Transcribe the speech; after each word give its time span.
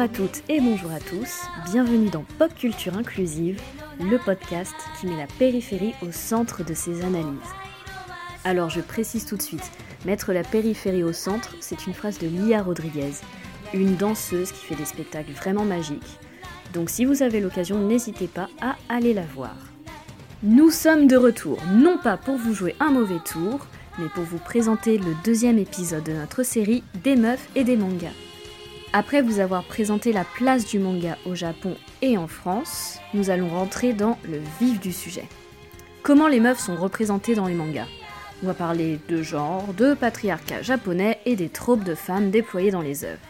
À 0.00 0.08
toutes 0.08 0.42
et 0.48 0.62
bonjour 0.62 0.90
à 0.92 0.98
tous, 0.98 1.42
bienvenue 1.70 2.08
dans 2.08 2.24
Pop 2.38 2.54
Culture 2.54 2.96
Inclusive, 2.96 3.60
le 4.00 4.16
podcast 4.16 4.72
qui 4.98 5.06
met 5.06 5.18
la 5.18 5.26
périphérie 5.26 5.92
au 6.00 6.10
centre 6.10 6.64
de 6.64 6.72
ses 6.72 7.04
analyses. 7.04 7.52
Alors 8.44 8.70
je 8.70 8.80
précise 8.80 9.26
tout 9.26 9.36
de 9.36 9.42
suite, 9.42 9.70
mettre 10.06 10.32
la 10.32 10.42
périphérie 10.42 11.02
au 11.02 11.12
centre, 11.12 11.54
c'est 11.60 11.86
une 11.86 11.92
phrase 11.92 12.18
de 12.18 12.28
Lia 12.28 12.62
Rodriguez, 12.62 13.12
une 13.74 13.94
danseuse 13.96 14.52
qui 14.52 14.64
fait 14.64 14.74
des 14.74 14.86
spectacles 14.86 15.32
vraiment 15.32 15.66
magiques. 15.66 16.18
Donc 16.72 16.88
si 16.88 17.04
vous 17.04 17.22
avez 17.22 17.42
l'occasion, 17.42 17.78
n'hésitez 17.86 18.26
pas 18.26 18.48
à 18.62 18.76
aller 18.88 19.12
la 19.12 19.26
voir. 19.34 19.54
Nous 20.42 20.70
sommes 20.70 21.08
de 21.08 21.16
retour, 21.18 21.58
non 21.74 21.98
pas 21.98 22.16
pour 22.16 22.38
vous 22.38 22.54
jouer 22.54 22.74
un 22.80 22.90
mauvais 22.90 23.20
tour, 23.22 23.66
mais 23.98 24.08
pour 24.14 24.24
vous 24.24 24.38
présenter 24.38 24.96
le 24.96 25.14
deuxième 25.26 25.58
épisode 25.58 26.04
de 26.04 26.12
notre 26.14 26.42
série 26.42 26.84
Des 27.04 27.16
meufs 27.16 27.50
et 27.54 27.64
des 27.64 27.76
mangas. 27.76 28.29
Après 28.92 29.22
vous 29.22 29.38
avoir 29.38 29.62
présenté 29.62 30.12
la 30.12 30.24
place 30.24 30.66
du 30.66 30.80
manga 30.80 31.16
au 31.24 31.36
Japon 31.36 31.76
et 32.02 32.18
en 32.18 32.26
France, 32.26 32.98
nous 33.14 33.30
allons 33.30 33.48
rentrer 33.48 33.92
dans 33.92 34.18
le 34.24 34.40
vif 34.60 34.80
du 34.80 34.92
sujet. 34.92 35.26
Comment 36.02 36.26
les 36.26 36.40
meufs 36.40 36.58
sont 36.58 36.74
représentées 36.74 37.36
dans 37.36 37.46
les 37.46 37.54
mangas? 37.54 37.86
On 38.42 38.46
va 38.46 38.54
parler 38.54 38.98
de 39.08 39.22
genre, 39.22 39.74
de 39.74 39.94
patriarcat 39.94 40.62
japonais 40.62 41.20
et 41.24 41.36
des 41.36 41.48
tropes 41.48 41.84
de 41.84 41.94
femmes 41.94 42.32
déployées 42.32 42.72
dans 42.72 42.80
les 42.80 43.04
œuvres. 43.04 43.20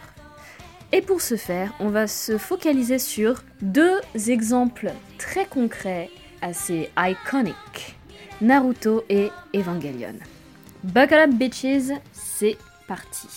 Et 0.93 1.01
pour 1.01 1.21
ce 1.21 1.35
faire, 1.35 1.73
on 1.79 1.89
va 1.89 2.07
se 2.07 2.39
focaliser 2.39 2.97
sur 2.97 3.43
deux 3.61 3.99
exemples 4.27 4.91
très 5.19 5.45
concrets, 5.45 6.09
assez 6.41 6.89
iconiques 6.97 7.95
Naruto 8.41 9.03
et 9.09 9.29
Evangelion. 9.55 10.15
Buckle 10.83 11.13
up 11.13 11.29
bitches, 11.29 11.93
c'est 12.13 12.57
parti. 12.87 13.27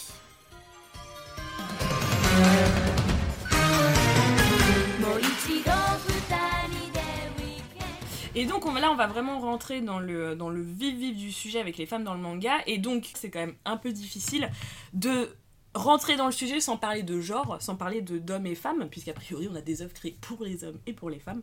Et 8.37 8.47
donc 8.47 8.67
on, 8.67 8.75
là 8.75 8.91
on 8.91 8.97
va 8.97 9.07
vraiment 9.07 9.39
rentrer 9.39 9.81
dans 9.81 10.01
le, 10.01 10.35
vif 10.61 10.97
vif 10.97 11.17
du 11.17 11.31
sujet 11.31 11.61
avec 11.61 11.77
les 11.77 11.87
femmes 11.87 12.03
dans 12.03 12.15
le 12.15 12.21
manga 12.21 12.57
et 12.67 12.79
donc 12.79 13.11
c'est 13.15 13.31
quand 13.31 13.39
même 13.39 13.55
un 13.65 13.77
peu 13.77 13.93
difficile 13.93 14.51
de 14.93 15.29
rentrer 15.73 16.17
dans 16.17 16.27
le 16.27 16.33
sujet 16.33 16.61
sans 16.61 16.77
parler 16.77 17.05
de 17.05 17.21
genre, 17.21 17.57
sans 17.61 17.77
parler 17.77 18.01
d'hommes 18.03 18.47
et 18.47 18.57
femmes, 18.57 18.89
puisqu'a 18.89 19.13
priori 19.13 19.49
on 19.51 19.55
a 19.55 19.61
des 19.61 19.83
œuvres 19.83 19.95
créées 19.95 20.17
pour 20.21 20.43
les 20.43 20.65
hommes 20.65 20.79
et 20.87 20.93
pour 20.93 21.11
les 21.11 21.21
femmes. 21.21 21.43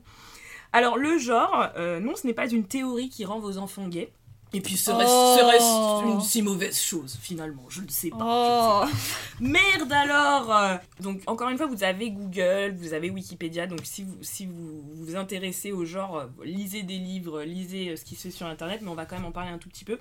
Alors 0.73 0.98
le 0.98 1.17
genre, 1.17 1.70
euh, 1.78 2.02
non 2.02 2.16
ce 2.16 2.28
n'est 2.28 2.33
pas 2.33 2.50
une 2.50 2.66
théorie 2.66 3.09
qui 3.09 3.23
rend 3.23 3.39
vos 3.39 3.58
enfants 3.58 3.88
gays. 3.88 4.11
Et 4.53 4.59
puis 4.59 4.75
ce 4.75 4.91
reste, 4.91 5.09
ce 5.09 5.45
reste 5.45 6.13
une 6.13 6.21
si 6.21 6.41
mauvaise 6.41 6.77
chose 6.77 7.17
finalement, 7.21 7.63
je 7.69 7.81
ne 7.81 7.88
sais 7.88 8.09
pas. 8.09 8.85
je 8.85 8.85
ne 8.85 8.91
sais 8.91 9.03
pas. 9.05 9.80
Merde 9.80 9.93
alors. 9.93 10.80
Donc 10.99 11.21
encore 11.25 11.49
une 11.49 11.58
fois, 11.58 11.67
vous 11.67 11.83
avez 11.83 12.11
Google, 12.11 12.75
vous 12.77 12.93
avez 12.93 13.09
Wikipédia, 13.09 13.66
donc 13.66 13.80
si 13.83 14.03
vous 14.03 14.17
si 14.21 14.45
vous 14.45 14.83
vous 14.95 15.16
intéressez 15.16 15.71
au 15.71 15.85
genre, 15.85 16.25
lisez 16.43 16.83
des 16.83 16.97
livres, 16.97 17.43
lisez 17.43 17.89
euh, 17.89 17.95
ce 17.95 18.03
qui 18.03 18.16
se 18.16 18.23
fait 18.23 18.31
sur 18.31 18.47
Internet, 18.47 18.81
mais 18.81 18.89
on 18.89 18.95
va 18.95 19.05
quand 19.05 19.16
même 19.16 19.25
en 19.25 19.31
parler 19.31 19.52
un 19.52 19.58
tout 19.58 19.69
petit 19.69 19.85
peu. 19.85 19.93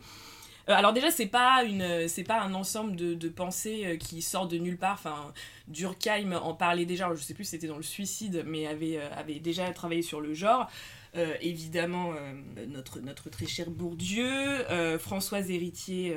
Euh, 0.68 0.74
alors 0.74 0.92
déjà, 0.92 1.10
c'est 1.10 1.26
pas 1.26 1.64
une, 1.64 2.08
c'est 2.08 2.24
pas 2.24 2.40
un 2.40 2.54
ensemble 2.54 2.96
de, 2.96 3.14
de 3.14 3.28
pensées 3.28 3.82
euh, 3.86 3.96
qui 3.96 4.20
sortent 4.22 4.50
de 4.50 4.58
nulle 4.58 4.78
part. 4.78 4.94
Enfin, 4.94 5.32
Durkheim 5.68 6.32
en 6.32 6.54
parlait 6.54 6.86
déjà. 6.86 7.08
je 7.14 7.22
sais 7.22 7.34
plus 7.34 7.44
si 7.44 7.50
c'était 7.50 7.66
dans 7.66 7.76
le 7.76 7.82
suicide, 7.82 8.44
mais 8.46 8.66
avait 8.66 8.98
avait 9.16 9.38
déjà 9.40 9.70
travaillé 9.72 10.02
sur 10.02 10.20
le 10.20 10.34
genre. 10.34 10.68
Euh, 11.16 11.34
évidemment, 11.41 12.12
euh, 12.12 12.32
notre, 12.69 13.00
notre 13.00 13.31
très 13.31 13.47
cher 13.47 13.69
Bourdieu, 13.69 14.25
euh, 14.71 14.97
Françoise 14.97 15.50
Héritier, 15.50 16.16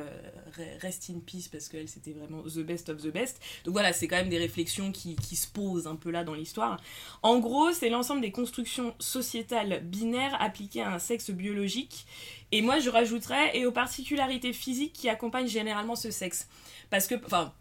re- 0.56 0.80
rest 0.82 1.10
in 1.10 1.20
peace, 1.20 1.48
parce 1.52 1.68
qu'elle 1.68 1.88
c'était 1.88 2.12
vraiment 2.12 2.44
the 2.44 2.60
best 2.60 2.90
of 2.90 3.02
the 3.02 3.08
best. 3.08 3.42
Donc 3.66 3.74
voilà, 3.74 3.92
c'est 3.92 4.08
quand 4.08 4.18
même 4.18 4.30
des 4.30 4.38
réflexions 4.38 4.92
qui, 4.92 5.16
qui 5.16 5.36
se 5.36 5.48
posent 5.48 5.88
un 5.88 5.96
peu 5.96 6.12
là 6.12 6.24
dans 6.24 6.36
l'histoire. 6.36 6.80
En 7.24 7.40
gros, 7.40 7.72
c'est 7.72 7.90
l'ensemble 7.90 8.22
des 8.22 8.32
constructions 8.32 8.94
sociétales 9.00 9.82
binaires 9.84 10.40
appliquées 10.40 10.84
à 10.84 10.94
un 10.94 11.00
sexe 11.00 11.32
biologique. 11.32 12.06
Et 12.52 12.62
moi, 12.62 12.78
je 12.78 12.92
rajouterais, 12.92 13.58
et 13.58 13.66
aux 13.66 13.72
particularités 13.72 14.54
physiques 14.54 14.94
qui 14.94 15.10
accompagnent 15.10 15.48
généralement 15.48 15.96
ce 15.96 16.12
sexe. 16.12 16.48
Parce 16.92 17.08
que, 17.08 17.16
enfin, 17.26 17.52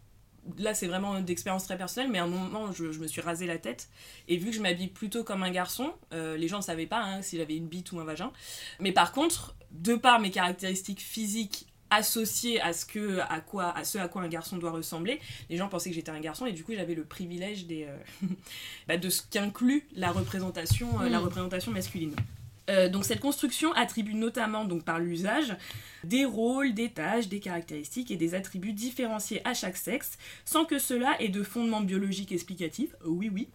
là 0.57 0.73
c'est 0.73 0.87
vraiment 0.87 1.19
d'expérience 1.21 1.65
très 1.65 1.77
personnelle, 1.77 2.11
mais 2.11 2.19
à 2.19 2.23
un 2.23 2.27
moment 2.27 2.71
je, 2.71 2.91
je 2.91 2.99
me 2.99 3.07
suis 3.07 3.21
rasé 3.21 3.45
la 3.45 3.57
tête 3.57 3.89
et 4.27 4.37
vu 4.37 4.49
que 4.49 4.55
je 4.55 4.61
m'habille 4.61 4.87
plutôt 4.87 5.23
comme 5.23 5.43
un 5.43 5.51
garçon, 5.51 5.93
euh, 6.13 6.37
les 6.37 6.47
gens 6.47 6.57
ne 6.57 6.63
savaient 6.63 6.85
pas 6.87 7.01
hein, 7.01 7.21
s'il 7.21 7.41
avait 7.41 7.55
une 7.55 7.67
bite 7.67 7.91
ou 7.91 7.99
un 7.99 8.03
vagin. 8.03 8.31
Mais 8.79 8.91
par 8.91 9.11
contre, 9.11 9.55
de 9.71 9.95
par 9.95 10.19
mes 10.19 10.31
caractéristiques 10.31 11.01
physiques 11.01 11.67
associées 11.89 12.59
à 12.59 12.73
ce, 12.73 12.85
que, 12.87 13.19
à, 13.19 13.39
quoi, 13.39 13.69
à 13.77 13.83
ce 13.83 13.99
à 13.99 14.07
quoi 14.07 14.23
un 14.23 14.27
garçon 14.27 14.57
doit 14.57 14.71
ressembler, 14.71 15.19
les 15.51 15.57
gens 15.57 15.69
pensaient 15.69 15.91
que 15.91 15.95
j'étais 15.95 16.09
un 16.11 16.19
garçon 16.19 16.45
et 16.47 16.51
du 16.51 16.63
coup 16.63 16.73
j'avais 16.73 16.95
le 16.95 17.03
privilège 17.05 17.67
des, 17.67 17.85
euh, 17.87 18.27
bah, 18.87 18.97
de 18.97 19.09
ce 19.09 19.21
qu'inclut 19.29 19.87
la 19.95 20.11
représentation, 20.11 20.99
euh, 21.01 21.09
la 21.09 21.19
Mm. 21.19 21.23
représentation 21.23 21.71
masculine. 21.71 22.15
Euh, 22.69 22.87
donc 22.87 23.03
cette 23.03 23.19
construction 23.19 23.73
attribue 23.73 24.13
notamment 24.13 24.63
donc 24.63 24.85
par 24.85 24.99
l'usage 24.99 25.55
des 26.03 26.23
rôles, 26.23 26.73
des 26.73 26.89
tâches, 26.89 27.27
des 27.27 27.39
caractéristiques 27.39 28.09
et 28.09 28.15
des 28.15 28.35
attributs 28.35 28.73
différenciés 28.73 29.41
à 29.45 29.53
chaque 29.53 29.77
sexe, 29.77 30.17
sans 30.45 30.65
que 30.65 30.79
cela 30.79 31.15
ait 31.21 31.29
de 31.29 31.43
fondement 31.43 31.81
biologique 31.81 32.31
explicatif, 32.31 32.95
oui 33.05 33.29
oui, 33.33 33.49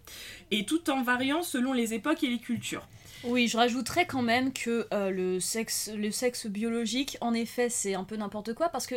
et 0.50 0.66
tout 0.66 0.90
en 0.90 1.02
variant 1.02 1.42
selon 1.42 1.72
les 1.72 1.94
époques 1.94 2.22
et 2.22 2.28
les 2.28 2.38
cultures. 2.38 2.86
Oui, 3.24 3.48
je 3.48 3.56
rajouterais 3.56 4.06
quand 4.06 4.22
même 4.22 4.52
que 4.52 4.86
euh, 4.92 5.10
le, 5.10 5.40
sexe, 5.40 5.90
le 5.94 6.10
sexe 6.10 6.46
biologique, 6.46 7.16
en 7.20 7.34
effet, 7.34 7.68
c'est 7.68 7.94
un 7.94 8.04
peu 8.04 8.16
n'importe 8.16 8.54
quoi 8.54 8.68
parce 8.68 8.86
que 8.86 8.94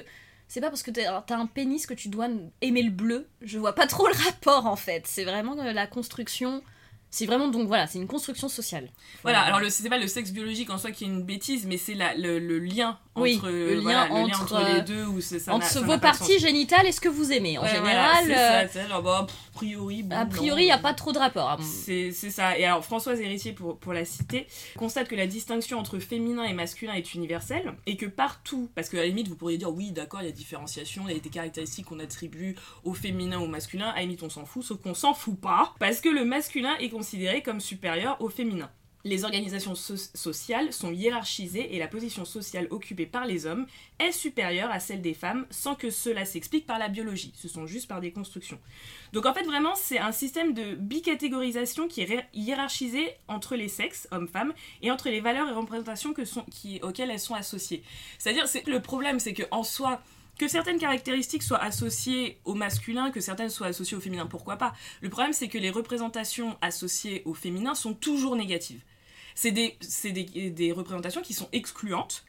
c'est 0.47 0.59
pas 0.59 0.69
parce 0.69 0.83
que 0.83 0.91
t'as 0.91 1.21
t'as 1.21 1.37
un 1.37 1.45
pénis 1.45 1.87
que 1.87 1.93
tu 1.93 2.09
dois 2.09 2.27
aimer 2.61 2.83
le 2.83 2.91
bleu. 2.91 3.27
Je 3.41 3.57
vois 3.57 3.73
pas 3.73 3.87
trop 3.87 4.07
le 4.07 4.13
rapport 4.13 4.65
en 4.67 4.75
fait. 4.75 5.07
C'est 5.07 5.23
vraiment 5.23 5.57
euh, 5.57 5.71
la 5.71 5.87
construction. 5.87 6.61
C'est 7.13 7.25
vraiment 7.25 7.49
donc 7.49 7.67
voilà, 7.67 7.87
c'est 7.87 7.99
une 7.99 8.07
construction 8.07 8.47
sociale. 8.47 8.89
Voilà, 9.23 9.41
alors 9.41 9.59
le- 9.59 9.69
c'est 9.69 9.89
pas 9.89 9.97
le 9.97 10.07
sexe 10.07 10.31
biologique 10.31 10.69
en 10.69 10.77
soi 10.77 10.91
qui 10.91 11.03
est 11.03 11.07
une 11.07 11.23
bêtise, 11.23 11.65
mais 11.65 11.77
c'est 11.77 11.93
la- 11.93 12.15
le, 12.15 12.39
le 12.39 12.57
lien 12.59 12.97
Oui, 13.17 13.35
entre, 13.37 13.49
le 13.49 13.75
lien 13.75 13.81
voilà, 13.81 14.07
le 14.07 14.13
lien 14.29 14.35
entre, 14.39 14.41
entre 14.55 14.65
les 14.73 14.79
euh, 14.79 14.81
deux 14.83 15.05
ou 15.05 15.19
c'est- 15.19 15.39
ça 15.39 15.53
Entre 15.53 15.67
ça 15.67 15.81
vos 15.81 15.97
parties 15.97 16.39
génitales 16.39 16.87
et 16.87 16.93
ce 16.93 17.01
que 17.01 17.09
vous 17.09 17.33
aimez. 17.33 17.57
En 17.57 17.63
Ouais, 17.63 17.67
général, 17.67 18.25
voilà, 18.25 18.61
euh, 18.61 18.67
c'est 18.71 18.79
ça, 18.83 18.87
genre, 18.87 19.01
bah, 19.03 19.27
a 19.27 19.53
priori, 19.53 20.03
bon, 20.03 20.15
a 20.15 20.25
priori, 20.25 20.61
il 20.63 20.65
n'y 20.67 20.71
a 20.71 20.77
pas 20.77 20.93
trop 20.93 21.11
de 21.11 21.17
rapport. 21.19 21.59
mon- 21.59 21.65
C'est 21.65 22.11
ça. 22.13 22.57
Et 22.57 22.63
alors, 22.63 22.83
Françoise 22.85 23.19
Héritier, 23.19 23.51
pour, 23.51 23.77
pour 23.77 23.91
la 23.91 24.05
citer, 24.05 24.47
constate 24.77 25.09
que 25.09 25.15
la 25.15 25.27
distinction 25.27 25.79
entre 25.79 25.99
féminin 25.99 26.43
et 26.45 26.53
masculin 26.53 26.93
est 26.93 27.13
universelle 27.13 27.73
et 27.85 27.97
que 27.97 28.05
partout, 28.05 28.69
parce 28.73 28.87
qu'à 28.87 28.97
la 28.97 29.07
limite, 29.07 29.27
vous 29.27 29.35
pourriez 29.35 29.57
dire 29.57 29.69
oui, 29.73 29.91
d'accord, 29.91 30.21
il 30.21 30.27
y 30.27 30.29
a 30.29 30.31
différenciation, 30.31 31.03
il 31.09 31.13
y 31.13 31.17
a 31.17 31.19
des 31.19 31.29
caractéristiques 31.29 31.87
qu'on 31.87 31.99
attribue 31.99 32.55
au 32.85 32.93
féminin 32.93 33.39
ou 33.39 33.43
au 33.43 33.47
masculin, 33.47 33.89
à 33.89 33.95
la 33.95 34.01
limite, 34.03 34.23
on 34.23 34.29
s'en 34.29 34.45
fout, 34.45 34.63
sauf 34.63 34.79
qu'on 34.81 34.93
s'en 34.93 35.13
fout 35.13 35.37
pas, 35.37 35.73
parce 35.79 35.99
que 35.99 36.07
le 36.07 36.23
masculin 36.23 36.77
est 36.79 36.87
considéré 37.01 37.41
comme 37.41 37.59
supérieur 37.59 38.21
au 38.21 38.29
féminin. 38.29 38.69
Les 39.03 39.23
organisations 39.23 39.73
so- 39.73 39.95
sociales 40.13 40.71
sont 40.71 40.91
hiérarchisées 40.91 41.73
et 41.73 41.79
la 41.79 41.87
position 41.87 42.25
sociale 42.25 42.67
occupée 42.69 43.07
par 43.07 43.25
les 43.25 43.47
hommes 43.47 43.65
est 43.97 44.11
supérieure 44.11 44.69
à 44.69 44.79
celle 44.79 45.01
des 45.01 45.15
femmes 45.15 45.47
sans 45.49 45.73
que 45.73 45.89
cela 45.89 46.25
s'explique 46.25 46.67
par 46.67 46.77
la 46.77 46.89
biologie. 46.89 47.33
Ce 47.35 47.47
sont 47.47 47.65
juste 47.65 47.87
par 47.87 48.01
des 48.01 48.11
constructions. 48.11 48.59
Donc 49.13 49.25
en 49.25 49.33
fait 49.33 49.45
vraiment 49.45 49.73
c'est 49.73 49.97
un 49.97 50.11
système 50.11 50.53
de 50.53 50.75
bicatégorisation 50.75 51.87
qui 51.87 52.01
est 52.01 52.27
hiérarchisé 52.35 53.09
entre 53.27 53.55
les 53.55 53.67
sexes, 53.67 54.07
hommes-femmes, 54.11 54.53
et 54.83 54.91
entre 54.91 55.09
les 55.09 55.21
valeurs 55.21 55.49
et 55.49 55.53
représentations 55.53 56.13
auxquelles 56.83 57.09
elles 57.09 57.19
sont 57.19 57.33
associées. 57.33 57.81
C'est-à-dire 58.19 58.47
c'est 58.47 58.67
le 58.67 58.79
problème 58.79 59.19
c'est 59.19 59.33
que 59.33 59.47
en 59.49 59.63
soi 59.63 60.03
que 60.37 60.47
certaines 60.47 60.79
caractéristiques 60.79 61.43
soient 61.43 61.61
associées 61.61 62.39
au 62.45 62.53
masculin, 62.53 63.11
que 63.11 63.19
certaines 63.19 63.49
soient 63.49 63.67
associées 63.67 63.97
au 63.97 64.01
féminin, 64.01 64.25
pourquoi 64.25 64.57
pas? 64.57 64.73
Le 65.01 65.09
problème 65.09 65.33
c'est 65.33 65.47
que 65.47 65.57
les 65.57 65.69
représentations 65.69 66.57
associées 66.61 67.21
au 67.25 67.33
féminin 67.33 67.75
sont 67.75 67.93
toujours 67.93 68.35
négatives. 68.35 68.81
C'est 69.35 69.51
des, 69.51 70.71
représentations 70.71 71.21
qui 71.21 71.33
sont 71.33 71.49
excluantes. 71.51 72.25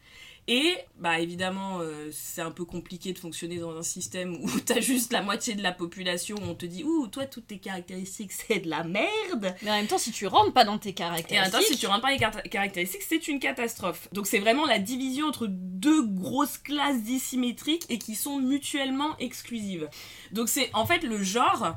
Et 0.49 0.75
bah 0.99 1.21
évidemment, 1.21 1.79
euh, 1.81 2.09
c'est 2.11 2.41
un 2.41 2.51
peu 2.51 2.65
compliqué 2.65 3.13
de 3.13 3.19
fonctionner 3.19 3.59
dans 3.59 3.77
un 3.77 3.83
système 3.83 4.35
où 4.43 4.51
t'as 4.67 4.81
juste 4.81 5.13
la 5.13 5.23
moitié 5.23 5.55
de 5.55 5.63
la 5.63 5.71
population 5.71 6.37
où 6.37 6.45
on 6.45 6.55
te 6.55 6.67
dit 6.67 6.83
ouh 6.83 7.07
toi 7.07 7.27
toutes 7.27 7.47
tes 7.47 7.59
caractéristiques 7.59 8.33
c'est 8.33 8.59
de 8.59 8.69
la 8.69 8.83
merde. 8.83 9.55
Mais 9.63 9.71
en 9.71 9.77
même 9.77 9.87
temps, 9.87 9.99
si 9.99 10.11
tu 10.11 10.27
rentres 10.27 10.53
pas 10.53 10.65
dans 10.65 10.79
tes 10.79 10.89
Et 10.89 10.93
en 10.93 10.97
caractéristiques, 10.97 11.53
même 11.53 11.63
temps, 11.63 11.67
si 11.67 11.77
tu 11.77 11.87
rentres 11.87 12.03
pas 12.03 12.11
les 12.11 12.19
car- 12.19 12.43
caractéristiques, 12.43 13.03
c'est 13.09 13.29
une 13.29 13.39
catastrophe. 13.39 14.09
Donc 14.13 14.27
c'est 14.27 14.41
vraiment 14.41 14.67
la 14.67 14.81
division 14.81 15.27
entre 15.27 15.47
deux 15.49 16.05
grosses 16.05 16.59
classes 16.59 17.03
dissymétriques 17.03 17.87
et 17.89 17.99
qui 17.99 18.17
sont 18.17 18.41
mutuellement 18.41 19.17
exclusives. 19.19 19.89
Donc 20.33 20.49
c'est 20.49 20.71
en 20.75 20.87
fait 20.87 21.05
le 21.05 21.23
genre 21.23 21.77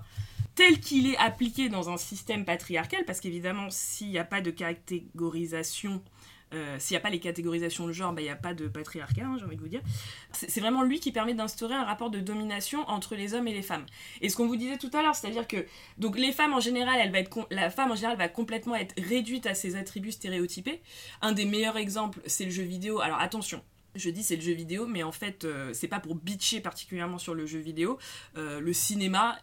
tel 0.55 0.79
qu'il 0.79 1.07
est 1.07 1.17
appliqué 1.17 1.69
dans 1.69 1.89
un 1.89 1.97
système 1.97 2.45
patriarcal, 2.45 3.03
parce 3.05 3.19
qu'évidemment, 3.19 3.67
s'il 3.69 4.09
n'y 4.09 4.17
a 4.17 4.23
pas 4.23 4.41
de 4.41 4.51
catégorisation, 4.51 6.01
euh, 6.53 6.77
s'il 6.79 6.93
n'y 6.93 6.97
a 6.97 7.01
pas 7.01 7.09
les 7.09 7.19
catégorisations 7.19 7.87
de 7.87 7.91
genre, 7.91 8.13
bah, 8.13 8.21
il 8.21 8.25
n'y 8.25 8.29
a 8.29 8.35
pas 8.35 8.53
de 8.53 8.67
patriarcat, 8.67 9.23
hein, 9.25 9.35
j'ai 9.39 9.45
envie 9.45 9.55
de 9.55 9.61
vous 9.61 9.67
dire. 9.67 9.81
C'est 10.31 10.61
vraiment 10.61 10.83
lui 10.83 10.99
qui 10.99 11.11
permet 11.11 11.33
d'instaurer 11.33 11.73
un 11.73 11.83
rapport 11.83 12.09
de 12.09 12.19
domination 12.19 12.87
entre 12.89 13.15
les 13.15 13.33
hommes 13.33 13.47
et 13.47 13.53
les 13.53 13.61
femmes. 13.61 13.85
Et 14.21 14.29
ce 14.29 14.35
qu'on 14.35 14.47
vous 14.47 14.55
disait 14.55 14.77
tout 14.77 14.91
à 14.93 15.01
l'heure, 15.01 15.15
c'est-à-dire 15.15 15.47
que 15.47 15.65
donc 15.97 16.17
les 16.17 16.31
femmes 16.31 16.53
en 16.53 16.59
général, 16.59 16.99
elle 17.01 17.11
va 17.11 17.19
être 17.19 17.47
la 17.51 17.69
femme 17.69 17.91
en 17.91 17.95
général 17.95 18.17
va 18.17 18.29
complètement 18.29 18.75
être 18.75 18.93
réduite 18.97 19.45
à 19.45 19.53
ses 19.53 19.75
attributs 19.75 20.11
stéréotypés. 20.11 20.81
Un 21.21 21.31
des 21.31 21.45
meilleurs 21.45 21.77
exemples, 21.77 22.19
c'est 22.25 22.45
le 22.45 22.51
jeu 22.51 22.63
vidéo. 22.63 22.99
Alors 22.99 23.19
attention. 23.19 23.61
Je 23.95 24.09
dis 24.09 24.23
c'est 24.23 24.35
le 24.35 24.41
jeu 24.41 24.51
vidéo, 24.51 24.85
mais 24.87 25.03
en 25.03 25.13
fait, 25.13 25.45
euh, 25.45 25.71
c'est 25.73 25.87
pas 25.87 26.01
pour 26.01 26.15
bitcher 26.15 26.59
particulièrement 26.59 27.17
sur 27.17 27.33
le 27.33 27.45
jeu 27.45 27.59
vidéo. 27.59 27.97
Euh, 28.35 28.59
le 28.59 28.73
cinéma 28.73 29.39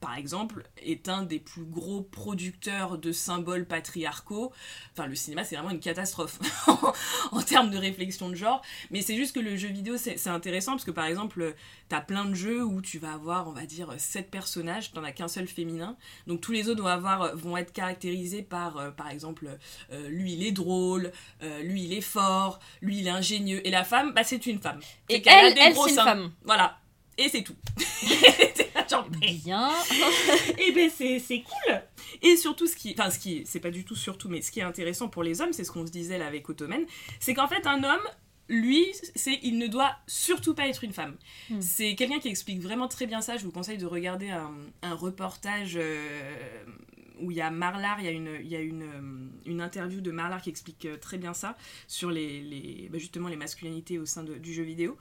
par 0.00 0.16
exemple, 0.16 0.64
est 0.82 1.08
un 1.08 1.22
des 1.22 1.38
plus 1.38 1.64
gros 1.64 2.02
producteurs 2.02 2.98
de 2.98 3.12
symboles 3.12 3.66
patriarcaux. 3.66 4.52
Enfin, 4.92 5.06
le 5.06 5.14
cinéma, 5.14 5.44
c'est 5.44 5.56
vraiment 5.56 5.70
une 5.70 5.80
catastrophe 5.80 6.38
en 7.32 7.42
termes 7.42 7.70
de 7.70 7.76
réflexion 7.76 8.30
de 8.30 8.34
genre. 8.34 8.62
Mais 8.90 9.02
c'est 9.02 9.16
juste 9.16 9.34
que 9.34 9.40
le 9.40 9.56
jeu 9.56 9.68
vidéo, 9.68 9.96
c'est 9.96 10.28
intéressant 10.28 10.72
parce 10.72 10.84
que, 10.84 10.90
par 10.90 11.04
exemple, 11.04 11.54
t'as 11.88 12.00
plein 12.00 12.24
de 12.24 12.34
jeux 12.34 12.64
où 12.64 12.80
tu 12.80 12.98
vas 12.98 13.12
avoir, 13.12 13.48
on 13.48 13.52
va 13.52 13.66
dire, 13.66 13.94
sept 13.98 14.30
personnages, 14.30 14.92
t'en 14.92 15.04
as 15.04 15.12
qu'un 15.12 15.28
seul 15.28 15.46
féminin. 15.46 15.96
Donc 16.26 16.40
tous 16.40 16.52
les 16.52 16.68
autres 16.68 16.82
vont, 16.82 16.88
avoir, 16.88 17.36
vont 17.36 17.56
être 17.56 17.72
caractérisés 17.72 18.42
par, 18.42 18.78
euh, 18.78 18.90
par 18.90 19.10
exemple, 19.10 19.58
euh, 19.92 20.08
lui 20.08 20.32
il 20.32 20.44
est 20.44 20.52
drôle, 20.52 21.12
euh, 21.42 21.62
lui 21.62 21.84
il 21.84 21.92
est 21.92 22.00
fort, 22.00 22.60
lui 22.80 22.98
il 23.00 23.06
est 23.06 23.10
ingénieux. 23.10 23.66
Et 23.66 23.70
la 23.70 23.84
femme, 23.84 24.12
bah 24.12 24.24
c'est 24.24 24.46
une 24.46 24.60
femme. 24.60 24.80
Et 25.08 25.22
elle, 25.26 25.58
elle 25.58 25.74
c'est 25.74 25.90
une 25.90 25.96
femme. 25.96 26.32
Voilà. 26.44 26.78
Et 27.18 27.28
c'est 27.28 27.42
tout. 27.42 27.56
Bien. 29.20 29.70
et 30.58 30.72
ben 30.72 30.90
c'est 30.90 31.42
cool. 31.42 31.82
Et 32.22 32.36
surtout 32.36 32.66
ce 32.66 32.76
qui, 32.76 32.94
enfin 32.98 33.10
ce 33.10 33.18
qui, 33.18 33.42
c'est 33.46 33.60
pas 33.60 33.70
du 33.70 33.84
tout 33.84 33.96
surtout, 33.96 34.28
mais 34.28 34.42
ce 34.42 34.50
qui 34.50 34.60
est 34.60 34.64
intéressant 34.64 35.08
pour 35.08 35.22
les 35.22 35.40
hommes, 35.40 35.52
c'est 35.52 35.64
ce 35.64 35.70
qu'on 35.70 35.86
se 35.86 35.92
disait 35.92 36.18
là 36.18 36.26
avec 36.26 36.48
Ottoman, 36.48 36.84
c'est 37.18 37.34
qu'en 37.34 37.48
fait 37.48 37.66
un 37.66 37.84
homme 37.84 38.02
lui, 38.48 38.86
c'est 39.14 39.38
il 39.42 39.58
ne 39.58 39.68
doit 39.68 39.96
surtout 40.06 40.54
pas 40.54 40.66
être 40.66 40.84
une 40.84 40.92
femme. 40.92 41.14
Hmm. 41.48 41.60
C'est 41.60 41.94
quelqu'un 41.94 42.18
qui 42.18 42.28
explique 42.28 42.60
vraiment 42.60 42.88
très 42.88 43.06
bien 43.06 43.20
ça. 43.20 43.36
Je 43.36 43.44
vous 43.44 43.52
conseille 43.52 43.78
de 43.78 43.86
regarder 43.86 44.30
un, 44.30 44.94
reportage 44.94 45.78
euh, 45.80 46.64
où 47.20 47.30
il 47.30 47.36
y 47.36 47.40
a 47.40 47.50
Marlar, 47.50 48.00
il 48.00 48.06
y 48.06 48.08
a, 48.08 48.10
une, 48.10 48.38
il 48.40 48.48
y 48.48 48.56
a 48.56 48.60
une, 48.60 49.30
une 49.46 49.60
interview 49.60 50.00
de 50.00 50.10
Marlar 50.10 50.42
qui 50.42 50.50
explique 50.50 50.84
euh, 50.86 50.96
très 50.96 51.16
bien 51.16 51.32
ça 51.32 51.56
sur 51.86 52.10
les, 52.10 52.40
les 52.40 52.88
bah, 52.90 52.98
justement 52.98 53.28
les 53.28 53.36
masculinités 53.36 53.98
au 53.98 54.06
sein 54.06 54.24
du 54.24 54.52
jeu 54.52 54.64
vidéo. 54.64 54.98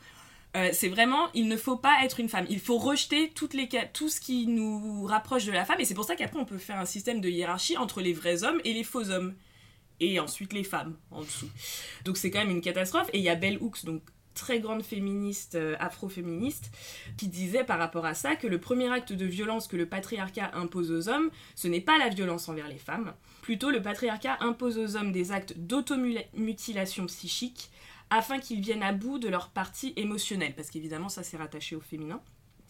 C'est 0.53 0.89
vraiment, 0.89 1.27
il 1.33 1.47
ne 1.47 1.57
faut 1.57 1.77
pas 1.77 1.97
être 2.03 2.19
une 2.19 2.29
femme. 2.29 2.45
Il 2.49 2.59
faut 2.59 2.77
rejeter 2.77 3.31
toutes 3.35 3.53
les, 3.53 3.69
tout 3.93 4.09
ce 4.09 4.19
qui 4.19 4.47
nous 4.47 5.05
rapproche 5.05 5.45
de 5.45 5.51
la 5.51 5.65
femme. 5.65 5.79
Et 5.79 5.85
c'est 5.85 5.93
pour 5.93 6.05
ça 6.05 6.15
qu'après, 6.15 6.39
on 6.39 6.45
peut 6.45 6.57
faire 6.57 6.79
un 6.79 6.85
système 6.85 7.21
de 7.21 7.29
hiérarchie 7.29 7.77
entre 7.77 8.01
les 8.01 8.13
vrais 8.13 8.43
hommes 8.43 8.59
et 8.63 8.73
les 8.73 8.83
faux 8.83 9.09
hommes 9.11 9.35
et 9.99 10.19
ensuite 10.19 10.53
les 10.53 10.63
femmes 10.63 10.95
en 11.11 11.21
dessous. 11.21 11.49
Donc 12.05 12.17
c'est 12.17 12.31
quand 12.31 12.39
même 12.39 12.51
une 12.51 12.61
catastrophe. 12.61 13.09
Et 13.13 13.19
il 13.19 13.23
y 13.23 13.29
a 13.29 13.35
Bell 13.35 13.57
Hooks, 13.61 13.85
donc 13.85 14.01
très 14.33 14.59
grande 14.59 14.83
féministe, 14.83 15.55
euh, 15.55 15.75
afro-féministe, 15.79 16.71
qui 17.17 17.27
disait 17.27 17.65
par 17.65 17.77
rapport 17.77 18.05
à 18.05 18.13
ça 18.13 18.35
que 18.35 18.47
le 18.47 18.59
premier 18.59 18.91
acte 18.91 19.11
de 19.11 19.25
violence 19.25 19.67
que 19.67 19.75
le 19.75 19.85
patriarcat 19.85 20.51
impose 20.53 20.91
aux 20.91 21.09
hommes, 21.09 21.29
ce 21.55 21.67
n'est 21.67 21.81
pas 21.81 21.97
la 21.97 22.09
violence 22.09 22.47
envers 22.47 22.69
les 22.69 22.77
femmes. 22.77 23.13
Plutôt, 23.41 23.69
le 23.69 23.81
patriarcat 23.81 24.37
impose 24.39 24.77
aux 24.77 24.95
hommes 24.95 25.11
des 25.11 25.31
actes 25.31 25.55
d'automutilation 25.57 27.05
psychique 27.07 27.69
afin 28.09 28.39
qu'ils 28.39 28.61
viennent 28.61 28.83
à 28.83 28.93
bout 28.93 29.19
de 29.19 29.27
leur 29.27 29.49
partie 29.49 29.93
émotionnelle, 29.95 30.55
parce 30.55 30.69
qu'évidemment 30.69 31.09
ça 31.09 31.23
c'est 31.23 31.37
rattaché 31.37 31.75
au 31.75 31.81
féminin. 31.81 32.21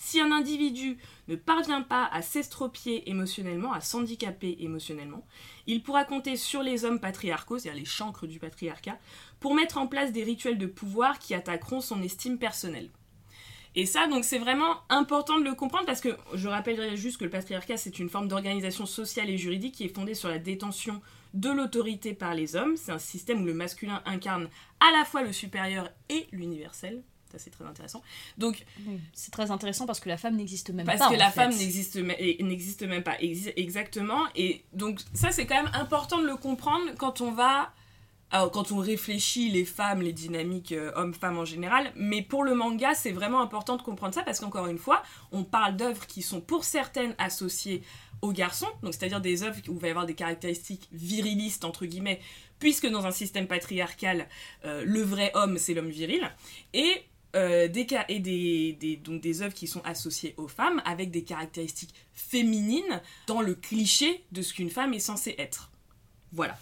Si 0.02 0.22
un 0.22 0.32
individu 0.32 0.98
ne 1.28 1.36
parvient 1.36 1.82
pas 1.82 2.06
à 2.06 2.22
s'estropier 2.22 3.10
émotionnellement, 3.10 3.74
à 3.74 3.82
s'handicaper 3.82 4.56
émotionnellement, 4.62 5.26
il 5.68 5.84
pourra 5.84 6.06
compter 6.06 6.38
sur 6.38 6.64
les 6.64 6.86
hommes 6.86 7.02
patriarcaux, 7.02 7.60
c'est-à-dire 7.60 7.82
les 7.82 7.86
chancres 7.86 8.26
du 8.26 8.40
patriarcat, 8.40 8.98
pour 9.42 9.56
mettre 9.56 9.78
en 9.78 9.88
place 9.88 10.14
des 10.14 10.24
rituels 10.24 10.58
de 10.58 10.68
pouvoir 10.68 11.20
qui 11.20 11.34
attaqueront 11.34 11.82
son 11.82 12.02
estime 12.02 12.38
personnelle. 12.38 12.90
Et 13.76 13.86
ça, 13.86 14.08
donc, 14.08 14.24
c'est 14.24 14.40
vraiment 14.40 14.78
important 14.90 15.38
de 15.38 15.44
le 15.44 15.54
comprendre 15.54 15.86
parce 15.86 16.02
que 16.02 16.18
je 16.34 16.48
rappellerai 16.48 16.96
juste 16.98 17.18
que 17.18 17.26
le 17.26 17.30
patriarcat, 17.30 17.78
c'est 17.78 18.00
une 18.00 18.10
forme 18.10 18.28
d'organisation 18.28 18.86
sociale 18.86 19.30
et 19.30 19.38
juridique 19.38 19.76
qui 19.76 19.84
est 19.84 19.94
fondée 19.94 20.16
sur 20.16 20.30
la 20.30 20.40
détention 20.40 21.02
de 21.34 21.50
l'autorité 21.50 22.14
par 22.14 22.34
les 22.34 22.56
hommes. 22.56 22.78
C'est 22.78 22.92
un 22.92 23.00
système 23.00 23.42
où 23.42 23.46
le 23.46 23.54
masculin 23.54 24.02
incarne 24.06 24.50
à 24.80 24.98
la 24.98 25.06
fois 25.06 25.24
le 25.24 25.34
supérieur 25.34 25.90
et 26.10 26.28
l'universel 26.32 27.04
c'est 27.38 27.52
très 27.52 27.66
intéressant. 27.66 28.02
Donc, 28.38 28.66
c'est 29.14 29.32
très 29.32 29.52
intéressant 29.52 29.86
parce 29.86 30.00
que 30.00 30.10
la 30.10 30.18
femme 30.18 30.36
n'existe 30.36 30.72
même 30.72 30.86
pas. 30.86 30.98
Parce 30.98 31.12
que 31.12 31.20
la 31.20 31.30
femme 31.30 31.52
n'existe 31.52 31.98
n'existe 31.98 32.84
même 32.84 33.04
pas 33.04 33.18
exactement. 33.22 34.24
Et 34.36 34.64
donc 34.74 35.00
ça 35.14 35.32
c'est 35.32 35.46
quand 35.46 35.62
même 35.62 35.72
important 35.74 36.20
de 36.20 36.26
le 36.26 36.36
comprendre 36.36 36.92
quand 36.98 37.22
on 37.22 37.32
va 37.32 37.72
quand 38.32 38.72
on 38.72 38.78
réfléchit 38.78 39.50
les 39.50 39.66
femmes, 39.66 40.04
les 40.04 40.14
dynamiques 40.14 40.72
euh, 40.72 40.92
hommes-femmes 40.96 41.40
en 41.40 41.46
général, 41.46 41.92
mais 41.96 42.22
pour 42.22 42.44
le 42.44 42.54
manga, 42.54 42.94
c'est 42.94 43.12
vraiment 43.12 43.42
important 43.42 43.76
de 43.76 43.82
comprendre 43.82 44.14
ça 44.14 44.22
parce 44.22 44.40
qu'encore 44.40 44.68
une 44.68 44.78
fois, 44.78 45.02
on 45.32 45.44
parle 45.44 45.76
d'œuvres 45.76 46.06
qui 46.06 46.22
sont 46.22 46.40
pour 46.40 46.64
certaines 46.64 47.16
associées 47.18 47.82
aux 48.22 48.32
garçons, 48.32 48.70
donc 48.84 48.94
c'est-à-dire 48.94 49.22
des 49.22 49.44
œuvres 49.44 49.58
où 49.68 49.78
va 49.78 49.88
y 49.88 49.92
avoir 49.92 50.06
des 50.06 50.16
caractéristiques 50.16 50.88
virilistes 50.92 51.66
entre 51.66 51.86
guillemets, 51.86 52.20
puisque 52.60 52.88
dans 52.88 53.06
un 53.06 53.12
système 53.12 53.48
patriarcal, 53.48 54.28
euh, 54.66 54.84
le 54.86 55.02
vrai 55.02 55.32
homme 55.36 55.58
c'est 55.58 55.74
l'homme 55.74 55.90
viril, 55.90 56.30
et 56.74 57.04
euh, 57.36 57.68
des, 57.68 57.86
et 58.08 58.20
des, 58.20 58.74
des, 58.74 58.96
donc 58.96 59.22
des 59.22 59.42
œuvres 59.44 59.54
qui 59.54 59.68
sont 59.68 59.82
associées 59.86 60.34
aux 60.38 60.48
femmes 60.48 60.82
avec 60.84 61.12
des 61.12 61.24
caractéristiques 61.24 61.94
féminines 62.12 63.02
dans 63.28 63.42
le 63.42 63.54
cliché 63.54 64.24
de 64.32 64.42
ce 64.42 64.54
qu'une 64.54 64.72
femme 64.72 64.94
est 64.94 65.00
censée 65.00 65.36
être. 65.38 65.70
Voilà. 66.32 66.58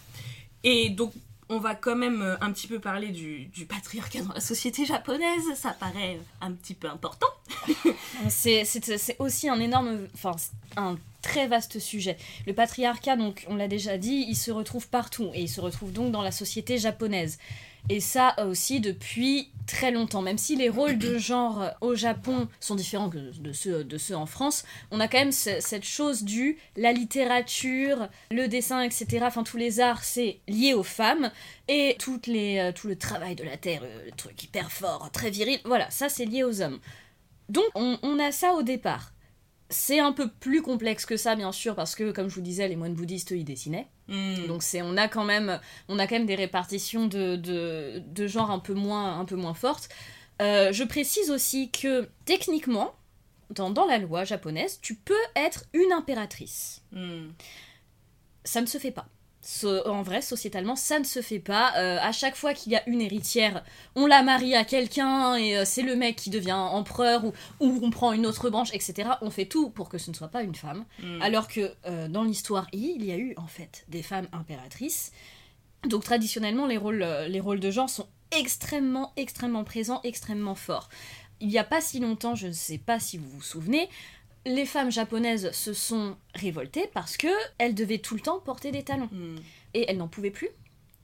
Et 0.64 0.90
donc, 0.90 1.12
on 1.48 1.58
va 1.58 1.74
quand 1.74 1.96
même 1.96 2.22
euh, 2.22 2.36
un 2.40 2.52
petit 2.52 2.66
peu 2.66 2.78
parler 2.78 3.08
du, 3.08 3.50
patriarcat 3.66 4.22
dans 4.22 4.34
la 4.34 4.40
société 4.40 4.84
japonaise, 4.84 5.44
ça 5.54 5.70
paraît 5.70 6.20
un 6.40 6.52
petit 6.52 6.74
peu 6.74 6.88
important. 6.88 7.26
c'est 8.28 8.66
aussi 9.18 9.48
un 9.48 9.60
énorme, 9.60 10.08
enfin 10.14 10.32
un 10.76 10.96
très 11.22 11.46
vaste 11.46 11.78
sujet. 11.78 12.16
Le 12.46 12.52
patriarcat, 12.52 13.16
donc 13.16 13.46
on 13.48 13.56
l'a 13.56 13.68
déjà 13.68 13.98
dit, 13.98 14.26
il 14.28 14.36
se 14.36 14.50
retrouve 14.50 14.88
partout 14.88 15.30
et 15.34 15.42
il 15.42 15.48
se 15.48 15.60
retrouve 15.60 15.92
donc 15.92 16.12
dans 16.12 16.22
la 16.22 16.32
société 16.32 16.78
japonaise. 16.78 17.38
Et 17.88 18.00
ça 18.00 18.34
aussi 18.46 18.80
depuis 18.80 19.50
très 19.66 19.90
longtemps. 19.90 20.22
Même 20.22 20.38
si 20.38 20.56
les 20.56 20.68
rôles 20.68 20.98
de 20.98 21.16
genre 21.18 21.70
au 21.80 21.94
Japon 21.94 22.48
sont 22.60 22.74
différents 22.74 23.08
de 23.08 23.52
ceux, 23.52 23.84
de 23.84 23.98
ceux 23.98 24.16
en 24.16 24.26
France, 24.26 24.64
on 24.90 25.00
a 25.00 25.08
quand 25.08 25.18
même 25.18 25.32
cette 25.32 25.84
chose 25.84 26.22
du 26.22 26.58
la 26.76 26.92
littérature, 26.92 28.08
le 28.30 28.46
dessin, 28.46 28.82
etc. 28.82 29.20
Enfin, 29.22 29.42
tous 29.42 29.56
les 29.56 29.80
arts, 29.80 30.04
c'est 30.04 30.40
lié 30.48 30.74
aux 30.74 30.82
femmes. 30.82 31.30
Et 31.68 31.96
toutes 31.98 32.26
les, 32.26 32.58
euh, 32.58 32.72
tout 32.72 32.88
le 32.88 32.96
travail 32.96 33.36
de 33.36 33.44
la 33.44 33.56
terre, 33.56 33.82
le 33.82 34.10
truc 34.12 34.42
hyper 34.42 34.72
fort, 34.72 35.10
très 35.12 35.30
viril, 35.30 35.58
voilà, 35.64 35.90
ça 35.90 36.08
c'est 36.08 36.24
lié 36.24 36.44
aux 36.44 36.62
hommes. 36.62 36.78
Donc 37.48 37.66
on 37.74 38.18
a 38.18 38.32
ça 38.32 38.54
au 38.54 38.62
départ. 38.62 39.12
C'est 39.70 39.98
un 39.98 40.12
peu 40.12 40.28
plus 40.28 40.62
complexe 40.62 41.04
que 41.04 41.16
ça, 41.16 41.36
bien 41.36 41.52
sûr, 41.52 41.74
parce 41.74 41.94
que, 41.94 42.10
comme 42.10 42.28
je 42.28 42.34
vous 42.34 42.40
disais, 42.40 42.68
les 42.68 42.76
moines 42.76 42.94
bouddhistes, 42.94 43.32
eux, 43.32 43.36
ils 43.36 43.44
dessinaient. 43.44 43.86
Hmm. 44.08 44.46
Donc 44.46 44.62
c'est, 44.62 44.80
on 44.80 44.96
a 44.96 45.08
quand 45.08 45.24
même, 45.24 45.60
on 45.88 45.98
a 45.98 46.06
quand 46.06 46.16
même 46.16 46.26
des 46.26 46.34
répartitions 46.34 47.06
de, 47.06 47.36
de, 47.36 48.02
de 48.06 48.26
genre 48.26 48.50
un 48.50 48.58
peu 48.58 48.72
moins, 48.72 49.20
un 49.20 49.24
peu 49.26 49.36
moins 49.36 49.54
fortes. 49.54 49.90
Euh, 50.40 50.72
je 50.72 50.84
précise 50.84 51.30
aussi 51.30 51.70
que 51.70 52.08
techniquement, 52.24 52.94
dans, 53.50 53.70
dans, 53.70 53.86
la 53.86 53.98
loi 53.98 54.24
japonaise, 54.24 54.78
tu 54.80 54.94
peux 54.94 55.14
être 55.36 55.64
une 55.74 55.92
impératrice. 55.92 56.82
Hmm. 56.92 57.28
Ça 58.44 58.62
ne 58.62 58.66
se 58.66 58.78
fait 58.78 58.90
pas 58.90 59.08
en 59.64 60.02
vrai, 60.02 60.20
sociétalement, 60.20 60.76
ça 60.76 60.98
ne 60.98 61.04
se 61.04 61.22
fait 61.22 61.38
pas. 61.38 61.72
Euh, 61.76 61.98
à 62.00 62.12
chaque 62.12 62.36
fois 62.36 62.54
qu'il 62.54 62.72
y 62.72 62.76
a 62.76 62.86
une 62.88 63.00
héritière, 63.00 63.64
on 63.96 64.06
la 64.06 64.22
marie 64.22 64.54
à 64.54 64.64
quelqu'un 64.64 65.36
et 65.36 65.56
euh, 65.56 65.64
c'est 65.64 65.82
le 65.82 65.96
mec 65.96 66.16
qui 66.16 66.30
devient 66.30 66.52
empereur 66.52 67.24
ou, 67.24 67.32
ou, 67.60 67.80
on 67.82 67.90
prend 67.90 68.12
une 68.12 68.26
autre 68.26 68.50
branche, 68.50 68.70
etc. 68.72 69.10
On 69.22 69.30
fait 69.30 69.46
tout 69.46 69.70
pour 69.70 69.88
que 69.88 69.98
ce 69.98 70.10
ne 70.10 70.16
soit 70.16 70.28
pas 70.28 70.42
une 70.42 70.54
femme. 70.54 70.84
Mm. 71.02 71.22
Alors 71.22 71.48
que 71.48 71.72
euh, 71.86 72.08
dans 72.08 72.24
l'histoire 72.24 72.66
il 72.72 73.04
y 73.04 73.10
a 73.10 73.16
eu 73.16 73.34
en 73.36 73.46
fait 73.46 73.84
des 73.88 74.02
femmes 74.02 74.28
impératrices. 74.32 75.12
Donc 75.86 76.04
traditionnellement, 76.04 76.66
les 76.66 76.76
rôles, 76.76 77.06
les 77.28 77.40
rôles 77.40 77.60
de 77.60 77.70
genre 77.70 77.88
sont 77.88 78.08
extrêmement, 78.32 79.12
extrêmement 79.16 79.64
présents, 79.64 80.00
extrêmement 80.04 80.56
forts. 80.56 80.88
Il 81.40 81.48
n'y 81.48 81.58
a 81.58 81.64
pas 81.64 81.80
si 81.80 82.00
longtemps, 82.00 82.34
je 82.34 82.48
ne 82.48 82.52
sais 82.52 82.78
pas 82.78 82.98
si 82.98 83.16
vous 83.16 83.28
vous 83.28 83.42
souvenez, 83.42 83.88
les 84.48 84.66
femmes 84.66 84.90
japonaises 84.90 85.52
se 85.52 85.72
sont 85.72 86.16
révoltées 86.34 86.88
parce 86.94 87.16
que 87.16 87.28
elles 87.58 87.74
devaient 87.74 87.98
tout 87.98 88.14
le 88.14 88.20
temps 88.20 88.40
porter 88.40 88.72
des 88.72 88.82
talons. 88.82 89.08
Hmm. 89.12 89.36
Et 89.74 89.84
elles 89.88 89.98
n'en 89.98 90.08
pouvaient 90.08 90.30
plus. 90.30 90.48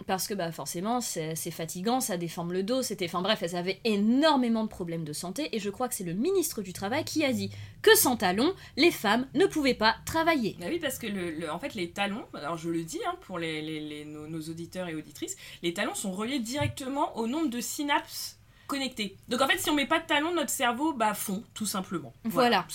Parce 0.06 0.26
que 0.26 0.34
bah, 0.34 0.52
forcément, 0.52 1.00
c'est 1.00 1.34
fatigant, 1.50 2.00
ça 2.00 2.16
déforme 2.16 2.52
le 2.52 2.62
dos, 2.62 2.82
c'était. 2.82 3.06
Enfin 3.06 3.22
bref, 3.22 3.42
elles 3.42 3.56
avaient 3.56 3.80
énormément 3.84 4.64
de 4.64 4.68
problèmes 4.68 5.04
de 5.04 5.14
santé, 5.14 5.48
et 5.52 5.60
je 5.60 5.70
crois 5.70 5.88
que 5.88 5.94
c'est 5.94 6.04
le 6.04 6.12
ministre 6.12 6.60
du 6.60 6.74
Travail 6.74 7.04
qui 7.04 7.24
a 7.24 7.32
dit 7.32 7.50
que 7.80 7.94
sans 7.96 8.16
talons, 8.16 8.52
les 8.76 8.90
femmes 8.90 9.26
ne 9.34 9.46
pouvaient 9.46 9.72
pas 9.72 9.96
travailler. 10.04 10.56
Bah 10.60 10.66
oui, 10.68 10.78
parce 10.78 10.98
que 10.98 11.06
le, 11.06 11.50
en 11.50 11.58
fait, 11.58 11.74
les 11.74 11.90
talons, 11.90 12.24
alors 12.34 12.58
je 12.58 12.68
le 12.68 12.82
dis 12.82 13.00
hein, 13.06 13.14
pour 13.22 13.38
les, 13.38 14.04
nos, 14.04 14.26
nos, 14.26 14.40
auditeurs 14.40 14.88
et 14.88 14.94
auditrices, 14.94 15.36
les 15.62 15.72
talons 15.72 15.94
sont 15.94 16.12
reliés 16.12 16.40
directement 16.40 17.16
au 17.16 17.26
nombre 17.26 17.48
de 17.48 17.60
synapses 17.60 18.38
connecté. 18.66 19.16
Donc 19.28 19.40
en 19.40 19.48
fait, 19.48 19.58
si 19.58 19.70
on 19.70 19.74
met 19.74 19.86
pas 19.86 19.98
de 19.98 20.06
talons, 20.06 20.34
notre 20.34 20.50
cerveau 20.50 20.92
bah 20.92 21.14
fond 21.14 21.42
tout 21.54 21.66
simplement. 21.66 22.12
Voilà. 22.24 22.66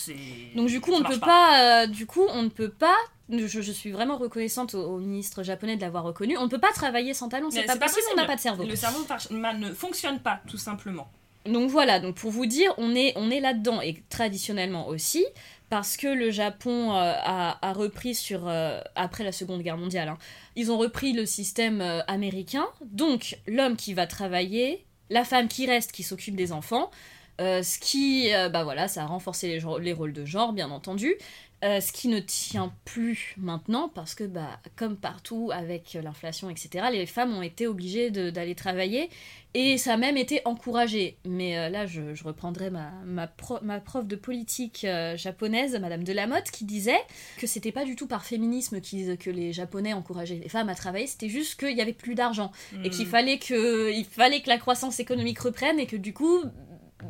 Donc 0.54 0.68
du 0.68 0.80
coup, 0.80 0.92
on 0.92 1.00
ne 1.00 1.06
peut 1.06 1.20
pas. 1.20 1.82
Euh, 1.82 1.86
du 1.86 2.06
coup, 2.06 2.24
on 2.30 2.42
ne 2.42 2.48
peut 2.48 2.70
pas. 2.70 2.96
Je, 3.30 3.60
suis 3.60 3.92
vraiment 3.92 4.16
reconnaissante 4.16 4.74
au, 4.74 4.98
ministre 4.98 5.44
japonais 5.44 5.76
de 5.76 5.80
l'avoir 5.82 6.02
reconnu. 6.02 6.36
On 6.36 6.44
ne 6.44 6.48
peut 6.48 6.58
pas 6.58 6.72
travailler 6.72 7.14
sans 7.14 7.28
talons. 7.28 7.50
C'est 7.50 7.62
pas, 7.62 7.76
pas 7.76 7.86
possible. 7.86 8.06
On 8.12 8.16
n'a 8.16 8.24
pas 8.24 8.34
de 8.34 8.40
cerveau. 8.40 8.64
Le 8.64 8.74
cerveau 8.74 9.04
ne 9.30 9.72
fonctionne 9.72 10.18
pas 10.18 10.40
tout 10.48 10.58
simplement. 10.58 11.10
Donc 11.46 11.70
voilà. 11.70 12.00
Donc 12.00 12.16
pour 12.16 12.30
vous 12.30 12.46
dire, 12.46 12.72
on 12.76 12.94
est 12.94 13.12
on 13.16 13.30
est 13.30 13.40
là-dedans 13.40 13.80
et 13.80 14.02
traditionnellement 14.08 14.88
aussi 14.88 15.24
parce 15.68 15.96
que 15.96 16.08
le 16.08 16.32
Japon 16.32 16.92
euh, 16.92 17.12
a, 17.22 17.72
repris 17.72 18.16
sur 18.16 18.48
euh, 18.48 18.80
après 18.96 19.22
la 19.22 19.30
Seconde 19.30 19.62
Guerre 19.62 19.76
mondiale. 19.76 20.08
Hein. 20.08 20.18
ils 20.56 20.72
ont 20.72 20.78
repris 20.78 21.12
le 21.12 21.24
système 21.26 21.80
américain. 22.08 22.66
Donc 22.82 23.38
l'homme 23.46 23.76
qui 23.76 23.94
va 23.94 24.08
travailler 24.08 24.84
la 25.10 25.24
femme 25.24 25.48
qui 25.48 25.66
reste, 25.66 25.92
qui 25.92 26.02
s'occupe 26.02 26.36
des 26.36 26.52
enfants, 26.52 26.90
Euh, 27.40 27.62
ce 27.62 27.78
qui, 27.78 28.34
euh, 28.34 28.50
bah 28.50 28.64
voilà, 28.64 28.86
ça 28.86 29.02
a 29.02 29.06
renforcé 29.06 29.48
les, 29.80 29.92
rôles 29.94 30.12
de 30.12 30.24
genre, 30.26 30.52
bien 30.52 30.70
entendu. 30.70 31.14
Euh, 31.62 31.78
ce 31.82 31.92
qui 31.92 32.08
ne 32.08 32.20
tient 32.20 32.72
plus 32.86 33.34
maintenant, 33.36 33.90
parce 33.90 34.14
que, 34.14 34.24
bah, 34.24 34.58
comme 34.76 34.96
partout 34.96 35.50
avec 35.52 35.92
l'inflation, 36.02 36.48
etc., 36.48 36.86
les 36.90 37.04
femmes 37.04 37.34
ont 37.36 37.42
été 37.42 37.66
obligées 37.66 38.10
d'aller 38.10 38.54
travailler, 38.54 39.10
et 39.52 39.76
ça 39.76 39.92
a 39.92 39.96
même 39.98 40.16
été 40.16 40.40
encouragé. 40.46 41.18
Mais 41.26 41.58
euh, 41.58 41.68
là, 41.68 41.84
je, 41.84 42.14
je 42.14 42.24
reprendrai 42.24 42.70
ma, 42.70 42.92
ma, 43.04 43.26
pro- 43.26 43.58
ma 43.60 43.78
prof 43.78 44.06
de 44.06 44.16
politique 44.16 44.86
euh, 44.86 45.18
japonaise, 45.18 45.78
Madame 45.78 46.02
Delamotte, 46.02 46.50
qui 46.50 46.64
disait 46.64 46.96
que 47.36 47.46
c'était 47.46 47.72
pas 47.72 47.84
du 47.84 47.94
tout 47.94 48.06
par 48.06 48.24
féminisme 48.24 48.80
que 48.80 49.28
les 49.28 49.52
Japonais 49.52 49.92
encourageaient 49.92 50.40
les 50.42 50.48
femmes 50.48 50.70
à 50.70 50.74
travailler, 50.74 51.06
c'était 51.08 51.28
juste 51.28 51.60
qu'il 51.60 51.76
y 51.76 51.82
avait 51.82 51.92
plus 51.92 52.14
d'argent 52.14 52.52
et 52.72 52.88
Hmm. 52.88 52.90
qu'il 52.90 53.06
fallait 53.06 53.38
que 53.38 53.92
il 53.92 54.06
fallait 54.06 54.40
que 54.40 54.48
la 54.48 54.56
croissance 54.56 54.98
économique 54.98 55.38
reprenne 55.40 55.78
et 55.78 55.86
que 55.86 55.96
du 55.96 56.14
coup 56.14 56.42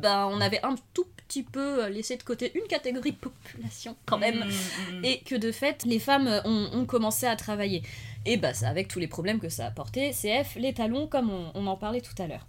ben 0.01 0.27
on 0.31 0.39
avait 0.41 0.59
un 0.63 0.75
tout 0.93 1.05
petit 1.31 1.43
peu 1.43 1.87
laissé 1.87 2.17
de 2.17 2.23
côté 2.23 2.51
une 2.55 2.67
catégorie 2.67 3.13
de 3.13 3.17
population 3.17 3.95
quand 4.05 4.17
même. 4.17 4.39
Mm, 4.39 4.95
mm, 4.95 4.99
mm. 4.99 5.05
et 5.05 5.19
que 5.19 5.35
de 5.35 5.51
fait 5.51 5.83
les 5.85 5.99
femmes 5.99 6.41
ont, 6.43 6.69
ont 6.73 6.85
commencé 6.85 7.25
à 7.25 7.35
travailler. 7.35 7.83
Et 8.25 8.37
bah 8.37 8.53
ça 8.53 8.67
avec 8.67 8.87
tous 8.89 8.99
les 8.99 9.07
problèmes 9.07 9.39
que 9.39 9.49
ça 9.49 9.65
a 9.65 9.67
apporté 9.67 10.11
CF 10.11 10.55
les 10.55 10.73
talons 10.73 11.07
comme 11.07 11.29
on, 11.31 11.51
on 11.55 11.67
en 11.67 11.77
parlait 11.77 12.01
tout 12.01 12.21
à 12.21 12.27
l'heure 12.27 12.45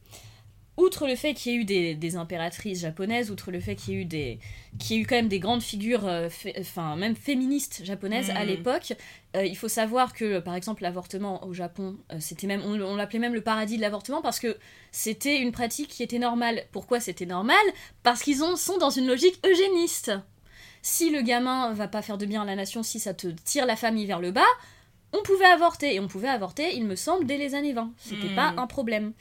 outre 0.78 1.06
le 1.06 1.16
fait 1.16 1.34
qu'il 1.34 1.52
y 1.52 1.54
ait 1.54 1.58
eu 1.58 1.64
des, 1.64 1.94
des 1.94 2.16
impératrices 2.16 2.80
japonaises, 2.80 3.30
outre 3.30 3.50
le 3.50 3.60
fait 3.60 3.74
qu'il 3.76 3.94
y 3.94 3.96
ait 3.98 4.00
eu 4.00 4.04
des, 4.06 4.38
qu'il 4.78 4.96
y 4.96 4.98
ait 4.98 5.02
eu 5.02 5.06
quand 5.06 5.16
même 5.16 5.28
des 5.28 5.38
grandes 5.38 5.62
figures, 5.62 6.06
euh, 6.06 6.30
fé- 6.30 6.54
enfin 6.58 6.96
même 6.96 7.14
féministes 7.14 7.82
japonaises 7.84 8.30
à 8.34 8.40
Mhm. 8.40 8.46
l'époque, 8.46 8.94
euh, 9.36 9.44
il 9.44 9.56
faut 9.56 9.68
savoir 9.68 10.14
que 10.14 10.38
par 10.40 10.54
exemple 10.54 10.82
l'avortement 10.82 11.44
au 11.46 11.52
Japon, 11.52 11.96
euh, 12.12 12.16
c'était 12.20 12.46
même, 12.46 12.62
on, 12.64 12.80
on 12.80 12.96
l'appelait 12.96 13.18
même 13.18 13.34
le 13.34 13.42
paradis 13.42 13.76
de 13.76 13.82
l'avortement 13.82 14.22
parce 14.22 14.40
que 14.40 14.56
c'était 14.90 15.38
une 15.40 15.52
pratique 15.52 15.88
qui 15.88 16.02
était 16.02 16.18
normale. 16.18 16.64
Pourquoi 16.72 17.00
c'était 17.00 17.26
normal? 17.26 17.56
Parce 18.02 18.22
qu'ils 18.22 18.42
ont- 18.42 18.56
sont 18.56 18.78
dans 18.78 18.90
une 18.90 19.06
logique 19.06 19.38
eugéniste. 19.46 20.12
Si 20.80 21.10
le 21.10 21.20
gamin 21.22 21.72
va 21.74 21.86
pas 21.86 22.02
faire 22.02 22.18
de 22.18 22.26
bien 22.26 22.42
à 22.42 22.44
la 22.44 22.56
nation, 22.56 22.82
si 22.82 22.98
ça 22.98 23.14
te 23.14 23.28
tire 23.44 23.66
la 23.66 23.76
famille 23.76 24.06
vers 24.06 24.20
le 24.20 24.32
bas, 24.32 24.40
on 25.12 25.22
pouvait 25.22 25.44
avorter. 25.44 25.94
Et 25.94 26.00
on 26.00 26.08
pouvait 26.08 26.28
avorter, 26.28 26.74
il 26.74 26.86
me 26.86 26.96
semble, 26.96 27.26
dès 27.26 27.36
les 27.36 27.54
années 27.54 27.72
20. 27.74 27.92
C'était 27.98 28.28
Mhm. 28.30 28.34
pas 28.34 28.54
un 28.56 28.66
problème. 28.66 29.12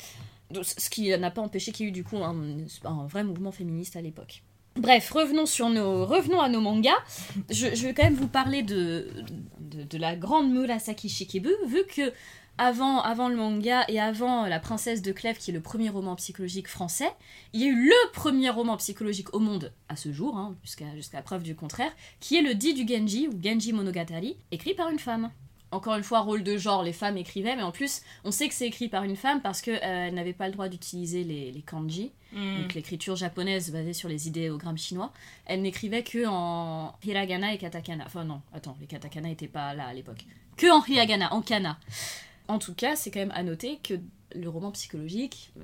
Ce 0.62 0.90
qui 0.90 1.10
n'a 1.18 1.32
pas 1.32 1.42
empêché 1.42 1.72
qu'il 1.72 1.86
y 1.86 1.90
ait 1.90 1.90
eu 1.90 1.94
du 1.94 2.04
coup 2.04 2.18
un, 2.18 2.36
vrai 3.08 3.24
mouvement 3.24 3.52
féministe 3.52 3.96
à 3.96 4.02
l'époque. 4.02 4.44
Bref, 4.78 5.12
revenons, 5.12 5.46
sur 5.46 5.70
nos, 5.70 6.06
revenons 6.06 6.40
à 6.40 6.48
nos 6.48 6.62
mangas. 6.62 6.96
Je, 7.50 7.68
vais 7.68 7.94
quand 7.94 8.04
même 8.04 8.16
vous 8.16 8.28
parler 8.28 8.64
de, 8.64 9.10
de, 9.60 9.98
la 9.98 10.16
grande 10.16 10.50
Murasaki 10.50 11.10
Shikibu, 11.10 11.52
vu 11.68 11.84
que 11.94 12.14
avant, 12.58 13.02
avant 13.02 13.28
le 13.28 13.36
manga 13.36 13.86
et 13.88 14.00
avant 14.00 14.46
La 14.46 14.60
princesse 14.60 15.02
de 15.02 15.12
Clèves, 15.12 15.38
qui 15.38 15.52
est 15.52 15.54
le 15.54 15.62
premier 15.62 15.90
roman 15.90 16.16
psychologique 16.16 16.68
français, 16.68 17.10
il 17.54 17.62
y 17.62 17.64
a 17.66 17.68
eu 17.68 17.86
le 17.86 18.12
premier 18.14 18.50
roman 18.50 18.78
psychologique 18.78 19.34
au 19.34 19.40
monde 19.40 19.74
à 19.90 19.96
ce 19.96 20.12
jour, 20.12 20.38
hein, 20.38 20.56
jusqu'à 20.64 20.96
jusqu'à 20.96 21.22
preuve 21.22 21.44
du 21.44 21.56
contraire, 21.56 21.92
qui 22.20 22.38
est 22.38 22.42
le 22.42 22.54
Dit 22.54 22.74
du 22.74 22.88
Genji, 22.88 23.28
ou 23.28 23.32
Genji 23.42 23.74
Monogatari, 23.74 24.38
écrit 24.52 24.74
par 24.74 24.90
une 24.90 25.00
femme. 25.00 25.32
Encore 25.72 25.96
une 25.96 26.04
fois, 26.04 26.20
rôle 26.20 26.44
de 26.44 26.58
genre, 26.58 26.84
les 26.84 26.92
femmes 26.94 27.16
écrivaient, 27.18 27.56
mais 27.56 27.62
en 27.64 27.72
plus, 27.72 28.02
on 28.26 28.32
sait 28.32 28.48
que 28.50 28.54
c'est 28.54 28.68
écrit 28.68 28.90
par 28.90 29.04
une 29.04 29.16
femme 29.16 29.42
parce 29.42 29.62
qu'elle 29.62 30.14
n'avait 30.14 30.34
pas 30.34 30.48
le 30.48 30.54
droit 30.54 30.68
d'utiliser 30.68 31.24
les, 31.24 31.52
les 31.52 31.62
kanji, 31.62 32.12
Mm. 32.34 32.62
donc 32.62 32.74
l'écriture 32.76 33.18
japonaise 33.18 33.72
basée 33.74 33.92
sur 33.94 34.08
les 34.08 34.28
idéogrammes 34.30 34.78
chinois. 34.78 35.12
Elle 35.46 35.62
n'écrivait 35.64 36.04
que 36.04 36.26
en 36.28 36.94
hiragana 37.04 37.54
et 37.54 37.58
katakana. 37.58 38.06
Enfin 38.06 38.24
non, 38.24 38.42
attends, 38.54 38.78
les 38.80 38.88
katakana 38.88 39.28
n'étaient 39.28 39.50
pas 39.50 39.74
là 39.74 39.88
à 39.88 39.94
l'époque. 39.94 40.26
Que 40.56 40.72
en 40.72 40.82
hiragana, 40.86 41.34
en 41.34 41.42
kana. 41.42 41.78
En 42.48 42.58
tout 42.58 42.74
cas, 42.74 42.96
c'est 42.96 43.12
quand 43.12 43.20
même 43.20 43.34
à 43.36 43.44
noter 43.44 43.80
que 43.84 43.96
le 44.34 44.48
roman 44.48 44.72
psychologique, 44.72 45.52
euh, 45.58 45.64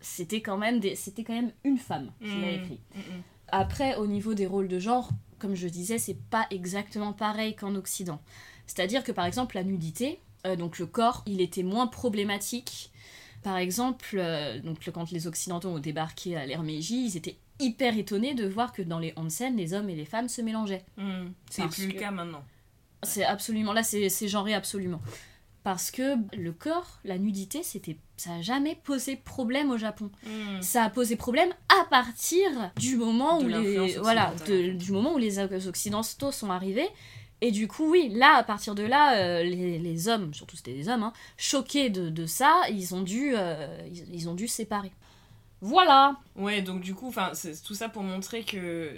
c'était 0.00 0.42
quand 0.42 0.58
même 0.58 0.78
des, 0.80 0.94
c'était 0.94 1.24
quand 1.24 1.32
même 1.34 1.52
une 1.64 1.78
femme 1.78 2.10
qui 2.20 2.26
l'a 2.38 2.52
Mm. 2.52 2.62
écrit. 2.62 2.80
Mm, 2.94 2.98
mm. 2.98 3.22
Après, 3.48 3.96
au 3.96 4.06
niveau 4.06 4.34
des 4.34 4.46
rôles 4.46 4.68
de 4.68 4.78
genre, 4.78 5.08
comme 5.38 5.54
je 5.54 5.68
disais, 5.68 5.98
c'est 5.98 6.18
pas 6.28 6.46
exactement 6.50 7.12
pareil 7.14 7.54
qu'en 7.56 7.74
Occident. 7.76 8.20
C'est-à-dire 8.66 9.04
que 9.04 9.12
par 9.12 9.26
exemple, 9.26 9.56
la 9.56 9.64
nudité, 9.64 10.20
euh, 10.46 10.56
donc 10.56 10.78
le 10.78 10.86
corps, 10.86 11.22
il 11.26 11.40
était 11.40 11.62
moins 11.62 11.86
problématique. 11.86 12.90
Par 13.42 13.58
exemple, 13.58 14.16
euh, 14.18 14.58
donc, 14.60 14.78
quand 14.92 15.10
les 15.10 15.26
Occidentaux 15.26 15.68
ont 15.68 15.78
débarqué 15.78 16.36
à 16.36 16.62
Meiji, 16.62 17.06
ils 17.06 17.16
étaient 17.16 17.36
hyper 17.60 17.96
étonnés 17.96 18.34
de 18.34 18.46
voir 18.48 18.72
que 18.72 18.82
dans 18.82 18.98
les 18.98 19.12
onsen, 19.16 19.56
les 19.56 19.74
hommes 19.74 19.90
et 19.90 19.94
les 19.94 20.06
femmes 20.06 20.28
se 20.28 20.40
mélangeaient. 20.40 20.84
Mm. 20.96 21.26
C'est 21.50 21.68
plus 21.68 21.86
le 21.88 21.92
cas 21.92 22.10
maintenant. 22.10 22.42
C'est 23.02 23.24
absolument 23.24 23.74
là, 23.74 23.82
c'est 23.82 24.28
genré 24.28 24.54
absolument. 24.54 25.00
Parce 25.62 25.90
que 25.90 26.16
le 26.36 26.52
corps, 26.52 27.00
la 27.04 27.16
nudité, 27.16 27.62
c'était, 27.62 27.96
ça 28.16 28.34
a 28.34 28.42
jamais 28.42 28.78
posé 28.82 29.16
problème 29.16 29.70
au 29.70 29.78
Japon. 29.78 30.10
Mm. 30.26 30.62
Ça 30.62 30.84
a 30.84 30.90
posé 30.90 31.16
problème 31.16 31.50
à 31.68 31.84
partir 31.88 32.48
du 32.76 32.96
moment 32.96 33.40
De 33.40 33.44
où 33.44 33.48
les, 33.48 33.96
voilà, 33.98 34.34
de- 34.46 34.72
du 34.72 34.92
moment 34.92 35.14
où 35.14 35.18
les 35.18 35.38
occidentaux 35.38 36.32
sont 36.32 36.50
arrivés. 36.50 36.88
Et 37.44 37.50
du 37.50 37.68
coup, 37.68 37.90
oui, 37.90 38.08
là, 38.10 38.36
à 38.36 38.42
partir 38.42 38.74
de 38.74 38.84
là, 38.84 39.18
euh, 39.18 39.42
les, 39.42 40.08
hommes, 40.08 40.32
surtout 40.32 40.56
c'était 40.56 40.72
des 40.72 40.88
hommes, 40.88 41.02
hein, 41.02 41.12
choqués 41.36 41.90
de, 41.90 42.08
de 42.08 42.24
ça, 42.24 42.62
ils 42.70 42.94
ont 42.94 43.02
dû, 43.02 43.34
euh, 43.36 43.66
ils, 44.10 44.30
ont 44.30 44.34
dû 44.34 44.48
séparer. 44.48 44.90
Voilà. 45.60 46.16
Ouais, 46.36 46.62
donc 46.62 46.80
du 46.80 46.94
coup, 46.94 47.08
enfin, 47.08 47.32
c'est 47.34 47.62
tout 47.62 47.74
ça 47.74 47.90
pour 47.90 48.02
montrer 48.02 48.44
que 48.44 48.94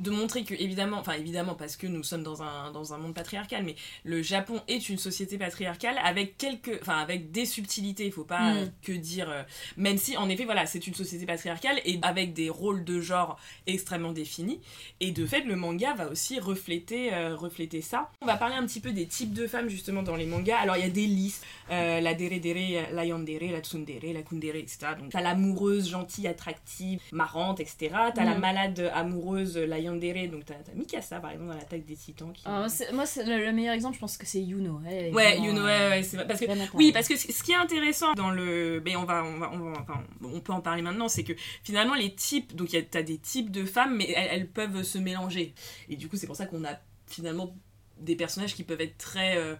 de 0.00 0.10
montrer 0.10 0.44
que 0.44 0.54
évidemment, 0.54 0.98
enfin 0.98 1.12
évidemment 1.12 1.54
parce 1.54 1.76
que 1.76 1.86
nous 1.86 2.02
sommes 2.02 2.22
dans 2.22 2.42
un 2.42 2.72
dans 2.72 2.94
un 2.94 2.98
monde 2.98 3.14
patriarcal, 3.14 3.62
mais 3.64 3.76
le 4.04 4.22
Japon 4.22 4.60
est 4.68 4.88
une 4.88 4.98
société 4.98 5.38
patriarcale 5.38 5.96
avec 6.04 6.36
quelques, 6.36 6.78
enfin 6.80 6.98
avec 6.98 7.30
des 7.30 7.46
subtilités. 7.46 8.06
Il 8.06 8.12
faut 8.12 8.24
pas 8.24 8.54
Mm. 8.54 8.72
que 8.82 8.92
dire, 8.92 9.30
euh, 9.30 9.42
même 9.76 9.96
si 9.98 10.16
en 10.16 10.28
effet 10.28 10.44
voilà, 10.44 10.66
c'est 10.66 10.86
une 10.86 10.94
société 10.94 11.26
patriarcale 11.26 11.80
et 11.84 11.98
avec 12.02 12.32
des 12.32 12.50
rôles 12.50 12.84
de 12.84 13.00
genre 13.00 13.38
extrêmement 13.66 14.12
définis. 14.12 14.60
Et 15.00 15.12
de 15.12 15.24
fait, 15.26 15.42
le 15.42 15.56
manga 15.56 15.94
va 15.94 16.08
aussi 16.08 16.40
refléter 16.40 17.12
euh, 17.14 17.36
refléter 17.36 17.80
ça. 17.80 18.10
On 18.20 18.26
va 18.26 18.36
parler 18.36 18.56
un 18.56 18.66
petit 18.66 18.80
peu 18.80 18.92
des 18.92 19.06
types 19.06 19.32
de 19.32 19.46
femmes 19.46 19.68
justement 19.68 20.02
dans 20.02 20.16
les 20.16 20.26
mangas. 20.26 20.58
Alors 20.58 20.76
il 20.76 20.82
y 20.82 20.86
a 20.86 20.90
des 20.90 21.06
listes, 21.06 21.44
euh, 21.70 22.00
la 22.00 22.14
dere 22.14 22.40
dere, 22.40 22.88
la 22.92 23.04
yandere, 23.04 23.50
la 23.52 23.60
tsundere, 23.60 24.12
la 24.12 24.22
kundere, 24.22 24.56
etc. 24.56 24.78
Donc 24.98 25.10
t'as 25.10 25.20
l'amoureuse 25.20 25.88
gentille, 25.88 26.26
attractive, 26.26 27.00
marrante, 27.12 27.60
etc. 27.60 27.90
T'as 28.14 28.24
la 28.24 28.34
Mm. 28.34 28.40
malade 28.40 28.90
amoureuse, 28.94 29.56
la 29.56 29.78
yandere, 29.84 30.28
donc 30.30 30.44
t'as 30.44 30.54
t'as 30.54 30.72
Mikasa 30.74 31.20
par 31.20 31.30
exemple 31.30 31.50
dans 31.50 31.56
l'attaque 31.56 31.84
des 31.84 31.94
titans. 31.96 32.32
Qui... 32.32 32.42
C'est- 32.68 32.92
moi, 32.92 33.04
le, 33.16 33.46
le 33.46 33.52
meilleur 33.52 33.74
exemple, 33.74 33.94
je 33.94 34.00
pense 34.00 34.16
que 34.16 34.26
c'est 34.26 34.42
Yuno. 34.42 34.80
Ouais, 34.80 35.10
vraiment, 35.10 35.52
know, 35.52 35.60
euh, 35.60 35.64
ouais, 35.64 35.96
ouais, 35.96 36.02
c'est 36.02 36.16
vrai. 36.16 36.26
Parce 36.26 36.40
que 36.40 36.46
oui, 36.76 36.92
parce 36.92 37.08
que 37.08 37.16
ce 37.16 37.42
qui 37.42 37.52
est 37.52 37.56
intéressant 37.56 38.12
dans 38.14 38.30
le. 38.30 38.82
Mais 38.84 38.96
on 38.96 39.04
va, 39.04 39.24
on 39.24 39.38
va, 39.38 39.50
on 39.52 39.58
va- 39.58 39.80
enfin, 39.80 40.02
on 40.22 40.40
peut 40.40 40.52
en 40.52 40.60
parler 40.60 40.82
maintenant, 40.82 41.08
c'est 41.08 41.24
que 41.24 41.32
finalement, 41.62 41.94
les 41.94 42.14
types. 42.14 42.54
Donc, 42.56 42.76
t'as 42.90 43.02
des 43.02 43.18
types 43.18 43.50
de 43.50 43.64
femmes, 43.64 43.96
mais 43.96 44.10
elles, 44.16 44.28
elles 44.32 44.48
peuvent 44.48 44.82
se 44.82 44.98
mélanger. 44.98 45.54
Et 45.88 45.96
du 45.96 46.08
coup, 46.08 46.16
c'est 46.16 46.26
pour 46.26 46.36
ça 46.36 46.46
qu'on 46.46 46.64
a 46.64 46.78
finalement 47.06 47.54
des 48.00 48.16
personnages 48.16 48.54
qui 48.54 48.64
peuvent 48.64 48.80
être 48.80 48.98
très. 48.98 49.36
euh, 49.36 49.54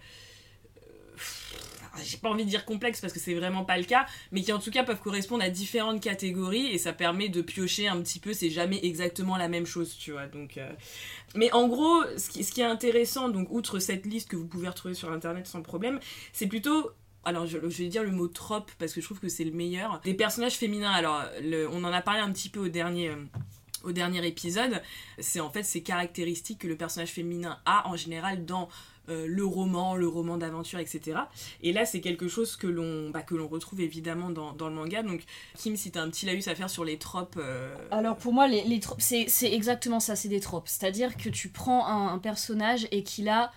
J'ai 2.02 2.16
pas 2.16 2.28
envie 2.28 2.44
de 2.44 2.50
dire 2.50 2.64
complexe 2.64 3.00
parce 3.00 3.12
que 3.12 3.20
c'est 3.20 3.34
vraiment 3.34 3.64
pas 3.64 3.78
le 3.78 3.84
cas, 3.84 4.06
mais 4.32 4.42
qui 4.42 4.52
en 4.52 4.58
tout 4.58 4.70
cas 4.70 4.84
peuvent 4.84 5.00
correspondre 5.00 5.44
à 5.44 5.50
différentes 5.50 6.00
catégories 6.00 6.66
et 6.66 6.78
ça 6.78 6.92
permet 6.92 7.28
de 7.28 7.42
piocher 7.42 7.88
un 7.88 8.00
petit 8.00 8.20
peu, 8.20 8.32
c'est 8.32 8.50
jamais 8.50 8.80
exactement 8.82 9.36
la 9.36 9.48
même 9.48 9.66
chose, 9.66 9.96
tu 9.98 10.12
vois. 10.12 10.26
Donc, 10.26 10.58
euh, 10.58 10.70
Mais 11.34 11.52
en 11.52 11.68
gros, 11.68 12.02
ce 12.16 12.30
qui, 12.30 12.44
ce 12.44 12.52
qui 12.52 12.60
est 12.60 12.64
intéressant, 12.64 13.28
donc 13.28 13.48
outre 13.50 13.78
cette 13.78 14.06
liste 14.06 14.28
que 14.28 14.36
vous 14.36 14.46
pouvez 14.46 14.68
retrouver 14.68 14.94
sur 14.94 15.10
internet 15.12 15.46
sans 15.46 15.62
problème, 15.62 16.00
c'est 16.32 16.46
plutôt 16.46 16.90
alors 17.24 17.46
je, 17.46 17.58
vais 17.58 17.88
dire 17.88 18.02
le 18.02 18.10
mot 18.10 18.28
trope 18.28 18.70
parce 18.78 18.92
que 18.92 19.00
je 19.00 19.06
trouve 19.06 19.20
que 19.20 19.28
c'est 19.28 19.44
le 19.44 19.52
meilleur. 19.52 20.00
Des 20.04 20.14
personnages 20.14 20.54
féminins, 20.54 20.90
alors 20.90 21.24
on 21.72 21.84
en 21.84 21.92
a 21.92 22.02
parlé 22.02 22.20
un 22.20 22.30
petit 22.32 22.48
peu 22.48 22.60
au 22.60 22.68
dernier, 22.68 23.08
euh, 23.08 23.16
au 23.82 23.92
dernier 23.92 24.26
épisode, 24.26 24.82
c'est 25.18 25.40
en 25.40 25.50
fait 25.50 25.62
ces 25.62 25.82
caractéristiques 25.82 26.60
que 26.60 26.68
le 26.68 26.76
personnage 26.76 27.10
féminin 27.10 27.58
a 27.64 27.88
en 27.88 27.96
général 27.96 28.44
dans 28.44 28.68
euh, 29.08 29.26
le 29.26 29.44
roman, 29.44 29.94
le 29.96 30.08
roman 30.08 30.36
d'aventure, 30.38 30.78
etc. 30.78 31.18
Et 31.62 31.72
là 31.72 31.84
c'est 31.84 32.00
quelque 32.00 32.28
chose 32.28 32.56
que 32.56 32.66
l'on 32.66 33.10
bah, 33.10 33.22
que 33.22 33.34
l'on 33.34 33.48
retrouve 33.48 33.80
évidemment 33.80 34.30
dans, 34.30 34.52
dans 34.52 34.68
le 34.68 34.74
manga. 34.74 35.02
Donc 35.02 35.22
Kim, 35.56 35.76
si 35.76 35.90
t'as 35.90 36.02
un 36.02 36.10
petit 36.10 36.26
laïus 36.26 36.48
à 36.48 36.54
faire 36.54 36.70
sur 36.70 36.84
les 36.84 36.98
tropes... 36.98 37.36
euh, 37.38 37.74
Alors 37.90 38.16
pour 38.16 38.32
moi, 38.32 38.48
les, 38.48 38.62
les 38.64 38.80
tropes, 38.80 39.00
c'est 39.00 39.26
c'est 39.28 39.52
exactement 39.52 40.00
ça, 40.00 40.16
c'est 40.16 40.28
des 40.28 40.40
tropes. 40.40 40.68
C'est-à-dire 40.68 41.16
que 41.16 41.28
tu 41.28 41.48
prends 41.48 41.86
un, 41.86 42.14
un 42.14 42.18
personnage 42.18 42.86
et 42.90 43.02
qu'il 43.02 43.28
a 43.28 43.52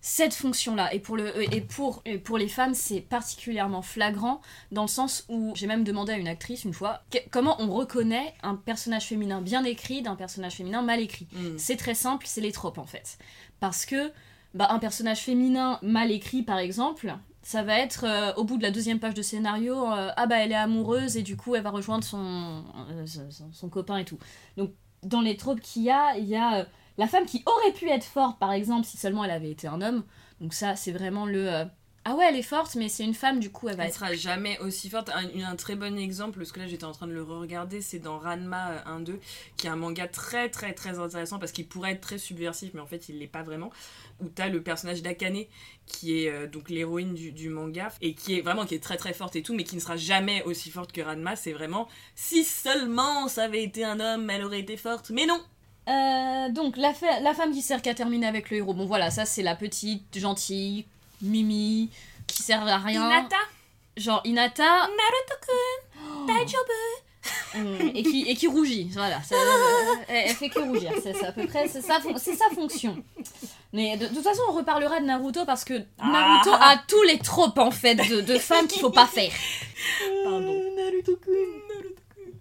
cette 0.00 0.34
fonction-là. 0.34 0.94
Et, 0.94 1.00
pour 1.00 1.16
le, 1.16 1.42
et, 1.52 1.60
pour, 1.60 2.00
et 2.04 2.18
pour 2.18 2.38
les 2.38 2.46
femmes, 2.46 2.74
c'est 2.74 3.00
particulièrement 3.00 3.82
flagrant 3.82 4.40
dans 4.70 4.82
le 4.82 4.88
sens 4.88 5.24
où 5.28 5.52
j'ai 5.56 5.66
même 5.66 5.82
demandé 5.82 6.12
à 6.12 6.16
une 6.16 6.28
actrice 6.28 6.64
une 6.64 6.74
fois 6.74 7.00
que- 7.10 7.18
comment 7.32 7.60
on 7.60 7.68
reconnaît 7.74 8.32
un 8.44 8.54
personnage 8.54 9.06
féminin 9.06 9.40
bien 9.40 9.64
écrit 9.64 10.02
d'un 10.02 10.14
personnage 10.14 10.54
féminin 10.56 10.82
mal 10.82 11.00
écrit. 11.00 11.26
hmm. 11.32 11.58
C'est 11.58 11.76
très 11.76 11.94
simple, 11.94 12.24
c'est 12.28 12.40
les 12.40 12.52
tropes 12.52 12.78
en 12.78 12.86
fait. 12.86 13.18
Parce 13.58 13.84
que 13.84 14.12
bah, 14.56 14.68
un 14.70 14.78
personnage 14.78 15.20
féminin 15.20 15.78
mal 15.82 16.10
écrit 16.10 16.42
par 16.42 16.58
exemple, 16.58 17.14
ça 17.42 17.62
va 17.62 17.78
être 17.78 18.04
euh, 18.04 18.32
au 18.36 18.44
bout 18.44 18.56
de 18.56 18.62
la 18.62 18.70
deuxième 18.70 18.98
page 18.98 19.12
de 19.12 19.20
scénario, 19.20 19.76
euh, 19.92 20.10
ah 20.16 20.26
bah 20.26 20.38
elle 20.38 20.50
est 20.50 20.56
amoureuse 20.56 21.18
et 21.18 21.22
du 21.22 21.36
coup 21.36 21.54
elle 21.54 21.62
va 21.62 21.70
rejoindre 21.70 22.04
son, 22.04 22.64
euh, 22.90 23.06
son, 23.06 23.52
son 23.52 23.68
copain 23.68 23.98
et 23.98 24.06
tout. 24.06 24.18
Donc 24.56 24.72
dans 25.02 25.20
les 25.20 25.36
tropes 25.36 25.60
qu'il 25.60 25.82
y 25.82 25.90
a, 25.90 26.16
il 26.16 26.24
y 26.24 26.36
a 26.36 26.66
la 26.96 27.06
femme 27.06 27.26
qui 27.26 27.44
aurait 27.44 27.72
pu 27.72 27.88
être 27.90 28.04
forte 28.04 28.38
par 28.38 28.52
exemple 28.52 28.86
si 28.86 28.96
seulement 28.96 29.24
elle 29.24 29.30
avait 29.30 29.50
été 29.50 29.68
un 29.68 29.82
homme. 29.82 30.04
Donc 30.40 30.54
ça 30.54 30.74
c'est 30.74 30.92
vraiment 30.92 31.26
le... 31.26 31.64
euh, 32.06 32.10
Ah 32.10 32.14
ouais, 32.16 32.26
elle 32.28 32.36
est 32.36 32.42
forte, 32.42 32.74
mais 32.76 32.88
c'est 32.88 33.04
une 33.04 33.14
femme, 33.14 33.40
du 33.40 33.50
coup, 33.50 33.68
elle 33.68 33.76
va 33.76 33.84
Elle 33.84 33.88
être. 33.88 33.96
sera 33.96 34.14
jamais 34.14 34.58
aussi 34.60 34.88
forte. 34.90 35.10
Un, 35.10 35.28
un 35.44 35.56
très 35.56 35.76
bon 35.76 35.98
exemple, 35.98 36.38
parce 36.38 36.52
que 36.52 36.60
là 36.60 36.66
j'étais 36.66 36.84
en 36.84 36.92
train 36.92 37.06
de 37.06 37.12
le 37.12 37.22
regarder, 37.22 37.80
c'est 37.80 37.98
dans 37.98 38.18
Ranma 38.18 38.70
euh, 38.86 38.98
1-2, 39.00 39.18
qui 39.56 39.66
est 39.66 39.70
un 39.70 39.76
manga 39.76 40.08
très 40.08 40.48
très 40.48 40.72
très 40.72 40.98
intéressant 40.98 41.38
parce 41.38 41.52
qu'il 41.52 41.66
pourrait 41.66 41.92
être 41.92 42.00
très 42.00 42.18
subversif, 42.18 42.70
mais 42.74 42.80
en 42.80 42.86
fait 42.86 43.08
il 43.08 43.18
l'est 43.18 43.26
pas 43.26 43.42
vraiment. 43.42 43.70
Où 44.20 44.28
t'as 44.28 44.48
le 44.48 44.62
personnage 44.62 45.02
d'Akane, 45.02 45.44
qui 45.86 46.18
est 46.24 46.30
euh, 46.30 46.46
donc 46.46 46.70
l'héroïne 46.70 47.14
du, 47.14 47.32
du 47.32 47.48
manga, 47.50 47.92
et 48.00 48.14
qui 48.14 48.38
est 48.38 48.40
vraiment 48.40 48.64
qui 48.66 48.74
est 48.74 48.82
très 48.82 48.96
très 48.96 49.12
forte 49.12 49.36
et 49.36 49.42
tout, 49.42 49.54
mais 49.54 49.64
qui 49.64 49.74
ne 49.76 49.80
sera 49.80 49.96
jamais 49.96 50.42
aussi 50.44 50.70
forte 50.70 50.92
que 50.92 51.00
Ranma. 51.02 51.36
C'est 51.36 51.52
vraiment 51.52 51.88
si 52.14 52.44
seulement 52.44 53.28
ça 53.28 53.44
avait 53.44 53.62
été 53.62 53.84
un 53.84 54.00
homme, 54.00 54.30
elle 54.30 54.44
aurait 54.44 54.60
été 54.60 54.76
forte, 54.76 55.10
mais 55.10 55.26
non. 55.26 55.40
Euh, 55.88 56.48
donc, 56.50 56.76
la, 56.76 56.92
la 57.22 57.32
femme 57.34 57.52
qui 57.52 57.62
sert 57.62 57.80
qu'à 57.80 57.94
terminer 57.94 58.26
avec 58.26 58.50
le 58.50 58.56
héros. 58.56 58.74
Bon, 58.74 58.86
voilà, 58.86 59.10
ça, 59.12 59.24
c'est 59.24 59.42
la 59.44 59.54
petite, 59.54 60.18
gentille, 60.18 60.84
Mimi, 61.22 61.90
qui 62.26 62.42
sert 62.42 62.66
à 62.66 62.78
rien. 62.78 63.06
Hinata, 63.06 63.36
Genre, 63.96 64.20
Inata. 64.24 64.64
Naruto-kun, 64.64 66.26
Daijoubu. 66.26 67.02
Mm, 67.56 67.90
et, 67.96 68.02
qui, 68.04 68.22
et 68.28 68.36
qui 68.36 68.46
rougit, 68.46 68.88
voilà. 68.92 69.20
ça- 69.22 69.34
elle, 70.08 70.26
elle 70.28 70.34
fait 70.36 70.48
que 70.48 70.60
rougir, 70.60 70.92
c'est 71.02 71.24
à 71.24 71.32
peu 71.32 71.44
près, 71.46 71.66
c'est 71.66 71.80
sa, 71.82 71.98
sa 72.00 72.54
fonction. 72.54 73.02
Mais 73.72 73.96
de, 73.96 74.06
de 74.06 74.14
toute 74.14 74.22
façon, 74.22 74.42
on 74.48 74.52
reparlera 74.52 75.00
de 75.00 75.06
Naruto 75.06 75.44
parce 75.44 75.64
que 75.64 75.74
Naruto 75.98 76.50
Ah. 76.52 76.74
a 76.74 76.76
tous 76.86 77.02
les 77.02 77.18
tropes 77.18 77.58
en 77.58 77.72
fait 77.72 77.96
de, 77.96 78.20
de 78.20 78.38
femmes 78.38 78.68
qu'il 78.68 78.80
faut 78.80 78.90
pas 78.90 79.06
faire. 79.06 79.32
Pardon. 80.24 80.62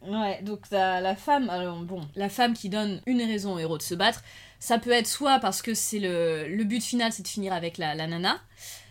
Ouais, 0.07 0.39
donc 0.43 0.59
la, 0.69 1.01
la 1.01 1.15
femme, 1.15 1.49
alors 1.49 1.77
bon, 1.77 2.01
la 2.15 2.29
femme 2.29 2.53
qui 2.53 2.69
donne 2.69 3.01
une 3.07 3.21
raison 3.23 3.55
au 3.55 3.59
héros 3.59 3.77
de 3.79 3.81
se 3.83 3.95
battre, 3.95 4.21
ça 4.59 4.79
peut 4.79 4.91
être 4.91 5.07
soit 5.07 5.39
parce 5.39 5.61
que 5.61 5.73
c'est 5.73 5.99
le, 5.99 6.47
le 6.47 6.63
but 6.63 6.83
final, 6.83 7.11
c'est 7.11 7.23
de 7.23 7.27
finir 7.27 7.53
avec 7.53 7.77
la, 7.77 7.95
la 7.95 8.07
nana, 8.07 8.39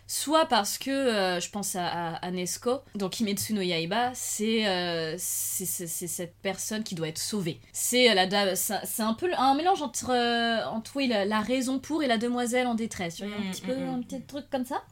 soit 0.06 0.46
parce 0.46 0.76
que, 0.78 0.90
euh, 0.90 1.40
je 1.40 1.48
pense 1.50 1.76
à, 1.76 1.86
à, 1.86 2.14
à 2.16 2.30
Nesco, 2.30 2.80
dans 2.94 3.08
Kimetsu 3.08 3.54
no 3.54 3.62
Yaiba, 3.62 4.10
c'est 4.14 4.66
euh, 4.66 5.14
c'est 5.18 5.64
c'est- 5.64 5.86
c'est 5.86 6.06
cette 6.06 6.34
personne 6.42 6.82
qui 6.84 6.94
doit 6.94 7.08
être 7.08 7.18
sauvée. 7.18 7.58
C'est 7.72 8.10
euh, 8.10 8.54
un 8.98 9.14
peu 9.14 9.30
un 9.36 9.54
mélange 9.54 9.80
entre, 9.82 10.10
euh, 10.10 10.64
entre 10.66 10.96
oui, 10.96 11.06
la, 11.08 11.24
la 11.24 11.40
raison 11.40 11.78
pour 11.78 12.02
et 12.02 12.06
la 12.06 12.18
demoiselle 12.18 12.66
en 12.66 12.74
détresse. 12.74 13.20
A 13.22 13.24
un 13.24 13.28
Mm, 13.28 13.50
petit 13.50 13.62
peu, 13.62 13.74
mm, 13.74 13.80
mm. 13.84 13.94
un 13.94 14.02
petit 14.02 14.20
truc 14.22 14.50
comme 14.50 14.66
ça. 14.66 14.82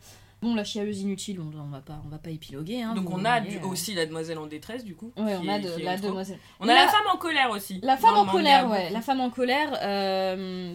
Bon, 0.42 0.54
la 0.56 0.64
chialeuse 0.64 1.00
inutile, 1.00 1.40
on, 1.40 1.56
on 1.58 1.68
va 1.70 1.80
pas, 1.80 2.02
on 2.04 2.08
va 2.08 2.18
pas 2.18 2.30
épiloguer. 2.30 2.82
Hein, 2.82 2.94
Donc 2.94 3.08
on 3.10 3.24
a 3.24 3.40
voyez, 3.40 3.58
du- 3.58 3.64
euh, 3.64 3.68
aussi 3.68 3.94
la 3.94 4.06
demoiselle 4.06 4.38
en 4.38 4.46
détresse 4.46 4.84
du 4.84 4.94
coup. 4.96 5.12
Ouais, 5.16 5.36
on 5.40 5.48
a 5.48 5.58
de, 5.60 5.80
la 5.82 5.96
demoiselle. 5.96 6.38
On 6.58 6.64
a 6.64 6.74
La- 6.74 6.84
la 6.84 6.88
femme 6.88 7.06
en 7.12 7.16
colère 7.16 7.50
aussi. 7.50 7.78
La 7.82 7.96
femme 7.96 8.16
en 8.16 8.26
colère, 8.26 8.68
ouais. 8.68 8.90
La 8.90 9.00
femme 9.02 9.20
en 9.20 9.30
colère, 9.30 9.78
euh, 9.82 10.74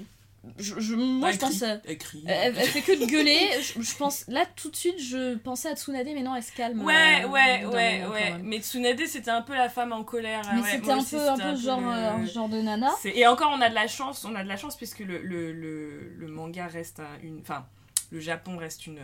je, 0.57 0.79
je- 0.79 0.95
moi 0.95 1.27
Elle 1.29 1.35
je 1.35 1.39
pense. 1.41 1.57
crie, 1.59 1.67
Elle 1.85 1.97
crie. 1.97 2.23
Elle, 2.25 2.55
elle 2.57 2.67
fait 2.67 2.81
que 2.81 2.97
de 2.97 3.05
gueuler. 3.11 3.37
Je, 3.61 3.81
je 3.81 3.97
pense 3.97 4.23
là 4.29 4.45
tout 4.55 4.69
de 4.71 4.75
suite, 4.77 4.97
je 5.01 5.35
pensais 5.35 5.67
à 5.67 5.75
Tsunade, 5.75 6.05
mais 6.13 6.21
non, 6.23 6.33
elle 6.33 6.43
se 6.43 6.53
calme. 6.53 6.81
Ouais, 6.85 7.23
euh, 7.25 7.27
ouais, 7.27 7.65
ouais, 7.65 8.05
ouais. 8.09 8.33
Mais 8.43 8.59
Tsunade, 8.59 9.01
c'était 9.05 9.31
un 9.31 9.41
peu 9.41 9.53
la 9.53 9.67
femme 9.67 9.91
en 9.91 10.05
colère. 10.05 10.43
Mais 10.53 10.61
ouais, 10.61 10.67
c'était 10.71 10.91
un 10.91 10.99
aussi, 10.99 11.15
peu, 11.15 11.29
un 11.29 11.37
peu 11.37 11.55
genre, 11.57 11.81
euh, 11.85 12.25
genre 12.25 12.47
de 12.47 12.61
nana. 12.61 12.91
Et 13.03 13.27
encore, 13.27 13.51
on 13.53 13.59
a 13.61 13.67
de 13.69 13.75
la 13.75 13.87
chance, 13.87 14.23
on 14.23 14.33
a 14.35 14.43
de 14.43 14.47
la 14.47 14.55
chance 14.55 14.77
puisque 14.77 14.99
le, 14.99 15.17
le, 15.21 15.51
le, 15.51 16.13
le 16.17 16.27
manga 16.29 16.67
reste 16.67 17.01
un- 17.01 17.21
une. 17.21 17.39
Enfin, 17.41 17.65
le 18.11 18.21
Japon 18.21 18.55
reste 18.57 18.87
une, 18.87 18.99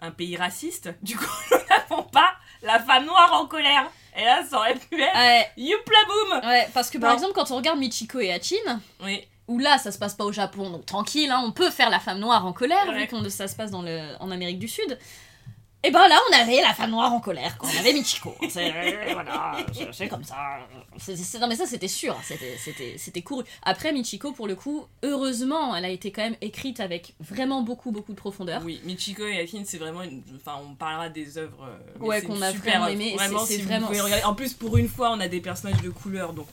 un 0.00 0.10
pays 0.10 0.36
raciste. 0.36 0.90
Du 1.02 1.16
coup, 1.16 1.24
nous 1.50 1.56
n'avons 1.70 2.02
pas 2.04 2.32
la 2.62 2.78
femme 2.80 3.06
noire 3.06 3.32
en 3.34 3.46
colère. 3.46 3.90
Et 4.16 4.24
là, 4.24 4.42
ça 4.48 4.58
aurait 4.58 4.74
pu 4.74 5.00
être. 5.00 5.14
Ouais, 5.14 5.46
Youpla 5.56 5.98
boum 6.06 6.48
ouais, 6.48 6.68
parce 6.72 6.90
que 6.90 6.98
par 6.98 7.10
Non. 7.10 7.16
exemple, 7.16 7.32
quand 7.34 7.50
on 7.50 7.56
regarde 7.56 7.78
Michiko 7.78 8.18
et 8.20 8.32
Hachin, 8.32 8.80
Oui, 9.02 9.22
où 9.46 9.58
là 9.58 9.76
ça 9.78 9.92
se 9.92 9.98
passe 9.98 10.14
pas 10.14 10.24
au 10.24 10.32
Japon, 10.32 10.70
donc 10.70 10.86
tranquille, 10.86 11.30
hein, 11.30 11.42
on 11.44 11.52
peut 11.52 11.70
faire 11.70 11.90
la 11.90 12.00
femme 12.00 12.18
noire 12.18 12.46
en 12.46 12.52
colère, 12.54 12.88
Ouais. 12.88 13.00
vu 13.00 13.06
que 13.08 13.28
ça 13.28 13.46
se 13.46 13.54
passe 13.56 13.70
dans 13.70 13.82
le, 13.82 14.00
en 14.20 14.30
Amérique 14.30 14.58
du 14.58 14.68
Sud. 14.68 14.98
Et 15.86 15.90
ben 15.90 16.08
là, 16.08 16.18
on 16.30 16.36
avait 16.36 16.60
la 16.60 16.74
femme 16.74 16.90
noire 16.90 17.12
en 17.12 17.20
colère, 17.20 17.56
quand 17.58 17.68
on 17.74 17.78
avait 17.78 17.92
Michiko. 17.92 18.34
C'est 18.48 18.72
voilà, 19.12 19.56
c'est- 19.72 19.92
c'est 19.92 20.08
comme 20.08 20.24
ça. 20.24 20.36
Non 21.40 21.46
mais 21.48 21.54
ça 21.56 21.66
c'était 21.66 21.88
sûr, 21.88 22.16
c'était- 22.24 22.96
c'était 22.98 23.22
couru. 23.22 23.44
Après 23.62 23.92
Michiko, 23.92 24.32
pour 24.32 24.46
le 24.48 24.54
coup, 24.56 24.84
heureusement, 25.04 25.76
elle 25.76 25.84
a 25.84 25.88
été 25.90 26.10
quand 26.10 26.22
même 26.22 26.36
écrite 26.40 26.80
avec 26.80 27.14
vraiment 27.20 27.62
beaucoup 27.62 27.90
beaucoup 27.92 28.12
de 28.12 28.16
profondeur. 28.18 28.62
oui. 28.64 28.80
Michiko 28.84 29.24
et 29.26 29.38
Akin, 29.40 29.62
c'est 29.64 29.78
vraiment 29.78 30.02
une. 30.02 30.22
Enfin, 30.36 30.58
on 30.68 30.74
parlera 30.74 31.08
des 31.08 31.38
œuvres. 31.38 31.66
euh, 31.68 32.04
Ouais, 32.04 32.22
qu'on 32.22 32.40
a 32.42 32.50
super 32.52 32.80
vraiment 32.80 32.88
aimé, 32.88 33.14
Vraiment, 33.16 33.44
c'est- 33.46 33.56
si 33.56 33.62
vraiment-. 33.62 33.90
En 34.24 34.34
plus, 34.34 34.52
pour 34.54 34.76
une 34.76 34.88
fois, 34.88 35.10
on 35.12 35.20
a 35.20 35.28
des 35.28 35.40
personnages 35.40 35.80
de 35.82 35.90
couleur. 35.90 36.32
Donc, 36.32 36.46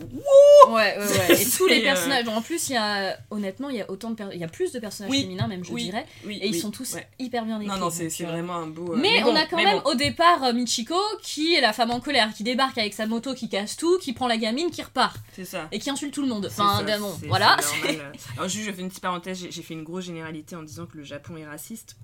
Ouais, 0.69 0.73
ouais, 0.73 0.97
ouais. 0.97 1.41
Et 1.41 1.45
tous 1.49 1.67
les 1.67 1.79
euh, 1.79 1.83
personnages, 1.83 2.27
en 2.27 2.41
plus, 2.41 2.69
il 2.69 2.73
y 2.73 2.77
a 2.77 3.17
honnêtement, 3.31 3.69
il 3.69 3.77
y 3.77 3.81
a 3.81 3.89
autant 3.89 4.11
de 4.11 4.23
il 4.33 4.39
y 4.39 4.43
a 4.43 4.47
plus 4.47 4.71
de 4.71 4.79
personnages 4.79 5.11
Oui, 5.11 5.21
féminins 5.23 5.47
même, 5.47 5.63
je 5.65 5.71
oui, 5.71 5.85
dirais, 5.85 6.05
oui. 6.25 6.37
et 6.41 6.47
ils 6.47 6.55
sont 6.59 6.71
tous 6.71 6.93
ouais. 6.93 7.07
hyper 7.19 7.45
bien 7.45 7.59
écrits. 7.59 7.73
Non, 7.73 7.85
non, 7.85 7.89
c'est 7.89 8.05
euh, 8.23 8.27
vraiment 8.27 8.55
un 8.55 8.67
beau. 8.67 8.93
euh, 8.93 8.97
Mais, 8.97 9.22
bon, 9.23 9.31
on 9.31 9.35
a 9.35 9.45
quand 9.45 9.57
même 9.57 9.79
bon. 9.81 9.91
au 9.91 9.95
départ 9.95 10.43
euh, 10.43 10.53
Michiko 10.53 10.95
qui 11.21 11.55
est 11.55 11.61
la 11.61 11.73
femme 11.73 11.91
en 11.91 11.99
colère, 11.99 12.33
qui 12.33 12.43
débarque 12.43 12.77
avec 12.77 12.93
sa 12.93 13.05
moto, 13.07 13.33
qui 13.33 13.49
casse 13.49 13.75
tout, 13.77 13.97
qui 13.99 14.13
prend 14.13 14.27
la 14.27 14.37
gamine, 14.37 14.69
qui 14.71 14.81
repart 14.81 15.17
C'est 15.35 15.45
ça. 15.45 15.67
et 15.71 15.79
qui 15.79 15.89
insulte 15.89 16.13
tout 16.13 16.21
le 16.21 16.27
monde. 16.27 16.45
Enfin, 16.45 16.83
ça, 16.85 16.97
bon, 16.99 17.13
voilà. 17.27 17.57
Alors 18.37 18.47
juste, 18.49 18.65
je 18.65 18.71
fais 18.71 18.81
une 18.81 18.89
petite 18.89 19.01
parenthèse, 19.03 19.47
j'ai- 19.49 19.61
fait 19.63 19.73
une 19.73 19.83
grosse 19.83 20.05
généralité 20.05 20.55
en 20.55 20.63
disant 20.63 20.85
que 20.85 20.97
le 20.97 21.03
Japon 21.03 21.37
est 21.37 21.45
raciste. 21.45 21.95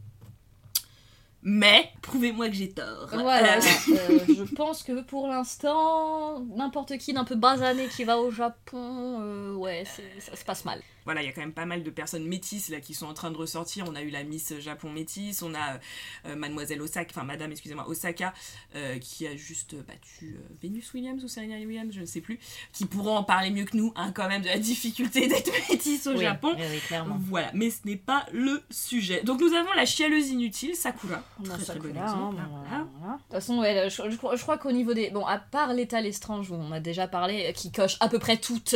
Mais, 1.41 1.89
prouvez-moi 2.01 2.49
que 2.49 2.55
j'ai 2.55 2.69
tort. 2.69 3.07
Voilà, 3.13 3.55
Euh, 3.57 3.61
euh, 3.91 4.19
je 4.37 4.43
pense 4.55 4.83
que 4.83 5.01
pour 5.01 5.27
l'instant, 5.29 6.41
n'importe 6.57 6.97
qui 6.97 7.13
d'un 7.13 7.23
peu 7.23 7.35
basané 7.35 7.87
qui 7.87 8.03
va 8.03 8.17
au 8.17 8.29
Japon, 8.29 9.19
euh, 9.21 9.53
ouais, 9.55 9.85
ça 10.19 10.35
se 10.35 10.43
passe 10.43 10.65
mal. 10.65 10.81
Voilà, 11.09 11.23
il 11.23 11.25
y 11.25 11.27
a 11.27 11.31
quand 11.31 11.41
même 11.41 11.53
pas 11.53 11.65
mal 11.65 11.81
de 11.81 11.89
personnes 11.89 12.23
métisses 12.27 12.69
là 12.69 12.79
qui 12.81 12.93
sont 12.93 13.07
en 13.07 13.15
train 13.15 13.31
de 13.31 13.37
ressortir. 13.37 13.85
On 13.89 13.95
a 13.95 14.03
eu 14.03 14.11
la 14.11 14.23
Miss 14.23 14.53
Japon 14.59 14.91
métisse, 14.91 15.41
on 15.41 15.55
a 15.55 15.79
euh, 16.27 16.35
Mademoiselle 16.35 16.81
Osaka, 16.83 17.07
enfin 17.09 17.23
Madame, 17.23 17.51
excusez-moi, 17.51 17.87
Osaka, 17.89 18.31
euh, 18.75 18.99
qui 18.99 19.25
a 19.25 19.35
juste 19.35 19.73
battu 19.87 20.37
euh, 20.37 20.53
Venus 20.61 20.93
Williams 20.93 21.23
ou 21.23 21.27
Serena 21.27 21.55
Williams, 21.55 21.91
je 21.95 22.01
ne 22.01 22.05
sais 22.05 22.21
plus, 22.21 22.37
qui 22.73 22.85
pourront 22.85 23.15
en 23.17 23.23
parler 23.23 23.49
mieux 23.49 23.65
que 23.65 23.75
nous, 23.75 23.91
hein, 23.95 24.11
quand 24.13 24.27
même, 24.27 24.43
de 24.43 24.47
la 24.47 24.59
difficulté 24.59 25.27
d'être 25.27 25.51
métisse 25.71 26.05
au 26.05 26.11
Oui, 26.13 26.21
Japon. 26.21 26.53
oui, 26.55 26.63
oui, 26.69 26.79
clairement. 26.87 27.17
Voilà, 27.21 27.49
mais 27.55 27.71
ce 27.71 27.79
n'est 27.85 27.95
pas 27.95 28.27
le 28.31 28.61
sujet. 28.69 29.23
Donc 29.23 29.41
nous 29.41 29.53
avons 29.55 29.73
la 29.73 29.85
chialeuse 29.87 30.29
inutile, 30.29 30.75
Sakura. 30.75 31.23
On 31.39 31.49
a 31.49 31.57
Très, 31.57 31.73
hein, 31.73 31.79
voilà. 31.81 32.13
voilà, 32.13 32.87
voilà. 32.99 33.13
De 33.15 33.21
toute 33.23 33.31
façon, 33.31 33.57
ouais, 33.59 33.89
je, 33.89 34.09
je 34.11 34.15
crois- 34.17 34.35
je 34.35 34.41
crois 34.43 34.57
qu'au 34.59 34.71
niveau 34.71 34.93
des. 34.93 35.09
Bon, 35.09 35.25
à 35.25 35.39
part 35.39 35.73
l'état 35.73 36.01
Lestrange, 36.01 36.51
où 36.51 36.55
on 36.55 36.71
a 36.71 36.79
déjà 36.79 37.07
parlé, 37.07 37.51
qui 37.55 37.71
coche 37.71 37.97
à 37.99 38.09
peu 38.09 38.19
près 38.19 38.37
toutes. 38.37 38.75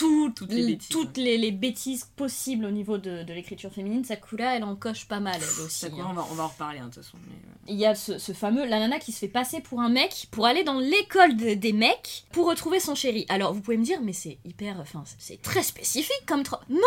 Euh, 0.00 0.28
toutes, 0.34 0.52
les 0.52 0.66
bêtises. 0.66 0.88
toutes 0.88 1.16
les, 1.16 1.36
les 1.38 1.50
bêtises 1.52 2.04
possibles 2.16 2.64
au 2.64 2.70
niveau 2.70 2.98
de, 2.98 3.22
de 3.22 3.32
l'écriture 3.32 3.70
féminine, 3.72 4.04
Sakura, 4.04 4.56
elle 4.56 4.64
en 4.64 4.74
coche 4.76 5.06
pas 5.06 5.20
mal, 5.20 5.36
elle 5.36 5.64
aussi. 5.64 5.80
Sakura, 5.80 6.04
hein. 6.04 6.08
on 6.10 6.14
va, 6.14 6.26
on 6.30 6.34
va 6.34 6.44
en 6.44 6.48
reparler 6.48 6.78
hein, 6.78 6.88
de 6.88 6.94
toute 6.94 7.02
façon. 7.04 7.18
mais, 7.26 7.34
euh, 7.34 7.54
Il 7.68 7.76
y 7.76 7.86
a 7.86 7.94
ce, 7.94 8.18
ce 8.18 8.32
fameux, 8.32 8.64
la 8.66 8.78
nana 8.78 8.98
qui 8.98 9.12
se 9.12 9.18
fait 9.18 9.28
passer 9.28 9.60
pour 9.60 9.80
un 9.80 9.88
mec 9.90 10.28
pour 10.30 10.46
aller 10.46 10.64
dans 10.64 10.78
l'école 10.78 11.36
de- 11.36 11.54
des 11.54 11.72
mecs 11.72 12.24
pour 12.32 12.46
retrouver 12.48 12.80
son 12.80 12.94
chéri. 12.94 13.26
Alors 13.28 13.52
vous 13.52 13.60
pouvez 13.60 13.76
me 13.76 13.84
dire, 13.84 14.00
mais 14.02 14.12
c'est 14.12 14.38
hyper, 14.44 14.78
enfin 14.80 15.04
c'est- 15.18 15.40
très 15.42 15.62
spécifique 15.62 16.24
comme 16.26 16.42
Non, 16.70 16.78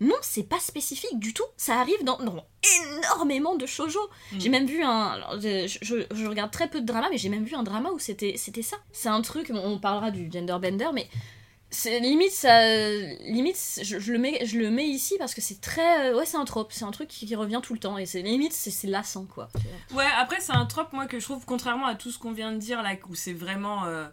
non, 0.00 0.16
c'est 0.22 0.42
pas 0.48 0.58
spécifique 0.60 1.18
du 1.18 1.32
tout. 1.32 1.44
Ça 1.56 1.80
arrive 1.80 2.02
dans, 2.04 2.18
dans 2.18 2.44
énormément 2.98 3.54
de 3.56 3.64
shoujo. 3.66 4.00
Mm. 4.32 4.40
J'ai 4.40 4.48
même 4.48 4.66
vu 4.66 4.82
un, 4.82 5.06
alors, 5.06 5.40
je, 5.40 5.66
je- 5.82 6.04
je 6.14 6.26
regarde 6.26 6.50
très 6.50 6.68
peu 6.68 6.80
de 6.80 6.86
drama, 6.86 7.08
mais 7.10 7.18
j'ai 7.18 7.28
même 7.28 7.44
vu 7.44 7.54
un 7.54 7.62
drama 7.62 7.90
où 7.90 7.98
c'était 7.98 8.36
ça. 8.36 8.76
C'est 8.92 9.08
un 9.08 9.22
truc, 9.22 9.50
on 9.52 9.56
on 9.56 9.78
parlera 9.78 10.10
du 10.10 10.30
gender 10.30 10.56
bender, 10.60 10.88
mais 10.92 11.08
limite 12.00 12.32
ça 12.32 12.66
limite 13.20 13.80
je, 13.82 14.12
le 14.12 14.18
mets 14.18 14.44
je 14.46 14.58
le 14.58 14.70
mets 14.70 14.86
ici 14.86 15.16
parce 15.18 15.34
que 15.34 15.40
c'est 15.40 15.60
très 15.60 16.10
euh, 16.10 16.16
ouais 16.16 16.26
c'est 16.26 16.36
un 16.36 16.44
trope 16.44 16.72
c'est 16.72 16.84
un 16.84 16.90
truc 16.90 17.08
qui, 17.08 17.34
revient 17.34 17.60
tout 17.62 17.72
le 17.72 17.80
temps 17.80 17.98
et 17.98 18.06
c'est 18.06 18.22
limite 18.22 18.52
c'est 18.52 18.70
c'est 18.70 18.86
lassant 18.86 19.24
quoi 19.24 19.48
Ouais, 19.92 20.06
après, 20.16 20.40
c'est 20.40 20.52
un 20.52 20.66
trope, 20.66 20.92
moi, 20.92 21.06
que 21.06 21.18
je 21.18 21.24
trouve, 21.24 21.44
contrairement 21.46 21.86
à 21.86 21.94
tout 21.94 22.10
ce 22.10 22.18
qu'on 22.18 22.32
vient 22.32 22.52
de 22.52 22.58
dire, 22.58 22.82
là, 22.82 22.94
où 23.08 23.14
c'est 23.14 23.32
vraiment. 23.32 23.84
euh, 23.84 24.06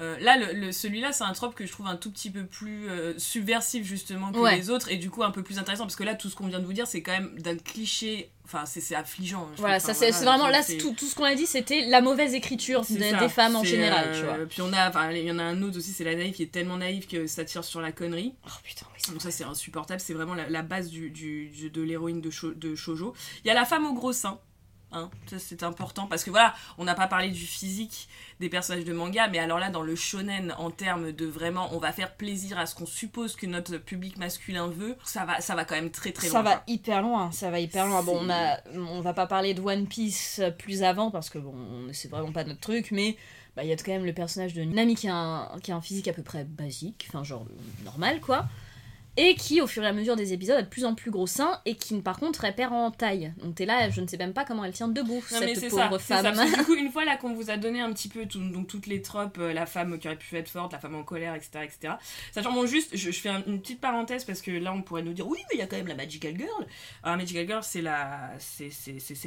euh, 0.00 0.16
là, 0.20 0.36
le, 0.36 0.52
le- 0.58 0.72
celui-là, 0.72 1.12
c'est 1.12 1.24
un 1.24 1.32
trope 1.32 1.54
que 1.54 1.64
je 1.66 1.72
trouve 1.72 1.86
un 1.86 1.96
tout 1.96 2.10
petit 2.10 2.30
peu 2.30 2.44
plus 2.44 2.88
euh, 2.88 3.14
subversif, 3.18 3.84
justement, 3.86 4.30
que 4.32 4.38
Ouais. 4.38 4.56
les 4.56 4.70
autres, 4.70 4.90
et 4.90 4.96
du 4.96 5.10
coup, 5.10 5.22
un 5.22 5.30
peu 5.30 5.42
plus 5.42 5.58
intéressant, 5.58 5.84
parce 5.84 5.96
que 5.96 6.04
là, 6.04 6.14
tout 6.14 6.28
ce 6.28 6.36
qu'on 6.36 6.46
vient 6.48 6.60
de 6.60 6.66
vous 6.66 6.72
dire, 6.72 6.86
c'est 6.86 7.02
quand 7.02 7.12
même 7.12 7.38
d'un 7.40 7.56
cliché. 7.56 8.30
Enfin, 8.44 8.64
c'est 8.64 8.94
affligeant. 8.94 9.48
je 9.56 9.60
Voilà, 9.60 9.80
ça 9.80 9.92
c'est 9.92 10.12
vraiment 10.12 10.46
là 10.46 10.62
tout, 10.78 10.94
tout 10.96 11.06
ce 11.06 11.16
qu'on 11.16 11.24
a 11.24 11.34
dit 11.34 11.46
c'était 11.46 11.84
la 11.86 12.00
mauvaise 12.00 12.32
écriture 12.32 12.82
des, 12.88 13.10
ça. 13.10 13.16
des 13.18 13.28
femmes 13.28 13.56
en 13.56 13.64
général, 13.64 14.04
euh, 14.10 14.20
tu 14.20 14.24
vois. 14.24 14.46
Puis 14.48 14.62
on 14.62 14.72
a, 14.72 14.88
enfin, 14.88 15.10
il 15.10 15.24
y 15.24 15.32
en 15.32 15.40
a 15.40 15.42
un 15.42 15.62
autre 15.62 15.78
aussi, 15.78 15.90
c'est 15.90 16.04
la 16.04 16.14
naïve 16.14 16.32
qui 16.32 16.44
est 16.44 16.52
tellement 16.52 16.76
naïve 16.76 17.08
que 17.08 17.26
ça 17.26 17.44
tire 17.44 17.64
sur 17.64 17.80
la 17.80 17.90
connerie. 17.90 18.34
Oh 18.46 18.50
putain, 18.62 18.86
oui, 18.92 19.00
c'est 19.04 19.10
Donc 19.10 19.20
ça 19.20 19.32
c'est 19.32 19.42
insupportable, 19.42 20.00
c'est 20.00 20.14
vraiment 20.14 20.34
la, 20.34 20.48
la 20.48 20.62
base 20.62 20.90
du, 20.90 21.10
du- 21.10 21.48
du- 21.48 21.70
de 21.70 21.82
l'héroïne 21.82 22.20
de, 22.20 22.30
shoujo. 22.30 23.14
Il 23.44 23.48
y 23.48 23.50
a 23.50 23.54
la 23.54 23.64
femme 23.64 23.84
au 23.84 23.94
gros 23.94 24.12
sein, 24.12 24.38
hein, 24.96 25.10
ça 25.26 25.38
c'est 25.38 25.62
important 25.62 26.06
parce 26.06 26.24
que 26.24 26.30
voilà, 26.30 26.54
on 26.78 26.84
n'a 26.84 26.94
pas 26.94 27.06
parlé 27.06 27.28
du 27.30 27.46
physique 27.46 28.08
des 28.40 28.48
personnages 28.48 28.84
de 28.84 28.92
manga, 28.92 29.28
mais 29.28 29.38
alors 29.38 29.58
là 29.58 29.70
dans 29.70 29.82
le 29.82 29.96
shonen 29.96 30.54
en 30.58 30.70
termes 30.70 31.12
de 31.12 31.26
vraiment, 31.26 31.68
on 31.72 31.78
va 31.78 31.92
faire 31.92 32.14
plaisir 32.14 32.58
à 32.58 32.66
ce 32.66 32.74
qu'on 32.74 32.86
suppose 32.86 33.36
que 33.36 33.46
notre 33.46 33.78
public 33.78 34.18
masculin 34.18 34.68
veut, 34.68 34.96
ça 35.04 35.24
va, 35.24 35.40
ça 35.40 35.54
va 35.54 35.64
quand 35.64 35.74
même 35.74 35.90
très 35.90 36.12
très 36.12 36.26
ça 36.28 36.34
loin. 36.34 36.42
va 36.42 36.52
quoi. 36.56 36.64
hyper 36.66 37.02
loin, 37.02 37.32
ça 37.32 37.50
va 37.50 37.60
hyper 37.60 37.86
loin. 37.86 38.02
Bon, 38.02 38.18
on 38.20 38.28
a, 38.30 38.58
on 38.74 39.00
va 39.00 39.14
pas 39.14 39.26
parler 39.26 39.54
de 39.54 39.60
One 39.60 39.86
Piece 39.86 40.40
plus 40.58 40.82
avant 40.82 41.10
parce 41.10 41.30
que 41.30 41.38
bon, 41.38 41.54
c'est 41.92 42.08
vraiment 42.10 42.32
pas 42.32 42.44
notre 42.44 42.60
truc, 42.60 42.90
mais 42.90 43.16
bah, 43.56 43.64
il 43.64 43.68
y 43.70 43.72
a 43.72 43.76
quand 43.76 43.92
même 43.92 44.04
le 44.04 44.12
personnage 44.12 44.52
de 44.52 44.62
Nami 44.64 44.94
qui 44.96 45.08
a 45.08 45.14
un, 45.14 45.58
qui 45.60 45.72
a 45.72 45.76
un 45.76 45.80
physique 45.80 46.08
à 46.08 46.12
peu 46.12 46.22
près 46.22 46.44
basique, 46.44 47.06
enfin 47.08 47.24
genre 47.24 47.46
normal 47.84 48.20
quoi. 48.20 48.46
Et 49.16 49.34
qui, 49.34 49.60
au 49.60 49.66
fur 49.66 49.82
et 49.82 49.86
à 49.86 49.92
mesure 49.92 50.16
des 50.16 50.32
épisodes, 50.32 50.56
a 50.56 50.62
de 50.62 50.68
plus 50.68 50.84
en 50.84 50.94
plus 50.94 51.10
gros 51.10 51.26
seins 51.26 51.60
et 51.64 51.74
qui, 51.74 52.00
par 52.00 52.18
contre, 52.18 52.44
perd 52.54 52.72
en 52.72 52.90
taille. 52.90 53.32
Donc 53.42 53.54
t'es 53.54 53.66
là, 53.66 53.88
je 53.90 54.00
ne 54.00 54.06
sais 54.06 54.16
même 54.16 54.32
pas 54.32 54.44
comment 54.44 54.64
elle 54.64 54.72
tient 54.72 54.88
debout, 54.88 55.22
Non, 55.32 55.38
cette 55.38 55.58
c'est 55.58 55.68
pauvre 55.68 55.98
ça, 55.98 56.22
c'est 56.22 56.22
ça, 56.22 56.32
femme. 56.34 56.52
du 56.52 56.64
coup, 56.64 56.74
une 56.74 56.90
fois 56.90 57.04
là 57.04 57.16
qu'on 57.16 57.32
vous 57.34 57.50
a 57.50 57.56
donné 57.56 57.80
un 57.80 57.92
petit 57.92 58.08
peu 58.08 58.26
tout- 58.26 58.40
donc 58.50 58.66
toutes 58.66 58.86
les 58.86 59.02
tropes, 59.02 59.38
euh, 59.38 59.52
la 59.52 59.66
femme 59.66 59.98
qui 59.98 60.06
aurait 60.08 60.16
pu 60.16 60.36
être 60.36 60.48
forte, 60.48 60.72
la 60.72 60.78
femme 60.78 60.94
en 60.94 61.02
colère, 61.02 61.34
etc. 61.34 61.50
etc. 61.64 61.94
Sachant, 62.32 62.52
bon, 62.52 62.66
juste, 62.66 62.96
je, 62.96 63.10
je 63.10 63.20
fais 63.20 63.28
un- 63.30 63.42
une 63.46 63.60
petite 63.60 63.80
parenthèse 63.80 64.24
parce 64.24 64.42
que 64.42 64.50
là, 64.50 64.72
on 64.72 64.82
pourrait 64.82 65.02
nous 65.02 65.12
dire, 65.12 65.26
oui, 65.26 65.38
mais 65.50 65.56
il 65.56 65.58
y 65.58 65.62
a 65.62 65.66
quand 65.66 65.76
même 65.76 65.86
la 65.88 65.94
Magical 65.94 66.36
Girl. 66.36 66.66
Alors, 67.02 67.16
Magical 67.16 67.46
Girl, 67.46 67.62
c'est 67.62 67.82
la. 67.82 68.30
C'est 68.38 68.70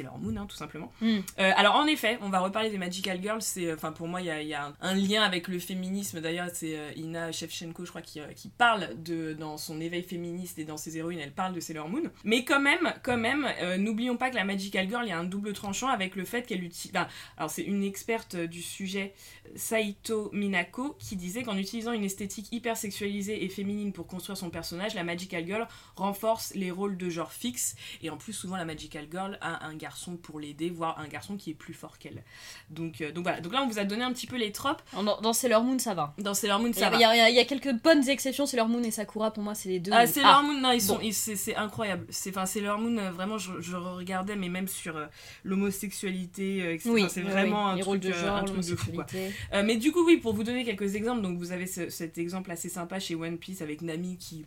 hein, 0.04 0.46
tout 0.48 0.56
simplement. 0.56 0.92
Mm. 1.00 1.18
Euh, 1.38 1.50
alors, 1.56 1.74
en 1.76 1.86
effet, 1.86 2.18
on 2.22 2.28
va 2.28 2.40
reparler 2.40 2.70
des 2.70 2.78
Magical 2.78 3.20
Girls. 3.22 3.42
C'est, 3.42 3.72
enfin, 3.72 3.92
pour 3.92 4.08
moi, 4.08 4.20
il 4.20 4.26
y 4.26 4.30
a, 4.30 4.42
il 4.42 4.48
y 4.48 4.54
a 4.54 4.66
un, 4.66 4.74
un 4.80 4.94
lien 4.94 5.22
avec 5.22 5.48
le 5.48 5.58
féminisme. 5.58 6.20
D'ailleurs, 6.20 6.48
c'est 6.52 6.76
euh, 6.76 6.90
Ina 6.96 7.32
Shevchenko, 7.32 7.84
je 7.84 7.90
crois, 7.90 8.02
qui, 8.02 8.20
euh, 8.20 8.26
qui 8.34 8.48
parle 8.48 8.88
de, 9.02 9.32
dans 9.34 9.56
son 9.56 9.79
éveil 9.80 10.02
féministe 10.02 10.58
et 10.58 10.64
dans 10.64 10.76
ses 10.76 10.96
héroïnes, 10.98 11.18
elle 11.20 11.32
parle 11.32 11.54
de 11.54 11.60
Sailor 11.60 11.88
Moon. 11.88 12.02
Mais 12.24 12.44
quand 12.44 12.60
même, 12.60 12.92
quand 13.02 13.16
même, 13.16 13.46
euh, 13.62 13.76
n'oublions 13.76 14.16
pas 14.16 14.30
que 14.30 14.36
la 14.36 14.44
Magical 14.44 14.88
Girl, 14.88 15.04
il 15.04 15.08
y 15.08 15.12
a 15.12 15.18
un 15.18 15.24
double 15.24 15.52
tranchant 15.52 15.88
avec 15.88 16.16
le 16.16 16.24
fait 16.24 16.42
qu'elle 16.46 16.62
utilise. 16.64 16.92
alors, 17.36 17.50
c'est 17.50 17.62
une 17.62 17.82
experte 17.82 18.34
euh, 18.36 18.46
du 18.46 18.62
sujet, 18.62 19.14
Saito 19.56 20.30
Minako, 20.32 20.96
qui 20.98 21.16
disait 21.16 21.42
qu'en 21.42 21.56
utilisant 21.56 21.92
une 21.92 22.04
esthétique 22.04 22.48
hyper 22.52 22.76
sexualisée 22.76 23.44
et 23.44 23.48
féminine 23.48 23.92
pour 23.92 24.06
construire 24.06 24.36
son 24.36 24.50
personnage, 24.50 24.94
la 24.94 25.04
Magical 25.04 25.44
Girl 25.46 25.66
renforce 25.96 26.54
les 26.54 26.70
rôles 26.70 26.96
de 26.96 27.10
genre 27.10 27.32
fixe. 27.32 27.76
Et 28.02 28.10
en 28.10 28.16
plus, 28.16 28.32
souvent, 28.32 28.56
la 28.56 28.64
Magical 28.64 29.06
Girl 29.10 29.38
a 29.40 29.66
un 29.66 29.74
garçon 29.74 30.16
pour 30.16 30.40
l'aider, 30.40 30.70
voire 30.70 30.98
un 30.98 31.08
garçon 31.08 31.36
qui 31.36 31.50
est 31.50 31.54
plus 31.54 31.74
fort 31.74 31.98
qu'elle. 31.98 32.22
Donc, 32.70 33.00
euh, 33.00 33.12
donc 33.12 33.24
voilà. 33.24 33.40
Donc 33.40 33.52
là, 33.52 33.62
on 33.62 33.66
vous 33.68 33.78
a 33.78 33.84
donné 33.84 34.02
un 34.02 34.12
petit 34.12 34.26
peu 34.26 34.36
les 34.36 34.52
tropes. 34.52 34.82
Dans, 34.92 35.20
dans 35.20 35.32
Sailor 35.32 35.62
Moon, 35.62 35.78
ça 35.78 35.94
va. 35.94 36.14
Dans 36.18 36.34
Sailor 36.34 36.60
Moon, 36.60 36.70
y, 36.70 36.74
ça 36.74 36.88
a- 36.88 36.90
va. 36.90 36.96
il 36.96 37.00
y 37.00 37.04
a- 37.04 37.30
il 37.30 37.36
y 37.36 37.38
a 37.38 37.44
quelques 37.44 37.72
bonnes 37.82 38.08
exceptions, 38.08 38.46
Sailor 38.46 38.68
Moon 38.68 38.82
et 38.82 38.90
Sakura, 38.90 39.32
pour 39.32 39.42
moi, 39.42 39.54
c'est 39.54 39.69
les 39.70 39.80
deux. 39.80 39.90
Ah, 39.94 40.04
où- 40.04 40.06
Sailor 40.06 40.42
Moon, 40.42 40.60
non, 40.60 40.72
ils 40.72 40.80
sont, 40.82 40.96
bon. 40.98 41.08
c'est, 41.12 41.36
c'est 41.36 41.54
incroyable. 41.56 42.06
C'est, 42.10 42.30
enfin, 42.30 42.46
Sailor 42.46 42.78
Moon, 42.78 42.96
euh, 42.98 43.10
vraiment, 43.10 43.38
je, 43.38 43.52
je 43.60 43.76
regardais, 43.76 44.36
mais 44.36 44.48
même 44.48 44.68
sur 44.68 44.96
euh, 44.96 45.06
l'homosexualité, 45.44 46.62
euh, 46.62 46.74
etc. 46.74 46.90
Oui, 46.92 47.06
c'est 47.08 47.22
oui, 47.22 47.30
vraiment 47.30 47.72
oui. 47.72 47.80
un 47.80 47.82
truc, 47.82 48.02
de 48.02 48.12
genre, 48.12 48.36
un 48.36 48.44
truc 48.44 48.64
de 48.66 48.76
fou, 48.76 48.92
quoi. 48.92 49.06
Euh, 49.52 49.62
mais 49.64 49.76
du 49.76 49.92
coup, 49.92 50.04
oui, 50.04 50.16
pour 50.18 50.34
vous 50.34 50.44
donner 50.44 50.64
quelques 50.64 50.94
exemples, 50.94 51.22
donc 51.22 51.38
vous 51.38 51.52
avez 51.52 51.66
ce- 51.66 51.88
cet 51.90 52.18
exemple 52.18 52.50
assez 52.50 52.68
sympa 52.68 52.98
chez 53.00 53.14
One 53.14 53.38
Piece 53.38 53.62
avec 53.62 53.82
Nami 53.82 54.16
qui. 54.18 54.44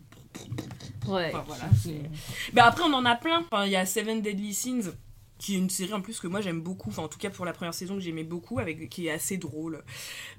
Ouais. 1.06 1.30
Enfin, 1.32 1.44
voilà, 1.46 1.64
c'est- 1.82 2.10
Mais 2.52 2.60
après, 2.60 2.82
on 2.84 2.92
en 2.92 3.04
a 3.04 3.14
plein. 3.16 3.44
Enfin, 3.50 3.66
il 3.66 3.72
y 3.72 3.76
a 3.76 3.86
Seven 3.86 4.20
Deadly 4.22 4.54
Sins 4.54 4.92
qui 5.36 5.56
est 5.56 5.58
une 5.58 5.68
série 5.68 5.92
en 5.92 6.00
plus 6.00 6.20
que 6.20 6.28
moi 6.28 6.40
j'aime 6.40 6.60
beaucoup, 6.60 6.90
enfin 6.90 7.02
en 7.02 7.08
tout 7.08 7.18
cas 7.18 7.28
pour 7.28 7.44
la 7.44 7.52
première 7.52 7.74
saison 7.74 7.94
que 7.96 8.00
j'aimais 8.00 8.22
beaucoup, 8.22 8.60
avec 8.60 8.88
qui 8.88 9.08
est 9.08 9.10
assez 9.10 9.36
drôle. 9.36 9.82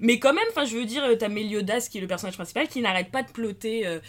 Mais 0.00 0.18
quand 0.18 0.32
même, 0.32 0.46
enfin 0.50 0.64
je 0.64 0.74
veux 0.74 0.86
dire, 0.86 1.04
t'as 1.18 1.28
Meliodas 1.28 1.86
qui 1.90 1.98
est 1.98 2.00
le 2.00 2.06
personnage 2.06 2.34
principal 2.34 2.66
qui 2.66 2.80
n'arrête 2.80 3.10
pas 3.12 3.22
de 3.22 3.30
plotter, 3.30 3.86
euh, 3.86 4.00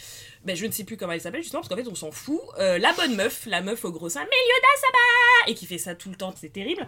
ben, 0.47 0.55
je 0.55 0.65
ne 0.65 0.71
sais 0.71 0.83
plus 0.85 0.97
comment 0.97 1.13
elle 1.13 1.21
s'appelle 1.21 1.43
justement 1.43 1.61
parce 1.61 1.69
qu'en 1.69 1.75
fait 1.75 1.89
on 1.89 1.95
s'en 1.95 2.11
fout, 2.11 2.39
euh, 2.57 2.77
la 2.79 2.93
bonne 2.93 3.15
meuf, 3.15 3.45
la 3.45 3.61
meuf 3.61 3.85
au 3.85 3.91
gros 3.91 4.09
sein, 4.09 4.21
Meliodas 4.21 4.77
ça 4.81 4.87
va 4.91 5.51
et 5.51 5.53
qui 5.53 5.65
fait 5.65 5.77
ça 5.77 5.93
tout 5.93 6.09
le 6.09 6.15
temps, 6.15 6.33
c'est 6.35 6.51
terrible. 6.51 6.87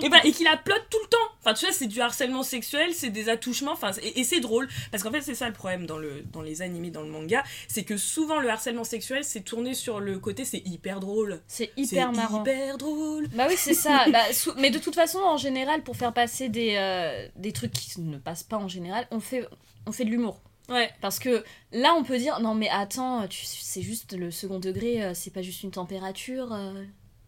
Et 0.00 0.08
ben 0.08 0.20
et 0.24 0.32
qui 0.32 0.44
la 0.44 0.56
plotte 0.56 0.84
tout 0.90 0.98
le 1.02 1.08
temps. 1.08 1.16
Enfin 1.40 1.54
tu 1.54 1.64
vois, 1.64 1.74
c'est 1.74 1.86
du 1.86 2.00
harcèlement 2.00 2.42
sexuel, 2.42 2.94
c'est 2.94 3.10
des 3.10 3.28
attouchements, 3.28 3.72
enfin 3.72 3.90
et, 4.02 4.20
et 4.20 4.24
c'est 4.24 4.40
drôle 4.40 4.68
parce 4.90 5.02
qu'en 5.02 5.10
fait 5.10 5.22
c'est 5.22 5.34
ça 5.34 5.48
le 5.48 5.54
problème 5.54 5.86
dans 5.86 5.98
le 5.98 6.22
dans 6.32 6.42
les 6.42 6.62
animés, 6.62 6.90
dans 6.90 7.02
le 7.02 7.08
manga, 7.08 7.42
c'est 7.66 7.84
que 7.84 7.96
souvent 7.96 8.38
le 8.38 8.48
harcèlement 8.50 8.84
sexuel 8.84 9.24
c'est 9.24 9.40
tourné 9.40 9.74
sur 9.74 9.98
le 9.98 10.18
côté 10.18 10.44
c'est 10.44 10.62
hyper 10.66 11.00
drôle. 11.00 11.40
C'est 11.48 11.72
hyper 11.76 12.12
marrant. 12.12 12.42
hyper 12.42 12.78
drôle. 12.78 13.28
Bah 13.28 13.46
oui, 13.48 13.54
c'est 13.56 13.74
ça. 13.74 14.04
Bah, 14.12 14.24
Mais 14.56 14.70
de 14.70 14.78
toute 14.78 14.94
façon, 14.94 15.18
en 15.18 15.36
général, 15.36 15.82
pour 15.82 15.96
faire 15.96 16.12
passer 16.12 16.48
des, 16.48 16.76
euh, 16.76 17.28
des 17.36 17.52
trucs 17.52 17.72
qui 17.72 18.00
ne 18.00 18.18
passent 18.18 18.42
pas 18.42 18.56
en 18.56 18.68
général, 18.68 19.06
on 19.10 19.20
fait, 19.20 19.46
on 19.86 19.92
fait 19.92 20.04
de 20.04 20.10
l'humour. 20.10 20.40
Ouais. 20.68 20.90
Parce 21.00 21.18
que 21.18 21.44
là, 21.72 21.94
on 21.98 22.02
peut 22.04 22.18
dire, 22.18 22.40
non 22.40 22.54
mais 22.54 22.68
attends, 22.68 23.26
tu- 23.28 23.44
c'est 23.44 23.82
juste 23.82 24.12
le 24.12 24.30
second 24.30 24.58
degré, 24.58 25.02
euh, 25.02 25.12
c'est 25.14 25.30
pas 25.32 25.42
juste 25.42 25.62
une 25.62 25.70
température. 25.70 26.52
euh, 26.52 26.84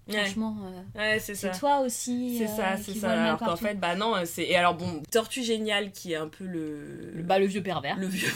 Ouais. 0.09 0.25
Franchement, 0.25 0.57
euh, 0.65 0.99
Ouais, 0.99 1.19
c'est 1.21 1.37
ça. 1.37 1.51
toi 1.51 1.81
aussi. 1.81 2.39
C'est 2.39 2.45
euh, 2.51 2.57
ça, 2.57 2.77
qui 2.83 2.95
c'est 2.95 2.99
ça. 3.01 3.13
Alors 3.23 3.39
qu'en 3.39 3.55
fait, 3.55 3.75
bah 3.75 3.95
non, 3.95 4.17
euh, 4.17 4.25
c'est. 4.25 4.43
Et 4.43 4.57
alors 4.57 4.75
bon, 4.75 5.03
Tortue 5.09 5.45
Géniale 5.45 5.93
qui 5.93 6.13
est 6.13 6.17
un 6.17 6.27
peu 6.27 6.43
le. 6.45 7.13
Bah, 7.23 7.39
le 7.39 7.47
vieux 7.47 7.63
pervers. 7.63 7.97
le 7.97 8.09
vieux 8.09 8.31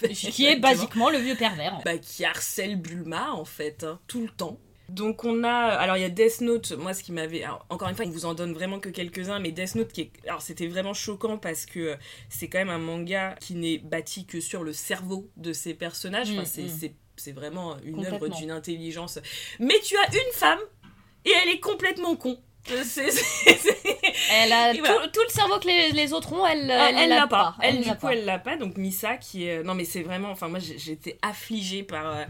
père. 0.00 0.10
Qui 0.14 0.46
est 0.46 0.56
basiquement 0.60 1.10
le 1.10 1.18
vieux 1.18 1.34
pervers. 1.34 1.80
Bah, 1.84 1.98
qui 1.98 2.24
harcèle 2.24 2.76
Bulma 2.76 3.32
en 3.32 3.44
fait, 3.44 3.84
hein, 3.84 3.98
tout 4.06 4.22
le 4.22 4.28
temps. 4.28 4.56
Donc 4.88 5.24
on 5.24 5.44
a, 5.44 5.50
alors 5.50 5.96
il 5.98 6.00
y 6.00 6.04
a 6.04 6.08
Death 6.08 6.40
Note, 6.40 6.72
moi 6.72 6.94
ce 6.94 7.02
qui 7.02 7.12
m'avait, 7.12 7.44
encore 7.68 7.88
une 7.88 7.94
fois 7.94 8.06
il 8.06 8.10
vous 8.10 8.24
en 8.24 8.32
donne 8.34 8.54
vraiment 8.54 8.78
que 8.80 8.88
quelques-uns, 8.88 9.38
mais 9.38 9.52
Death 9.52 9.74
Note 9.74 9.92
qui 9.92 10.00
est, 10.02 10.10
alors 10.26 10.40
c'était 10.40 10.66
vraiment 10.66 10.94
choquant 10.94 11.36
parce 11.36 11.66
que 11.66 11.78
euh, 11.80 11.96
c'est 12.30 12.48
quand 12.48 12.58
même 12.58 12.70
un 12.70 12.78
manga 12.78 13.34
qui 13.40 13.54
n'est 13.54 13.78
bâti 13.78 14.24
que 14.24 14.40
sur 14.40 14.64
le 14.64 14.72
cerveau 14.72 15.28
de 15.36 15.52
ses 15.52 15.74
personnages, 15.74 16.30
enfin 16.30 16.42
Mm, 16.42 16.46
c'est, 16.46 16.62
mm. 16.62 16.68
c'est, 16.80 16.94
c'est 17.16 17.32
vraiment 17.32 17.76
une 17.84 18.06
œuvre 18.06 18.28
d'une 18.28 18.50
intelligence. 18.50 19.18
Mais 19.58 19.74
tu 19.84 19.94
as 19.96 20.06
une 20.14 20.32
femme 20.32 20.60
et 21.26 21.32
elle 21.42 21.50
est 21.50 21.60
complètement 21.60 22.16
con. 22.16 22.38
Euh, 22.70 22.82
C'est, 22.84 23.10
c'est- 23.10 23.54
c'est- 23.58 23.76
Elle 24.32 24.52
a 24.52 24.72
tout, 24.74 24.80
voilà. 24.80 25.08
tout 25.08 25.20
le 25.26 25.32
cerveau 25.32 25.58
que 25.58 25.66
les, 25.66 25.92
les 25.92 26.12
autres 26.12 26.32
ont, 26.32 26.46
elle, 26.46 26.70
elle, 26.70 26.96
elle 26.98 27.08
l'a 27.10 27.26
pas. 27.26 27.56
Elle, 27.62 27.76
Elle 27.76 27.82
du 27.82 27.88
l'a 27.88 27.94
coup, 27.94 28.06
pas. 28.06 28.12
elle 28.14 28.24
l'a 28.24 28.38
pas. 28.38 28.56
Donc 28.56 28.76
Misa 28.76 29.16
qui 29.16 29.46
est. 29.46 29.62
Non, 29.62 29.74
mais 29.74 29.84
c'est 29.84 30.02
vraiment. 30.02 30.30
Enfin, 30.30 30.48
moi, 30.48 30.58
j'étais 30.58 31.18
affligée 31.22 31.82
par. 31.82 32.06
euh, 32.14 32.24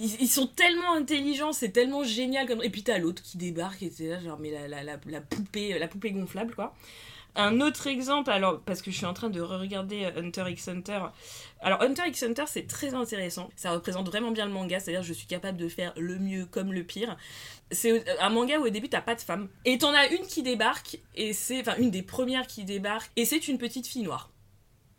Ils, 0.00 0.28
sont 0.28 0.46
tellement 0.46 0.94
intelligents, 0.94 1.52
c'est 1.52 1.70
tellement 1.70 2.04
génial. 2.04 2.46
Comme... 2.46 2.62
Et 2.62 2.70
puis 2.70 2.82
t'as 2.82 2.98
l'autre 2.98 3.22
qui 3.22 3.36
débarque 3.36 3.82
et 3.82 3.90
c'est 3.90 4.08
là, 4.08 4.20
genre, 4.20 4.38
mais 4.38 4.50
la, 4.50 4.68
la, 4.68 4.82
la, 4.82 4.98
la 5.06 5.20
poupée, 5.20 5.78
la 5.78 5.88
poupée 5.88 6.12
gonflable, 6.12 6.54
quoi. 6.54 6.74
Un 7.34 7.62
autre 7.62 7.86
exemple, 7.86 8.30
alors, 8.30 8.60
parce 8.60 8.82
que 8.82 8.90
je 8.90 8.96
suis 8.96 9.06
en 9.06 9.14
train 9.14 9.30
de 9.30 9.40
re-regarder 9.40 10.04
euh, 10.04 10.20
Hunter 10.20 10.44
x 10.50 10.68
Hunter. 10.68 11.00
Alors, 11.60 11.80
Hunter 11.80 12.02
x 12.08 12.22
Hunter, 12.24 12.44
c'est 12.46 12.66
très 12.66 12.92
intéressant. 12.92 13.48
Ça 13.56 13.70
représente 13.72 14.06
vraiment 14.06 14.32
bien 14.32 14.44
le 14.44 14.52
manga, 14.52 14.78
c'est-à-dire 14.80 15.02
je 15.02 15.14
suis 15.14 15.26
capable 15.26 15.56
de 15.56 15.68
faire 15.68 15.94
le 15.96 16.18
mieux 16.18 16.44
comme 16.44 16.74
le 16.74 16.84
pire. 16.84 17.16
C'est 17.70 18.04
un 18.20 18.28
manga 18.28 18.58
où 18.58 18.66
au 18.66 18.68
début 18.68 18.90
t'as 18.90 19.00
pas 19.00 19.14
de 19.14 19.22
femme. 19.22 19.48
Et 19.64 19.78
t'en 19.78 19.94
as 19.94 20.08
une 20.08 20.26
qui 20.26 20.42
débarque, 20.42 20.98
et 21.14 21.32
c'est. 21.32 21.60
Enfin, 21.60 21.76
une 21.78 21.90
des 21.90 22.02
premières 22.02 22.46
qui 22.46 22.64
débarque, 22.64 23.10
et 23.16 23.24
c'est 23.24 23.48
une 23.48 23.56
petite 23.56 23.86
fille 23.86 24.02
noire. 24.02 24.30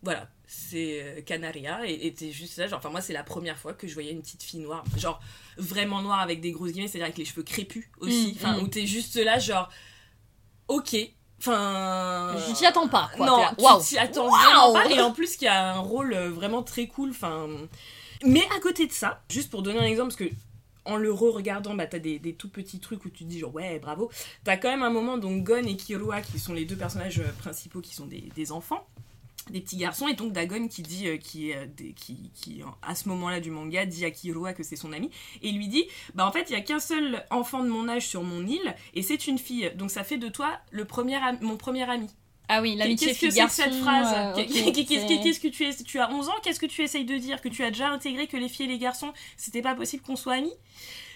Voilà, 0.02 0.28
c'est 0.54 1.02
euh, 1.02 1.22
Canaria, 1.22 1.86
et 1.86 2.14
t'es 2.14 2.32
juste 2.32 2.58
là, 2.58 2.68
genre, 2.68 2.80
enfin, 2.80 2.90
moi 2.90 3.02
c'est 3.02 3.14
la 3.14 3.24
première 3.24 3.58
fois 3.58 3.74
que 3.74 3.88
je 3.88 3.94
voyais 3.94 4.12
une 4.12 4.22
petite 4.22 4.44
fille 4.44 4.60
noire, 4.60 4.84
genre 4.98 5.20
vraiment 5.58 6.02
noire 6.02 6.20
avec 6.20 6.42
des 6.42 6.52
grosses 6.52 6.72
guillemets, 6.72 6.88
c'est-à-dire 6.88 7.06
avec 7.06 7.18
les 7.18 7.26
cheveux 7.26 7.44
crépus 7.44 7.90
aussi, 8.00 8.34
Mm, 8.34 8.36
enfin, 8.36 8.58
mm. 8.58 8.64
où 8.64 8.68
t'es 8.68 8.86
juste 8.86 9.16
là, 9.16 9.40
genre, 9.40 9.70
ok, 10.68 10.96
enfin. 11.40 12.36
Je 12.48 12.54
t'y 12.54 12.66
attends 12.66 12.88
pas, 12.88 13.10
quoi. 13.16 13.26
Non, 13.26 13.38
là, 13.40 13.54
tu 13.80 13.88
t'y 13.88 13.98
attends 13.98 14.30
Waouh. 14.30 14.72
vraiment 14.72 14.74
pas, 14.74 14.90
et 14.90 15.02
en 15.02 15.12
plus 15.12 15.36
qui 15.38 15.48
a 15.48 15.74
un 15.76 15.80
rôle 15.80 16.14
euh, 16.14 16.30
vraiment 16.30 16.64
très 16.64 16.88
cool, 16.88 17.10
enfin. 17.10 17.48
Mais 18.26 18.44
à 18.56 18.60
côté 18.60 18.88
de 18.88 18.94
ça, 18.94 19.22
juste 19.30 19.50
pour 19.50 19.64
donner 19.64 19.80
un 19.80 19.86
exemple, 19.86 20.16
parce 20.16 20.30
que 20.30 20.36
en 20.86 20.98
le 20.98 21.12
re-regardant, 21.12 21.76
bah, 21.76 21.88
t'as 21.88 22.00
des, 22.00 22.20
des 22.20 22.34
tout 22.34 22.50
petits 22.50 22.80
trucs 22.80 23.06
où 23.06 23.10
tu 23.10 23.24
te 23.24 23.30
dis 23.30 23.40
genre 23.40 23.54
ouais, 23.56 23.80
bravo. 23.80 24.12
T'as 24.44 24.58
quand 24.58 24.70
même 24.70 24.84
un 24.84 24.90
moment 24.90 25.18
dont 25.18 25.36
Gon 25.38 25.64
et 25.64 25.78
Kirua, 25.78 26.22
qui 26.22 26.40
sont 26.40 26.54
les 26.54 26.66
deux 26.66 26.76
personnages 26.76 27.20
euh, 27.20 27.32
principaux, 27.40 27.80
qui 27.82 27.96
sont 27.96 28.06
des, 28.06 28.30
des 28.36 28.52
enfants, 28.52 28.86
des 29.50 29.62
petits 29.62 29.78
garçons, 29.78 30.08
et 30.08 30.14
donc 30.14 30.32
Dagon 30.32 30.68
qui 30.68 30.82
dit, 30.82 31.08
euh, 31.08 31.18
qui, 31.18 31.52
euh, 31.54 31.66
des- 31.76 31.94
qui, 31.94 32.32
qui 32.34 32.62
à 32.82 32.96
ce 32.96 33.10
moment-là 33.10 33.40
du 33.40 33.52
manga, 33.52 33.86
dit 33.86 34.06
à 34.06 34.12
Kirua 34.12 34.54
que 34.54 34.64
c'est 34.64 34.76
son 34.76 34.94
ami, 34.94 35.10
et 35.42 35.52
lui 35.52 35.68
dit 35.68 35.86
bah 36.16 36.26
en 36.28 36.32
fait 36.32 36.50
il 36.50 36.54
y 36.54 36.56
a 36.56 36.62
qu'un 36.62 36.80
seul 36.80 37.26
enfant 37.30 37.64
de 37.64 37.70
mon 37.70 37.90
âge 37.90 38.08
sur 38.08 38.24
mon 38.24 38.46
île, 38.46 38.76
et 38.94 39.02
c'est 39.02 39.28
une 39.28 39.38
fille, 39.38 39.72
donc 39.76 39.92
ça 39.92 40.04
fait 40.04 40.18
de 40.18 40.30
toi 40.30 40.60
le 40.72 40.86
premier 40.86 41.18
mon 41.42 41.58
premier 41.58 41.90
ami. 41.90 42.08
Ah 42.50 42.62
oui, 42.62 42.76
l'amitié 42.76 43.08
Qu'est-ce 43.08 43.20
que 43.22 43.26
c'est 43.32 43.40
cette 43.50 43.74
phrase 43.76 44.08
euh, 44.16 44.34
Qu'est-ce 44.36 45.40
que- 45.40 45.48
tu 45.48 45.64
es 45.66 45.74
Tu 45.84 46.00
as 46.00 46.12
11 46.12 46.28
ans, 46.30 46.34
qu'est-ce 46.44 46.60
que 46.60 46.66
tu 46.66 46.82
essayes 46.84 47.06
de 47.06 47.18
dire 47.18 47.42
Que 47.42 47.48
tu 47.50 47.64
as 47.64 47.70
déjà 47.72 47.90
intégré 47.90 48.28
que 48.28 48.36
les 48.36 48.50
filles 48.50 48.66
et 48.66 48.70
les 48.70 48.78
garçons, 48.78 49.14
c'était 49.38 49.62
pas 49.62 49.76
possible 49.76 50.04
qu'on 50.04 50.18
soit 50.18 50.34
amis? 50.34 50.54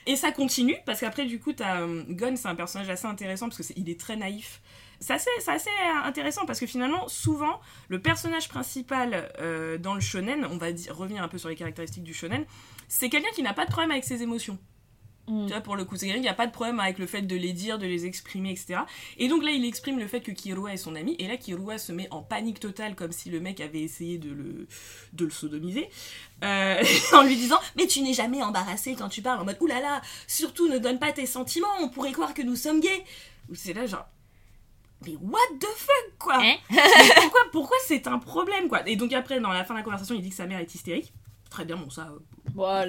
Et 0.06 0.16
ça 0.16 0.32
continue, 0.32 0.78
parce 0.86 1.02
qu'après, 1.02 1.26
du 1.26 1.38
coup, 1.38 1.52
t'as 1.52 1.82
euh, 1.82 2.04
Gon, 2.08 2.36
c'est 2.38 2.48
un 2.48 2.56
personnage 2.56 2.90
assez 2.90 3.06
intéressant, 3.08 3.50
parce 3.50 3.62
qu'il 3.74 3.90
est 3.90 4.00
très 4.00 4.16
naïf. 4.16 4.62
C'est 5.00 5.14
assez, 5.14 5.30
c'est 5.40 5.52
assez 5.52 5.70
intéressant, 6.04 6.46
parce 6.46 6.60
que 6.60 6.66
finalement, 6.66 7.08
souvent, 7.08 7.60
le 7.88 8.02
personnage 8.02 8.50
principal 8.50 9.32
euh, 9.40 9.78
dans 9.78 9.94
le 9.94 10.02
shonen, 10.02 10.46
on 10.46 10.58
va 10.58 10.72
dire, 10.72 10.96
revenir 10.96 11.24
un 11.24 11.28
peu 11.28 11.38
sur 11.38 11.50
les 11.50 11.56
caractéristiques 11.56 12.04
du 12.04 12.14
shonen, 12.14 12.46
c'est 12.88 13.10
quelqu'un 13.10 13.30
qui 13.36 13.44
n'a 13.44 13.54
pas 13.54 13.66
de 13.66 13.72
problème 13.72 13.92
avec 13.92 14.04
ses 14.04 14.24
émotions. 14.24 14.58
Mm. 15.28 15.46
Tu 15.46 15.52
vois, 15.52 15.62
pour 15.62 15.76
le 15.76 15.86
coup, 15.86 15.98
c'est 15.98 16.08
quelqu'un 16.08 16.22
qui 16.22 16.28
n'a 16.28 16.34
pas 16.34 16.48
de 16.48 16.52
problème 16.52 16.80
avec 16.80 17.00
le 17.00 17.06
fait 17.06 17.22
de 17.22 17.36
les 17.36 17.54
dire, 17.54 17.78
de 17.78 17.86
les 17.86 18.06
exprimer, 18.06 18.52
etc. 18.52 18.82
Et 19.18 19.28
donc 19.28 19.44
là, 19.44 19.52
il 19.52 19.66
exprime 19.66 20.00
le 20.00 20.08
fait 20.08 20.22
que 20.22 20.32
Kirua 20.32 20.74
est 20.74 20.78
son 20.78 20.96
ami, 20.96 21.16
et 21.20 21.28
là, 21.28 21.38
Kirua 21.38 21.78
se 21.78 21.92
met 21.92 22.08
en 22.12 22.22
panique 22.22 22.60
totale, 22.60 22.96
comme 22.96 23.12
si 23.12 23.30
le 23.30 23.40
mec 23.40 23.60
avait 23.60 23.82
essayé 23.82 24.18
de 24.18 24.30
le, 24.30 24.68
de 25.14 25.26
le 25.26 25.32
sodomiser, 25.32 25.90
euh, 26.44 26.84
en 27.14 27.24
lui 27.24 27.36
disant 27.36 27.60
Mais 27.76 27.88
tu 27.88 28.02
n'es 28.02 28.14
jamais 28.14 28.42
embarrassé 28.42 28.96
quand 28.98 29.10
tu 29.10 29.22
parles, 29.22 29.40
en 29.42 29.46
mode 29.46 29.58
Oulala, 29.60 30.02
surtout 30.28 30.70
ne 30.70 30.78
donne 30.78 31.00
pas 31.00 31.12
tes 31.12 31.26
sentiments, 31.26 31.68
on 31.82 31.90
pourrait 31.90 32.14
croire 32.14 32.34
que 32.34 32.42
nous 32.42 32.56
sommes 32.56 32.80
gays. 32.80 33.04
Ou 33.50 33.56
C'est 33.56 33.74
là, 33.74 33.86
genre. 33.86 34.08
Mais 35.06 35.16
what 35.22 35.40
the 35.60 35.66
fuck, 35.76 36.18
quoi 36.20 36.40
Hein 36.42 36.56
pourquoi, 37.16 37.40
pourquoi 37.52 37.78
c'est 37.86 38.08
un 38.08 38.18
problème, 38.20 38.68
quoi? 38.68 38.82
Et 38.88 38.96
donc 38.96 39.14
après, 39.14 39.40
dans 39.40 39.52
la 39.52 39.64
fin 39.64 39.74
de 39.74 39.80
la 39.80 39.84
conversation, 39.84 40.16
il 40.16 40.22
dit 40.22 40.30
que 40.30 40.36
sa 40.36 40.46
mère 40.48 40.60
est 40.60 40.74
hystérique. 40.74 41.14
Très 41.50 41.64
bien, 41.64 41.78
bon, 41.78 41.90
ça. 41.90 42.10
euh, 42.12 42.20
Bon, 42.54 42.86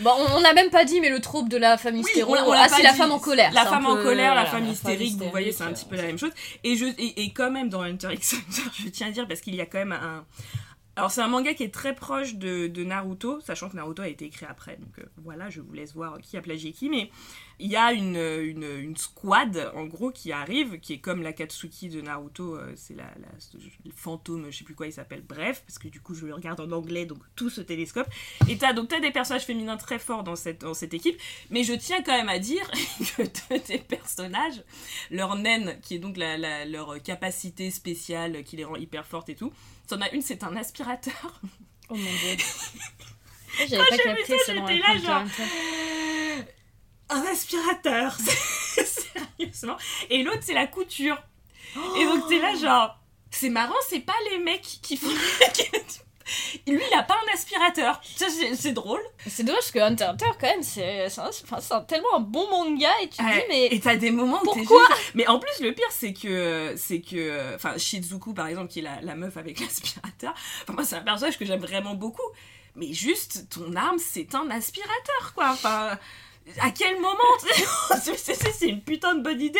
bon, 0.00 0.10
on 0.34 0.40
n'a 0.40 0.52
même 0.52 0.70
pas 0.70 0.84
dit, 0.84 1.00
mais 1.00 1.10
le 1.10 1.20
troupe 1.20 1.48
de 1.48 1.56
la 1.56 1.76
femme 1.76 1.96
hystéro. 1.96 2.32
on 2.32 2.34
l'a- 2.34 2.48
on 2.48 2.52
l'a 2.52 2.62
ah, 2.64 2.68
si, 2.68 2.82
la 2.82 2.92
femme 2.94 3.12
en 3.12 3.18
colère. 3.18 3.52
La 3.52 3.62
c'est 3.64 3.68
femme 3.68 3.86
en 3.86 3.96
colère, 3.96 4.34
la 4.34 4.46
femme 4.46 4.64
la 4.64 4.70
hystérique, 4.70 5.16
vous 5.16 5.30
voyez, 5.30 5.52
c'est 5.52 5.62
un 5.64 5.70
hystérique, 5.72 5.76
petit 5.76 5.88
peu 5.90 5.96
la 5.96 6.02
même 6.08 6.18
chose. 6.18 6.32
Et, 6.64 6.76
je, 6.76 6.86
et, 6.86 7.22
et 7.24 7.32
quand 7.32 7.50
même, 7.50 7.68
dans 7.68 7.82
Hunter 7.82 8.08
x 8.12 8.34
Hunter, 8.34 8.62
je 8.84 8.88
tiens 8.88 9.08
à 9.08 9.10
dire, 9.10 9.28
parce 9.28 9.40
qu'il 9.40 9.54
y 9.54 9.60
a 9.60 9.66
quand 9.66 9.78
même 9.78 9.92
un, 9.92 10.24
Alors 10.96 11.10
c'est 11.10 11.22
un 11.22 11.28
manga 11.28 11.54
qui 11.54 11.64
est 11.64 11.74
très 11.74 11.94
proche 11.94 12.34
de, 12.36 12.84
Naruto, 12.84 13.40
sachant 13.40 13.68
que 13.68 13.74
Naruto 13.74 14.02
a 14.02 14.08
été 14.08 14.26
écrit 14.26 14.46
après. 14.46 14.76
Donc 14.76 14.98
euh, 15.00 15.02
voilà, 15.24 15.50
je 15.50 15.60
vous 15.60 15.72
laisse 15.72 15.92
voir 15.92 16.20
qui 16.20 16.36
a 16.36 16.40
plagié 16.40 16.72
qui. 16.72 16.88
Mais 16.88 17.10
il 17.58 17.68
y 17.68 17.76
a 17.76 17.92
une, 17.92 18.16
une, 18.16 18.96
squad, 18.96 19.72
en 19.74 19.86
gros, 19.86 20.12
qui 20.12 20.30
arrive, 20.30 20.78
qui 20.78 20.92
est 20.92 20.98
comme 20.98 21.22
la 21.22 21.32
Katsuki 21.32 21.88
de 21.88 22.00
Naruto. 22.00 22.56
euh, 22.56 22.72
c'est 22.76 22.94
la, 22.94 23.12
le 23.84 23.90
fantôme, 23.90 24.46
je 24.50 24.58
sais 24.58 24.64
plus 24.64 24.76
quoi 24.76 24.86
il 24.86 24.92
s'appelle. 24.92 25.24
Bref, 25.26 25.64
parce 25.66 25.78
que 25.78 25.88
du 25.88 26.00
coup 26.00 26.14
je 26.14 26.26
le 26.26 26.34
regarde 26.34 26.60
en 26.60 26.70
anglais, 26.70 27.06
donc 27.06 27.18
tout 27.34 27.50
ce 27.50 27.60
télescope. 27.60 28.08
Et 28.48 28.56
t'as 28.56 28.72
donc 28.72 28.88
t'as 28.88 29.00
des 29.00 29.10
personnages 29.10 29.44
féminins 29.44 29.76
très 29.76 29.98
forts 29.98 30.22
dans 30.22 30.36
cette, 30.36 30.60
dans 30.60 30.74
cette 30.74 30.94
équipe. 30.94 31.20
Mais 31.50 31.64
je 31.64 31.72
tiens 31.72 32.02
quand 32.02 32.16
même 32.16 32.28
à 32.28 32.38
dire 32.38 32.70
que 33.16 33.66
des 33.66 33.78
personnages, 33.78 34.62
leur 35.10 35.34
naine, 35.34 35.76
qui 35.82 35.96
est 35.96 35.98
donc 35.98 36.16
leur 36.16 37.02
capacité 37.02 37.72
spéciale 37.72 38.44
qui 38.44 38.56
les 38.56 38.64
rend 38.64 38.76
hyper 38.76 39.06
fortes 39.06 39.28
et 39.28 39.34
tout, 39.34 39.52
T'en 39.88 40.00
as 40.00 40.10
une, 40.12 40.22
c'est 40.22 40.42
un 40.44 40.56
aspirateur. 40.56 41.40
Oh 41.90 41.94
mon 41.96 42.02
dieu. 42.02 42.36
J'avais 43.68 43.76
pas 43.76 43.84
j'ai 43.90 43.96
vu 43.96 44.02
capté 44.04 44.38
ça, 44.38 44.54
j'étais 44.54 44.78
là, 44.78 44.96
genre- 44.96 45.24
temps. 45.36 46.44
Un 47.10 47.22
aspirateur 47.30 48.16
Sérieusement. 49.38 49.76
Et 50.08 50.22
l'autre, 50.22 50.40
c'est 50.40 50.54
la 50.54 50.66
couture. 50.66 51.22
Et 51.98 52.04
donc, 52.06 52.26
t'es 52.30 52.38
là, 52.38 52.54
genre. 52.56 52.98
C'est 53.30 53.50
marrant, 53.50 53.74
c'est 53.88 54.00
pas 54.00 54.14
les 54.30 54.38
mecs 54.38 54.62
qui 54.62 54.96
font. 54.96 55.08
Lui, 56.66 56.80
il 56.90 56.94
a 56.98 57.02
pas 57.02 57.14
un 57.14 57.34
aspirateur. 57.34 58.00
Ça, 58.16 58.26
c'est 58.54 58.72
drôle. 58.72 59.00
C'est 59.26 59.42
dommage 59.44 59.60
parce 59.60 59.70
que 59.72 59.78
Hunter 59.78 60.04
Hunter, 60.04 60.26
quand 60.40 60.46
même, 60.48 60.62
c'est 60.62 61.06
un- 61.18 61.80
tellement 61.82 62.14
un 62.16 62.20
bon 62.20 62.48
manga 62.50 62.90
et 63.02 63.08
tu 63.08 63.18
te 63.18 63.22
dis, 63.22 63.42
mais. 63.48 63.66
Et 63.66 63.80
t'as 63.80 63.96
des 63.96 64.10
moments 64.10 64.40
où 64.42 64.44
Pourquoi 64.44 64.86
Mais 65.14 65.26
en 65.26 65.38
plus, 65.38 65.60
le 65.60 65.72
pire, 65.72 65.90
c'est 65.90 66.12
que. 66.12 66.74
C'est 66.76 67.00
que. 67.00 67.54
Enfin, 67.54 67.76
Shizuku, 67.76 68.32
par 68.34 68.46
exemple, 68.46 68.68
qui 68.72 68.78
est 68.80 68.82
la, 68.82 69.00
la 69.02 69.14
meuf 69.14 69.36
avec 69.36 69.60
l'aspirateur. 69.60 70.34
Enfin, 70.62 70.72
moi, 70.72 70.84
c'est 70.84 70.96
un 70.96 71.02
personnage 71.02 71.38
que 71.38 71.44
j'aime 71.44 71.60
vraiment 71.60 71.94
beaucoup. 71.94 72.22
Mais 72.76 72.92
juste, 72.92 73.48
ton 73.50 73.74
arme, 73.76 73.98
c'est 73.98 74.34
un 74.34 74.50
aspirateur, 74.50 75.32
quoi. 75.34 75.50
Enfin. 75.52 75.98
À 76.60 76.70
quel 76.72 76.96
moment 77.00 77.16
c'est 78.02 78.68
une 78.68 78.82
putain 78.82 79.14
de 79.14 79.22
bonne 79.22 79.40
idée. 79.40 79.58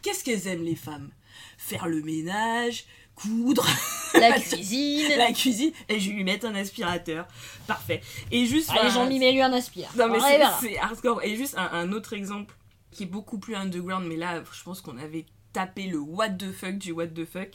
Qu'est-ce 0.00 0.24
qu'elles 0.24 0.46
aiment, 0.48 0.64
les 0.64 0.74
femmes? 0.74 1.10
Faire 1.58 1.86
le 1.86 2.00
ménage, 2.00 2.84
coudre, 3.14 3.66
La 4.14 4.38
cuisine. 4.38 5.08
la 5.16 5.32
cuisine, 5.32 5.72
et 5.88 5.98
je 5.98 6.08
vais 6.10 6.16
lui 6.16 6.24
mettre 6.24 6.46
un 6.46 6.54
aspirateur. 6.54 7.26
Parfait. 7.66 8.00
Et 8.30 8.46
juste. 8.46 8.70
Allez, 8.70 8.80
enfin, 8.82 8.90
Jean-Mi, 8.90 9.18
mets-lui 9.18 9.42
un 9.42 9.52
aspire. 9.52 9.88
non 9.96 10.08
mais 10.08 10.18
c'est 10.60 10.78
hardcore. 10.78 11.22
Et 11.24 11.36
juste 11.36 11.56
un, 11.58 11.68
un 11.72 11.92
autre 11.92 12.12
exemple 12.12 12.54
qui 12.92 13.02
est 13.02 13.06
beaucoup 13.06 13.38
plus 13.38 13.56
underground, 13.56 14.06
mais 14.06 14.16
là 14.16 14.42
je 14.52 14.62
pense 14.62 14.80
qu'on 14.80 14.98
avait 14.98 15.26
tapé 15.54 15.84
le 15.84 15.98
what 15.98 16.28
the 16.30 16.52
fuck 16.52 16.76
du 16.76 16.92
what 16.92 17.06
the 17.06 17.24
fuck. 17.24 17.48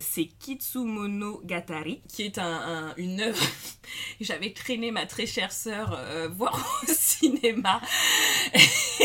C'est 0.00 0.26
Kitsumono 0.38 1.40
Gatari, 1.44 2.00
qui 2.14 2.22
est 2.22 2.38
un, 2.38 2.44
un- 2.46 2.94
une 2.98 3.20
œuvre 3.20 3.42
que 3.42 3.44
j'avais 4.24 4.52
traîné 4.52 4.92
ma 4.92 5.06
très 5.06 5.26
chère 5.26 5.50
sœur 5.50 5.92
euh, 5.98 6.28
voir 6.28 6.54
au 6.88 6.92
cinéma. 6.92 7.80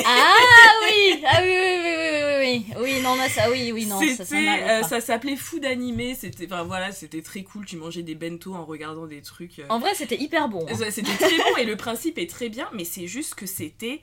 Ah 0.06 0.36
oui 0.84 1.24
Ah 1.26 1.40
oui, 1.42 1.50
oui, 1.50 1.80
oui, 1.84 1.96
oui, 1.96 2.22
oui, 2.24 2.36
oui. 2.40 2.66
Oui, 2.96 3.02
non, 3.02 3.16
mais 3.16 3.30
ça, 3.30 3.50
oui, 3.50 3.72
oui, 3.72 3.86
non, 3.88 4.00
ça, 4.02 4.24
euh, 4.36 4.84
ça 4.84 5.02
s'appelait 5.02 5.36
Food 5.36 5.66
Animé, 5.66 6.16
c'était, 6.16 6.46
enfin 6.46 6.64
voilà, 6.64 6.92
c'était 6.92 7.22
très 7.22 7.44
cool. 7.44 7.66
Tu 7.66 7.78
mangeais 7.78 8.04
des 8.04 8.16
bento 8.16 8.54
en 8.54 8.66
regardant 8.66 9.08
des 9.08 9.22
trucs. 9.22 9.60
euh, 9.60 9.66
En 9.70 9.80
vrai, 9.80 9.96
c'était 9.96 10.18
hyper 10.20 10.48
bon. 10.50 10.66
hein. 10.70 10.90
C'était 10.92 11.16
très 11.16 11.38
bon 11.38 11.58
et 11.58 11.66
le 11.66 11.76
principe 11.76 12.18
est 12.18 12.30
très 12.30 12.50
bien, 12.50 12.70
mais 12.74 12.84
c'est 12.86 13.08
juste 13.08 13.36
que 13.36 13.46
c'était 13.46 14.02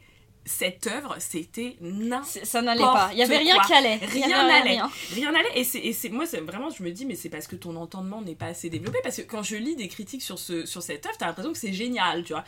cette 0.51 0.87
œuvre, 0.87 1.17
c'était 1.21 1.77
n'importe 1.81 2.45
Ça 2.45 2.61
n'allait 2.61 2.83
pas. 2.83 3.11
Il 3.13 3.19
y 3.19 3.23
avait 3.23 3.39
rien 3.39 3.55
quoi. 3.55 3.65
qui 3.65 3.73
allait. 3.73 3.97
Rien 3.97 4.47
n'allait. 4.47 4.81
rien. 5.13 5.33
N'allait. 5.33 5.61
Et 5.61 5.93
c'est, 5.93 6.09
moi, 6.09 6.25
vraiment, 6.43 6.71
je 6.71 6.83
me 6.83 6.91
dis, 6.91 7.07
mais 7.07 7.15
c'est 7.15 7.29
parce 7.29 7.47
que 7.47 7.57
ton 7.57 7.77
entendement 7.77 8.21
n'est 8.21 8.35
pas 8.35 8.47
assez 8.47 8.69
développé. 8.69 8.99
Parce 9.03 9.17
que 9.17 9.23
quand 9.23 9.43
je 9.43 9.57
lis 9.57 9.77
des 9.77 9.89
critiques 9.89 10.23
sur, 10.23 10.39
ce, 10.39 10.67
sur 10.67 10.83
cette 10.83 11.07
œuvre, 11.07 11.17
t'as 11.17 11.27
l'impression 11.27 11.53
que 11.53 11.59
c'est 11.59 11.73
génial, 11.73 12.25
tu 12.25 12.33
vois. 12.33 12.45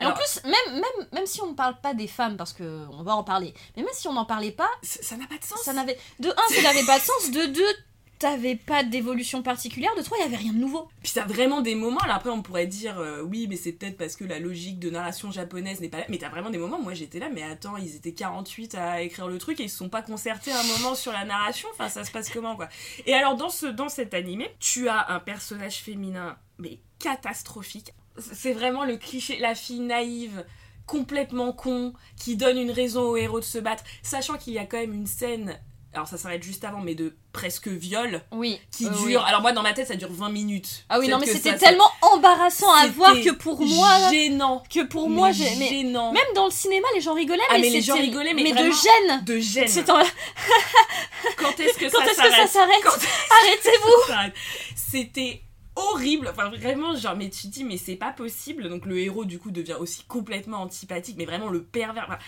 En 0.00 0.12
plus, 0.12 0.40
même, 0.44 0.74
même, 0.74 1.08
même 1.12 1.26
si 1.26 1.42
on 1.42 1.48
ne 1.50 1.54
parle 1.54 1.78
pas 1.78 1.92
des 1.92 2.06
femmes, 2.06 2.38
parce 2.38 2.54
que 2.54 2.86
on 2.90 3.02
va 3.02 3.14
en 3.14 3.22
parler, 3.22 3.52
mais 3.76 3.82
même 3.82 3.92
si 3.92 4.08
on 4.08 4.14
n'en 4.14 4.24
parlait 4.24 4.50
pas, 4.50 4.70
ça 4.82 5.16
n'a 5.16 5.26
pas 5.26 5.36
de 5.36 5.44
sens. 5.44 5.60
ça 5.62 5.74
n'avait. 5.74 5.98
De 6.20 6.30
un, 6.30 6.54
ça 6.54 6.62
n'avait 6.62 6.86
pas 6.86 6.98
de 6.98 7.04
sens. 7.04 7.30
De 7.30 7.46
deux, 7.46 7.74
t'avais 8.20 8.54
pas 8.54 8.84
d'évolution 8.84 9.42
particulière. 9.42 9.90
De 9.96 10.02
trois, 10.02 10.18
il 10.18 10.20
y 10.20 10.24
avait 10.24 10.36
rien 10.36 10.52
de 10.52 10.58
nouveau. 10.58 10.88
Puis 11.02 11.12
t'as 11.14 11.24
vraiment 11.24 11.62
des 11.62 11.74
moments, 11.74 12.00
alors 12.00 12.16
après 12.16 12.30
on 12.30 12.42
pourrait 12.42 12.66
dire 12.66 13.00
euh, 13.00 13.22
oui 13.22 13.46
mais 13.48 13.56
c'est 13.56 13.72
peut-être 13.72 13.96
parce 13.96 14.14
que 14.14 14.24
la 14.24 14.38
logique 14.38 14.78
de 14.78 14.90
narration 14.90 15.32
japonaise 15.32 15.80
n'est 15.80 15.88
pas 15.88 15.98
là, 15.98 16.04
mais 16.08 16.18
t'as 16.18 16.28
vraiment 16.28 16.50
des 16.50 16.58
moments, 16.58 16.80
moi 16.80 16.92
j'étais 16.92 17.18
là, 17.18 17.30
mais 17.32 17.42
attends, 17.42 17.76
ils 17.78 17.96
étaient 17.96 18.12
48 18.12 18.74
à 18.74 19.00
écrire 19.00 19.26
le 19.26 19.38
truc 19.38 19.58
et 19.58 19.64
ils 19.64 19.70
se 19.70 19.78
sont 19.78 19.88
pas 19.88 20.02
concertés 20.02 20.52
un 20.52 20.62
moment 20.62 20.94
sur 20.94 21.12
la 21.12 21.24
narration, 21.24 21.68
enfin 21.72 21.88
ça 21.88 22.04
se 22.04 22.10
passe 22.12 22.30
comment 22.30 22.56
quoi. 22.56 22.68
Et 23.06 23.14
alors 23.14 23.36
dans, 23.36 23.48
ce, 23.48 23.66
dans 23.66 23.88
cet 23.88 24.12
animé, 24.12 24.54
tu 24.60 24.88
as 24.88 25.10
un 25.10 25.18
personnage 25.18 25.78
féminin, 25.78 26.36
mais 26.58 26.78
catastrophique. 26.98 27.94
C'est 28.18 28.52
vraiment 28.52 28.84
le 28.84 28.98
cliché, 28.98 29.38
la 29.38 29.54
fille 29.54 29.80
naïve, 29.80 30.44
complètement 30.84 31.52
con, 31.52 31.94
qui 32.16 32.36
donne 32.36 32.58
une 32.58 32.70
raison 32.70 33.02
au 33.02 33.16
héros 33.16 33.40
de 33.40 33.44
se 33.44 33.58
battre, 33.58 33.84
sachant 34.02 34.36
qu'il 34.36 34.52
y 34.52 34.58
a 34.58 34.66
quand 34.66 34.78
même 34.78 34.92
une 34.92 35.06
scène, 35.06 35.58
alors 35.92 36.06
ça 36.06 36.16
s'arrête 36.18 36.42
juste 36.42 36.64
avant, 36.64 36.80
mais 36.80 36.94
de 36.94 37.16
presque 37.32 37.66
viol, 37.68 38.22
Oui. 38.32 38.60
qui 38.70 38.86
euh, 38.86 38.90
dure. 38.90 39.00
oui. 39.04 39.16
Alors 39.16 39.40
moi 39.40 39.52
dans 39.52 39.62
ma 39.62 39.72
tête 39.72 39.88
ça 39.88 39.96
dure 39.96 40.12
20 40.12 40.28
minutes. 40.30 40.84
Ah 40.88 40.98
oui, 41.00 41.08
non, 41.08 41.18
mais 41.18 41.26
c'était 41.26 41.50
ça- 41.52 41.58
tellement 41.58 41.90
embarrassant 42.02 42.72
à 42.72 42.86
voir 42.88 43.14
que 43.14 43.30
pour 43.32 43.60
moi, 43.64 44.10
gênant. 44.10 44.62
que 44.72 44.84
pour 44.84 45.08
moi, 45.10 45.32
j'ai. 45.32 45.46
Gênant. 45.54 46.12
même 46.12 46.22
dans 46.34 46.44
le 46.46 46.50
cinéma, 46.52 46.86
les 46.94 47.00
gens 47.00 47.14
rigolaient, 47.14 47.42
Ah, 47.50 47.54
mais, 47.54 47.62
mais 47.62 47.70
les 47.70 47.82
gens 47.82 47.94
rigolaient, 47.96 48.34
mais 48.34 48.52
de 48.52 48.56
gêne. 48.56 49.24
de 49.24 49.38
gêne. 49.40 49.66
C'est 49.68 49.90
en- 49.90 49.98
Quand 51.36 51.58
est-ce 51.60 51.78
que 51.78 51.84
Quand 51.90 51.98
ça 51.98 52.04
est-ce 52.10 52.22
que 52.22 52.30
ça 52.30 52.46
s'arrête 52.46 52.82
Quand 52.84 52.90
Arrêtez-vous 52.90 54.00
ça 54.06 54.06
s'arrête 54.14 54.34
C'était 54.76 55.42
horrible. 55.76 56.28
Enfin 56.28 56.50
vraiment 56.50 56.94
genre 56.96 57.16
mais 57.16 57.30
tu 57.30 57.42
te 57.42 57.46
dis 57.48 57.64
mais 57.64 57.76
c'est 57.76 57.96
pas 57.96 58.12
possible. 58.12 58.68
Donc 58.68 58.86
le 58.86 58.98
héros 58.98 59.24
du 59.24 59.38
coup 59.38 59.50
devient 59.50 59.76
aussi 59.78 60.04
complètement 60.04 60.58
antipathique, 60.62 61.16
mais 61.18 61.24
vraiment 61.26 61.48
le 61.48 61.62
pervers. 61.62 62.04
Enfin, 62.08 62.18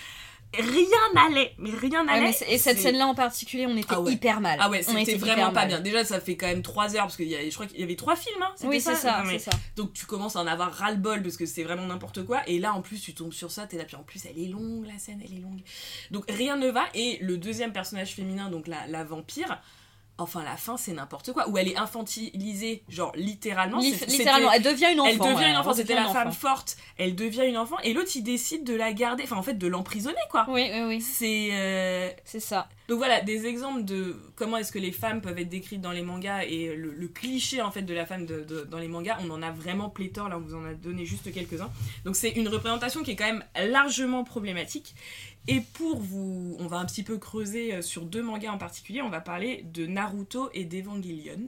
rien 0.59 0.87
n'allait, 1.15 1.55
mais 1.59 1.71
rien 1.71 2.05
n'allait. 2.05 2.35
et 2.49 2.59
cette 2.59 2.79
scène-là 2.79 3.07
en 3.07 3.15
particulier, 3.15 3.67
on 3.67 3.77
était 3.77 3.87
Ah 3.91 4.01
ouais. 4.01 4.13
hyper 4.13 4.41
mal. 4.41 4.59
Ah 4.61 4.69
ouais, 4.71 4.83
On 4.89 4.93
était 4.97 5.13
c'était 5.13 5.19
vraiment 5.19 5.47
pas 5.53 5.61
mal. 5.61 5.69
bien. 5.69 5.81
Déjà, 5.81 6.05
ça 6.05 6.21
fait 6.21 6.37
quand 6.37 6.47
même 6.47 6.63
3 6.63 6.95
heures 6.97 7.03
parce 7.03 7.17
qu'il 7.17 7.29
y 7.29 7.37
a, 7.37 7.43
je 7.49 7.55
crois 7.55 7.67
qu'il 7.67 7.81
y 7.81 7.83
avait 7.83 7.97
trois 7.97 8.17
films. 8.17 8.43
Hein, 8.43 8.53
Oui, 8.65 8.81
c'est 8.81 8.95
ça, 8.95 9.23
ça. 9.39 9.51
Donc 9.77 9.93
tu 9.93 10.07
commences 10.07 10.37
à 10.37 10.41
en 10.41 10.47
avoir 10.47 10.73
ras 10.73 10.91
le 10.91 10.99
bol 10.99 11.23
parce 11.23 11.37
que 11.37 11.47
c'est 11.47 11.63
vraiment 11.63 11.87
n'importe 11.87 12.25
quoi. 12.25 12.43
Et 12.47 12.59
là 12.59 12.73
en 12.75 12.83
plus 12.83 13.01
tu 13.01 13.15
tombes 13.15 13.33
sur 13.33 13.51
ça, 13.51 13.67
t'es 13.67 13.79
là. 13.79 13.85
Puis 13.85 13.97
en 13.97 14.03
plus 14.03 14.25
elle 14.27 14.43
est 14.43 14.49
longue 14.49 14.87
la 14.87 14.99
scène, 14.99 15.21
elle 15.25 15.37
est 15.37 15.41
longue. 15.41 15.61
Donc 16.11 16.25
rien 16.31 16.57
ne 16.57 16.69
va. 16.71 16.85
Et 16.95 17.19
le 17.21 17.39
deuxième 17.39 17.73
personnage 17.73 18.13
féminin, 18.15 18.51
donc 18.51 18.67
la, 18.67 18.87
la 18.89 19.05
vampire, 19.05 19.61
enfin 20.19 20.43
la 20.45 20.57
fin 20.57 20.77
c'est 20.77 20.93
n'importe 20.93 21.33
quoi. 21.33 21.49
Où 21.49 21.59
elle 21.59 21.69
est 21.69 21.77
infantilisée, 21.77 22.83
genre 22.89 23.13
littéralement. 23.17 23.79
Littéralement, 23.79 24.53
elle 24.53 24.63
devient 24.63 24.89
une 24.93 25.01
enfant. 25.01 25.11
Elle 25.11 25.19
devient 25.19 25.35
ouais, 25.35 25.51
une 25.51 25.57
enfant, 25.57 25.73
c'était 25.75 25.95
la 25.95 26.09
femme 26.09 26.33
forte. 26.33 26.77
Elle 26.99 27.15
devient 27.15 27.45
une 27.47 27.57
enfant 27.57 27.77
et 27.83 27.93
l'autre 27.93 28.11
il 28.15 28.23
décide 28.23 28.65
de 28.65 28.75
la 28.75 28.93
garder, 28.93 29.25
enfin 29.25 29.37
en 29.37 29.43
fait 29.43 29.55
de 29.55 29.67
l'emprisonner 29.67 30.17
quoi. 30.31 30.47
Oui, 30.49 30.69
oui, 30.73 30.83
oui, 30.87 31.01
C'est. 31.01 31.49
euh, 31.53 32.11
c'est 32.25 32.41
ça. 32.41 32.69
donc 32.89 32.99
voilà, 32.99 33.21
des 33.23 33.47
exemples 33.47 33.85
de 33.85 34.17
comment 34.37 34.57
est-ce 34.59 34.73
que 34.73 34.79
les 34.79 34.93
femmes 34.93 35.21
peuvent 35.21 35.39
être 35.39 35.49
décrites 35.49 35.81
dans 35.81 35.93
les 35.93 36.03
mangas 36.03 36.45
et 36.45 36.75
le, 36.77 36.93
le 36.93 37.09
cliché 37.09 37.63
en 37.63 37.71
fait 37.71 37.83
de 37.83 37.95
la 37.95 38.07
femme 38.07 38.27
de- 38.27 38.43
de- 38.45 38.63
dans 38.71 38.79
les 38.79 38.89
mangas, 38.89 39.19
on 39.25 39.31
en 39.31 39.43
a 39.43 39.51
vraiment 39.51 39.89
pléthore, 39.89 40.29
là 40.29 40.37
on 40.37 40.41
vous 40.41 40.55
en 40.55 40.65
a 40.65 40.75
donné 40.75 41.05
juste 41.07 41.33
quelques-uns. 41.33 41.71
Donc 42.05 42.17
c'est 42.17 42.31
une 42.31 42.49
représentation 42.49 43.03
qui 43.03 43.13
est 43.13 43.17
quand 43.17 43.27
même 43.27 43.45
largement 43.69 44.25
problématique. 44.25 44.95
Et 45.49 45.61
pour 45.61 45.99
vous, 45.99 46.57
on 46.61 46.67
va 46.67 46.79
un 46.79 46.85
petit 46.85 47.03
peu 47.03 47.19
creuser 47.19 47.75
euh, 47.75 47.83
sur 47.83 48.03
deux 48.03 48.23
mangas 48.23 48.53
en 48.53 48.59
particulier, 48.59 49.03
on 49.03 49.11
va 49.11 49.21
parler 49.21 49.65
de 49.73 49.87
Naruto 49.87 50.51
et 50.55 50.65
d'Evangelion. 50.65 51.41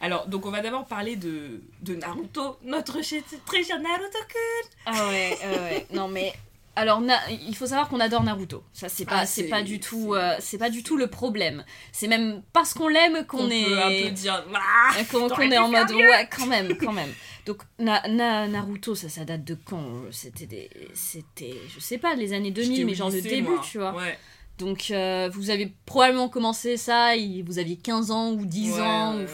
Alors, 0.00 0.28
donc 0.28 0.46
on 0.46 0.50
va 0.50 0.60
d'abord 0.60 0.86
parler 0.86 1.16
de, 1.16 1.60
Naruto, 1.86 2.58
notre 2.62 3.00
très 3.00 3.64
cher 3.64 3.80
Naruto-kun 3.80 4.68
Ah 4.86 5.08
ouais, 5.08 5.36
ouais, 5.42 5.58
ouais. 5.58 5.86
Non 5.92 6.08
mais 6.08 6.34
alors 6.78 7.00
Na- 7.00 7.20
il 7.30 7.54
faut 7.56 7.66
savoir 7.66 7.88
qu'on 7.88 8.00
adore 8.00 8.22
Naruto. 8.22 8.62
Ça 8.72 8.88
c'est 8.88 9.04
pas 9.04 9.18
Ah, 9.20 9.26
c'est 9.26 9.42
c'est- 9.44 9.48
pas 9.48 9.62
du 9.62 9.80
tout 9.80 10.14
c'est- 10.14 10.20
euh, 10.20 10.36
c'est 10.40 10.58
pas 10.58 10.70
du 10.70 10.82
tout 10.82 10.96
le 10.96 11.06
problème. 11.08 11.64
C'est 11.92 12.08
même 12.08 12.42
parce 12.52 12.72
qu'on 12.74 12.88
l'aime 12.88 13.26
qu'on 13.26 13.46
On 13.46 13.50
est 13.50 13.64
peut 13.64 13.82
un 13.82 13.88
peu 14.04 14.10
dire... 14.10 14.44
Ah, 14.54 14.90
Euh, 14.98 15.04
qu'on 15.10 15.40
est 15.40 15.58
en 15.58 15.68
mode 15.68 15.90
mieux. 15.92 16.08
ouais 16.08 16.28
quand 16.34 16.46
même 16.46 16.76
quand 16.78 16.92
même 16.92 17.12
donc 17.46 17.62
Na- 17.78 18.06
Na- 18.08 18.46
Naruto 18.46 18.94
ça 18.94 19.08
ça 19.08 19.24
date 19.24 19.44
de 19.44 19.56
quand? 19.64 19.82
C'était 20.10 20.46
des 20.46 20.70
c'était 20.94 21.56
je 21.74 21.80
sais 21.80 21.98
pas 21.98 22.14
les 22.14 22.32
années 22.32 22.50
2000 22.50 22.70
j'étais 22.72 22.84
au 22.84 22.86
mais 22.86 22.94
genre 22.94 23.10
le 23.10 23.20
début 23.22 23.42
moi. 23.48 23.62
tu 23.64 23.78
vois 23.78 23.94
Ouais. 23.94 24.18
Donc 24.58 24.90
euh, 24.90 25.30
vous 25.32 25.50
avez 25.50 25.72
probablement 25.86 26.28
commencé 26.28 26.76
ça 26.76 27.16
il- 27.16 27.42
vous 27.44 27.58
aviez 27.58 27.76
15 27.76 28.10
ans 28.10 28.32
ou 28.32 28.44
10 28.44 28.72
Ouais, 28.74 28.80
ans 28.80 29.16
ouais, 29.16 29.26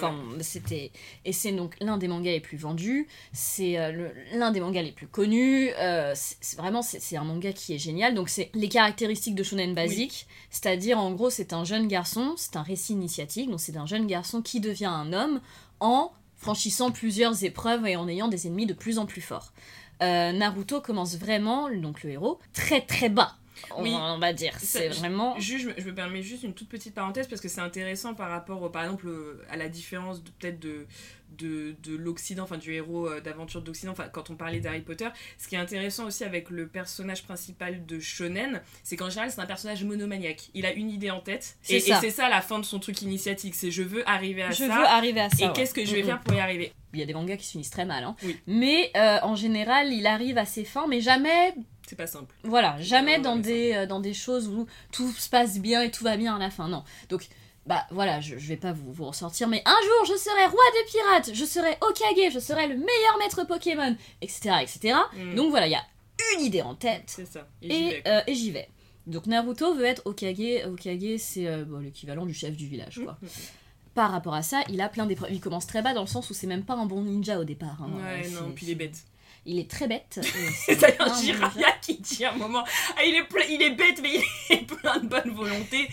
c'était 0.42 0.92
et 1.24 1.32
c'est 1.32 1.52
donc 1.52 1.74
l'un 1.80 1.96
des 1.96 2.06
mangas 2.08 2.30
les 2.32 2.40
plus 2.40 2.56
vendus 2.58 3.08
c'est 3.32 3.78
euh, 3.78 4.08
l'un 4.34 4.50
des 4.50 4.60
mangas 4.60 4.82
les 4.82 4.92
plus 4.92 5.06
connus 5.06 5.70
euh, 5.78 6.12
c'est 6.14 6.56
vraiment 6.58 6.82
c'est 6.82 7.16
un 7.16 7.24
manga 7.24 7.52
qui 7.52 7.74
est 7.74 7.78
génial 7.78 8.14
donc 8.14 8.28
c'est 8.28 8.50
les 8.54 8.68
caractéristiques 8.68 9.34
de 9.34 9.42
shonen 9.42 9.74
basique 9.74 10.26
c'est-à-dire 10.50 10.98
en 10.98 11.12
gros 11.12 11.30
c'est 11.30 11.52
un 11.52 11.64
jeune 11.64 11.88
garçon 11.88 12.34
c'est 12.36 12.56
un 12.56 12.62
récit 12.62 12.92
initiatique 12.92 13.50
donc 13.50 13.60
c'est 13.60 13.76
un 13.76 13.86
jeune 13.86 14.06
garçon 14.06 14.42
qui 14.42 14.60
devient 14.60 14.84
un 14.86 15.12
homme 15.12 15.40
en 15.80 16.12
franchissant 16.36 16.90
plusieurs 16.90 17.42
épreuves 17.44 17.86
et 17.86 17.96
en 17.96 18.06
ayant 18.08 18.28
des 18.28 18.46
ennemis 18.46 18.66
de 18.66 18.74
plus 18.74 18.98
en 18.98 19.06
plus 19.06 19.22
forts. 19.22 19.52
Naruto 20.00 20.80
commence 20.82 21.16
vraiment, 21.16 21.70
donc 21.70 22.02
le 22.02 22.10
héros, 22.10 22.38
très 22.52 22.82
très 22.82 23.08
bas. 23.08 23.36
On, 23.76 23.82
Oui. 23.82 23.92
on 23.94 24.18
va 24.18 24.32
dire. 24.32 24.54
C'est 24.58 24.90
je- 24.92 24.98
vraiment. 24.98 25.38
Juste, 25.38 25.64
je 25.64 25.68
me, 25.70 25.74
je 25.78 25.84
me 25.86 25.94
permets 25.94 26.22
juste 26.22 26.42
une 26.42 26.54
toute 26.54 26.68
petite 26.68 26.94
parenthèse 26.94 27.26
parce 27.28 27.40
que 27.40 27.48
c'est 27.48 27.60
intéressant 27.60 28.14
par 28.14 28.30
rapport, 28.30 28.70
par 28.72 28.82
exemple, 28.84 29.08
euh, 29.08 29.42
à 29.50 29.56
la 29.56 29.68
différence 29.68 30.20
peut-être 30.38 30.58
de, 30.60 30.86
de, 31.38 31.74
de 31.82 31.96
l'Occident, 31.96 32.44
enfin 32.44 32.58
du 32.58 32.72
héros 32.74 33.08
euh, 33.08 33.20
d'aventure 33.20 33.60
d'Occident, 33.62 33.90
enfin 33.92 34.08
quand 34.12 34.30
on 34.30 34.36
parlait 34.36 34.60
d'Harry 34.60 34.82
Potter. 34.82 35.08
Ce 35.38 35.48
qui 35.48 35.56
est 35.56 35.58
intéressant 35.58 36.04
aussi 36.06 36.22
avec 36.24 36.48
le 36.50 36.66
personnage 36.68 37.24
principal 37.24 37.84
de 37.86 37.98
Shonen, 37.98 38.60
c'est 38.84 38.96
qu'en 38.96 39.10
général 39.10 39.30
c'est 39.32 39.40
un 39.40 39.46
personnage 39.46 39.82
monomaniaque. 39.84 40.50
Il 40.54 40.64
a 40.66 40.72
une 40.72 40.90
idée 40.90 41.10
en 41.10 41.20
tête 41.20 41.56
et, 41.68 41.80
c'est 41.80 42.10
ça 42.10 42.28
la 42.28 42.40
fin 42.40 42.58
de 42.60 42.64
son 42.64 42.78
truc 42.78 43.02
initiatique, 43.02 43.54
c'est 43.56 43.70
je 43.72 43.82
veux 43.82 44.08
arriver 44.08 44.42
à 44.44 44.50
Je 44.52 44.58
ça. 44.58 44.66
veux 44.68 44.84
arriver 44.86 45.20
à 45.20 45.28
ça. 45.30 45.44
et 45.44 45.46
ouais. 45.48 45.52
qu'est-ce 45.54 45.74
que 45.74 45.84
je 45.84 45.92
vais 45.96 46.02
Mm, 46.02 46.04
mm. 46.04 46.06
faire 46.06 46.20
pour 46.20 46.34
y 46.34 46.40
arriver? 46.40 46.72
Il 46.92 47.00
y 47.00 47.02
a 47.02 47.06
des 47.06 47.14
mangas 47.14 47.36
qui 47.36 47.46
se 47.46 47.50
finissent 47.52 47.70
très 47.70 47.84
mal, 47.84 48.04
hein. 48.04 48.14
Oui. 48.22 48.38
Mais 48.46 48.92
euh, 48.96 49.18
en 49.22 49.34
général, 49.34 49.92
il 49.92 50.06
arrive 50.06 50.38
à 50.38 50.44
ses 50.44 50.64
fins, 50.64 50.86
mais 50.86 51.00
jamais 51.00 51.52
C'est 51.94 52.02
pas 52.02 52.06
simple. 52.08 52.34
Voilà, 52.42 52.76
jamais 52.80 53.20
dans 53.20 53.36
des, 53.36 53.72
euh, 53.72 53.86
dans 53.86 54.00
des 54.00 54.14
choses 54.14 54.48
où 54.48 54.66
tout 54.90 55.12
se 55.12 55.28
passe 55.30 55.58
bien 55.60 55.82
et 55.82 55.92
tout 55.92 56.02
va 56.02 56.16
bien 56.16 56.34
à 56.34 56.38
la 56.40 56.50
fin, 56.50 56.66
non. 56.66 56.82
Donc, 57.08 57.28
bah 57.66 57.86
voilà, 57.92 58.20
je, 58.20 58.36
je 58.36 58.48
vais 58.48 58.56
pas 58.56 58.72
vous, 58.72 58.92
vous 58.92 59.04
ressortir, 59.06 59.46
mais 59.48 59.62
un 59.64 59.70
jour 59.84 60.12
je 60.14 60.18
serai 60.18 60.46
roi 60.46 60.62
des 60.74 60.90
pirates, 60.90 61.30
je 61.34 61.44
serai 61.44 61.78
Okage, 61.82 62.32
je 62.34 62.40
serai 62.40 62.66
le 62.66 62.74
meilleur 62.74 63.18
maître 63.20 63.46
Pokémon, 63.46 63.96
etc. 64.20 64.56
etc. 64.62 64.96
Mm. 65.16 65.34
Donc 65.36 65.50
voilà, 65.50 65.68
il 65.68 65.70
y 65.70 65.76
a 65.76 65.84
une 66.36 66.44
idée 66.44 66.62
en 66.62 66.74
tête 66.74 67.04
C'est 67.06 67.26
ça. 67.26 67.46
Et, 67.62 68.02
euh, 68.06 68.20
j'y 68.28 68.50
vais. 68.50 68.68
Donc 69.06 69.26
Naruto 69.26 69.74
veut 69.74 69.84
être 69.84 70.02
Okage, 70.04 70.66
Okage 70.66 71.18
c'est 71.18 71.46
euh, 71.46 71.64
bon, 71.64 71.78
l'équivalent 71.78 72.26
du 72.26 72.34
chef 72.34 72.56
du 72.56 72.66
village, 72.66 73.00
quoi. 73.04 73.16
Mm. 73.22 73.26
Par 73.94 74.10
rapport 74.10 74.34
à 74.34 74.42
ça, 74.42 74.62
il 74.68 74.80
a 74.80 74.88
plein 74.88 75.06
d'épreuves. 75.06 75.30
Il 75.32 75.40
commence 75.40 75.68
très 75.68 75.80
bas 75.80 75.94
dans 75.94 76.00
le 76.00 76.08
sens 76.08 76.28
où 76.28 76.34
c'est 76.34 76.48
même 76.48 76.64
pas 76.64 76.74
un 76.74 76.84
bon 76.84 77.02
ninja 77.02 77.38
au 77.38 77.44
départ. 77.44 77.76
hein. 77.80 77.90
Ouais, 77.96 78.28
non, 78.30 78.50
puis 78.52 78.66
il 78.66 78.72
est 78.72 78.74
bête. 78.74 79.04
Il 79.46 79.58
est 79.58 79.70
très 79.70 79.86
bête. 79.86 80.20
et 80.22 80.74
C'est 80.74 81.00
un. 81.00 81.14
Jiraiya 81.20 81.72
qui 81.82 81.98
dit 81.98 82.24
à 82.24 82.32
un 82.32 82.36
moment 82.36 82.64
ah, 82.96 83.04
il, 83.04 83.14
est 83.14 83.24
plein- 83.24 83.44
il 83.50 83.60
est 83.60 83.72
bête, 83.72 84.00
mais 84.02 84.14
il 84.14 84.22
est 84.56 84.64
plein 84.66 84.98
de 84.98 85.06
bonne 85.06 85.30
volonté. 85.34 85.86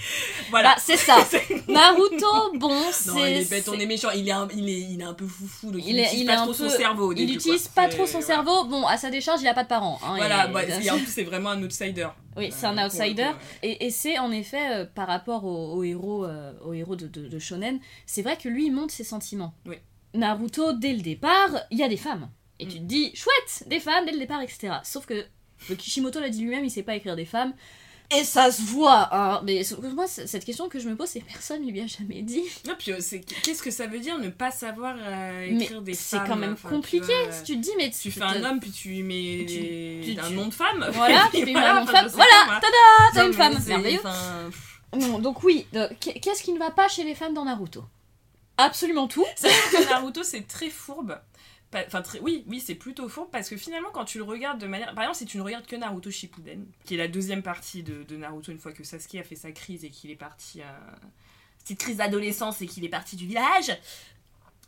Voilà. 0.50 0.70
Bah, 0.70 0.76
c'est 0.82 0.96
ça. 0.98 1.18
Naruto, 1.68 2.54
bon, 2.56 2.82
c'est. 2.92 3.10
non, 3.12 3.26
il 3.26 3.38
est 3.42 3.50
bête, 3.50 3.68
on 3.70 3.80
est 3.80 3.86
méchant. 3.86 4.10
Il 4.12 4.28
est 4.28 4.32
un, 4.32 4.48
il 4.56 4.70
est, 4.70 4.80
il 4.92 5.02
est 5.02 5.04
un 5.04 5.14
peu 5.14 5.28
foufou, 5.28 5.72
donc 5.72 5.82
il, 5.86 5.90
Il 5.96 6.00
est- 6.00 6.04
utilise 6.06 6.22
il 6.22 6.26
pas 6.28 6.38
trop 6.38 6.54
son 6.54 6.70
cerveau. 6.70 7.08
au 7.08 7.12
Il 7.12 7.18
début, 7.18 7.34
utilise 7.34 7.68
quoi. 7.68 7.84
pas 7.84 7.90
trop 7.90 8.06
son 8.06 8.22
cerveau. 8.22 8.64
Bon, 8.66 8.86
à 8.88 8.98
sa 8.98 9.10
décharge, 9.10 9.42
il 9.42 9.48
a 9.48 9.54
pas 9.54 9.64
de 9.64 9.68
parents. 9.70 10.00
hein, 10.04 10.16
Voilà, 10.18 10.48
et- 10.48 10.52
bah, 10.52 10.64
et 10.64 10.90
en 10.90 10.98
plus, 10.98 11.08
c'est 11.08 11.24
vraiment 11.24 11.50
un 11.50 11.62
outsider. 11.64 12.08
Oui, 12.38 12.54
c'est 12.56 12.66
un 12.68 12.78
Euh, 12.78 12.86
outsider. 12.88 13.32
Et, 13.64 13.86
et 13.86 13.90
c'est 13.92 14.18
en 14.18 14.32
effet, 14.32 14.72
euh, 14.72 14.86
par 14.86 15.08
rapport 15.08 15.44
au, 15.44 15.74
au 15.74 15.84
héros, 15.84 16.24
euh, 16.26 16.54
au 16.66 16.72
héros 16.74 16.96
de, 16.96 17.08
de- 17.08 17.28
de 17.28 17.40
Shonen, 17.40 17.80
c'est 18.06 18.22
vrai 18.22 18.38
que 18.38 18.48
lui, 18.48 18.68
il 18.68 18.72
montre 18.72 18.94
ses 18.94 19.04
sentiments. 19.04 19.54
Oui. 19.66 19.76
Naruto, 20.14 20.74
dès 20.74 20.94
le 20.94 21.02
départ, 21.02 21.50
il 21.72 21.78
y 21.78 21.84
a 21.84 21.90
des 21.90 21.98
femmes. 21.98 22.30
Et 22.62 22.66
Mm. 22.66 22.70
tu 22.70 22.76
te 22.78 22.84
dis, 22.84 23.16
chouette, 23.16 23.64
des 23.68 23.80
femmes 23.82 24.06
dès 24.06 24.12
le 24.14 24.20
départ, 24.20 24.42
etc. 24.42 24.76
Sauf 24.84 25.06
que 25.06 25.26
le 25.70 25.76
Kishimoto 25.76 26.20
l'a 26.20 26.30
dit 26.30 26.42
lui-même, 26.42 26.64
il 26.64 26.72
sait 26.72 26.84
pas 26.84 26.96
écrire 26.96 27.16
des 27.18 27.26
femmes. 27.26 27.54
Et 28.14 28.26
ça 28.26 28.52
se 28.52 28.62
voit, 28.62 29.08
hein. 29.16 29.42
Mais 29.46 29.62
moi, 29.96 30.06
cette 30.06 30.44
question 30.44 30.68
que 30.68 30.80
je 30.80 30.90
me 30.90 30.98
pose, 30.98 31.08
c'est 31.08 31.22
personne 31.22 31.66
lui 31.66 31.80
a 31.80 31.88
jamais 31.88 32.22
dit. 32.24 32.44
Non, 32.68 32.74
puis 32.78 32.92
euh, 32.92 32.98
c'est- 33.00 33.22
qu'est-ce 33.42 33.64
que 33.64 33.72
ça 33.72 33.88
veut 33.88 34.00
dire 34.00 34.18
ne 34.20 34.28
pas 34.28 34.52
savoir 34.52 34.96
euh, 35.00 35.48
Mais 35.50 35.64
écrire 35.64 35.82
des 35.82 35.94
c'est 35.94 36.18
femmes? 36.18 36.28
quand 36.28 36.36
même 36.36 36.54
enfin, 36.54 36.68
tu 36.68 36.76
compliqué. 36.76 37.06
vois, 37.06 37.32
Si 37.32 37.44
tu 37.44 37.54
te 37.56 37.62
dis, 37.62 37.72
mais 37.78 37.90
Tu 37.90 38.12
fais 38.12 38.22
un 38.24 38.44
homme, 38.44 38.60
puis 38.60 38.70
tu 38.72 38.90
lui 38.90 39.04
mets 39.04 39.46
Tu- 39.48 40.14
tu- 40.14 40.20
un 40.20 40.28
tu- 40.28 40.34
nom 40.34 40.48
de 40.48 40.54
femme. 40.54 40.86
Voilà, 40.92 41.30
tu 41.32 41.38
lui 41.46 41.46
mets 41.46 41.52
voilà, 41.54 41.72
un 41.72 41.80
nom 41.80 41.86
de 41.86 41.90
femme. 41.90 42.08
Voilà, 42.10 42.60
tada, 42.60 43.12
t'as 43.14 43.26
une 43.28 43.34
femme. 43.34 43.58
c'est- 43.62 43.70
Merveilleux. 43.70 44.02
Non, 44.94 45.20
donc 45.20 45.42
oui, 45.44 45.66
qu'est-ce 46.02 46.44
qui 46.44 46.52
ne 46.52 46.60
va 46.60 46.70
pas 46.72 46.90
chez 46.90 47.06
les 47.06 47.16
femmes 47.16 47.34
dans 47.34 47.46
Naruto? 47.46 47.86
Absolument 48.58 49.08
tout. 49.08 49.26
C'est-à-dire 49.38 49.72
que 49.86 49.90
Naruto, 49.90 50.24
c'est 50.24 50.46
très 50.46 50.70
fourbe. 50.70 51.18
Oui, 52.22 52.44
oui, 52.48 52.60
c'est 52.60 52.76
plutôt 52.76 53.08
fourbe 53.08 53.30
parce 53.32 53.50
que 53.50 53.56
finalement, 53.56 53.90
quand 53.92 54.06
tu 54.06 54.18
le 54.18 54.24
regardes 54.24 54.60
de 54.60 54.68
manière. 54.68 54.94
Par 54.94 55.04
exemple, 55.04 55.18
si 55.18 55.26
tu 55.26 55.38
ne 55.38 55.42
regardes 55.42 55.66
que 55.66 55.76
Naruto 55.76 56.12
Shippuden, 56.12 56.66
qui 56.86 56.96
est 56.96 56.98
la 56.98 57.08
deuxième 57.08 57.44
partie 57.44 57.82
de, 57.84 58.16
Naruto, 58.16 58.52
une 58.52 58.60
fois 58.60 58.74
que 58.74 58.84
Sasuke 58.84 59.16
a 59.16 59.24
fait 59.24 59.36
sa 59.36 59.52
crise 59.52 59.86
et 59.86 59.90
qu'il 59.90 60.12
est 60.12 60.16
parti 60.16 60.62
à. 60.62 60.80
Petite 61.60 61.80
crise 61.80 61.98
d'adolescence 61.98 62.62
et 62.62 62.66
qu'il 62.66 62.84
est 62.84 62.90
parti 62.90 63.16
du 63.16 63.28
village. 63.28 63.78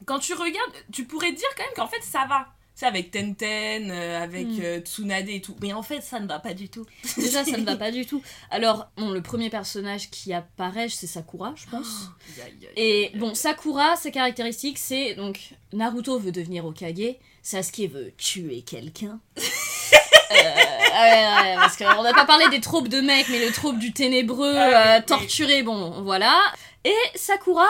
Quand 0.05 0.19
tu 0.19 0.33
regardes, 0.33 0.73
tu 0.91 1.05
pourrais 1.05 1.31
dire 1.31 1.47
quand 1.57 1.63
même 1.63 1.73
qu'en 1.75 1.87
fait 1.87 2.01
ça 2.03 2.25
va. 2.27 2.53
C'est 2.75 2.88
avec 2.88 3.12
Tenten, 3.12 3.91
euh, 3.91 4.19
avec 4.23 4.47
Mm. 4.47 4.59
euh, 4.63 4.79
Tsunade 4.79 5.29
et 5.29 5.41
tout. 5.41 5.55
Mais 5.62 5.73
en 5.73 5.83
fait, 5.83 6.01
ça 6.01 6.19
ne 6.19 6.27
va 6.27 6.39
pas 6.39 6.53
du 6.55 6.69
tout. 6.69 6.86
Déjà, 7.17 7.45
ça 7.45 7.57
ne 7.57 7.63
va 7.65 7.75
pas 7.75 7.91
du 7.91 8.05
tout. 8.05 8.21
Alors, 8.49 8.88
bon, 8.97 9.12
le 9.12 9.21
premier 9.21 9.49
personnage 9.51 10.09
qui 10.09 10.33
apparaît, 10.33 10.89
c'est 10.89 11.05
Sakura, 11.07 11.53
je 11.55 11.69
pense. 11.69 12.09
Et 12.75 13.12
bon. 13.15 13.36
Sakura, 13.36 13.95
ses 13.95 14.12
caractéristiques, 14.12 14.79
c'est 14.79 15.13
donc 15.13 15.39
Naruto 15.71 16.17
veut 16.17 16.31
devenir 16.31 16.65
Okage, 16.65 17.15
Sasuke 17.43 17.91
veut 17.91 18.12
tuer 18.17 18.62
quelqu'un. 18.63 19.19
Euh, 20.31 20.36
ouais, 20.36 21.43
ouais, 21.51 21.55
parce 21.57 21.77
qu'on 21.77 22.01
n'a 22.01 22.12
pas 22.13 22.25
parlé 22.25 22.49
des 22.49 22.59
tropes 22.59 22.88
de 22.88 23.01
mecs, 23.01 23.29
mais 23.29 23.45
le 23.45 23.51
trope 23.51 23.77
du 23.77 23.93
ténébreux, 23.93 24.55
Ah 24.55 24.97
euh, 24.97 25.01
torturé, 25.05 25.62
bon, 25.62 26.01
voilà. 26.01 26.36
Et 26.83 26.95
Sakura 27.13 27.67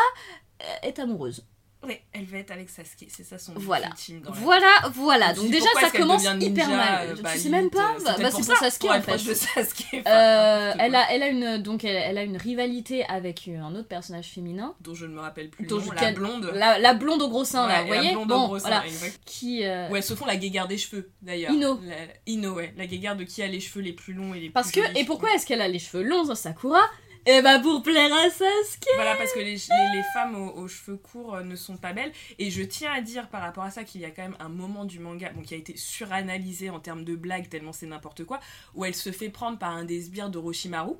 euh, 0.62 0.66
est 0.88 0.98
amoureuse. 1.00 1.44
Ouais, 1.86 2.02
elle 2.14 2.26
va 2.26 2.38
être 2.38 2.52
avec 2.52 2.70
Sasuke, 2.70 3.08
c'est 3.10 3.24
ça 3.24 3.38
son 3.38 3.54
Voilà. 3.56 3.90
dans 3.90 4.32
la 4.32 4.36
Voilà, 4.38 4.68
voilà. 4.94 5.34
Donc 5.34 5.50
déjà, 5.50 5.68
ça 5.80 5.90
commence 5.92 6.24
hyper 6.40 6.70
mal. 6.70 7.10
euh, 7.10 7.16
tu 7.16 7.22
bah, 7.22 7.36
sais 7.36 7.50
même 7.50 7.70
pas. 7.70 7.96
Bah, 8.06 8.16
bah, 8.20 8.30
c'est 8.32 8.46
pour 8.46 8.58
Sasuke 8.58 8.82
pour 8.82 8.92
en 8.92 9.02
fait. 9.02 9.18
de 9.28 9.34
Sasuke. 9.34 9.86
Euh, 10.08 10.74
elle, 10.80 10.96
a, 10.96 11.12
elle, 11.12 11.24
a 11.24 11.28
une, 11.28 11.58
donc 11.58 11.84
elle, 11.84 11.96
elle 11.98 12.18
a 12.18 12.24
une 12.24 12.38
rivalité 12.38 13.04
avec 13.06 13.48
euh, 13.50 13.60
un 13.60 13.76
autre 13.76 13.88
personnage 13.90 14.28
féminin, 14.28 14.76
dont 14.82 14.96
je 14.96 15.06
ne 15.06 15.14
me 15.14 15.20
rappelle 15.20 15.50
plus 15.50 15.66
Dont 15.66 15.80
nom, 15.80 15.84
je- 15.98 16.02
la 16.02 16.12
blonde. 16.14 16.52
la, 16.56 16.80
la 16.80 16.94
blonde 16.94 17.22
au 17.22 17.28
gros 17.30 17.44
sein, 17.46 17.68
là, 17.68 17.80
Ouais, 17.82 17.86
vous 17.88 17.92
la 17.92 17.96
voyez 18.00 18.12
blonde 18.14 18.32
au 18.32 18.36
Bon, 18.36 18.46
gros 18.48 18.60
sein, 18.60 18.70
voilà. 18.70 18.86
exact. 18.86 19.20
Qui, 19.26 19.66
euh, 19.66 19.90
elles 19.94 20.04
se 20.04 20.14
font 20.16 20.26
la 20.26 20.38
guéguerre 20.38 20.68
des 20.68 20.78
cheveux, 20.78 21.10
d'ailleurs. 21.22 21.52
Ino. 21.52 21.80
La- 21.86 21.96
Ino, 22.28 22.54
ouais. 22.54 22.74
La 22.78 22.86
guéguerre 22.88 23.16
de 23.18 23.24
qui 23.26 23.42
a 23.44 23.48
les 23.48 23.60
cheveux 23.60 23.82
les 23.82 23.94
plus 23.94 24.14
longs 24.14 24.34
et 24.34 24.40
les 24.40 24.50
Parce 24.50 24.72
plus 24.72 24.82
que, 24.82 24.98
et 24.98 25.04
pourquoi 25.06 25.34
est-ce 25.34 25.46
qu'elle 25.46 25.62
a 25.62 25.68
les 25.68 25.80
cheveux 25.80 26.04
longs, 26.04 26.34
Sakura? 26.34 26.80
Eh 27.26 27.42
bah 27.42 27.60
pour 27.60 27.82
plaire 27.84 28.14
à 28.14 28.30
Sasuke 28.30 28.86
Voilà, 28.96 29.16
parce 29.16 29.32
que 29.32 29.40
les, 29.40 29.54
les, 29.56 29.56
les 29.56 30.04
femmes 30.14 30.36
aux, 30.36 30.52
aux 30.58 30.68
cheveux 30.68 30.98
courts 30.98 31.36
euh, 31.36 31.44
ne 31.44 31.56
sont 31.56 31.78
pas 31.78 31.94
belles. 31.94 32.12
Et 32.38 32.52
je 32.52 32.62
tiens 32.64 32.92
à 32.92 33.02
dire 33.02 33.30
par 33.30 33.42
rapport 33.42 33.64
à 33.64 33.72
ça 33.72 33.86
qu'il 33.86 34.02
y 34.02 34.06
a 34.06 34.10
quand 34.12 34.24
même 34.24 34.36
un 34.40 34.50
moment 34.50 34.84
du 34.84 35.00
manga 35.00 35.30
bon, 35.34 35.42
qui 35.42 35.54
a 35.54 35.58
été 35.58 35.78
suranalysé 35.78 36.70
en 36.70 36.80
termes 36.82 37.06
de 37.06 37.16
blagues, 37.16 37.48
tellement 37.48 37.72
c'est 37.72 37.86
n'importe 37.86 38.26
quoi, 38.26 38.40
où 38.76 38.84
elle 38.84 38.96
se 38.96 39.12
fait 39.12 39.30
prendre 39.30 39.58
par 39.58 39.72
un 39.72 39.86
des 39.86 40.02
sbires 40.02 40.30
d'Orochimaru. 40.30 40.96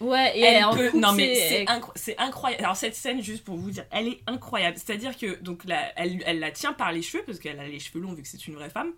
Ouais, 0.00 0.36
et 0.36 0.42
elle 0.42 0.56
elle, 0.56 0.64
en 0.64 0.74
peut... 0.74 0.90
coupe 0.90 1.00
Non 1.00 1.12
mais 1.12 1.34
ses- 1.34 1.48
c'est 1.48 1.64
incro- 1.66 1.92
c'est 1.96 2.18
incroyable. 2.18 2.64
Alors 2.64 2.76
cette 2.76 2.94
scène, 2.96 3.22
juste 3.22 3.44
pour 3.44 3.56
vous 3.56 3.70
dire, 3.70 3.84
elle 3.92 4.08
est 4.08 4.20
incroyable. 4.26 4.76
C'est-à-dire 4.78 5.16
que 5.16 5.40
donc 5.40 5.64
la- 5.64 5.92
elle, 5.96 6.22
elle 6.26 6.38
la 6.40 6.50
tient 6.50 6.72
par 6.72 6.90
les 6.92 7.02
cheveux, 7.02 7.22
parce 7.24 7.38
qu'elle 7.38 7.58
a 7.60 7.66
les 7.68 7.78
cheveux 7.80 8.00
longs 8.00 8.14
vu 8.14 8.22
que 8.22 8.28
c'est 8.28 8.46
une 8.48 8.54
vraie 8.54 8.70
femme. 8.70 8.92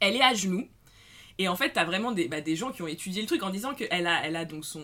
Elle 0.00 0.14
est 0.16 0.22
à 0.22 0.34
genoux. 0.34 0.66
Et 1.40 1.46
en 1.46 1.54
fait, 1.54 1.70
t'as 1.70 1.84
vraiment 1.84 2.10
des, 2.10 2.26
bah, 2.26 2.40
des 2.40 2.56
gens 2.56 2.72
qui 2.72 2.82
ont 2.82 2.88
étudié 2.88 3.22
le 3.22 3.28
truc 3.28 3.44
en 3.44 3.50
disant 3.50 3.72
qu'elle 3.72 4.06
a, 4.08 4.24
elle 4.26 4.34
a 4.34 4.44
donc 4.44 4.64
son. 4.64 4.82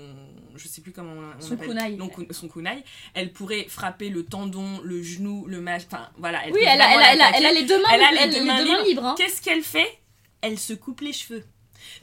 Je 0.54 0.68
sais 0.68 0.80
plus 0.82 0.92
comment 0.92 1.12
on, 1.12 1.36
on 1.36 1.40
Son 1.40 1.54
appelle. 1.54 1.68
kunai. 1.68 1.96
donc, 1.96 2.12
son 2.30 2.48
kunai. 2.48 2.84
Elle 3.14 3.32
pourrait 3.32 3.66
frapper 3.68 4.08
le 4.08 4.24
tendon, 4.24 4.80
le 4.84 5.02
genou, 5.02 5.46
le 5.46 5.60
mach. 5.60 5.82
Enfin, 5.86 6.08
voilà. 6.16 6.46
Elle 6.46 6.52
Oui, 6.52 6.60
elle 6.62 6.80
a, 6.80 7.12
elle, 7.12 7.20
a, 7.20 7.36
elle, 7.36 7.46
a, 7.46 7.52
les 7.52 7.64
deux 7.64 7.82
mains, 7.82 7.88
Elle 7.92 8.02
a 8.02 8.26
les 8.26 8.32
deux 8.32 8.38
les 8.40 8.44
mains 8.46 8.58
deux 8.64 8.68
mains 8.70 8.76
libres. 8.84 8.88
libres. 8.88 9.04
hein. 9.06 9.14
Qu'est-ce 9.18 9.42
qu'elle 9.42 9.62
fait? 9.64 9.98
Elle 10.42 10.58
se 10.58 10.74
coupe 10.74 11.00
les 11.00 11.12
cheveux. 11.12 11.44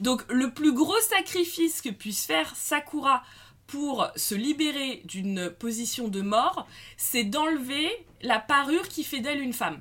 Donc 0.00 0.22
le 0.30 0.50
plus 0.52 0.72
gros 0.74 0.98
sacrifice 1.00 1.80
que 1.80 1.88
puisse 1.88 2.26
faire 2.26 2.54
Sakura 2.54 3.22
pour 3.66 4.06
se 4.16 4.34
libérer 4.34 5.00
d'une 5.06 5.48
position 5.50 6.08
de 6.08 6.20
mort, 6.20 6.66
c'est 6.98 7.24
d'enlever 7.24 7.88
la 8.20 8.38
parure 8.38 8.86
qui 8.88 9.02
fait 9.02 9.20
d'elle 9.20 9.40
une 9.40 9.52
femme. 9.54 9.80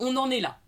On 0.00 0.16
en 0.16 0.30
est 0.30 0.40
là. 0.40 0.58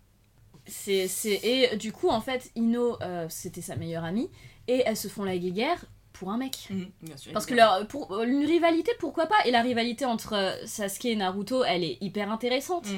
C'est, 0.67 1.07
c'est... 1.07 1.39
Et 1.43 1.75
du 1.77 1.91
coup, 1.91 2.09
en 2.09 2.21
fait, 2.21 2.51
Ino, 2.55 2.97
euh, 3.01 3.25
c'était 3.29 3.61
sa 3.61 3.75
meilleure 3.75 4.03
amie, 4.03 4.29
et 4.67 4.83
elles 4.85 4.97
se 4.97 5.07
font 5.07 5.23
la 5.23 5.37
guéguerre 5.37 5.85
pour 6.13 6.31
un 6.31 6.37
mec. 6.37 6.67
bien 7.01 7.15
sûr, 7.17 7.31
Parce 7.31 7.45
que 7.45 7.53
leur, 7.53 7.87
pour, 7.87 8.11
euh, 8.11 8.23
une 8.25 8.45
rivalité, 8.45 8.91
pourquoi 8.99 9.27
pas? 9.27 9.35
Et 9.45 9.51
la 9.51 9.61
rivalité 9.61 10.03
entre 10.05 10.33
euh, 10.33 10.53
Sasuke 10.65 11.05
et 11.05 11.15
Naruto, 11.15 11.63
elle 11.63 11.83
est 11.83 11.97
hyper 12.01 12.31
intéressante. 12.31 12.85
Mm. 12.87 12.97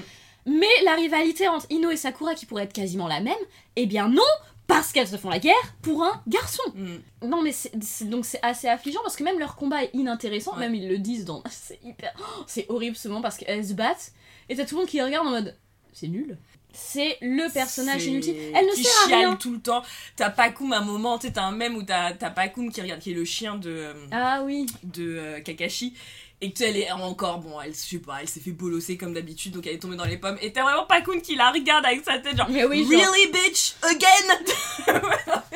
Mais 0.52 0.84
la 0.86 0.96
rivalité 0.96 1.48
entre 1.48 1.66
Ino 1.70 1.92
et 1.92 1.98
Sakura, 1.98 2.34
qui 2.34 2.46
pourrait 2.46 2.64
être 2.64 2.74
quasiment 2.74 3.08
la 3.08 3.20
même, 3.20 3.36
eh 3.76 3.86
bien 3.86 4.08
non 4.08 4.22
Parce 4.68 4.92
qu'elles 4.94 5.08
se 5.10 5.18
font 5.18 5.30
la 5.30 5.40
guerre 5.40 5.54
pour 5.82 6.04
un 6.04 6.22
garçon 6.28 6.64
Mm. 6.74 7.28
Non 7.28 7.42
mais 7.42 7.52
c'est, 7.52 7.72
c'est- 7.84 8.06
donc 8.06 8.26
c'est 8.26 8.40
assez 8.42 8.68
affligeant 8.70 9.02
parce 9.04 9.16
que 9.18 9.24
même 9.24 9.38
leur 9.38 9.56
combat 9.58 9.84
est 9.84 9.90
inintéressant, 9.94 10.54
Ouais. 10.54 10.60
même 10.62 10.76
ils 10.76 10.88
le 10.88 10.98
disent 10.98 11.26
dans... 11.26 11.44
C'est 11.52 11.80
hyper... 11.84 12.14
oh, 12.20 12.44
c'est 12.48 12.66
horrible 12.70 12.96
ce 12.96 13.10
moment 13.10 13.22
parce 13.22 13.38
qu'elles 13.38 13.66
se 13.66 13.74
battent, 13.74 14.14
et 14.48 14.56
t'as 14.56 14.66
tout 14.66 14.76
le 14.76 14.82
monde 14.82 14.90
qui 14.90 15.02
regarde 15.02 15.28
en 15.28 15.32
mode... 15.32 15.56
C'est 15.92 16.08
nul. 16.08 16.38
C'est 16.72 17.18
le 17.22 17.52
personnage 17.52 18.06
inutile. 18.06 18.36
Elle 18.56 18.66
ne 18.68 18.74
qui 18.74 18.84
sert 18.84 18.94
à 19.06 19.08
chiale 19.08 19.20
rien. 19.28 19.36
tout 19.36 19.52
le 19.52 19.60
temps. 19.60 19.84
T'as 20.16 20.30
Pakoum 20.30 20.72
à 20.74 20.78
un 20.78 20.82
moment, 20.82 21.18
tu 21.18 21.28
sais, 21.28 21.34
t'as 21.34 21.44
un 21.44 21.52
mème 21.52 21.76
où 21.76 21.84
t'as 21.84 22.14
Pakoum 22.14 22.72
qui 22.72 22.82
regarde, 22.82 23.02
qui 23.02 23.12
est 23.12 23.16
le 23.16 23.26
chien 23.26 23.56
de, 23.56 23.70
euh, 23.70 23.94
Ah 24.12 24.42
oui. 24.44 24.66
de 24.84 25.18
euh, 25.18 25.40
Kakashi. 25.42 25.94
Et 26.42 26.52
que 26.52 26.58
tu 26.58 26.64
sais, 26.64 26.70
elle 26.70 26.78
est 26.78 26.90
encore, 26.92 27.40
bon, 27.40 27.60
elle, 27.60 27.74
je 27.74 27.78
sais 27.78 27.98
pas, 27.98 28.20
elle 28.22 28.30
s'est 28.30 28.40
fait 28.40 28.52
bolosser 28.52 28.96
comme 28.96 29.14
d'habitude, 29.14 29.52
donc 29.52 29.68
elle 29.68 29.74
est 29.74 29.80
tombée 29.80 29.98
dans 29.98 30.06
les 30.06 30.16
pommes. 30.16 30.38
Et 30.42 30.54
t'as 30.54 30.64
vraiment 30.64 30.86
Pakoum 30.86 31.22
qui 31.22 31.36
la 31.36 31.52
regarde 31.52 31.86
avec 31.86 32.06
sa 32.06 32.18
tête, 32.20 32.38
genre, 32.38 32.48
Mais 32.50 32.64
oui, 32.64 32.88
genre- 32.90 33.02
Really, 33.12 33.28
bitch, 33.32 33.74
again? 33.82 34.96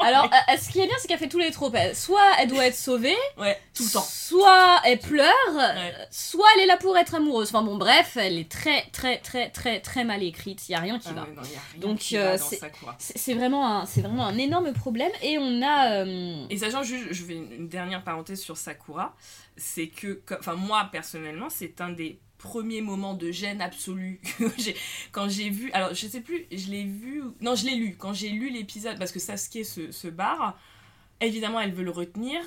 Alors, 0.00 0.24
euh, 0.26 0.56
ce 0.58 0.68
qui 0.70 0.80
est 0.80 0.86
bien, 0.86 0.96
c'est 0.98 1.08
qu'elle 1.08 1.18
fait 1.18 1.28
tous 1.28 1.38
les 1.38 1.50
tropes. 1.50 1.76
Soit 1.94 2.20
elle 2.38 2.48
doit 2.48 2.66
être 2.66 2.74
sauvée, 2.76 3.16
Ouais, 3.36 3.58
tout 3.74 3.84
le 3.84 3.90
temps. 3.90 4.02
soit 4.02 4.80
elle 4.84 4.98
pleure, 4.98 5.26
Ouais. 5.54 5.94
soit 6.10 6.46
elle 6.56 6.62
est 6.62 6.66
là 6.66 6.76
pour 6.76 6.96
être 6.98 7.14
amoureuse. 7.14 7.48
Enfin 7.48 7.62
bon, 7.62 7.76
bref, 7.76 8.16
elle 8.16 8.38
est 8.38 8.50
très, 8.50 8.82
très, 8.92 9.18
très, 9.18 9.50
très, 9.50 9.80
très 9.80 10.04
mal 10.04 10.22
écrite. 10.22 10.68
Il 10.68 10.72
y 10.72 10.74
a 10.74 10.78
rien 10.80 10.98
qui 10.98 11.08
Ah 11.10 11.14
va. 11.14 11.20
non, 11.20 11.42
rien 11.42 11.58
Donc, 11.78 12.00
euh, 12.12 12.36
c'est- 12.98 13.34
vraiment, 13.34 13.66
un- 13.80 13.86
c'est 13.86 14.00
vraiment 14.00 14.26
un 14.26 14.38
énorme 14.38 14.72
problème. 14.72 15.10
Et 15.22 15.38
on 15.38 15.62
a. 15.62 16.04
euh, 16.04 16.46
Et 16.50 16.56
sachant 16.58 16.82
juste, 16.82 17.08
je 17.12 17.24
fais 17.24 17.34
une 17.34 17.68
dernière 17.68 18.02
parenthèse 18.02 18.40
sur 18.40 18.56
Sakura, 18.56 19.14
c'est 19.56 19.88
que, 19.88 20.14
que- 20.24 20.34
enfin 20.38 20.54
moi 20.54 20.88
personnellement, 20.90 21.48
c'est 21.50 21.80
un 21.80 21.90
des 21.90 22.18
premiers 22.40 22.80
moments 22.80 23.14
de 23.14 23.30
gêne 23.30 23.60
absolue 23.60 24.20
quand 25.12 25.28
j'ai 25.28 25.50
vu. 25.50 25.70
Alors 25.72 25.94
je 25.94 26.06
sais 26.06 26.20
plus, 26.20 26.46
je 26.50 26.70
l'ai 26.70 26.84
vu, 26.84 27.22
non 27.40 27.54
je 27.54 27.66
l'ai 27.66 27.76
lu 27.76 27.96
quand 27.98 28.12
j'ai 28.12 28.30
lu 28.30 28.50
l'épisode 28.50 28.98
parce 28.98 29.12
que 29.12 29.18
Sasuke 29.18 29.64
se, 29.64 29.92
se 29.92 30.08
barre. 30.08 30.58
Évidemment, 31.20 31.60
elle 31.60 31.72
veut 31.72 31.84
le 31.84 31.90
retenir. 31.90 32.40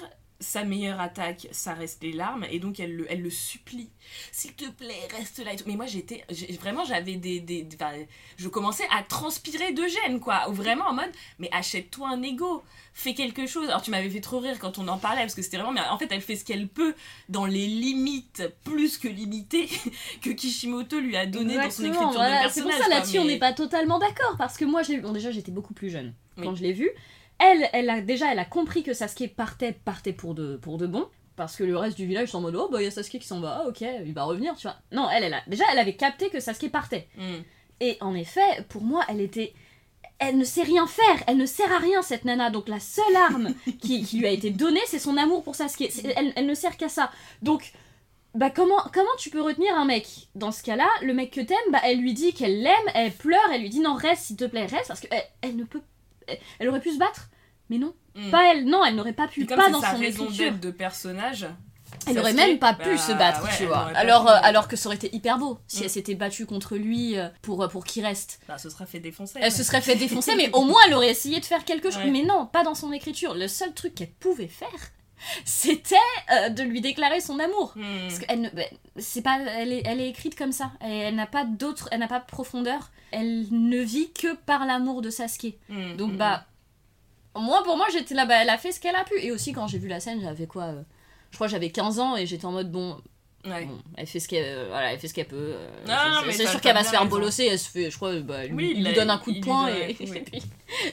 Sa 0.44 0.64
meilleure 0.66 1.00
attaque, 1.00 1.48
ça 1.52 1.74
reste 1.74 2.04
les 2.04 2.12
larmes, 2.12 2.46
et 2.52 2.60
donc 2.60 2.80
elle 2.80 2.96
le, 2.96 3.06
elle 3.10 3.22
le 3.22 3.30
supplie. 3.30 3.90
S'il 4.32 4.54
te 4.54 4.70
plaît, 4.70 5.08
reste 5.18 5.40
là. 5.44 5.54
et 5.54 5.56
tout. 5.56 5.64
Mais 5.68 5.76
moi, 5.76 5.86
j'étais. 5.86 6.24
j'ai- 6.30 6.52
Vraiment, 6.58 6.84
j'avais 6.86 7.16
des. 7.16 7.40
des, 7.40 7.64
des- 7.64 7.76
enfin, 7.76 7.94
je 8.38 8.48
commençais 8.50 8.84
à 8.96 9.04
transpirer 9.04 9.72
de 9.72 9.84
gêne, 9.88 10.20
quoi. 10.20 10.50
Ou 10.50 10.54
Vraiment 10.54 10.86
en 10.88 10.94
mode, 10.94 11.12
mais 11.40 11.50
achète-toi 11.52 12.10
un 12.10 12.22
ego 12.22 12.62
fais 12.96 13.14
quelque 13.16 13.48
chose. 13.48 13.70
Alors 13.70 13.82
tu 13.82 13.90
m'avais 13.90 14.10
fait 14.10 14.22
trop 14.22 14.40
rire 14.40 14.60
quand 14.60 14.78
on 14.78 14.88
en 14.88 14.98
parlait 15.00 15.22
parce 15.22 15.34
que 15.34 15.42
c'était 15.42 15.58
vraiment 15.58 15.72
mais 15.72 15.82
en 15.90 15.98
fait 15.98 16.08
elle 16.12 16.22
fait 16.22 16.36
ce 16.36 16.46
qu'elle 16.46 16.68
peut 16.68 16.94
dans 17.28 17.48
les 17.48 17.66
limites 17.66 18.44
plus 18.64 19.00
que 19.00 19.08
limitées 19.08 19.68
que 20.22 20.30
Kishimoto 20.30 21.00
lui 21.00 21.16
a 21.18 21.26
donné 21.26 21.56
dans 21.56 21.62
son 21.62 21.66
Exactement, 21.86 21.94
écriture 21.94 22.12
voilà. 22.12 22.44
de 22.48 22.50
C'est 22.52 22.62
personnage. 22.62 22.76
pour 22.78 22.84
ça 22.84 22.90
là-dessus 22.90 23.18
on 23.20 23.26
n'est 23.26 23.40
pas 23.40 23.54
totalement 23.54 23.98
d'accord 23.98 24.36
parce 24.38 24.58
que 24.58 24.66
moi 24.66 24.84
vu. 24.84 25.02
Bon 25.02 25.12
déjà 25.12 25.32
j'étais 25.32 25.52
beaucoup 25.52 25.74
plus 25.74 25.90
jeune 25.90 26.14
quand 26.38 26.52
Oui. 26.52 26.56
je 26.58 26.62
l'ai 26.62 26.74
vu. 26.74 26.90
Elle, 27.44 27.70
elle 27.74 27.90
a 27.90 28.02
déjà 28.02 28.32
elle 28.32 28.40
a 28.40 28.46
compris 28.46 28.84
que 28.84 28.94
Sasuke 28.94 29.36
partait 29.36 29.74
partait 29.74 30.14
pour 30.14 30.34
de 30.34 30.56
pour 30.58 30.78
de 30.78 30.88
bon. 30.88 31.08
Parce 31.36 31.56
que 31.56 31.64
le 31.64 31.76
reste 31.76 31.98
du 31.98 32.06
village 32.06 32.30
sont 32.30 32.38
en 32.38 32.42
mode 32.42 32.56
oh 32.56 32.70
bah 32.72 32.82
il 32.82 32.86
y 32.86 32.88
a 32.88 32.92
Sasuke 32.92 33.20
qui 33.20 33.28
s'en 33.28 33.40
va, 33.40 33.66
ok, 33.68 33.82
il 33.82 34.14
va 34.14 34.24
revenir, 34.24 34.56
tu 34.56 34.68
vois. 34.68 34.78
Non, 34.92 35.10
elle, 35.10 35.24
elle 35.24 35.34
a, 35.34 35.42
déjà 35.48 35.64
elle 35.72 35.80
avait 35.80 35.96
capté 35.96 36.30
que 36.30 36.40
Sasuke 36.40 36.72
partait. 36.72 37.08
Mm. 37.18 37.42
Et 37.80 37.98
en 38.02 38.14
effet, 38.14 38.64
pour 38.70 38.84
moi, 38.84 39.04
elle 39.10 39.22
était. 39.22 39.54
Elle 40.20 40.38
ne 40.38 40.44
sait 40.44 40.64
rien 40.64 40.88
faire, 40.88 41.24
elle 41.28 41.38
ne 41.38 41.46
sert 41.46 41.72
à 41.74 41.80
rien 41.80 42.02
cette 42.02 42.24
nana. 42.24 42.50
Donc 42.50 42.70
la 42.70 42.80
seule 42.80 43.16
arme 43.16 43.54
qui, 43.82 44.04
qui 44.04 44.20
lui 44.20 44.28
a 44.28 44.32
été 44.32 44.52
donnée, 44.52 44.80
c'est 44.86 45.00
son 45.00 45.18
amour 45.18 45.44
pour 45.44 45.56
Sasuke. 45.56 45.92
Elle, 46.16 46.34
elle 46.36 46.46
ne 46.46 46.54
sert 46.54 46.78
qu'à 46.78 46.88
ça. 46.88 47.12
Donc, 47.42 47.74
bah 48.36 48.50
comment, 48.50 48.82
comment 48.94 49.16
tu 49.18 49.32
peux 49.32 49.42
retenir 49.42 49.76
un 49.76 49.86
mec? 49.86 50.30
Dans 50.36 50.52
ce 50.52 50.64
cas-là, 50.64 50.88
le 51.02 51.14
mec 51.14 51.32
que 51.32 51.42
t'aimes, 51.42 51.58
bah 51.72 51.82
elle 51.84 52.00
lui 52.00 52.14
dit 52.14 52.34
qu'elle 52.34 52.62
l'aime, 52.62 52.74
elle 52.94 53.12
pleure, 53.12 53.50
elle 53.52 53.62
lui 53.62 53.70
dit 53.70 53.80
non 53.80 53.96
reste 53.96 54.24
s'il 54.24 54.38
te 54.38 54.46
plaît, 54.46 54.66
reste, 54.66 54.88
parce 54.88 55.00
qu'elle 55.00 55.24
elle 55.42 55.56
ne 55.56 55.64
peut. 55.64 55.82
Elle, 56.28 56.40
elle 56.60 56.70
aurait 56.70 56.80
pu 56.80 56.92
se 56.94 57.00
battre, 57.00 57.30
mais 57.70 57.78
non, 57.78 57.94
Mm. 58.16 58.30
pas 58.30 58.52
elle. 58.52 58.66
Non, 58.66 58.86
elle 58.86 58.96
n'aurait 58.96 59.14
pas 59.14 59.28
pu, 59.28 59.46
comme 59.48 59.58
pas 59.58 59.70
dans 59.72 59.82
sa 59.82 59.94
son 59.94 59.98
raison 59.98 60.30
d'être 60.30 60.60
de 60.60 60.70
personnage. 60.70 61.48
Elle 62.08 62.20
aurait 62.20 62.34
même 62.34 62.60
pas 62.60 62.74
bah, 62.74 62.84
pu 62.84 62.98
se 62.98 63.12
battre, 63.12 63.44
ouais, 63.44 63.50
tu 63.58 63.66
vois. 63.66 63.88
Alors, 63.96 64.28
euh, 64.30 64.38
alors 64.44 64.68
que 64.68 64.76
ça 64.76 64.88
aurait 64.88 64.96
été 64.98 65.16
hyper 65.16 65.38
beau 65.38 65.60
si 65.68 65.80
Mm. 65.80 65.84
elle 65.84 65.90
s'était 65.90 66.16
battue 66.16 66.46
contre 66.46 66.76
lui 66.76 67.18
euh, 67.18 67.28
pour, 67.42 67.68
pour 67.70 67.86
qu'il 67.86 68.06
reste. 68.06 68.40
Bah, 68.48 68.58
ce 68.58 68.70
sera 68.70 68.86
fait 68.86 69.00
défoncer. 69.00 69.40
Elle 69.42 69.52
se 69.52 69.64
serait 69.64 69.82
fait 69.82 69.96
défoncer, 69.96 70.36
mais 70.36 70.50
au 70.54 70.64
moins 70.64 70.80
elle 70.88 70.94
aurait 70.96 71.10
essayé 71.12 71.40
de 71.40 71.46
faire 71.46 71.66
quelque 71.66 71.90
chose. 71.92 72.04
Ouais. 72.04 72.12
Mais 72.12 72.24
non, 72.24 72.46
pas 72.46 72.64
dans 72.64 72.76
son 72.76 72.92
écriture. 72.92 73.34
Le 73.36 73.48
seul 73.48 73.74
truc 73.74 73.96
qu'elle 73.96 74.12
pouvait 74.12 74.48
faire, 74.48 74.70
c'était 75.46 75.96
euh, 76.32 76.50
de 76.50 76.64
lui 76.64 76.82
déclarer 76.82 77.22
son 77.22 77.40
amour. 77.40 77.74
Mm. 77.76 77.84
Parce 78.08 78.20
qu'elle 78.20 78.52
ben, 78.54 78.66
c'est 78.98 79.22
pas, 79.22 79.40
elle 79.58 79.72
est, 79.72 79.82
elle 79.86 80.02
est 80.02 80.10
écrite 80.10 80.36
comme 80.38 80.52
ça. 80.52 80.72
Elle, 80.82 80.92
elle 80.92 81.16
n'a 81.16 81.28
pas 81.28 81.46
d'autre, 81.46 81.90
elle 81.92 82.00
n'a 82.00 82.08
pas 82.08 82.20
de 82.20 82.26
profondeur. 82.26 82.92
Elle 83.12 83.46
ne 83.52 83.80
vit 83.80 84.12
que 84.14 84.36
par 84.36 84.66
l'amour 84.66 85.02
de 85.02 85.10
Sasuke. 85.10 85.56
Mm, 85.70 85.96
Donc 85.98 86.14
bah, 86.14 86.46
moi 87.36 87.64
pour 87.64 87.78
moi 87.78 87.88
j'étais 87.92 88.16
là, 88.16 88.26
bah 88.26 88.36
elle 88.42 88.50
a 88.50 88.58
fait 88.58 88.72
ce 88.72 88.80
qu'elle 88.80 88.96
a 88.96 89.04
pu. 89.04 89.20
Et 89.20 89.32
aussi 89.32 89.54
quand 89.54 89.68
j'ai 89.68 89.80
vu 89.80 89.88
la 89.88 90.00
scène, 90.00 90.22
j'avais 90.22 90.48
quoi 90.48 90.64
euh, 90.66 90.84
Je 91.32 91.38
crois 91.38 91.48
j'avais 91.48 91.70
15 91.70 92.00
ans 92.00 92.16
et 92.16 92.26
j'étais 92.26 92.46
en 92.46 92.52
mode 92.52 92.72
bon. 92.72 92.98
Ouais. 93.46 93.66
Bon, 93.66 93.78
elle 93.98 94.08
fait 94.08 94.20
ce 94.22 94.28
qu'elle 94.30 94.46
euh, 94.46 94.68
voilà, 94.70 94.94
elle 94.94 95.00
fait 95.00 95.08
ce 95.10 95.14
qu'elle 95.14 95.28
peut. 95.28 95.36
euh, 95.56 95.68
Non, 95.86 96.32
c'est- 96.32 96.48
sûr 96.48 96.62
qu'elle 96.62 96.74
va 96.74 96.84
se 96.84 96.90
faire 96.92 97.02
raison. 97.02 97.10
bolosser, 97.12 97.46
elle 97.48 97.60
se 97.60 97.70
fait, 97.70 97.92
je 97.92 97.96
crois, 97.98 98.18
bah, 98.22 98.46
lui- 98.46 98.54
Oui, 98.56 98.74
il, 98.78 98.82
lui 98.84 98.88
a- 98.88 98.94
donne 98.94 99.10
un 99.10 99.18
coup 99.18 99.34
de 99.34 99.42
poing 99.42 99.68
et, 99.68 99.90
et 100.00 100.06
puis, 100.06 100.42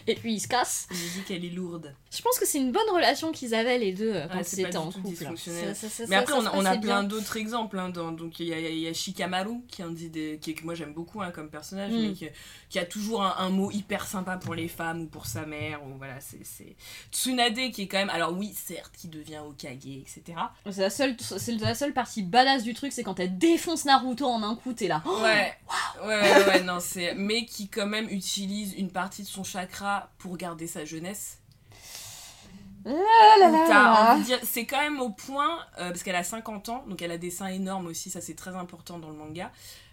et 0.09 0.15
puis 0.17 0.33
il 0.35 0.41
se 0.41 0.49
casse. 0.49 0.89
Il 0.91 0.97
dit 0.97 1.23
qu'elle 1.29 1.45
est 1.45 1.51
lourde. 1.51 1.95
Je 2.11 2.21
pense 2.23 2.39
que 2.41 2.47
c'est 2.47 2.59
une 2.59 2.73
bonne 2.73 2.91
relation 2.93 3.31
qu'ils 3.31 3.55
avaient 3.55 3.79
les 3.79 3.93
deux 3.93 4.13
euh, 4.15 4.27
quand 4.27 4.39
Ouais, 4.39 4.45
ils 4.53 4.61
étaient 4.61 4.77
en 4.77 4.91
couple. 4.91 5.07
dysfonctionnel. 5.11 5.77
Ça- 5.77 5.89
ça- 5.89 5.89
ça- 5.89 6.05
Mais 6.09 6.17
après, 6.17 6.33
on 6.35 6.45
a, 6.45 6.53
on 6.57 6.61
a 6.65 6.71
passait 6.71 6.81
plein 6.81 7.05
d'autres 7.05 7.37
exemples. 7.37 7.79
hein, 7.79 7.89
dans- 7.91 8.11
donc, 8.11 8.41
il 8.41 8.49
y 8.49 8.53
a, 8.53 8.59
il 8.59 8.79
y 8.81 8.89
a 8.89 8.93
Shikamaru, 8.93 9.61
qui, 9.69 9.83
est 9.83 9.85
un 9.85 9.91
des, 9.93 10.39
qui 10.43 10.55
que 10.57 10.65
moi 10.65 10.75
j'aime 10.75 10.93
beaucoup 10.93 11.23
hein, 11.23 11.31
comme 11.31 11.51
personnage, 11.51 11.93
Mm. 11.93 12.01
mais 12.09 12.13
qui, 12.15 12.27
qui 12.69 12.79
a 12.81 12.85
toujours 12.85 13.23
un, 13.23 13.37
un 13.39 13.51
mot 13.51 13.71
hyper 13.71 14.07
sympa 14.07 14.37
pour 14.39 14.55
les 14.57 14.67
femmes 14.69 15.03
ou 15.03 15.07
pour 15.07 15.27
sa 15.27 15.47
mère. 15.47 15.85
Ou 15.87 15.97
voilà, 15.99 16.19
c'est. 16.21 16.41
Tsunade, 17.13 17.71
qui 17.73 17.83
est 17.83 17.87
quand 17.89 17.99
même. 17.99 18.11
Alors, 18.11 18.37
oui, 18.37 18.53
certes, 18.55 18.93
qui 18.99 19.07
devient 19.09 19.39
Okage, 19.49 19.87
etc. 19.87 20.23
C'est 20.71 20.81
la 20.83 20.91
seule, 20.91 21.17
c'est 21.21 21.53
la 21.61 21.75
seule 21.75 21.93
partie 21.93 22.23
badass 22.45 22.63
du 22.63 22.75
truc, 22.75 22.93
c'est 22.93 23.03
quand 23.03 23.21
elle 23.21 23.39
défonce 23.39 23.85
Naruto 23.85 24.27
en 24.27 24.43
un 24.43 24.55
coup, 24.55 24.73
t'es 24.73 24.89
là. 24.89 25.03
Oh 25.07 25.21
Ouais, 25.23 25.53
ouais, 26.05 26.21
ouais, 26.21 26.47
ouais, 26.47 26.63
non, 26.63 26.81
c'est. 26.81 27.15
Mais 27.15 27.45
qui, 27.45 27.69
quand 27.69 27.87
même, 27.87 28.09
utilise 28.09 28.75
une 28.75 28.91
partie 28.91 29.23
de 29.23 29.29
son 29.29 29.45
chakra 29.45 30.11
pour 30.19 30.37
garder 30.37 30.67
sa 30.67 30.85
jeunesse. 30.85 31.39
C'est 34.45 34.65
quand 34.65 34.81
même 34.81 35.01
au 35.01 35.11
point, 35.11 35.59
euh, 35.79 35.91
parce 35.91 36.03
qu'elle 36.03 36.17
a 36.17 36.25
50 36.25 36.69
ans, 36.71 36.85
donc 36.89 37.03
elle 37.03 37.11
a 37.11 37.19
des 37.19 37.31
seins 37.31 37.49
énormes 37.49 37.87
aussi, 37.87 38.09
ça 38.11 38.21
c'est 38.21 38.35
très 38.35 38.55
important 38.57 38.99
dans 38.99 39.11
le 39.11 39.17
manga. 39.17 39.53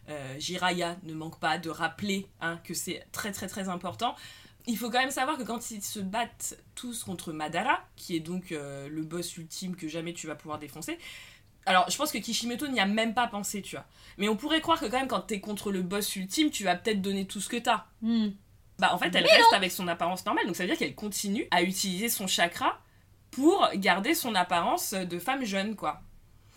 Euh, 0.10 0.40
Jiraya 0.40 0.96
ne 1.04 1.14
manque 1.14 1.38
pas 1.38 1.58
de 1.58 1.70
rappeler 1.70 2.28
hein, 2.40 2.60
que 2.64 2.74
c'est 2.74 3.06
très 3.12 3.34
très 3.34 3.48
très 3.48 3.68
important. 3.68 4.16
Il 4.66 4.78
faut 4.78 4.90
quand 4.90 5.00
même 5.00 5.12
savoir 5.12 5.38
que 5.38 5.44
quand 5.44 5.72
ils 5.72 5.84
se 5.84 6.00
battent 6.00 6.58
tous 6.76 7.04
contre 7.04 7.34
Madara, 7.34 7.80
qui 7.98 8.16
est 8.16 8.22
donc 8.22 8.52
euh, 8.52 8.88
le 8.90 9.04
boss 9.04 9.36
ultime 9.38 9.76
que 9.76 9.88
jamais 9.90 10.14
tu 10.14 10.28
vas 10.28 10.36
pouvoir 10.36 10.60
défoncer, 10.60 10.98
alors 11.68 11.90
je 11.90 11.98
pense 11.98 12.12
que 12.12 12.18
Kishimoto 12.18 12.68
n'y 12.68 12.80
a 12.80 12.86
même 12.86 13.14
pas 13.14 13.28
pensé, 13.28 13.62
tu 13.62 13.76
vois. 13.76 13.86
Mais 14.18 14.30
on 14.30 14.36
pourrait 14.36 14.62
croire 14.62 14.80
que 14.80 14.86
quand 14.86 14.98
même 14.98 15.08
quand 15.08 15.22
t'es 15.22 15.40
contre 15.40 15.72
le 15.72 15.82
boss 15.82 16.16
ultime, 16.16 16.50
tu 16.50 16.64
vas 16.64 16.76
peut-être 16.76 17.02
donner 17.02 17.26
tout 17.26 17.40
ce 17.40 17.50
que 17.50 17.58
t'as. 17.58 17.86
Hmm. 18.02 18.30
Bah 18.80 18.94
en 18.94 18.98
fait 18.98 19.14
elle 19.14 19.26
reste 19.26 19.54
avec 19.54 19.72
son 19.72 19.88
apparence 19.88 20.26
normale, 20.26 20.46
donc 20.46 20.56
ça 20.56 20.64
veut 20.64 20.70
dire 20.70 20.78
qu'elle 20.78 20.96
continue 20.96 21.48
à 21.52 21.64
utiliser 21.64 22.10
son 22.10 22.28
chakra 22.28 22.80
pour 23.32 23.70
garder 23.76 24.14
son 24.14 24.36
apparence 24.36 24.94
de 24.94 25.20
femme 25.20 25.46
jeune 25.46 25.76
quoi. 25.76 26.02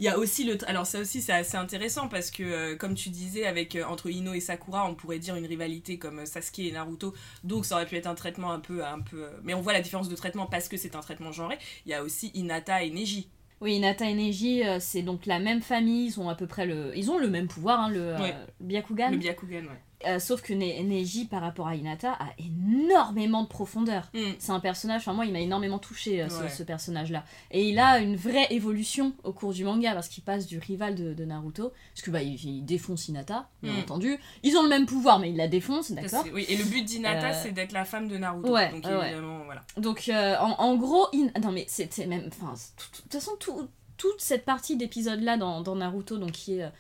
Il 0.01 0.05
y 0.05 0.09
a 0.09 0.17
aussi 0.17 0.45
le... 0.45 0.57
Alors 0.67 0.87
ça 0.87 0.99
aussi 0.99 1.21
c'est 1.21 1.35
assez 1.35 1.59
intéressant 1.59 2.09
parce 2.09 2.31
que 2.31 2.43
euh, 2.43 2.75
comme 2.75 2.95
tu 2.95 3.11
disais 3.11 3.45
avec 3.45 3.77
euh, 3.77 3.85
entre 3.85 4.09
Ino 4.09 4.33
et 4.33 4.41
Sakura 4.41 4.87
on 4.89 4.95
pourrait 4.95 5.19
dire 5.19 5.37
une 5.37 5.45
rivalité 5.45 5.99
comme 5.99 6.21
euh, 6.21 6.25
Sasuke 6.25 6.61
et 6.61 6.73
Naruto 6.73 7.13
donc 7.45 7.67
ça 7.67 7.75
aurait 7.75 7.85
pu 7.85 7.97
être 7.97 8.07
un 8.07 8.15
traitement 8.15 8.51
un 8.51 8.61
peu... 8.61 8.83
un 8.83 9.01
peu... 9.01 9.29
Mais 9.43 9.53
on 9.53 9.61
voit 9.61 9.75
la 9.75 9.83
différence 9.83 10.09
de 10.09 10.17
traitement 10.17 10.47
parce 10.47 10.69
que 10.69 10.79
c'est 10.79 10.97
un 10.97 11.01
traitement 11.01 11.33
genré. 11.33 11.59
Il 11.85 11.91
y 11.91 11.95
a 11.95 12.03
aussi 12.03 12.31
Hinata 12.33 12.83
et 12.83 12.89
Neji. 12.89 13.29
Oui, 13.61 13.79
Nata 13.79 14.09
et 14.09 14.15
Neji, 14.15 14.65
euh, 14.65 14.79
c'est 14.81 15.03
donc 15.03 15.27
la 15.27 15.39
même 15.39 15.61
famille, 15.61 16.07
ils 16.07 16.19
ont 16.21 16.29
à 16.31 16.35
peu 16.35 16.47
près 16.47 16.65
le. 16.67 16.97
Ils 16.97 17.11
ont 17.11 17.19
le 17.19 17.29
même 17.29 17.47
pouvoir, 17.47 17.81
hein, 17.81 17.91
le 17.91 18.15
Ouais. 18.15 18.33
euh, 18.35 18.47
Byakugan. 18.61 19.11
Le 19.11 19.19
Byakugan 19.19 19.65
ouais. 19.65 19.81
Euh, 20.07 20.19
sauf 20.19 20.41
que 20.41 20.55
Ne- 20.55 20.83
Neji, 20.83 21.27
par 21.27 21.43
rapport 21.43 21.69
à 21.69 21.75
Hinata, 21.75 22.13
a 22.13 22.29
énormément 22.39 23.43
de 23.43 23.49
profondeur. 23.49 24.09
Hmm. 24.15 24.33
C'est 24.39 24.53
un 24.53 24.61
personnage, 24.61 25.03
enfin 25.03 25.13
moi 25.13 25.27
il 25.27 25.33
m'a 25.33 25.41
énormément 25.41 25.79
touché 25.79 26.23
euh, 26.23 26.29
ce, 26.29 26.43
Ouais. 26.43 26.49
ce 26.49 26.63
personnage-là. 26.63 27.25
Et 27.51 27.69
il 27.69 27.79
a 27.79 27.99
une 27.99 28.17
vraie 28.17 28.47
évolution 28.51 29.13
au 29.25 29.33
cours 29.33 29.53
du 29.53 29.65
manga 29.65 29.93
parce 29.93 30.09
qu'il 30.09 30.23
passe 30.25 30.47
du 30.47 30.59
rival 30.59 30.95
de, 30.95 31.13
de 31.13 31.25
Naruto, 31.25 31.73
parce 31.95 32.03
que 32.03 32.11
bah 32.11 32.23
il, 32.23 32.43
il 32.43 32.65
défonce 32.65 33.09
Hinata, 33.09 33.49
bien 33.63 33.73
Mm. 33.75 33.79
entendu. 33.81 34.19
Ils 34.43 34.57
ont 34.57 34.63
le 34.63 34.69
même 34.69 34.87
pouvoir 34.87 35.19
mais 35.19 35.31
il 35.31 35.37
la 35.37 35.49
défonce, 35.49 35.93
d'accord 35.93 36.25
Oui, 36.33 36.47
et 36.49 36.57
le 36.57 36.65
but 36.65 36.83
d'Hinata 36.85 37.29
Euh, 37.31 37.41
c'est 37.43 37.53
d'être 37.53 37.73
la 37.73 37.85
femme 37.85 38.09
de 38.09 38.17
Naruto. 38.17 38.51
ouais, 38.53 38.71
donc 38.73 38.87
évidemment 38.87 39.45
voilà. 39.45 39.63
Donc 39.77 40.09
euh, 40.09 40.37
en, 40.39 40.53
en 40.61 40.77
gros, 40.77 41.07
In- 41.15 41.31
non 41.43 41.53
mais 41.53 41.67
même, 42.07 42.29
enfin 42.29 42.53
c'est 42.57 42.75
tout- 42.77 42.91
de 42.91 43.03
toute 43.03 43.13
façon 43.13 43.33
tout- 43.39 43.69
toute 43.99 44.21
cette 44.21 44.47
partie 44.47 44.77
d'épisode 44.79 45.21
là 45.21 45.37
dans, 45.37 45.61
dans 45.61 45.77
Naruto, 45.77 46.17
donc 46.17 46.33
qui 46.33 46.59
est 46.59 46.71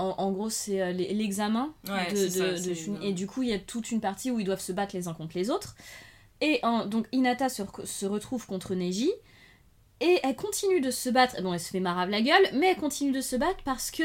en, 0.00 0.14
en 0.18 0.32
gros 0.32 0.50
c'est 0.50 0.80
euh, 0.80 0.92
l'e- 0.92 1.12
l'examen 1.12 1.72
Ouais, 1.88 2.12
de, 2.12 2.28
ça, 2.28 2.44
et 3.02 3.12
du 3.12 3.26
coup 3.26 3.42
il 3.42 3.50
y 3.50 3.52
a 3.52 3.58
toute 3.58 3.90
une 3.90 4.00
partie 4.00 4.30
où 4.30 4.40
ils 4.40 4.44
doivent 4.44 4.60
se 4.60 4.72
battre 4.72 4.96
les 4.96 5.06
uns 5.08 5.14
contre 5.14 5.36
les 5.36 5.50
autres. 5.50 5.76
Et 6.40 6.58
en- 6.62 6.86
donc 6.86 7.06
Hinata 7.12 7.48
se, 7.48 8.06
retrouve 8.06 8.46
contre 8.46 8.74
Neji 8.74 9.10
et 10.00 10.18
elle 10.22 10.34
continue 10.36 10.80
de 10.80 10.90
se 10.90 11.10
battre. 11.10 11.40
Bon, 11.42 11.52
elle 11.52 11.60
se 11.60 11.68
fait 11.70 11.80
marave 11.80 12.08
la 12.10 12.22
gueule, 12.22 12.48
mais 12.54 12.68
elle 12.70 12.76
continue 12.78 13.12
de 13.12 13.20
se 13.20 13.36
battre 13.36 13.62
parce 13.64 13.90
que 13.90 14.04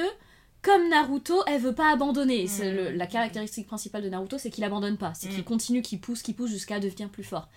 comme 0.61 0.89
Naruto, 0.89 1.35
elle 1.47 1.61
veut 1.61 1.75
pas 1.75 1.91
abandonner. 1.93 2.47
C'est 2.47 2.71
le- 2.71 2.89
la 2.91 3.05
caractéristique 3.07 3.67
principale 3.67 4.01
de 4.03 4.09
Naruto, 4.09 4.37
c'est 4.39 4.49
qu'il 4.49 4.63
abandonne 4.63 4.97
pas. 4.97 5.13
C'est 5.13 5.29
qu'il 5.29 5.41
Mm. 5.41 5.43
continue, 5.43 5.81
qu'il 5.83 6.01
pousse, 6.01 6.21
qu'il 6.23 6.35
pousse 6.35 6.49
jusqu'à 6.49 6.79
devenir 6.79 7.07
plus 7.09 7.23
fort. 7.23 7.47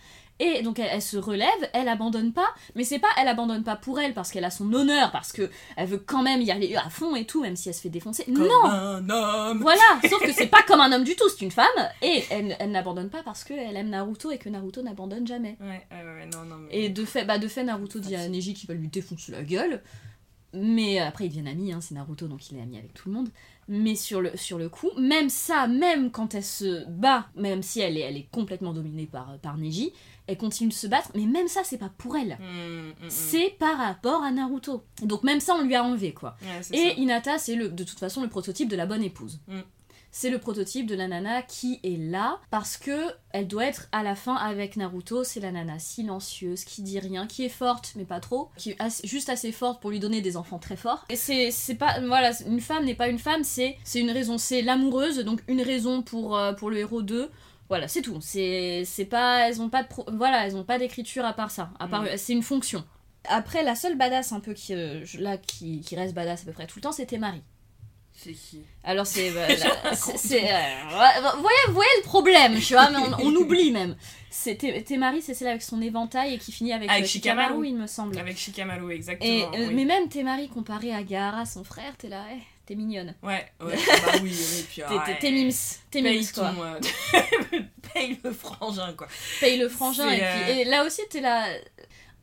Et 0.40 0.62
donc 0.62 0.78
elle, 0.78 0.88
elle 0.92 1.02
se 1.02 1.16
relève, 1.16 1.48
elle 1.72 1.88
abandonne 1.88 2.32
pas, 2.32 2.48
mais 2.74 2.84
c'est 2.84 2.98
pas 2.98 3.08
elle 3.20 3.28
abandonne 3.28 3.64
pas 3.64 3.76
pour 3.76 3.98
elle 3.98 4.14
parce 4.14 4.30
qu'elle 4.30 4.44
a 4.44 4.50
son 4.50 4.72
honneur, 4.72 5.10
parce 5.10 5.32
que 5.32 5.50
elle 5.76 5.88
veut 5.88 5.98
quand 5.98 6.22
même 6.22 6.40
y 6.40 6.50
aller 6.50 6.76
à 6.76 6.88
fond 6.90 7.16
et 7.16 7.24
tout, 7.24 7.42
même 7.42 7.56
si 7.56 7.68
elle 7.68 7.74
se 7.74 7.80
fait 7.80 7.88
défoncer. 7.88 8.24
Comme 8.24 8.46
non, 8.46 8.64
un 8.64 9.10
homme. 9.10 9.60
voilà, 9.60 9.82
sauf 10.08 10.22
que 10.22 10.32
c'est 10.32 10.46
pas 10.46 10.62
comme 10.62 10.80
un 10.80 10.92
homme 10.92 11.04
du 11.04 11.16
tout, 11.16 11.28
c'est 11.28 11.44
une 11.44 11.50
femme, 11.50 11.66
et 12.02 12.24
elle, 12.30 12.56
elle 12.60 12.70
n'abandonne 12.70 13.10
pas 13.10 13.22
parce 13.24 13.42
qu'elle 13.42 13.76
aime 13.76 13.90
Naruto 13.90 14.30
et 14.30 14.38
que 14.38 14.48
Naruto 14.48 14.82
n'abandonne 14.82 15.26
jamais. 15.26 15.56
Ouais, 15.60 15.86
ouais, 15.90 16.04
ouais, 16.04 16.30
non, 16.32 16.44
non, 16.44 16.56
mais... 16.56 16.68
Et 16.84 16.88
de 16.88 17.04
fait, 17.04 17.24
bah 17.24 17.38
de 17.38 17.48
fait 17.48 17.64
Naruto 17.64 17.98
dit 17.98 18.14
à 18.14 18.28
Neji 18.28 18.54
qu'il 18.54 18.68
va 18.68 18.74
lui 18.74 18.88
défoncer 18.88 19.32
la 19.32 19.42
gueule, 19.42 19.82
mais 20.52 20.98
après 20.98 21.26
ils 21.26 21.28
deviennent 21.28 21.48
amis, 21.48 21.72
hein, 21.72 21.80
c'est 21.80 21.94
Naruto 21.94 22.28
donc 22.28 22.50
il 22.50 22.58
est 22.58 22.62
ami 22.62 22.78
avec 22.78 22.94
tout 22.94 23.08
le 23.08 23.14
monde. 23.14 23.28
Mais 23.70 23.96
sur 23.96 24.22
le, 24.22 24.34
sur 24.34 24.56
le 24.56 24.70
coup, 24.70 24.90
même 24.96 25.28
ça, 25.28 25.66
même 25.66 26.10
quand 26.10 26.34
elle 26.34 26.44
se 26.44 26.88
bat, 26.88 27.26
même 27.36 27.62
si 27.62 27.80
elle 27.80 27.98
est, 27.98 28.00
elle 28.00 28.16
est 28.16 28.28
complètement 28.30 28.72
dominée 28.72 29.04
par, 29.04 29.36
par 29.42 29.58
Neji, 29.58 29.92
elle 30.28 30.36
continue 30.38 30.68
de 30.68 30.74
se 30.74 30.86
battre, 30.86 31.10
mais 31.16 31.26
même 31.26 31.48
ça, 31.48 31.62
c'est 31.64 31.78
pas 31.78 31.90
pour 31.98 32.16
elle. 32.16 32.38
Mm, 32.38 32.44
mm, 32.44 32.88
mm. 33.06 33.10
C'est 33.10 33.56
par 33.58 33.76
rapport 33.78 34.22
à 34.22 34.30
Naruto. 34.30 34.84
Donc 35.02 35.24
même 35.24 35.40
ça, 35.40 35.54
on 35.56 35.62
lui 35.64 35.74
a 35.74 35.82
enlevé, 35.82 36.12
quoi. 36.14 36.36
Ouais, 36.42 36.76
Et 36.78 36.90
ça. 36.90 36.94
Hinata, 36.96 37.38
c'est 37.38 37.56
le, 37.56 37.68
de 37.70 37.82
toute 37.84 37.98
façon 37.98 38.22
le 38.22 38.28
prototype 38.28 38.68
de 38.68 38.76
la 38.76 38.86
bonne 38.86 39.02
épouse. 39.02 39.40
C'est 40.10 40.30
le 40.30 40.38
prototype 40.38 40.86
de 40.86 40.94
la 40.94 41.06
nana 41.06 41.42
qui 41.42 41.80
est 41.84 41.98
là 41.98 42.40
parce 42.50 42.78
que 42.78 43.10
elle 43.32 43.46
doit 43.46 43.66
être 43.66 43.88
à 43.92 44.02
la 44.02 44.14
fin 44.14 44.34
avec 44.36 44.76
Naruto. 44.76 45.22
C'est 45.22 45.38
la 45.38 45.52
nana 45.52 45.78
silencieuse 45.78 46.64
qui 46.64 46.80
dit 46.80 46.98
rien, 46.98 47.26
qui 47.26 47.44
est 47.44 47.50
forte 47.50 47.92
mais 47.94 48.06
pas 48.06 48.18
trop, 48.18 48.48
qui 48.56 48.70
est 48.70 48.76
assez- 48.78 49.06
juste 49.06 49.28
assez 49.28 49.52
forte 49.52 49.82
pour 49.82 49.90
lui 49.90 50.00
donner 50.00 50.22
des 50.22 50.38
enfants 50.38 50.58
très 50.58 50.76
forts. 50.76 51.04
Et 51.10 51.16
c'est 51.16 51.50
c'est 51.50 51.74
pas 51.74 52.00
voilà, 52.00 52.32
une 52.46 52.60
femme 52.60 52.86
n'est 52.86 52.94
pas 52.94 53.08
une 53.08 53.18
femme, 53.18 53.44
c'est 53.44 53.76
c'est 53.84 54.00
une 54.00 54.10
raison, 54.10 54.38
c'est 54.38 54.62
l'amoureuse 54.62 55.18
donc 55.18 55.42
une 55.46 55.60
raison 55.60 56.00
pour 56.02 56.38
euh, 56.38 56.54
pour 56.54 56.70
le 56.70 56.78
héros 56.78 57.02
2. 57.02 57.30
Voilà, 57.68 57.86
c'est 57.88 58.02
tout. 58.02 58.18
C'est 58.20 58.82
c'est 58.86 59.04
pas 59.04 59.48
elles 59.48 59.60
ont 59.60 59.68
pas 59.68 59.82
de 59.82 59.88
pro- 59.88 60.06
voilà, 60.12 60.46
elles 60.46 60.56
ont 60.56 60.64
pas 60.64 60.78
d'écriture 60.78 61.24
à 61.24 61.32
part 61.34 61.50
ça. 61.50 61.70
À 61.78 61.86
part 61.88 62.02
Mm. 62.02 62.16
c'est 62.16 62.32
une 62.32 62.42
fonction. 62.42 62.84
Après 63.28 63.62
la 63.62 63.74
seule 63.74 63.96
badass 63.96 64.32
un 64.32 64.40
peu 64.40 64.54
qui 64.54 64.74
euh, 64.74 65.04
là 65.18 65.36
qui, 65.36 65.80
qui 65.82 65.94
reste 65.96 66.14
badass 66.14 66.42
à 66.42 66.44
peu 66.46 66.52
près 66.52 66.66
tout 66.66 66.78
le 66.78 66.82
temps, 66.82 66.92
c'était 66.92 67.18
Marie. 67.18 67.42
C'est 68.14 68.32
qui? 68.32 68.62
Alors 68.84 69.06
c'est 69.06 69.30
bah, 69.32 69.42
euh, 69.42 71.30
voyez 71.40 71.56
voyez 71.68 71.90
le 71.98 72.02
problème, 72.02 72.58
tu 72.58 72.72
vois, 72.72 72.90
mais 72.90 72.98
on, 72.98 73.26
on 73.26 73.34
oublie 73.36 73.70
même. 73.70 73.96
C'est 74.30 74.56
Té- 74.56 74.82
Témari, 74.82 75.20
c'est 75.22 75.34
celle 75.34 75.48
avec 75.48 75.62
son 75.62 75.80
éventail 75.82 76.34
et 76.34 76.38
qui 76.38 76.52
finit 76.52 76.72
avec, 76.72 76.90
Avec 76.90 77.04
euh, 77.04 77.06
Shikamaru. 77.06 77.46
Shikamaru, 77.48 77.68
il 77.68 77.76
me 77.76 77.86
semble. 77.86 78.18
Avec 78.18 78.36
Shikamaru, 78.38 78.92
exactement. 78.92 79.30
Et 79.30 79.42
euh, 79.44 79.68
oui. 79.68 79.74
mais 79.74 79.84
même 79.84 80.08
Témari 80.08 80.48
comparé 80.48 80.92
à 80.94 81.02
Gaara, 81.02 81.44
son 81.44 81.64
frère, 81.64 81.96
t'es 81.96 82.08
là, 82.08 82.24
eh, 82.32 82.38
t'es 82.68 82.74
mignonne. 82.74 83.14
Ouais, 83.22 83.50
ouais, 83.60 83.74
bah 83.76 84.12
oui, 84.22 84.30
oui, 84.30 84.64
puis 84.68 84.82
T'es- 84.82 85.18
T'es 85.18 85.30
mims, 85.32 85.50
t'es 85.90 86.02
Paye 86.02 86.18
mims 86.20 86.32
quoi. 86.34 86.50
ton, 86.52 86.62
euh, 86.62 86.78
paye 87.94 88.18
le 88.22 88.30
frangin, 88.32 88.92
quoi. 88.92 89.08
Paye 89.40 89.58
le 89.58 89.68
frangin 89.68 90.08
C'est, 90.08 90.16
et, 90.16 90.20
puis- 90.20 90.52
euh, 90.52 90.60
et 90.60 90.64
là 90.64 90.84
aussi 90.84 91.02
t'es 91.10 91.20
là. 91.20 91.48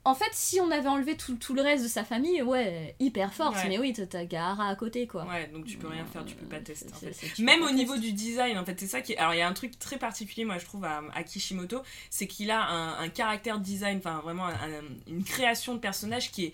En 0.07 0.13
fait, 0.13 0.29
si 0.33 0.61
on 0.61 0.69
avait 0.69 0.87
enlevé 0.87 1.17
tout, 1.17 1.33
tout 1.33 1.55
le 1.55 1.63
reste 1.63 1.81
de 1.83 1.87
sa 1.87 2.03
famille, 2.03 2.39
ouais, 2.43 2.93
hyper 2.99 3.33
forte. 3.33 3.55
Ouais. 3.55 3.67
Mais 3.69 3.79
oui, 3.79 3.91
t'as- 3.91 4.05
t'as 4.05 4.23
Gaara 4.25 4.69
à 4.69 4.75
côté 4.75 5.07
quoi. 5.07 5.25
Ouais, 5.25 5.47
donc 5.47 5.65
tu 5.65 5.77
peux 5.77 5.87
rien 5.87 6.05
faire, 6.05 6.23
tu 6.23 6.35
peux 6.35 6.45
pas 6.45 6.59
tester. 6.59 6.91
en 6.93 6.95
fait. 6.95 7.39
Même 7.39 7.63
au 7.63 7.71
niveau 7.71 7.97
du 7.97 8.13
design, 8.13 8.55
en 8.59 8.63
fait, 8.65 8.79
c'est 8.79 8.85
ça 8.85 9.01
qui 9.01 9.13
est. 9.13 9.17
Alors, 9.17 9.33
il 9.33 9.39
y 9.39 9.41
a 9.41 9.47
un 9.47 9.53
truc 9.53 9.79
très 9.79 9.97
particulier, 9.97 10.45
moi, 10.45 10.59
je 10.59 10.65
trouve, 10.65 10.85
à, 10.85 11.01
à 11.15 11.23
Kishimoto, 11.23 11.81
c'est 12.11 12.27
qu'il 12.27 12.51
a 12.51 12.61
un, 12.63 12.99
un 12.99 13.09
caractère 13.09 13.57
design, 13.59 13.97
enfin, 13.97 14.21
vraiment, 14.23 14.45
un- 14.45 14.51
un- 14.53 14.83
une 15.07 15.23
création 15.23 15.73
de 15.73 15.79
personnage 15.79 16.31
qui 16.31 16.45
est 16.45 16.53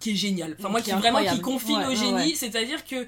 qui 0.00 0.12
est 0.12 0.14
génial. 0.14 0.56
Enfin, 0.58 0.68
moi, 0.68 0.80
Qui 0.82 0.90
vraiment 0.92 1.24
qui 1.24 1.40
confine 1.40 1.78
Ouais, 1.78 1.86
au 1.86 1.94
génie, 1.94 2.12
ouais. 2.30 2.34
c'est-à-dire 2.34 2.84
que 2.84 3.06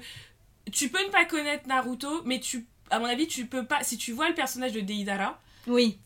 tu 0.71 0.89
peux 0.89 1.03
ne 1.05 1.09
pas 1.11 1.25
connaître 1.25 1.67
Naruto, 1.67 2.21
mais 2.25 2.39
tu, 2.39 2.67
à 2.89 2.99
mon 2.99 3.05
avis, 3.05 3.27
tu 3.27 3.45
peux 3.45 3.65
pas. 3.65 3.83
Si 3.83 3.97
tu 3.97 4.11
vois 4.11 4.27
le 4.29 4.35
personnage 4.35 4.71
de 4.73 4.79
Deidara, 4.81 5.39
Oui. 5.67 5.99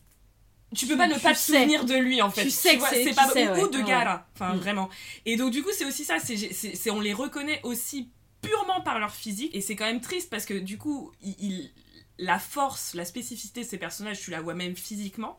tu 0.74 0.86
peux 0.86 0.92
Tu- 0.92 0.98
pas 0.98 1.06
ne 1.06 1.14
pas 1.18 1.32
te 1.32 1.38
sais. 1.38 1.52
souvenir 1.58 1.84
de 1.84 1.94
lui 1.94 2.20
en 2.22 2.30
fait. 2.30 2.42
Tu 2.44 2.50
sais 2.50 2.76
que 2.78 2.82
c'est- 2.88 3.14
pas 3.14 3.28
sais, 3.28 3.48
ou, 3.48 3.52
ouais. 3.52 3.62
ou 3.64 3.68
de. 3.68 3.80
Gaara, 3.82 4.26
enfin 4.34 4.54
Mm. 4.54 4.58
vraiment. 4.58 4.90
Et 5.26 5.36
donc 5.36 5.50
du 5.52 5.62
coup 5.62 5.70
c'est 5.72 5.84
aussi 5.84 6.04
ça, 6.04 6.18
c'est- 6.18 6.90
on 6.90 7.00
les 7.00 7.12
reconnaît 7.12 7.60
aussi 7.62 8.08
purement 8.42 8.80
par 8.82 8.98
leur 8.98 9.14
physique 9.14 9.54
et 9.54 9.60
c'est 9.60 9.76
quand 9.76 9.84
même 9.86 10.00
triste 10.00 10.28
parce 10.30 10.44
que 10.44 10.54
du 10.54 10.76
coup 10.78 11.12
il, 11.22 11.34
il- 11.38 11.70
la 12.18 12.38
force, 12.38 12.94
la 12.94 13.04
spécificité 13.04 13.62
de 13.62 13.66
ces 13.68 13.78
personnages, 13.78 14.20
tu 14.20 14.30
la 14.30 14.40
vois 14.40 14.54
même 14.54 14.76
physiquement 14.76 15.38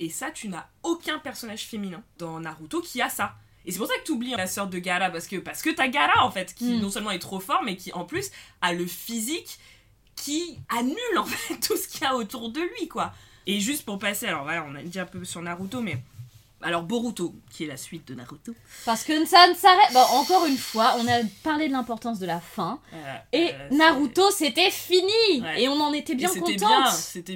et 0.00 0.08
ça 0.10 0.30
tu 0.30 0.48
n'as 0.48 0.66
aucun 0.82 1.18
personnage 1.18 1.64
féminin 1.66 2.02
dans 2.18 2.40
Naruto 2.40 2.80
qui 2.80 3.00
a 3.00 3.08
ça. 3.08 3.34
Et 3.64 3.72
c'est 3.72 3.78
pour 3.78 3.86
ça 3.86 3.94
que 3.98 4.04
tu 4.04 4.12
oublies 4.12 4.30
la 4.36 4.46
sœur 4.46 4.66
de 4.66 4.78
Gaara 4.78 5.10
parce 5.10 5.26
que 5.26 5.36
parce 5.36 5.62
que 5.62 5.70
t'as 5.70 5.88
Gaara 5.88 6.24
en 6.24 6.30
fait 6.30 6.54
qui 6.54 6.74
Mm. 6.74 6.80
non 6.80 6.90
seulement 6.90 7.10
est 7.12 7.18
trop 7.18 7.40
fort 7.40 7.62
mais 7.64 7.76
qui 7.76 7.92
en 7.92 8.04
plus 8.04 8.30
a 8.60 8.72
le 8.72 8.86
physique 8.86 9.58
qui 10.16 10.58
annule 10.68 10.96
en 11.18 11.24
fait 11.24 11.56
tout 11.58 11.76
ce 11.76 11.88
qu'il 11.88 12.02
y 12.02 12.04
a 12.06 12.14
autour 12.16 12.50
de 12.50 12.60
lui 12.60 12.88
quoi. 12.88 13.12
Et 13.46 13.58
juste 13.60 13.84
pour 13.84 13.98
passer, 13.98 14.26
alors 14.26 14.44
voilà, 14.44 14.64
on 14.68 14.74
a 14.76 14.82
dit 14.82 15.00
un 15.00 15.04
peu 15.04 15.24
sur 15.24 15.42
Naruto, 15.42 15.80
mais 15.80 15.98
alors 16.60 16.84
Boruto, 16.84 17.34
qui 17.50 17.64
est 17.64 17.66
la 17.66 17.76
suite 17.76 18.06
de 18.06 18.14
Naruto. 18.14 18.54
Parce 18.84 19.02
que 19.02 19.24
ça 19.26 19.48
ne 19.48 19.54
s'arrête. 19.54 19.92
Bon, 19.92 19.98
encore 20.12 20.46
une 20.46 20.56
fois, 20.56 20.94
on 20.98 21.08
a 21.08 21.24
parlé 21.42 21.66
de 21.66 21.72
l'importance 21.72 22.20
de 22.20 22.26
la 22.26 22.40
fin. 22.40 22.78
Euh, 22.94 23.16
Et 23.32 23.50
euh, 23.52 23.68
Naruto, 23.72 24.30
c'était 24.30 24.70
fini 24.70 25.42
Ouais. 25.42 25.62
Et 25.64 25.68
on 25.68 25.80
en 25.80 25.92
était 25.92 26.14
bien 26.14 26.28
contente. 26.28 26.50
bien, 26.54 26.84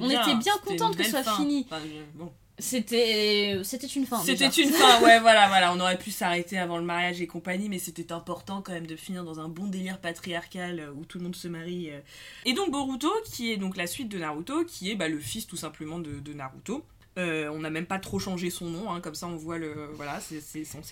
On 0.01 0.07
bien, 0.07 0.21
était 0.21 0.35
bien 0.35 0.53
une 0.55 0.61
contente 0.77 0.95
que 0.95 1.03
ce 1.03 1.09
soit 1.09 1.23
fin. 1.23 1.35
fini. 1.35 1.67
Enfin, 1.69 1.81
je- 1.83 2.17
bon. 2.17 2.31
C'était 2.59 3.59
c'était 3.63 3.85
une 3.87 4.05
fin. 4.07 4.17
C'était 4.23 4.47
une 4.47 4.69
fin, 4.69 5.01
ouais, 5.03 5.19
voilà, 5.21 5.47
voilà. 5.47 5.73
On 5.73 5.79
aurait 5.79 5.97
pu 5.97 6.09
s'arrêter 6.09 6.57
avant 6.57 6.77
le 6.77 6.83
mariage 6.83 7.21
et 7.21 7.27
compagnie, 7.27 7.69
mais 7.69 7.77
c'était 7.77 8.11
important 8.11 8.61
quand 8.63 8.71
même 8.73 8.87
de 8.87 8.95
finir 8.95 9.23
dans 9.23 9.39
un 9.39 9.47
bon 9.47 9.67
délire 9.67 9.99
patriarcal 9.99 10.79
euh, 10.79 10.91
où 10.91 11.05
tout 11.05 11.19
le 11.19 11.25
monde 11.25 11.35
se 11.35 11.47
marie. 11.47 11.91
euh. 11.91 11.99
Et 12.45 12.53
donc 12.53 12.71
Boruto, 12.71 13.11
qui 13.25 13.51
est 13.51 13.57
donc 13.57 13.77
la 13.77 13.85
suite 13.85 14.09
de 14.09 14.17
Naruto, 14.17 14.63
qui 14.65 14.89
est 14.89 14.95
bah, 14.95 15.07
le 15.07 15.19
fils 15.19 15.45
tout 15.45 15.55
simplement 15.57 15.99
de, 15.99 16.19
de 16.19 16.33
Naruto. 16.33 16.83
Euh, 17.17 17.49
on 17.51 17.59
n'a 17.59 17.69
même 17.71 17.87
pas 17.87 17.97
trop 17.97 18.19
changé 18.19 18.49
son 18.51 18.65
nom, 18.65 18.91
hein, 18.91 19.01
comme 19.01 19.15
ça 19.15 19.25
on 19.27 19.35
voit 19.35 19.57
le. 19.57 19.89
Voilà, 19.95 20.19
c'est, 20.19 20.39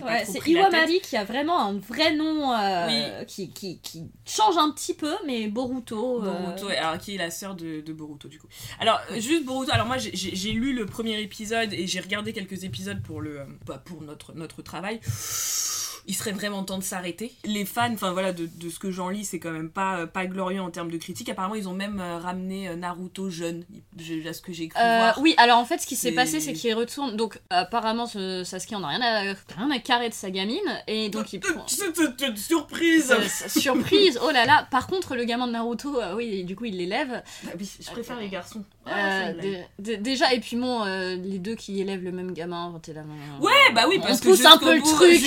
Ouais. 0.04 0.26
Iwamari 0.72 1.00
qui 1.02 1.16
a 1.18 1.24
vraiment 1.24 1.60
un 1.62 1.78
vrai 1.78 2.16
nom 2.16 2.52
euh, 2.52 3.24
qui, 3.26 3.50
qui, 3.52 3.80
qui 3.80 4.06
change 4.26 4.58
un 4.58 4.72
petit 4.72 4.94
peu, 4.96 5.14
mais 5.28 5.48
Boruto. 5.48 6.24
euh, 6.24 6.32
Boruto, 6.32 6.68
alors 6.70 6.98
qui 6.98 7.14
est 7.16 7.18
la 7.20 7.30
sœur 7.30 7.54
de, 7.56 7.82
de 7.82 7.94
Boruto 7.94 8.28
du 8.28 8.40
coup. 8.40 8.48
Alors 8.80 9.00
juste 9.18 9.46
Boruto, 9.46 9.72
alors 9.72 9.86
moi 9.86 9.98
j'ai- 9.98 10.52
lu 10.54 10.74
le 10.74 10.86
premier 10.86 11.22
épisode 11.22 11.74
et 11.74 11.86
j'ai 11.88 12.00
regardé 12.00 12.34
quelques 12.34 12.64
épisodes 12.64 13.02
pour 13.04 13.22
le 13.22 13.42
bah, 13.66 13.82
pour 13.84 14.02
notre 14.02 14.34
notre 14.34 14.62
travail. 14.64 15.00
Il 16.08 16.16
serait 16.16 16.32
vraiment 16.32 16.64
temps 16.64 16.78
de 16.78 16.84
s'arrêter. 16.84 17.34
Les 17.46 17.66
fans, 17.66 17.92
enfin 17.94 18.12
voilà, 18.12 18.32
de, 18.32 18.46
de 18.46 18.70
ce 18.70 18.78
que 18.80 18.92
j'en 18.92 19.10
lis, 19.10 19.26
c'est 19.26 19.40
quand 19.40 19.52
même 19.52 19.70
pas, 19.70 20.00
euh, 20.02 20.06
pas 20.06 20.26
glorieux 20.28 20.62
en 20.62 20.70
termes 20.70 20.92
de 20.92 20.98
critique. 20.98 21.30
Apparemment, 21.30 21.56
ils 21.56 21.68
ont 21.68 21.74
même 21.74 22.00
euh, 22.00 22.18
ramené 22.20 22.68
euh, 22.70 22.76
Naruto 22.76 23.30
jeune, 23.30 23.66
à 24.28 24.34
ce 24.34 24.42
que 24.42 24.54
j'ai 24.54 24.68
cru 24.68 24.80
Euh, 24.80 24.98
voir. 24.98 25.20
oui, 25.20 25.34
alors 25.38 25.58
en 25.58 25.66
fait, 25.66 25.80
ce 25.80 25.88
qui 25.88 25.96
s'est 25.96 26.12
passé, 26.12 26.40
c'est 26.40 26.54
qu'il 26.54 26.74
retourne. 26.76 27.16
Donc, 27.16 27.40
apparemment, 27.50 28.06
ce 28.06 28.44
Sasuke, 28.44 28.74
on 28.76 28.82
n'a 28.82 28.90
rien 28.90 29.02
à, 29.02 29.20
rien 29.58 29.72
à 29.72 29.80
carrer 29.80 30.10
de 30.10 30.14
sa 30.14 30.30
gamine. 30.30 30.60
Et 30.88 31.10
donc, 31.10 31.34
il 31.34 31.40
prend. 31.42 31.66
Surprise 32.36 33.14
surprise, 33.48 34.20
oh 34.24 34.32
là 34.32 34.46
là. 34.46 34.68
Par 34.72 34.88
contre, 34.88 35.16
le 35.16 35.24
gamin 35.26 35.48
de 35.48 35.54
Naruto, 35.54 36.00
oui, 36.16 36.44
du 36.44 36.56
coup, 36.56 36.66
il 36.66 36.78
l'élève. 36.78 37.24
Bah 37.44 37.52
oui, 37.60 37.70
je 37.80 37.90
préfère 37.92 38.20
les 38.20 38.30
garçons. 38.30 38.64
Ah, 38.86 39.32
déjà, 39.80 40.34
et 40.34 40.40
puis 40.40 40.56
bon, 40.56 40.84
les 40.86 41.40
deux 41.40 41.56
qui 41.56 41.82
élèvent 41.82 42.04
le 42.04 42.12
même 42.12 42.34
gamin, 42.34 42.74
Ouais, 43.42 43.52
bah 43.74 43.86
oui, 43.88 43.98
on 44.00 44.06
parce 44.06 44.20
que 44.20 44.28
pousse 44.30 44.46
un 44.46 44.58
peu 44.58 44.76
le 44.76 44.82
truc. 44.82 45.22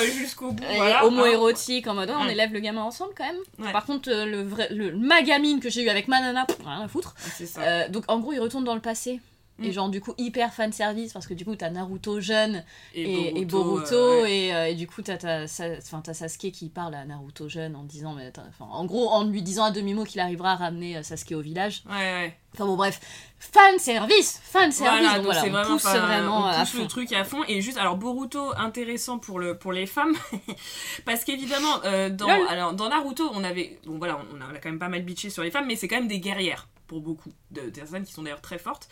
Jusqu'au 0.00 0.06
euh, 0.06 0.08
bout, 0.12 0.18
jusqu'au 0.18 0.50
bout. 0.52 0.64
voilà, 0.76 1.04
homo-érotique 1.06 1.86
en 1.86 1.94
mode 1.94 2.10
on 2.10 2.24
Ouais. 2.26 2.32
élève 2.32 2.52
le 2.52 2.60
gamin 2.60 2.82
ensemble 2.82 3.12
quand 3.16 3.24
même. 3.24 3.36
Ouais. 3.58 3.72
Par 3.72 3.84
contre, 3.86 4.10
euh, 4.10 4.26
le 4.26 4.42
vrai, 4.42 4.68
le, 4.70 4.96
ma 4.96 5.22
gamine 5.22 5.60
que 5.60 5.70
j'ai 5.70 5.82
eu 5.82 5.88
avec 5.88 6.08
ma 6.08 6.20
nana, 6.20 6.44
pff, 6.46 6.58
rien 6.64 6.80
à 6.82 6.88
foutre. 6.88 7.14
Ah, 7.18 7.44
ça. 7.46 7.60
Euh, 7.62 7.88
donc 7.88 8.04
en 8.08 8.18
gros, 8.20 8.32
il 8.32 8.40
retourne 8.40 8.64
dans 8.64 8.74
le 8.74 8.80
passé. 8.80 9.20
Et 9.62 9.68
Mm. 9.68 9.72
genre, 9.72 9.88
du 9.88 10.00
coup, 10.00 10.14
hyper 10.18 10.52
fan 10.52 10.72
service 10.72 11.12
parce 11.12 11.28
que 11.28 11.34
du 11.34 11.44
coup, 11.44 11.54
t'as 11.54 11.70
Naruto 11.70 12.20
jeune 12.20 12.64
et, 12.92 13.38
et 13.40 13.44
Boruto, 13.44 13.62
Boruto, 13.62 13.94
euh, 13.94 14.22
ouais. 14.22 14.36
et, 14.46 14.52
euh, 14.54 14.66
et 14.70 14.74
du 14.74 14.88
coup, 14.88 15.00
t'as 15.00 15.14
enfin, 15.44 16.00
t'as 16.02 16.12
Sasuke 16.12 16.50
qui 16.50 16.68
parle 16.70 16.92
à 16.96 17.04
Naruto 17.04 17.48
jeune 17.48 17.76
en 17.76 17.84
disant, 17.84 18.14
mais 18.14 18.32
en 18.58 18.84
gros, 18.84 19.08
en 19.10 19.22
lui 19.22 19.42
disant 19.42 19.62
à 19.66 19.70
demi-mot 19.70 20.02
qu'il 20.02 20.18
arrivera 20.18 20.52
à 20.52 20.56
ramener 20.56 21.00
Sasuke 21.04 21.36
au 21.36 21.40
village. 21.40 21.84
Ouais, 21.88 21.92
ouais. 21.94 22.36
Enfin 22.52 22.66
bon, 22.66 22.74
bref, 22.74 23.00
fan 23.52 23.78
service, 23.78 24.40
fan 24.44 24.72
service. 24.72 25.00
Voilà, 25.00 25.18
donc 25.18 25.24
donc 25.24 25.24
voilà, 25.26 25.40
c'est 25.40 25.48
on 25.48 25.52
vraiment, 25.52 25.70
pousse 25.70 25.84
vraiment 25.84 26.46
on 26.48 26.60
pousse 26.60 26.74
le 26.74 26.86
truc 26.86 27.12
à 27.12 27.24
fond 27.24 27.42
et 27.46 27.60
juste 27.60 27.78
alors 27.78 27.96
Boruto 27.96 28.52
intéressant 28.56 29.18
pour 29.18 29.38
le 29.38 29.56
pour 29.58 29.72
les 29.72 29.86
femmes 29.86 30.14
parce 31.04 31.24
qu'évidemment 31.24 31.82
euh, 31.84 32.08
dans 32.10 32.28
Lol. 32.28 32.46
alors 32.48 32.72
dans 32.72 32.88
Naruto 32.88 33.30
on 33.32 33.44
avait 33.44 33.78
bon 33.86 33.98
voilà 33.98 34.18
on 34.32 34.40
a, 34.40 34.46
on 34.50 34.54
a 34.54 34.58
quand 34.58 34.70
même 34.70 34.78
pas 34.78 34.88
mal 34.88 35.02
bitché 35.02 35.30
sur 35.30 35.42
les 35.42 35.50
femmes 35.50 35.66
mais 35.66 35.76
c'est 35.76 35.88
quand 35.88 35.96
même 35.96 36.08
des 36.08 36.20
guerrières 36.20 36.68
pour 36.86 37.00
beaucoup 37.00 37.32
de, 37.50 37.62
de 37.62 37.70
personnes 37.70 38.04
qui 38.04 38.12
sont 38.12 38.22
d'ailleurs 38.22 38.40
très 38.42 38.58
fortes 38.58 38.88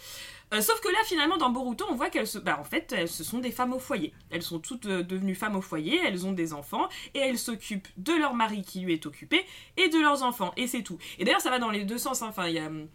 Euh, 0.55 0.61
sauf 0.61 0.81
que 0.83 0.89
là 0.89 0.99
finalement 1.07 1.39
dans 1.39 1.49
Boruto 1.49 1.87
on 1.89 1.95
voit 1.95 2.11
qu'elles 2.11 2.27
se 2.27 2.39
bah 2.39 2.59
en 2.61 2.65
fait 2.65 2.93
elles 2.97 3.09
ce 3.09 3.25
sont 3.25 3.39
des 3.39 3.51
femmes 3.53 3.73
au 3.73 3.79
foyer 3.79 4.13
elles 4.31 4.43
sont 4.43 4.59
toutes 4.61 4.85
euh, 4.85 5.03
devenues 5.03 5.35
femmes 5.35 5.57
au 5.57 5.63
foyer 5.63 5.99
elles 6.05 6.27
ont 6.27 6.33
des 6.33 6.53
enfants 6.53 6.89
et 7.15 7.21
elles 7.21 7.39
s'occupent 7.39 7.89
de 7.97 8.13
leur 8.13 8.35
mari 8.35 8.63
qui 8.63 8.81
lui 8.81 8.93
est 8.93 9.07
occupé 9.07 9.47
et 9.79 9.89
de 9.89 9.99
leurs 9.99 10.23
enfants 10.23 10.53
et 10.59 10.67
c'est 10.67 10.83
tout 10.83 10.99
et 11.19 11.25
d'ailleurs 11.25 11.41
ça 11.41 11.49
va 11.49 11.59
dans 11.59 11.71
les 11.71 11.85
deux 11.85 11.97
sens 11.99 12.21
hein. 12.21 12.27
enfin 12.29 12.49
il 12.49 12.55
y 12.55 12.59
a 12.59 12.67
hum, 12.67 12.87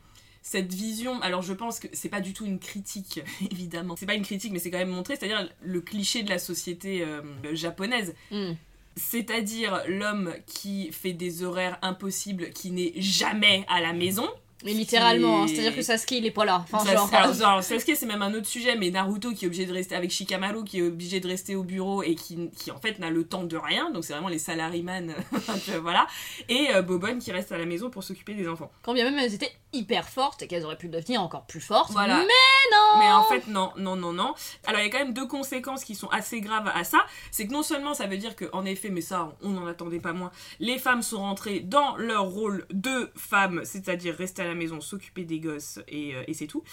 cette 0.49 0.73
vision, 0.73 1.21
alors 1.21 1.41
je 1.41 1.51
pense 1.51 1.77
que 1.81 1.87
c'est 1.91 2.07
pas 2.07 2.21
du 2.21 2.31
tout 2.31 2.45
une 2.45 2.57
critique, 2.59 3.19
évidemment. 3.51 3.95
C'est 3.97 4.05
pas 4.05 4.13
une 4.13 4.23
critique, 4.23 4.53
mais 4.53 4.59
c'est 4.59 4.71
quand 4.71 4.77
même 4.77 4.87
montré, 4.87 5.17
c'est-à-dire 5.17 5.49
le 5.61 5.81
cliché 5.81 6.23
de 6.23 6.29
la 6.29 6.39
société 6.39 7.01
euh, 7.01 7.21
japonaise. 7.53 8.15
Mm. 8.31 8.53
C'est-à-dire 8.95 9.83
l'homme 9.87 10.33
qui 10.45 10.91
fait 10.93 11.13
des 11.13 11.43
horaires 11.43 11.77
impossibles, 11.81 12.51
qui 12.51 12.71
n'est 12.71 12.93
jamais 12.95 13.65
à 13.67 13.81
la 13.81 13.91
maison. 13.91 14.27
Mais 14.65 14.73
littéralement, 14.73 15.43
hein, 15.43 15.47
c'est-à-dire 15.47 15.75
que 15.75 15.83
Sasuke 15.83 16.11
il 16.13 16.25
est 16.25 16.31
pas 16.31 16.43
là. 16.43 16.65
Enfin, 16.71 16.83
Ça, 16.83 16.95
genre. 16.95 17.07
c'est- 17.07 17.15
alors, 17.15 17.41
alors, 17.43 17.63
Sasuke, 17.63 17.95
c'est 17.95 18.07
même 18.07 18.23
un 18.23 18.33
autre 18.33 18.47
sujet, 18.47 18.75
mais 18.75 18.89
Naruto 18.89 19.31
qui 19.33 19.45
est 19.45 19.47
obligé 19.47 19.67
de 19.67 19.73
rester 19.73 19.93
avec 19.95 20.09
Shikamaru, 20.09 20.63
qui 20.63 20.79
est 20.79 20.81
obligé 20.81 21.19
de 21.19 21.27
rester 21.27 21.55
au 21.55 21.61
bureau 21.61 22.01
et 22.01 22.15
qui, 22.15 22.49
qui 22.57 22.71
en 22.71 22.79
fait 22.79 22.97
n'a 22.97 23.11
le 23.11 23.23
temps 23.23 23.43
de 23.43 23.55
rien, 23.55 23.91
donc 23.91 24.03
c'est 24.03 24.13
vraiment 24.13 24.29
les 24.29 24.39
salaryman, 24.39 25.13
voilà. 25.83 26.07
Et 26.49 26.69
euh, 26.73 26.81
Bobon 26.81 27.19
qui 27.19 27.31
reste 27.31 27.51
à 27.51 27.57
la 27.59 27.65
maison 27.65 27.91
pour 27.91 28.03
s'occuper 28.03 28.33
des 28.33 28.47
enfants. 28.47 28.71
Quand 28.81 28.95
bien 28.95 29.03
même 29.03 29.19
elles 29.19 29.35
étaient 29.35 29.51
hyper 29.73 30.07
fortes 30.07 30.41
et 30.41 30.47
qu'elles 30.47 30.65
auraient 30.65 30.77
pu 30.77 30.87
devenir 30.87 31.21
encore 31.21 31.45
plus 31.45 31.61
fortes. 31.61 31.91
Voilà. 31.91 32.19
Mais 32.19 32.23
non 32.71 32.99
Mais 32.99 33.11
en 33.11 33.23
fait, 33.23 33.47
non, 33.47 33.71
non, 33.77 33.95
non, 33.95 34.13
non. 34.13 34.33
Alors, 34.65 34.81
il 34.81 34.85
y 34.85 34.87
a 34.87 34.89
quand 34.89 34.99
même 34.99 35.13
deux 35.13 35.27
conséquences 35.27 35.83
qui 35.83 35.95
sont 35.95 36.07
assez 36.07 36.41
graves 36.41 36.71
à 36.73 36.83
ça. 36.83 36.99
C'est 37.31 37.47
que 37.47 37.53
non 37.53 37.63
seulement 37.63 37.93
ça 37.93 38.07
veut 38.07 38.17
dire 38.17 38.35
que, 38.35 38.45
en 38.53 38.65
effet, 38.65 38.89
mais 38.89 39.01
ça, 39.01 39.35
on 39.41 39.49
n'en 39.49 39.67
attendait 39.67 39.99
pas 39.99 40.13
moins, 40.13 40.31
les 40.59 40.79
femmes 40.79 41.01
sont 41.01 41.19
rentrées 41.19 41.59
dans 41.59 41.95
leur 41.97 42.25
rôle 42.25 42.65
de 42.71 43.11
femmes, 43.15 43.61
c'est-à-dire 43.63 44.15
rester 44.15 44.41
à 44.41 44.47
la 44.47 44.55
maison, 44.55 44.81
s'occuper 44.81 45.23
des 45.23 45.39
gosses 45.39 45.79
et, 45.87 46.15
euh, 46.15 46.23
et 46.27 46.33
c'est 46.33 46.47
tout. 46.47 46.63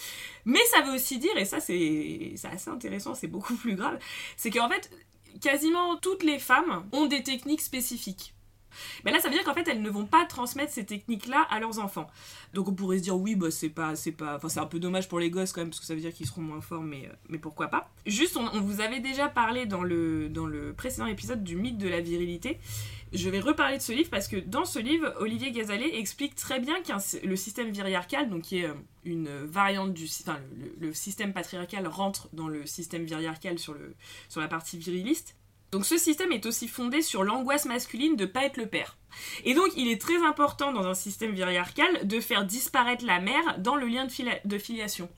Mais 0.45 0.65
ça 0.71 0.83
veut 0.83 0.95
aussi 0.95 1.19
dire, 1.19 1.37
et 1.37 1.45
ça, 1.45 1.61
c'est 1.61 2.33
c'est 2.37 2.49
assez 2.49 2.71
intéressant, 2.71 3.15
c'est 3.15 3.29
beaucoup 3.29 3.55
plus 3.55 3.75
grave, 3.75 3.99
c'est 4.37 4.51
qu'en 4.51 4.69
fait, 4.69 4.91
quasiment 5.41 5.97
toutes 5.97 6.23
les 6.23 6.39
femmes 6.39 6.87
ont 6.93 7.07
des 7.07 7.23
techniques 7.23 7.63
spécifiques. 7.63 8.35
Mais 9.05 9.13
là, 9.13 9.21
ça 9.21 9.29
veut 9.29 9.35
dire 9.35 9.45
qu'en 9.45 9.55
fait, 9.55 9.69
elles 9.69 9.83
ne 9.83 9.91
vont 9.91 10.07
pas 10.07 10.25
transmettre 10.25 10.73
ces 10.73 10.85
techniques-là 10.85 11.47
à 11.51 11.61
leurs 11.61 11.79
enfants. 11.79 12.07
Donc 12.53 12.69
on 12.69 12.75
pourrait 12.75 12.99
se 12.99 13.03
dire, 13.03 13.17
oui, 13.17 13.35
bah, 13.35 13.51
c'est 13.51 13.69
pas, 13.69 13.97
c'est 13.97 14.13
pas, 14.13 14.37
enfin, 14.37 14.49
c'est 14.49 14.61
un 14.61 14.67
peu 14.67 14.79
dommage 14.79 15.09
pour 15.09 15.21
les 15.21 15.31
gosses 15.31 15.53
quand 15.53 15.61
même, 15.61 15.71
parce 15.71 15.81
que 15.81 15.87
ça 15.87 15.95
veut 15.95 16.01
dire 16.01 16.13
qu'ils 16.13 16.27
seront 16.27 16.43
moins 16.43 16.61
forts, 16.61 16.83
mais, 16.83 17.07
euh, 17.07 17.15
mais 17.29 17.39
pourquoi 17.39 17.69
pas. 17.69 17.91
Juste, 18.07 18.37
on, 18.37 18.61
vous 18.61 18.81
avait 18.81 19.01
déjà 19.01 19.29
parlé 19.29 19.67
dans 19.67 19.83
le, 19.83 20.29
dans 20.29 20.47
le 20.47 20.73
précédent 20.73 21.07
épisode 21.07 21.43
du 21.43 21.57
mythe 21.57 21.79
de 21.79 21.89
la 21.89 22.01
virilité. 22.01 22.59
Je 23.13 23.31
vais 23.31 23.41
reparler 23.41 23.77
de 23.77 23.83
ce 23.83 23.93
livre 23.93 24.11
parce 24.11 24.27
que 24.27 24.37
dans 24.37 24.65
ce 24.65 24.79
livre, 24.79 25.15
Olivier 25.21 25.53
Gazalet 25.53 25.99
explique 25.99 26.35
très 26.35 26.59
bien 26.59 26.83
que 26.83 27.27
le 27.27 27.37
système 27.37 27.71
viriarcal, 27.71 28.29
donc 28.29 28.43
qui 28.43 28.59
est 28.59 28.67
euh, 28.67 28.75
une 29.05 29.29
variante 29.45 29.93
du, 29.93 30.05
enfin, 30.05 30.39
le, 30.57 30.87
le 30.89 30.93
système 30.93 31.33
patriarcal 31.33 31.87
rentre 31.87 32.29
dans 32.33 32.49
le 32.49 32.67
système 32.67 33.05
viriarcal 33.05 33.59
sur, 33.59 33.75
le, 33.75 33.95
sur 34.29 34.41
la 34.41 34.49
partie 34.49 34.79
viriliste. 34.79 35.37
Donc 35.75 35.87
ce 35.87 35.99
système 35.99 36.31
est 36.31 36.47
aussi 36.47 36.69
fondé 36.69 37.03
sur 37.03 37.25
l'angoisse 37.25 37.65
masculine 37.65 38.15
de 38.15 38.27
pas 38.27 38.45
être 38.45 38.59
le 38.59 38.67
père. 38.67 38.97
Et 39.45 39.55
donc 39.55 39.71
il 39.77 39.89
est 39.89 40.01
très 40.01 40.25
important 40.25 40.71
dans 40.71 40.87
un 40.87 40.95
système 40.95 41.33
viriarcal 41.33 42.07
de 42.07 42.21
faire 42.21 42.45
disparaître 42.45 43.05
la 43.05 43.19
mère 43.19 43.59
dans 43.59 43.75
le 43.75 43.89
lien 43.89 44.07
de 44.45 44.59
filiation. 44.59 45.09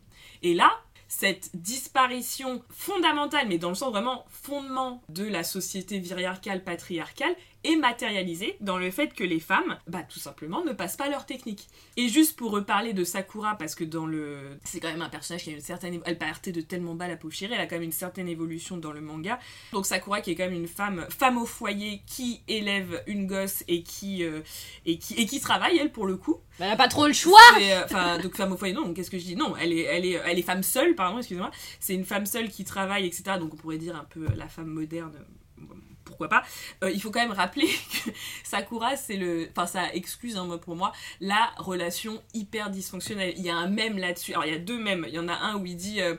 Et 0.42 0.54
là, 0.54 0.72
cette 1.09 1.50
disparition 1.52 2.62
fondamentale, 2.70 3.48
mais 3.48 3.59
dans 3.59 3.68
le 3.68 3.74
sens 3.74 3.90
vraiment 3.90 4.24
fondement 4.30 5.02
de 5.11 5.24
la 5.24 5.44
société 5.44 5.98
viriarcale 5.98 6.64
patriarcale, 6.64 7.36
est 7.66 7.76
matérialisée 7.76 8.56
dans 8.60 8.78
le 8.78 8.90
fait 8.90 9.14
que 9.14 9.24
les 9.24 9.40
femmes, 9.40 9.78
bah 9.86 10.02
tout 10.02 10.18
simplement, 10.18 10.64
ne 10.64 10.72
passent 10.72 10.96
pas 10.96 11.08
leur 11.08 11.26
technique. 11.26 11.68
Et 11.96 12.08
juste 12.08 12.36
pour 12.36 12.50
reparler 12.50 12.92
de 12.92 13.04
Sakura, 13.04 13.56
parce 13.58 13.74
que 13.74 13.84
dans 13.84 14.06
le... 14.06 14.58
C'est 14.64 14.80
quand 14.80 14.90
même 14.90 15.02
un 15.02 15.08
personnage 15.08 15.44
qui 15.44 15.50
a 15.50 15.52
une 15.52 15.60
certaine... 15.60 16.00
Elle 16.04 16.18
partait 16.18 16.52
de 16.52 16.60
tellement 16.60 16.94
bas 16.94 17.08
la 17.08 17.16
pauvre 17.16 17.34
chérie, 17.34 17.54
elle 17.54 17.60
a 17.60 17.66
quand 17.66 17.76
même 17.76 17.84
une 17.84 17.92
certaine 17.92 18.28
évolution 18.28 18.76
dans 18.76 18.92
le 18.92 19.00
manga. 19.00 19.38
Donc 19.72 19.86
Sakura 19.86 20.20
qui 20.20 20.30
est 20.30 20.34
quand 20.34 20.44
même 20.44 20.54
une 20.54 20.68
femme, 20.68 21.06
femme 21.10 21.38
au 21.38 21.46
foyer, 21.46 22.02
qui 22.06 22.42
élève 22.48 23.02
une 23.06 23.26
gosse 23.26 23.64
et 23.68 23.82
qui, 23.82 24.24
euh, 24.24 24.40
et 24.84 24.98
qui, 24.98 25.14
et 25.14 25.26
qui 25.26 25.40
travaille, 25.40 25.78
elle, 25.78 25.92
pour 25.92 26.06
le 26.06 26.16
coup. 26.16 26.40
Bah, 26.58 26.66
elle 26.66 26.72
a 26.72 26.76
pas 26.76 26.88
trop 26.88 27.06
le 27.06 27.12
choix 27.12 27.38
euh, 27.60 27.82
Enfin, 27.84 28.18
donc 28.18 28.34
femme 28.34 28.52
au 28.52 28.56
foyer, 28.56 28.74
non, 28.74 28.94
qu'est-ce 28.94 29.10
que 29.10 29.18
je 29.18 29.24
dis? 29.24 29.36
Non, 29.36 29.56
elle 29.56 29.72
est, 29.72 29.82
elle, 29.82 30.06
est, 30.06 30.20
elle 30.24 30.38
est 30.38 30.42
femme 30.42 30.62
seule, 30.62 30.94
pardon, 30.94 31.18
excusez-moi. 31.18 31.50
C'est 31.80 31.94
une 31.94 32.04
femme 32.04 32.26
seule 32.26 32.48
qui 32.48 32.64
travaille, 32.64 33.06
etc. 33.06 33.38
Donc 33.38 33.54
on 33.54 33.56
pourrait 33.56 33.78
dire 33.78 33.96
un 33.96 34.04
peu 34.04 34.26
la 34.36 34.48
femme 34.48 34.68
moderne. 34.68 35.12
Pourquoi 36.07 36.28
pas 36.28 36.42
Euh, 36.82 36.90
Il 36.90 37.02
faut 37.02 37.11
quand 37.11 37.20
même 37.20 37.32
rappeler 37.32 37.66
que 38.04 38.11
Sakura, 38.44 38.96
c'est 38.96 39.16
le. 39.16 39.48
Enfin, 39.50 39.66
ça 39.66 39.92
excuse, 39.92 40.36
hein, 40.38 40.48
pour 40.62 40.76
moi, 40.76 40.92
la 41.20 41.50
relation 41.59 42.22
hyper 42.32 42.70
dysfonctionnelle. 42.70 43.34
Il 43.36 43.44
y 43.44 43.50
a 43.50 43.57
un 43.57 43.68
mème 43.68 43.98
là-dessus. 43.98 44.32
Alors, 44.32 44.46
il 44.46 44.52
y 44.52 44.57
a 44.57 44.59
deux 44.59 44.78
mèmes. 44.78 45.04
Il 45.09 45.14
y 45.14 45.18
en 45.18 45.28
a 45.28 45.34
un 45.34 45.57
où 45.57 45.66
il 45.66 45.76
dit. 45.76 46.00
euh, 46.00 46.14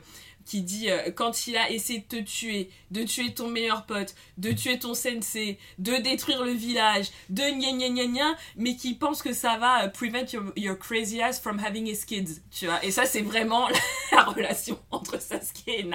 qui 0.48 0.62
dit 0.62 0.90
euh, 0.90 1.10
quand 1.10 1.46
il 1.46 1.56
a 1.58 1.70
essayé 1.70 2.00
de 2.00 2.04
te 2.04 2.22
tuer, 2.22 2.70
de 2.90 3.02
tuer 3.02 3.34
ton 3.34 3.48
meilleur 3.48 3.84
pote, 3.84 4.14
de 4.38 4.50
tuer 4.50 4.78
ton 4.78 4.94
sensei, 4.94 5.58
de 5.78 5.96
détruire 5.96 6.42
le 6.42 6.52
village, 6.52 7.10
de 7.28 7.42
gna 7.42 7.72
gna 7.72 7.90
gna 7.90 8.06
gna, 8.06 8.36
mais 8.56 8.74
qui 8.74 8.94
pense 8.94 9.20
que 9.20 9.34
ça 9.34 9.58
va 9.58 9.84
euh, 9.84 9.88
prevent 9.88 10.24
your, 10.32 10.44
your 10.56 10.78
crazy 10.78 11.20
ass 11.20 11.38
from 11.38 11.58
having 11.58 11.86
his 11.86 12.06
kids, 12.06 12.40
tu 12.50 12.64
vois. 12.64 12.82
Et 12.82 12.90
ça, 12.90 13.04
c'est 13.04 13.20
vraiment 13.20 13.68
la 14.12 14.24
relation 14.24 14.78
entre 14.90 15.20
Sasuke 15.20 15.68
et 15.68 15.86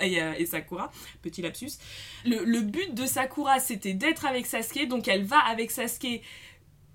et, 0.00 0.22
euh, 0.22 0.34
et 0.36 0.44
Sakura. 0.44 0.92
Petit 1.22 1.40
lapsus. 1.40 1.78
Le, 2.26 2.44
le 2.44 2.60
but 2.60 2.94
de 2.94 3.06
Sakura, 3.06 3.60
c'était 3.60 3.94
d'être 3.94 4.26
avec 4.26 4.44
Sasuke, 4.44 4.88
donc 4.88 5.08
elle 5.08 5.24
va 5.24 5.38
avec 5.38 5.70
Sasuke 5.70 6.20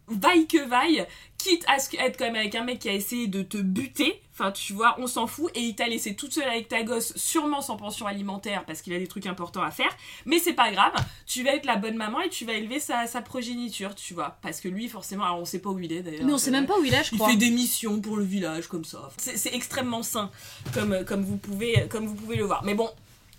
vaille 0.07 0.47
que 0.47 0.65
vaille, 0.67 1.05
quitte 1.37 1.65
à 1.67 1.77
être 1.77 2.17
quand 2.17 2.25
même 2.25 2.35
avec 2.35 2.55
un 2.55 2.63
mec 2.63 2.79
qui 2.79 2.89
a 2.89 2.93
essayé 2.93 3.27
de 3.27 3.41
te 3.43 3.57
buter, 3.57 4.21
enfin 4.33 4.51
tu 4.51 4.73
vois, 4.73 4.95
on 4.99 5.07
s'en 5.07 5.27
fout, 5.27 5.51
et 5.55 5.59
il 5.61 5.75
t'a 5.75 5.87
laissé 5.87 6.15
toute 6.15 6.33
seule 6.33 6.47
avec 6.47 6.67
ta 6.67 6.83
gosse, 6.83 7.13
sûrement 7.15 7.61
sans 7.61 7.77
pension 7.77 8.07
alimentaire, 8.07 8.63
parce 8.65 8.81
qu'il 8.81 8.93
a 8.93 8.99
des 8.99 9.07
trucs 9.07 9.25
importants 9.27 9.61
à 9.61 9.71
faire, 9.71 9.89
mais 10.25 10.39
c'est 10.39 10.53
pas 10.53 10.71
grave, 10.71 10.93
tu 11.25 11.43
vas 11.43 11.55
être 11.55 11.65
la 11.65 11.75
bonne 11.75 11.95
maman 11.95 12.21
et 12.21 12.29
tu 12.29 12.45
vas 12.45 12.53
élever 12.53 12.79
sa, 12.79 13.05
sa 13.07 13.21
progéniture, 13.21 13.95
tu 13.95 14.13
vois, 14.13 14.37
parce 14.41 14.61
que 14.61 14.67
lui, 14.67 14.87
forcément, 14.87 15.25
alors 15.25 15.39
on 15.39 15.45
sait 15.45 15.59
pas 15.59 15.69
où 15.69 15.79
il 15.79 15.91
est 15.91 16.01
d'ailleurs. 16.01 16.25
Mais 16.25 16.33
on 16.33 16.37
sait 16.37 16.51
même 16.51 16.67
pas 16.67 16.79
où 16.79 16.83
il 16.83 16.93
est, 16.93 17.03
je 17.03 17.09
Il 17.13 17.17
crois. 17.17 17.29
fait 17.29 17.37
des 17.37 17.51
missions 17.51 17.99
pour 18.01 18.17
le 18.17 18.23
village 18.23 18.67
comme 18.67 18.85
ça. 18.85 19.09
C'est 19.17 19.53
extrêmement 19.53 20.03
sain, 20.03 20.31
comme, 20.73 21.03
comme, 21.05 21.23
vous 21.23 21.37
pouvez, 21.37 21.87
comme 21.89 22.07
vous 22.07 22.15
pouvez 22.15 22.37
le 22.37 22.45
voir. 22.45 22.63
Mais 22.63 22.73
bon, 22.73 22.89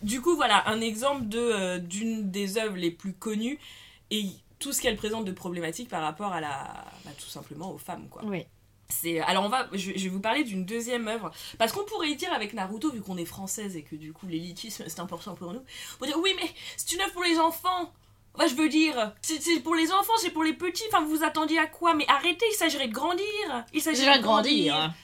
du 0.02 0.20
coup, 0.20 0.36
voilà, 0.36 0.68
un 0.68 0.80
exemple 0.80 1.28
de, 1.28 1.38
euh, 1.38 1.78
d'une 1.78 2.30
des 2.30 2.56
œuvres 2.58 2.76
les 2.76 2.90
plus 2.90 3.12
connues 3.14 3.58
et 4.10 4.26
tout 4.58 4.72
ce 4.72 4.80
qu'elle 4.80 4.96
présente 4.96 5.24
de 5.24 5.32
problématique 5.32 5.88
par 5.88 6.02
rapport 6.02 6.32
à 6.32 6.40
la. 6.40 6.84
bah, 7.04 7.10
tout 7.18 7.28
simplement 7.28 7.70
aux 7.72 7.78
femmes, 7.78 8.08
quoi. 8.08 8.22
Oui. 8.24 8.46
C'est, 8.90 9.20
alors 9.20 9.44
on 9.44 9.50
va, 9.50 9.68
je, 9.72 9.92
je 9.94 10.04
vais 10.04 10.08
vous 10.08 10.20
parler 10.20 10.44
d'une 10.44 10.64
deuxième 10.64 11.08
œuvre, 11.08 11.30
parce 11.58 11.72
qu'on 11.72 11.84
pourrait 11.84 12.14
dire 12.14 12.32
avec 12.32 12.54
Naruto, 12.54 12.90
vu 12.90 13.02
qu'on 13.02 13.18
est 13.18 13.26
française 13.26 13.76
et 13.76 13.82
que 13.82 13.94
du 13.94 14.14
coup 14.14 14.26
l'élitisme 14.26 14.84
c'est 14.86 15.00
important 15.00 15.34
pour 15.34 15.52
nous, 15.52 15.62
on 16.00 16.06
dire 16.06 16.18
oui 16.18 16.32
mais 16.40 16.48
c'est 16.78 16.92
une 16.92 17.02
œuvre 17.02 17.12
pour 17.12 17.22
les 17.22 17.38
enfants 17.38 17.92
Enfin, 18.34 18.46
je 18.46 18.54
veux 18.54 18.68
dire, 18.68 19.12
c'est 19.20 19.60
pour 19.64 19.74
les 19.74 19.90
enfants, 19.90 20.12
c'est 20.18 20.30
pour 20.30 20.44
les 20.44 20.52
petits. 20.52 20.84
Enfin, 20.92 21.02
vous 21.02 21.16
vous 21.16 21.24
attendiez 21.24 21.58
à 21.58 21.66
quoi? 21.66 21.94
Mais 21.94 22.04
arrêtez, 22.06 22.46
il 22.48 22.54
s'agirait 22.54 22.86
de 22.86 22.92
grandir. 22.92 23.24
Il 23.72 23.82
s'agirait 23.82 24.18
de 24.18 24.22
grandir. 24.22 24.94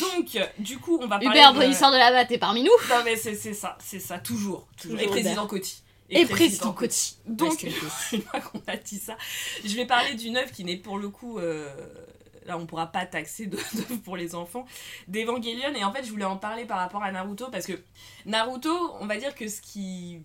Donc, 0.00 0.38
du 0.58 0.78
coup, 0.78 0.96
on 0.98 1.06
va 1.06 1.18
parler. 1.18 1.26
Hubert 1.26 1.52
de... 1.52 1.58
De 1.58 1.98
la 1.98 2.10
Batte 2.12 2.30
est 2.30 2.38
parmi 2.38 2.62
nous. 2.62 2.70
Non, 2.88 3.02
mais 3.04 3.16
c'est 3.16 3.34
ça, 3.34 3.76
c'est 3.84 4.00
ça, 4.00 4.18
toujours. 4.18 4.66
toujours. 4.80 4.98
Et 5.00 5.06
président. 5.06 5.46
Coty. 5.46 5.82
Et 6.10 6.24
président 6.26 6.72
Coty. 6.72 7.16
Donc, 7.26 7.62
une 7.62 7.70
fois 8.22 8.40
qu'on 8.40 8.62
a 8.66 8.76
dit 8.76 8.98
ça, 8.98 9.16
je 9.64 9.74
vais 9.76 9.86
parler 9.86 10.14
d'une 10.14 10.36
œuvre 10.36 10.50
qui 10.52 10.64
n'est 10.64 10.76
pour 10.76 10.98
le 10.98 11.08
coup. 11.08 11.38
euh, 11.38 11.68
Là, 12.46 12.56
on 12.56 12.64
pourra 12.64 12.86
pas 12.86 13.04
taxer 13.04 13.44
de- 13.46 13.58
pour 14.04 14.16
les 14.16 14.34
enfants 14.34 14.64
d'Evangelion. 15.06 15.74
Et 15.74 15.84
en 15.84 15.92
fait, 15.92 16.02
je 16.02 16.10
voulais 16.10 16.24
en 16.24 16.38
parler 16.38 16.64
par 16.64 16.78
rapport 16.78 17.02
à 17.02 17.12
Naruto 17.12 17.48
parce 17.50 17.66
que 17.66 17.74
Naruto, 18.24 18.70
on 19.00 19.06
va 19.06 19.18
dire 19.18 19.34
que 19.34 19.48
ce 19.48 19.60
qui. 19.60 20.20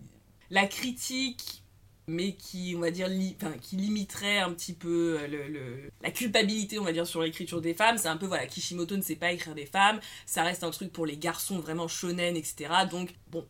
La 0.50 0.66
critique 0.68 1.64
mais 2.08 2.34
qui 2.36 2.74
on 2.78 2.82
va 2.82 2.92
dire 2.92 3.08
li- 3.08 3.38
qui 3.62 3.78
limiterait 3.78 4.40
un 4.40 4.52
petit 4.54 4.74
peu 4.74 5.18
euh, 5.22 5.28
le, 5.28 5.48
le- 5.48 5.90
la 6.02 6.12
culpabilité 6.12 6.78
on 6.78 6.84
va 6.84 6.92
dire 6.92 7.08
sur 7.08 7.22
l'écriture 7.22 7.62
des 7.62 7.74
femmes 7.74 7.98
c'est 7.98 8.10
un 8.10 8.18
peu 8.18 8.26
voilà 8.26 8.46
Kishimoto 8.46 8.98
ne 8.98 9.02
sait 9.02 9.16
pas 9.16 9.32
écrire 9.32 9.56
des 9.56 9.66
femmes 9.66 10.02
ça 10.26 10.44
reste 10.44 10.66
un 10.66 10.70
truc 10.72 10.92
pour 10.92 11.06
les 11.06 11.16
garçons 11.16 11.60
vraiment 11.60 11.88
shonen 11.88 12.36
etc 12.36 12.70
donc 12.92 13.14
bon 13.32 13.48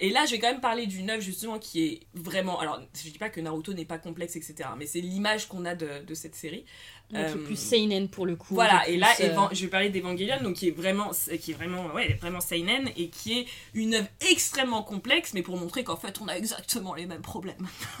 et 0.00 0.10
là 0.10 0.24
je 0.26 0.32
vais 0.32 0.38
quand 0.38 0.50
même 0.50 0.60
parler 0.60 0.86
d'une 0.86 1.10
œuvre 1.10 1.22
justement 1.22 1.58
qui 1.58 1.84
est 1.84 2.00
vraiment 2.14 2.60
alors 2.60 2.80
je 2.94 3.10
dis 3.10 3.18
pas 3.18 3.28
que 3.30 3.40
Naruto 3.40 3.72
n'est 3.72 3.84
pas 3.84 3.98
complexe 3.98 4.36
etc 4.36 4.68
mais 4.78 4.86
c'est 4.86 5.00
l'image 5.00 5.48
qu'on 5.48 5.64
a 5.64 5.74
de, 5.74 6.04
de 6.06 6.14
cette 6.14 6.34
série 6.34 6.64
qui 7.08 7.14
est 7.16 7.18
Euh, 7.20 7.36
plus 7.36 7.56
seinen 7.56 8.08
pour 8.08 8.26
le 8.26 8.34
coup. 8.34 8.52
voilà, 8.56 8.88
et 8.88 8.96
là, 8.96 9.06
euh, 9.20 9.28
Evan- 9.32 9.48
je 9.52 9.60
vais 9.62 9.68
parler 9.68 9.90
d'Evangelion, 9.90 10.42
donc 10.42 10.54
qui 10.56 10.66
est 10.66 10.72
vraiment, 10.72 11.12
qui 11.40 11.52
est 11.52 11.54
vraiment, 11.54 11.86
ouais, 11.94 12.14
vraiment 12.20 12.40
seinen 12.40 12.90
et 12.96 13.10
qui 13.10 13.38
est 13.38 13.46
une 13.74 13.94
œuvre 13.94 14.08
extrêmement 14.28 14.82
complexe, 14.82 15.32
mais 15.32 15.42
pour 15.42 15.56
montrer 15.56 15.84
qu'en 15.84 15.94
fait, 15.94 16.20
on 16.20 16.26
a 16.26 16.36
exactement 16.36 16.94
les 16.96 17.06
mêmes 17.06 17.22
problèmes. 17.22 17.64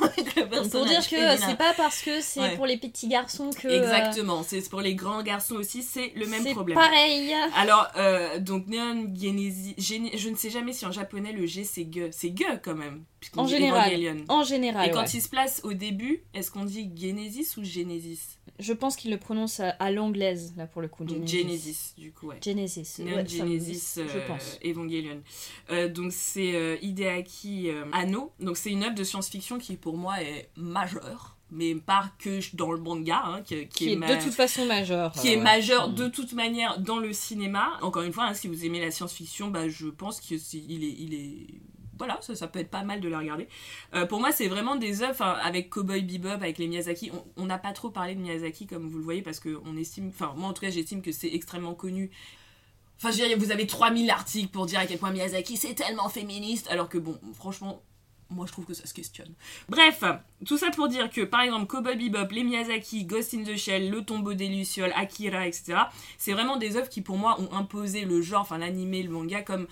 Pour 0.72 0.86
dire 0.86 1.08
que 1.08 1.36
c'est 1.36 1.56
pas 1.56 1.72
parce 1.76 2.02
que 2.02 2.20
c'est 2.20 2.40
Ouais. 2.40 2.56
pour 2.56 2.66
les 2.66 2.76
petits 2.78 3.06
garçons 3.08 3.50
que. 3.50 3.68
euh, 3.68 3.78
Exactement, 3.80 4.42
c'est 4.42 4.68
pour 4.68 4.80
les 4.80 4.94
grands 4.96 5.22
garçons 5.22 5.54
aussi, 5.54 5.82
c'est 5.84 6.12
le 6.16 6.26
même 6.26 6.44
problème. 6.52 6.76
pareil. 6.76 7.32
Alors, 7.54 7.86
euh, 7.96 8.38
donc 8.40 8.66
Neon 8.66 9.12
Genesis, 9.14 9.74
Gene- 9.78 10.10
je 10.16 10.28
ne 10.28 10.34
sais 10.36 10.50
jamais 10.50 10.72
si 10.72 10.84
en 10.84 10.90
japonais 10.92 11.30
le 11.32 11.46
G 11.56 11.64
c'est 11.64 11.88
Ge, 11.92 12.08
c'est 12.10 12.36
Ge 12.36 12.60
quand 12.62 12.74
même, 12.74 13.04
puisqu'on 13.20 13.40
En 13.40 13.44
dit 13.44 13.52
général. 13.52 13.92
Evangelion. 13.92 14.24
En 14.28 14.42
général. 14.42 14.88
Et 14.88 14.92
quand 14.92 15.00
ouais. 15.00 15.10
il 15.12 15.22
se 15.22 15.28
place 15.28 15.60
au 15.64 15.72
début, 15.72 16.22
est-ce 16.34 16.50
qu'on 16.50 16.64
dit 16.64 16.90
Genesis 16.94 17.56
ou 17.56 17.64
Genesis? 17.64 18.38
Je 18.58 18.72
pense 18.72 18.96
qu'il 18.96 19.10
le 19.10 19.18
prononce 19.18 19.60
à, 19.60 19.70
à 19.70 19.90
l'anglaise, 19.90 20.54
là 20.56 20.66
pour 20.66 20.82
le 20.82 20.88
coup. 20.88 21.06
Genesis. 21.06 21.38
Genesis, 21.38 21.94
du 21.98 22.12
coup, 22.12 22.28
ouais. 22.28 22.38
Genesis. 22.42 23.00
Ouais, 23.00 23.26
Genesis, 23.26 23.94
je 23.96 24.18
euh, 24.18 24.26
pense. 24.26 24.58
Evangelion. 24.64 25.22
Euh, 25.70 25.88
donc 25.88 26.12
c'est 26.12 26.54
euh, 26.54 26.76
Hideaki 26.82 27.70
Anno. 27.92 28.32
Donc 28.40 28.56
c'est 28.56 28.70
une 28.70 28.84
œuvre 28.84 28.94
de 28.94 29.04
science-fiction 29.04 29.58
qui 29.58 29.76
pour 29.76 29.96
moi 29.96 30.22
est 30.22 30.50
majeure, 30.56 31.35
mais 31.50 31.74
pas 31.76 32.10
que 32.18 32.40
dans 32.56 32.72
le 32.72 32.80
manga, 32.80 33.22
hein, 33.24 33.42
qui, 33.42 33.66
qui 33.68 33.68
Qui 33.68 33.92
est 33.92 33.96
ma- 33.96 34.14
de 34.16 34.22
toute 34.22 34.34
façon 34.34 34.66
majeur. 34.66 35.12
qui 35.12 35.28
est 35.32 35.38
euh, 35.38 35.42
majeur 35.42 35.88
de 35.90 36.08
toute 36.08 36.32
manière 36.32 36.78
dans 36.80 36.98
le 36.98 37.12
cinéma. 37.12 37.78
Encore 37.82 38.02
une 38.02 38.12
fois, 38.12 38.24
hein, 38.24 38.34
si 38.34 38.48
vous 38.48 38.64
aimez 38.64 38.80
la 38.80 38.90
science-fiction, 38.90 39.48
bah, 39.48 39.68
je 39.68 39.86
pense 39.86 40.20
qu'il 40.20 40.36
est, 40.36 40.94
il 40.98 41.14
est 41.14 41.46
voilà, 41.98 42.18
ça, 42.20 42.34
ça 42.34 42.46
peut 42.46 42.58
être 42.58 42.68
pas 42.70 42.82
mal 42.82 43.00
de 43.00 43.08
la 43.08 43.18
regarder. 43.20 43.48
Euh, 43.94 44.04
pour 44.04 44.20
moi, 44.20 44.30
c'est 44.30 44.48
vraiment 44.48 44.76
des 44.76 45.02
œuvres 45.02 45.22
avec 45.22 45.70
Cowboy 45.70 46.02
Bebop, 46.02 46.28
avec 46.28 46.58
les 46.58 46.66
Miyazaki. 46.68 47.10
On- 47.14 47.24
On 47.42 47.46
n'a 47.46 47.56
pas 47.56 47.72
trop 47.72 47.88
parlé 47.88 48.14
de 48.14 48.20
Miyazaki, 48.20 48.66
comme 48.66 48.86
vous 48.86 48.98
le 48.98 49.04
voyez, 49.04 49.22
parce 49.22 49.40
que 49.40 49.58
on 49.64 49.76
estime, 49.78 50.08
enfin, 50.08 50.34
moi 50.36 50.50
en 50.50 50.52
tout 50.52 50.60
cas, 50.60 50.68
j'estime 50.70 51.00
que 51.00 51.10
c'est 51.12 51.32
extrêmement 51.32 51.74
connu. 51.74 52.10
Enfin, 52.98 53.12
je 53.12 53.22
veux 53.22 53.28
dire, 53.28 53.38
vous 53.38 53.50
avez 53.50 53.66
3000 53.66 54.10
articles 54.10 54.48
pour 54.50 54.66
dire 54.66 54.78
à 54.80 54.86
quel 54.86 54.98
point 54.98 55.10
Miyazaki 55.10 55.56
c'est 55.56 55.74
tellement 55.74 56.08
féministe, 56.10 56.66
alors 56.70 56.88
que 56.90 56.98
bon, 56.98 57.18
franchement, 57.34 57.80
moi 58.30 58.46
je 58.46 58.52
trouve 58.52 58.64
que 58.64 58.74
ça 58.74 58.86
se 58.86 58.94
questionne. 58.94 59.32
Bref, 59.68 60.02
tout 60.44 60.58
ça 60.58 60.70
pour 60.70 60.88
dire 60.88 61.10
que 61.10 61.22
par 61.22 61.42
exemple 61.42 61.66
Cowboy 61.66 61.96
Bebop, 61.96 62.32
les 62.32 62.44
Miyazaki, 62.44 63.04
Ghost 63.04 63.34
in 63.34 63.44
the 63.44 63.56
Shell, 63.56 63.90
Le 63.90 64.04
Tombeau 64.04 64.34
des 64.34 64.48
Lucioles, 64.48 64.92
Akira, 64.96 65.46
etc. 65.46 65.78
C'est 66.18 66.32
vraiment 66.32 66.56
des 66.56 66.76
œuvres 66.76 66.88
qui 66.88 67.02
pour 67.02 67.18
moi 67.18 67.40
ont 67.40 67.52
imposé 67.52 68.04
le 68.04 68.20
genre, 68.22 68.42
enfin 68.42 68.58
l'animé, 68.58 69.02
le 69.02 69.10
manga 69.10 69.42
comme 69.42 69.66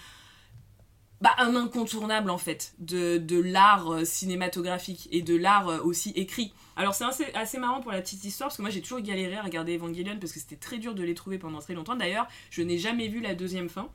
bah, 1.20 1.34
un 1.38 1.56
incontournable 1.56 2.28
en 2.28 2.36
fait 2.36 2.74
de, 2.78 3.40
l'art 3.40 3.90
euh, 3.90 4.04
cinématographique 4.04 5.08
et 5.10 5.22
de 5.22 5.34
l'art 5.34 5.68
euh, 5.68 5.78
aussi 5.82 6.10
écrit. 6.16 6.52
Alors 6.76 6.94
c'est 6.94 7.34
assez, 7.34 7.58
marrant 7.58 7.80
pour 7.80 7.92
la 7.92 8.02
petite 8.02 8.24
histoire 8.24 8.48
parce 8.48 8.58
que 8.58 8.62
moi 8.62 8.70
j'ai 8.70 8.82
toujours 8.82 9.00
galéré 9.00 9.36
à 9.36 9.42
regarder 9.42 9.76
Evangelion 9.76 10.18
parce 10.20 10.32
que 10.32 10.40
c'était 10.40 10.56
très 10.56 10.76
dur 10.78 10.94
de 10.94 11.02
les 11.02 11.14
trouver 11.14 11.38
pendant 11.38 11.60
très 11.60 11.72
longtemps. 11.72 11.96
D'ailleurs, 11.96 12.26
je 12.50 12.60
n'ai 12.62 12.76
jamais 12.76 13.08
vu 13.08 13.20
la 13.20 13.34
deuxième 13.34 13.70
fin. 13.70 13.88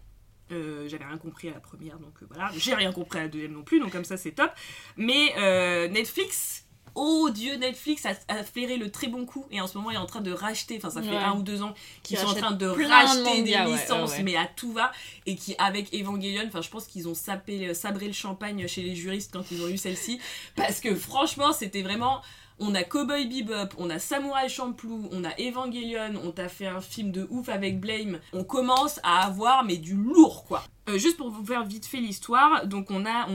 Euh, 0.52 0.88
j'avais 0.90 1.06
rien 1.06 1.18
compris 1.18 1.50
à 1.50 1.54
la 1.54 1.60
première, 1.60 1.98
donc 2.00 2.14
euh, 2.22 2.26
voilà. 2.30 2.52
J'ai 2.58 2.74
rien 2.74 2.92
compris 2.92 3.20
à 3.20 3.24
la 3.24 3.28
deuxième 3.28 3.54
non 3.54 3.64
plus, 3.64 3.80
donc 3.80 3.92
comme 3.92 4.06
ça 4.06 4.18
c'est 4.18 4.32
top. 4.32 4.52
Mais 4.98 5.34
euh, 5.38 5.88
Netflix, 5.90 6.66
oh 6.96 7.30
Dieu, 7.30 7.56
Netflix 7.56 8.06
a, 8.06 8.14
a 8.28 8.44
flairé 8.44 8.78
le 8.78 8.90
très 8.90 9.08
bon 9.08 9.26
coup 9.26 9.46
et 9.52 9.62
en 9.62 9.68
ce 9.68 9.78
moment 9.78 9.92
il 9.92 9.96
est 9.96 9.98
en 10.00 10.08
train 10.08 10.22
de 10.22 10.32
racheter, 10.32 10.78
enfin 10.78 10.90
ça 10.90 11.02
fait 11.04 11.10
Ouais. 11.10 11.18
un 11.18 11.34
ou 11.38 11.44
deux 11.44 11.62
ans 11.62 11.74
qu'ils 12.04 12.18
Qui 12.18 12.24
sont 12.24 12.32
en 12.32 12.34
train 12.34 12.52
de 12.52 12.66
racheter 12.66 13.44
des 13.44 13.58
licences, 13.58 14.12
ouais, 14.12 14.18
ouais. 14.18 14.24
mais 14.24 14.36
à 14.36 14.48
tout 14.48 14.74
va. 14.74 14.92
Et 15.28 15.36
qui, 15.36 15.56
avec 15.60 15.94
Evangelion, 15.94 16.44
enfin 16.48 16.62
je 16.62 16.70
pense 16.70 16.88
qu'ils 16.88 17.08
ont 17.08 17.16
sapé, 17.16 17.74
sabré 17.76 18.08
le 18.08 18.14
champagne 18.14 18.68
chez 18.68 18.82
les 18.82 18.96
juristes 18.96 19.32
quand 19.32 19.52
ils 19.52 19.62
ont 19.64 19.68
eu 19.68 19.78
celle-ci. 19.78 20.20
Parce 20.56 20.80
que 20.80 20.96
franchement, 20.96 21.54
c'était 21.54 21.84
vraiment. 21.84 22.22
On 22.62 22.76
a 22.76 22.84
Cowboy 22.84 23.26
Bebop, 23.26 23.74
on 23.78 23.90
a 23.90 24.00
Samurai 24.00 24.50
Champloo, 24.50 25.08
on 25.14 25.24
a 25.24 25.30
Evangelion, 25.40 26.20
on 26.24 26.32
t'a 26.32 26.50
fait 26.50 26.68
un 26.68 26.82
film 26.82 27.12
de 27.12 27.26
ouf 27.30 27.48
avec 27.48 27.80
Blame. 27.80 28.20
On 28.34 28.44
commence 28.44 29.00
à 29.04 29.26
avoir 29.26 29.64
mais 29.64 29.78
du 29.78 29.96
lourd 29.96 30.44
quoi. 30.46 30.64
Euh, 30.90 30.98
juste 30.98 31.18
pour 31.18 31.30
vous 31.30 31.46
faire 31.46 31.66
vite 31.66 31.86
fait 31.86 32.00
l'histoire, 32.00 32.66
donc 32.66 32.90
on 32.90 33.06
a, 33.06 33.28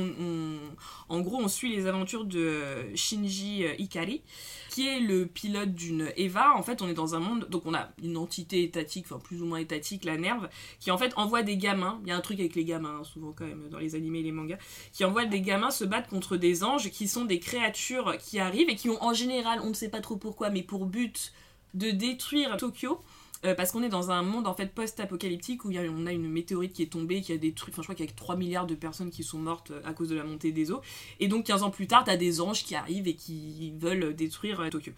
en 1.09 1.21
gros, 1.21 1.39
on 1.41 1.49
suit 1.49 1.75
les 1.75 1.87
aventures 1.87 2.25
de 2.25 2.85
Shinji 2.95 3.65
euh, 3.65 3.75
Ikari, 3.79 4.23
qui 4.71 4.89
est 4.89 4.99
le 4.99 5.27
pilote 5.27 5.73
d'une 5.73 6.11
Eva. 6.17 6.55
En 6.57 6.63
fait, 6.63 6.83
on 6.83 6.89
est 6.89 6.95
dans 6.95 7.15
un 7.15 7.21
monde, 7.21 7.47
donc 7.51 7.63
on 7.67 7.75
a 7.75 7.91
une 8.03 8.17
entité 8.17 8.65
étatique, 8.65 9.07
enfin 9.09 9.21
plus 9.21 9.41
ou 9.41 9.47
moins 9.47 9.59
étatique, 9.59 10.05
la 10.05 10.17
Nerve, 10.17 10.49
qui 10.81 10.91
en 10.91 10.99
fait 10.99 11.13
envoie 11.17 11.43
des 11.43 11.57
gamins. 11.57 12.01
Il 12.03 12.09
y 12.09 12.13
a 12.13 12.17
un 12.17 12.21
truc 12.21 12.41
avec 12.41 12.57
les 12.57 12.65
gamins, 12.65 12.99
hein, 13.01 13.05
souvent 13.05 13.33
quand 13.33 13.47
même 13.47 13.69
dans 13.71 13.79
les 13.79 13.95
animés 13.95 14.21
et 14.21 14.25
les 14.25 14.33
mangas, 14.33 14.59
qui 14.93 15.05
envoie 15.05 15.25
des 15.25 15.41
gamins 15.41 15.71
se 15.71 15.85
battre 15.85 16.09
contre 16.09 16.37
des 16.37 16.65
anges, 16.65 16.91
qui 16.91 17.07
sont 17.07 17.25
des 17.25 17.39
créatures 17.39 18.17
qui 18.19 18.41
arrivent 18.41 18.71
et 18.71 18.77
qui 18.77 18.91
ont 18.91 19.03
en 19.03 19.13
général, 19.13 19.61
on 19.63 19.69
ne 19.69 19.75
sait 19.75 19.91
pas 19.91 20.01
trop 20.01 20.17
pourquoi, 20.17 20.51
mais 20.51 20.63
pour 20.63 20.87
but 20.87 21.33
de 21.75 21.91
détruire 21.91 22.57
Tokyo. 22.57 23.01
Euh, 23.45 23.55
parce 23.55 23.73
qu'on 23.73 23.83
est 23.83 23.89
dans 23.91 24.11
un 24.11 24.23
monde 24.23 24.47
en 24.47 24.55
fait 24.55 24.67
post-apocalyptique 24.67 25.65
où 25.65 25.71
on 25.71 26.07
a 26.07 26.13
une 26.13 26.29
météorite 26.29 26.73
qui 26.73 26.83
est 26.83 26.93
tombée, 26.93 27.21
qui 27.21 27.33
a 27.33 27.37
détruit, 27.37 27.73
enfin 27.73 27.83
je 27.83 27.87
crois 27.87 27.95
qu'il 27.95 28.07
y 28.07 28.09
a 28.09 28.13
3 28.13 28.37
milliards 28.37 28.67
de 28.67 28.75
personnes 28.75 29.11
qui 29.11 29.23
sont 29.23 29.39
mortes 29.39 29.71
euh, 29.71 29.83
à 29.85 29.93
cause 29.93 30.09
de 30.09 30.17
la 30.17 30.25
montée 30.25 30.51
des 30.51 30.71
eaux. 30.71 30.81
Et 31.21 31.29
donc 31.29 31.45
15 31.45 31.63
ans 31.63 31.71
plus 31.71 31.87
tard, 31.87 32.05
t'as 32.05 32.17
des 32.17 32.41
anges 32.41 32.65
qui 32.65 32.75
arrivent 32.75 33.07
et 33.07 33.15
qui 33.15 33.73
veulent 33.77 34.15
détruire 34.15 34.61
euh, 34.61 34.71
Tokyo. 34.71 34.93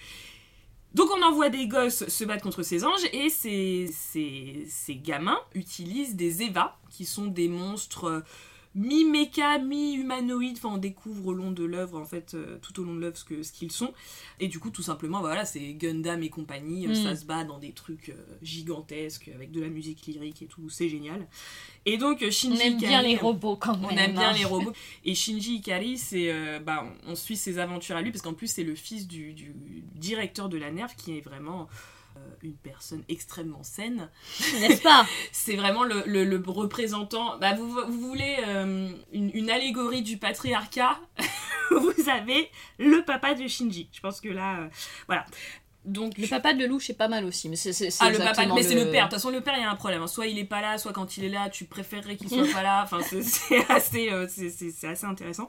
Donc 0.95 1.11
on 1.17 1.23
envoie 1.23 1.49
des 1.49 1.67
gosses 1.67 2.07
se 2.07 2.25
battre 2.25 2.43
contre 2.43 2.63
ces 2.63 2.85
anges 2.85 3.05
et 3.13 3.29
ces, 3.29 3.89
ces, 3.93 4.65
ces 4.69 4.95
gamins 4.95 5.39
utilisent 5.55 6.15
des 6.15 6.43
Eva, 6.43 6.79
qui 6.91 7.05
sont 7.05 7.27
des 7.27 7.49
monstres 7.49 8.23
mi-méca, 8.77 9.59
mi-humanoïdes. 9.59 10.59
Enfin 10.59 10.75
on 10.75 10.79
découvre 10.79 11.27
au 11.27 11.33
long 11.33 11.51
de 11.51 11.65
l'œuvre, 11.65 11.99
en 11.99 12.05
fait, 12.05 12.35
euh, 12.35 12.59
tout 12.61 12.79
au 12.81 12.85
long 12.85 12.95
de 12.95 13.01
l'œuvre 13.01 13.17
ce 13.17 13.53
qu'ils 13.53 13.73
sont. 13.73 13.93
Et 14.39 14.49
du 14.49 14.59
coup 14.61 14.71
tout 14.71 14.83
simplement, 14.83 15.21
voilà, 15.21 15.45
c'est 15.45 15.73
Gundam 15.75 16.23
et 16.23 16.29
compagnie, 16.31 16.87
euh, 16.87 16.91
Mm. 16.91 16.95
ça 16.95 17.17
se 17.17 17.25
bat 17.25 17.45
dans 17.45 17.59
des 17.59 17.73
trucs 17.73 18.11
euh, 18.11 18.15
gigantesques 18.43 19.31
avec 19.35 19.51
de 19.51 19.61
la 19.61 19.69
musique 19.69 20.07
lyrique 20.07 20.43
et 20.43 20.47
tout, 20.47 20.69
c'est 20.69 20.89
génial. 20.89 21.27
Et 21.87 21.99
donc 21.99 22.23
euh, 22.23 22.29
On 22.29 22.31
Shinji 22.31 22.63
aime 22.63 22.77
bien 22.79 23.03
les 23.03 23.17
robots 23.17 23.57
quand 23.57 23.77
même. 23.79 23.87
on 23.91 23.97
aime 23.97 24.13
bien 24.13 24.31
hein. 24.31 24.33
les 24.33 24.45
robots. 24.45 24.73
Et 25.05 25.15
Shinji 25.15 25.57
Ikari, 25.57 25.99
c'est, 25.99 26.31
euh, 26.33 26.59
bah, 26.59 26.85
on 27.07 27.13
on 27.13 27.15
suit 27.15 27.37
ses 27.37 27.59
aventures 27.59 27.97
à 27.97 28.03
lui, 28.03 28.11
parce 28.11 28.21
qu'en 28.21 28.35
plus, 28.35 28.47
c'est 28.49 28.63
le 28.65 28.75
fils 28.75 29.07
du, 29.09 29.33
du 29.33 29.55
directeur 29.95 30.49
de 30.51 30.59
la 30.59 30.71
NERF, 30.71 30.97
qui 30.97 31.17
est 31.17 31.21
vraiment 31.23 31.67
une 32.43 32.55
personne 32.57 33.03
extrêmement 33.09 33.63
saine. 33.63 34.09
N'est-ce 34.61 34.83
pas? 34.83 35.07
C'est 35.33 35.57
vraiment 35.57 35.85
le, 35.85 36.03
le- 36.07 36.25
le 36.25 36.43
représentant. 36.47 37.39
Bah, 37.39 37.55
vous, 37.55 37.69
vous 37.89 38.01
voulez 38.09 38.37
euh, 38.47 38.89
une, 39.13 39.31
une 39.35 39.51
allégorie 39.51 40.03
du 40.03 40.17
patriarcat? 40.19 40.99
Vous 41.71 42.09
avez 42.09 42.49
le 42.79 43.05
papa 43.05 43.35
de 43.35 43.49
Shinji. 43.49 43.89
Je 43.93 43.99
pense 44.01 44.21
que 44.21 44.29
là, 44.29 44.61
euh, 44.61 44.69
voilà. 45.09 45.27
Donc, 45.85 46.17
Le 46.19 46.27
papa 46.29 46.53
de 46.55 46.61
Lelouch 46.65 46.91
est 46.91 46.95
pas 46.95 47.09
mal 47.09 47.25
aussi, 47.25 47.49
mais 47.49 47.57
c'est 47.57 47.71
ah, 48.01 48.11
le 48.11 48.19
papa, 48.19 48.47
mais 48.55 48.63
c'est 48.63 48.75
le 48.77 48.91
père. 48.91 49.05
De 49.07 49.11
toute 49.11 49.19
façon, 49.19 49.31
le 49.31 49.41
père, 49.41 49.55
il 49.57 49.63
y 49.63 49.65
a 49.65 49.71
un 49.71 49.75
problème. 49.77 50.03
hein. 50.03 50.07
Soit 50.07 50.27
il 50.27 50.39
est 50.39 50.45
pas 50.45 50.61
là, 50.61 50.79
soit 50.79 50.93
quand 50.93 51.17
il 51.17 51.25
est 51.25 51.29
là, 51.29 51.49
tu 51.51 51.65
préférerais 51.65 52.17
qu'il 52.17 52.29
soit 52.29 52.47
pas 52.53 52.63
là. 52.63 52.83
Enfin, 52.85 53.01
c'est- 53.03 53.71
assez, 53.71 54.11
euh, 54.11 54.27
c'est 54.29 54.87
assez 54.89 55.07
intéressant. 55.07 55.49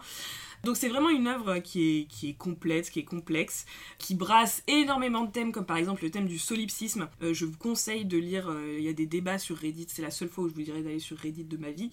Donc 0.63 0.77
c'est 0.77 0.89
vraiment 0.89 1.09
une 1.09 1.27
œuvre 1.27 1.59
qui 1.59 1.99
est, 1.99 2.03
qui 2.05 2.29
est 2.29 2.33
complète, 2.33 2.89
qui 2.89 2.99
est 2.99 3.05
complexe, 3.05 3.65
qui 3.97 4.15
brasse 4.15 4.63
énormément 4.67 5.23
de 5.23 5.31
thèmes, 5.31 5.51
comme 5.51 5.65
par 5.65 5.77
exemple 5.77 6.03
le 6.03 6.11
thème 6.11 6.27
du 6.27 6.37
solipsisme. 6.37 7.09
Euh, 7.21 7.33
je 7.33 7.45
vous 7.45 7.57
conseille 7.57 8.05
de 8.05 8.17
lire, 8.17 8.49
euh, 8.49 8.75
il 8.77 8.83
y 8.83 8.89
a 8.89 8.93
des 8.93 9.05
débats 9.05 9.37
sur 9.37 9.57
Reddit, 9.57 9.87
c'est 9.89 10.01
la 10.01 10.11
seule 10.11 10.29
fois 10.29 10.45
où 10.45 10.49
je 10.49 10.53
vous 10.53 10.61
dirais 10.61 10.81
d'aller 10.81 10.99
sur 10.99 11.17
Reddit 11.17 11.45
de 11.45 11.57
ma 11.57 11.71
vie, 11.71 11.91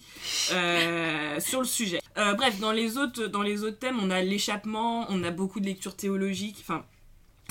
euh, 0.51 1.39
sur 1.39 1.59
le 1.59 1.67
sujet. 1.67 1.99
Bref, 2.15 2.59
dans 2.59 2.71
les, 2.71 2.97
autres, 2.97 3.25
dans 3.27 3.41
les 3.41 3.63
autres 3.63 3.77
thèmes, 3.77 3.99
on 4.01 4.09
a 4.09 4.21
l'échappement, 4.21 5.05
on 5.09 5.23
a 5.23 5.31
beaucoup 5.31 5.59
de 5.59 5.65
lectures 5.65 5.95
théologiques, 5.95 6.57
enfin... 6.61 6.85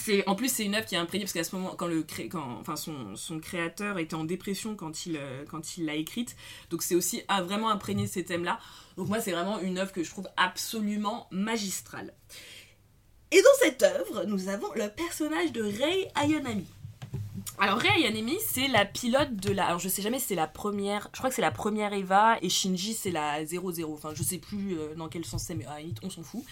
C'est, 0.02 0.26
en 0.28 0.34
plus, 0.34 0.48
c'est 0.52 0.64
une 0.64 0.74
œuvre 0.74 0.86
qui 0.86 0.96
est 0.96 0.98
imprégnée 0.98 1.24
parce 1.24 1.32
qu'à 1.32 1.44
ce 1.44 1.54
moment, 1.54 1.74
quand 1.76 1.86
le 1.86 2.02
cré- 2.02 2.28
quand, 2.28 2.58
enfin, 2.60 2.76
son, 2.76 3.16
son 3.16 3.38
créateur 3.38 3.98
était 3.98 4.16
en 4.16 4.24
dépression 4.24 4.74
quand 4.74 5.06
il, 5.06 5.16
euh, 5.16 5.44
quand 5.48 5.76
il 5.76 5.86
l'a 5.86 5.94
écrite, 5.94 6.36
donc 6.70 6.82
c'est 6.82 6.94
aussi 6.94 7.22
ah, 7.28 7.42
vraiment 7.42 7.70
imprégné 7.70 8.06
ces 8.06 8.24
thèmes-là. 8.24 8.58
Donc 8.96 9.08
moi, 9.08 9.20
c'est 9.20 9.32
vraiment 9.32 9.60
une 9.60 9.78
œuvre 9.78 9.92
que 9.92 10.02
je 10.02 10.10
trouve 10.10 10.28
absolument 10.36 11.28
magistrale. 11.30 12.12
Et 13.30 13.42
dans 13.42 13.58
cette 13.60 13.82
œuvre, 13.82 14.24
nous 14.26 14.48
avons 14.48 14.72
le 14.74 14.88
personnage 14.88 15.52
de 15.52 15.62
Rei 15.62 16.08
Ayanami. 16.14 16.66
Alors 17.58 17.78
Rei 17.78 17.88
Ayanami, 17.88 18.38
c'est 18.46 18.68
la 18.68 18.84
pilote 18.84 19.36
de 19.36 19.52
la... 19.52 19.66
Alors 19.66 19.78
je 19.78 19.88
sais 19.88 20.02
jamais 20.02 20.18
si 20.18 20.26
c'est 20.26 20.34
la 20.34 20.46
première... 20.46 21.08
Je 21.12 21.18
crois 21.18 21.30
que 21.30 21.36
c'est 21.36 21.42
la 21.42 21.50
première 21.50 21.92
Eva 21.92 22.36
et 22.42 22.48
Shinji 22.48 22.94
c'est 22.94 23.10
la 23.10 23.44
00. 23.44 23.92
Enfin 23.92 24.10
je 24.14 24.22
sais 24.22 24.38
plus 24.38 24.78
euh, 24.78 24.94
dans 24.94 25.08
quel 25.08 25.24
sens 25.24 25.44
c'est, 25.44 25.54
mais 25.54 25.66
à 25.66 25.80
limite, 25.80 25.98
on 26.02 26.10
s'en 26.10 26.22
fout. 26.22 26.44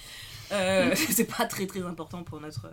Euh, 0.53 0.95
c'est 1.11 1.24
pas 1.24 1.45
très 1.45 1.66
très 1.66 1.82
important 1.82 2.22
pour 2.24 2.40
notre 2.40 2.66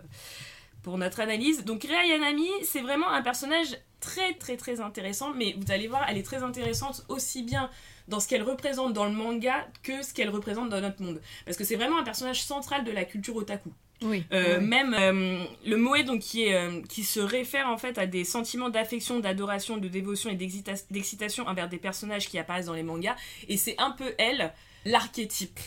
pour 0.82 0.98
notre 0.98 1.20
analyse. 1.20 1.64
Donc 1.64 1.82
Rei 1.84 1.94
Ayanami, 1.94 2.48
c'est 2.62 2.80
vraiment 2.80 3.08
un 3.08 3.22
personnage 3.22 3.76
très 4.00 4.34
très 4.34 4.56
très 4.56 4.80
intéressant, 4.80 5.32
mais 5.34 5.54
vous 5.58 5.70
allez 5.72 5.88
voir, 5.88 6.06
elle 6.08 6.16
est 6.16 6.22
très 6.22 6.42
intéressante 6.42 7.04
aussi 7.08 7.42
bien 7.42 7.70
dans 8.08 8.18
ce 8.18 8.26
qu'elle 8.26 8.42
représente 8.42 8.92
dans 8.92 9.04
le 9.04 9.12
manga 9.12 9.68
que 9.82 10.02
ce 10.02 10.14
qu'elle 10.14 10.30
représente 10.30 10.68
dans 10.68 10.80
notre 10.80 11.02
monde. 11.02 11.20
Parce 11.44 11.56
que 11.56 11.64
c'est 11.64 11.76
vraiment 11.76 11.98
un 11.98 12.02
personnage 12.02 12.42
central 12.42 12.84
de 12.84 12.90
la 12.90 13.04
culture 13.04 13.36
otaku. 13.36 13.70
Oui. 14.02 14.24
Euh, 14.32 14.58
oui. 14.58 14.64
Même 14.64 14.94
euh, 14.94 15.44
le 15.66 15.76
moe 15.76 16.02
donc 16.02 16.20
qui 16.20 16.44
est 16.44 16.54
euh, 16.54 16.80
qui 16.88 17.04
se 17.04 17.20
réfère 17.20 17.68
en 17.68 17.76
fait 17.76 17.98
à 17.98 18.06
des 18.06 18.24
sentiments 18.24 18.70
d'affection, 18.70 19.20
d'adoration, 19.20 19.76
de 19.76 19.88
dévotion 19.88 20.30
et 20.30 20.36
d'excita- 20.36 20.86
d'excitation 20.90 21.46
envers 21.46 21.68
des 21.68 21.76
personnages 21.76 22.26
qui 22.26 22.38
apparaissent 22.38 22.66
dans 22.66 22.74
les 22.74 22.82
mangas. 22.82 23.16
Et 23.48 23.58
c'est 23.58 23.76
un 23.78 23.90
peu 23.90 24.14
elle 24.16 24.54
l'archétype 24.86 25.60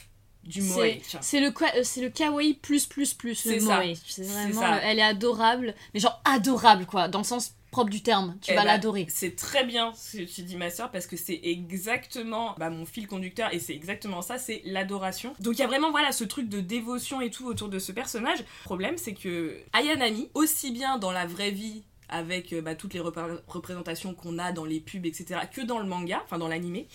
du 0.43 0.61
moe. 0.61 0.97
C'est- 1.21 1.39
le, 1.39 1.47
euh, 1.47 1.83
c'est 1.83 2.01
le 2.01 2.09
kawaii 2.09 2.53
plus 2.53 2.85
plus 2.85 3.13
plus. 3.13 3.45
Le 3.45 3.59
moe. 3.61 3.93
C'est 4.05 4.23
vraiment. 4.23 4.61
ça. 4.61 4.75
le- 4.75 4.81
elle 4.83 4.99
est 4.99 5.03
adorable, 5.03 5.73
mais 5.93 5.99
genre 5.99 6.21
adorable 6.25 6.85
quoi, 6.85 7.07
dans 7.07 7.19
le 7.19 7.23
sens 7.25 7.55
propre 7.71 7.89
du 7.89 8.03
terme. 8.03 8.37
Tu 8.41 8.51
Eh 8.51 8.55
vas 8.55 8.61
ben, 8.61 8.67
l'adorer. 8.67 9.07
C'est 9.09 9.35
très 9.35 9.63
bien 9.65 9.93
ce 9.95 10.17
que 10.17 10.23
tu 10.23 10.43
dis 10.43 10.55
ma 10.57 10.69
soeur 10.69 10.91
parce 10.91 11.07
que 11.07 11.17
c'est 11.17 11.39
exactement 11.83 12.53
bah, 12.59 12.69
mon 12.69 12.85
fil 12.85 13.07
conducteur 13.07 13.51
et 13.53 13.59
c'est 13.59 13.73
exactement 13.73 14.21
ça, 14.21 14.37
c'est 14.37 14.61
l'adoration. 14.65 15.33
Donc 15.39 15.55
il 15.55 15.59
y 15.59 15.63
a 15.63 15.67
vraiment 15.67 15.89
voilà 15.91 16.11
ce 16.11 16.23
truc 16.23 16.49
de 16.49 16.59
dévotion 16.59 17.19
et 17.19 17.29
tout 17.31 17.45
autour 17.47 17.69
de 17.69 17.79
ce 17.79 17.91
personnage. 17.91 18.39
Le 18.39 18.63
problème 18.65 18.97
c'est 18.97 19.13
que 19.15 19.57
Ayanami, 19.73 20.29
aussi 20.35 20.71
bien 20.71 20.97
dans 20.99 21.11
la 21.11 21.25
vraie 21.25 21.51
vie 21.51 21.83
avec 22.09 22.53
euh, 22.53 22.61
bah, 22.61 22.75
toutes 22.75 22.93
les 22.93 22.99
repré- 22.99 23.39
représentations 23.47 24.13
qu'on 24.13 24.37
a 24.39 24.51
dans 24.51 24.65
les 24.65 24.79
pubs, 24.79 25.05
etc., 25.05 25.41
que 25.51 25.61
dans 25.61 25.79
le 25.79 25.85
manga, 25.85 26.21
enfin 26.25 26.37
dans 26.37 26.47
l'animé, 26.47 26.87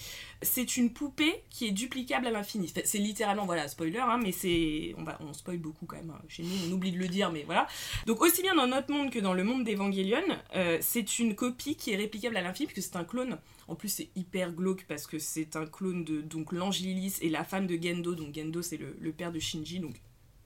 c'est 0.42 0.76
une 0.76 0.92
poupée 0.92 1.42
qui 1.50 1.66
est 1.66 1.72
duplicable 1.72 2.26
à 2.26 2.30
l'infini. 2.30 2.72
C'est 2.84 2.98
littéralement, 2.98 3.44
voilà, 3.46 3.66
spoiler, 3.68 3.98
hein, 3.98 4.18
mais 4.22 4.32
c'est. 4.32 4.94
On, 4.96 5.02
va, 5.02 5.18
on 5.20 5.32
spoil 5.32 5.58
beaucoup 5.58 5.86
quand 5.86 5.96
même. 5.96 6.10
hein. 6.10 6.22
Chez 6.28 6.42
nous, 6.42 6.54
on 6.68 6.72
oublie 6.72 6.92
de 6.92 6.98
le 6.98 7.08
dire, 7.08 7.32
mais 7.32 7.42
voilà. 7.44 7.66
Donc, 8.06 8.20
aussi 8.22 8.42
bien 8.42 8.54
dans 8.54 8.66
notre 8.68 8.92
monde 8.92 9.10
que 9.10 9.18
dans 9.18 9.34
le 9.34 9.42
monde 9.44 9.64
d'Evangelion, 9.64 10.22
euh, 10.54 10.78
c'est 10.80 11.18
une 11.18 11.34
copie 11.34 11.74
qui 11.76 11.90
est 11.92 11.96
réplicable 11.96 12.36
à 12.36 12.42
l'infini, 12.42 12.68
puisque 12.68 12.88
c'est 12.92 12.96
un 12.96 13.04
clone. 13.04 13.38
En 13.66 13.74
plus, 13.74 13.88
c'est 13.88 14.10
hyper 14.16 14.52
glauque 14.52 14.84
parce 14.88 15.06
que 15.06 15.18
c'est 15.18 15.56
un 15.56 15.66
clone 15.66 16.04
de 16.04 16.20
donc 16.20 16.52
l'ange 16.52 16.80
et 16.82 17.28
la 17.28 17.44
femme 17.44 17.66
de 17.66 17.76
Gendo. 17.76 18.14
Donc, 18.14 18.34
Gendo, 18.34 18.62
c'est 18.62 18.76
le, 18.76 18.96
le 19.00 19.12
père 19.12 19.32
de 19.32 19.38
Shinji, 19.40 19.80
donc 19.80 19.96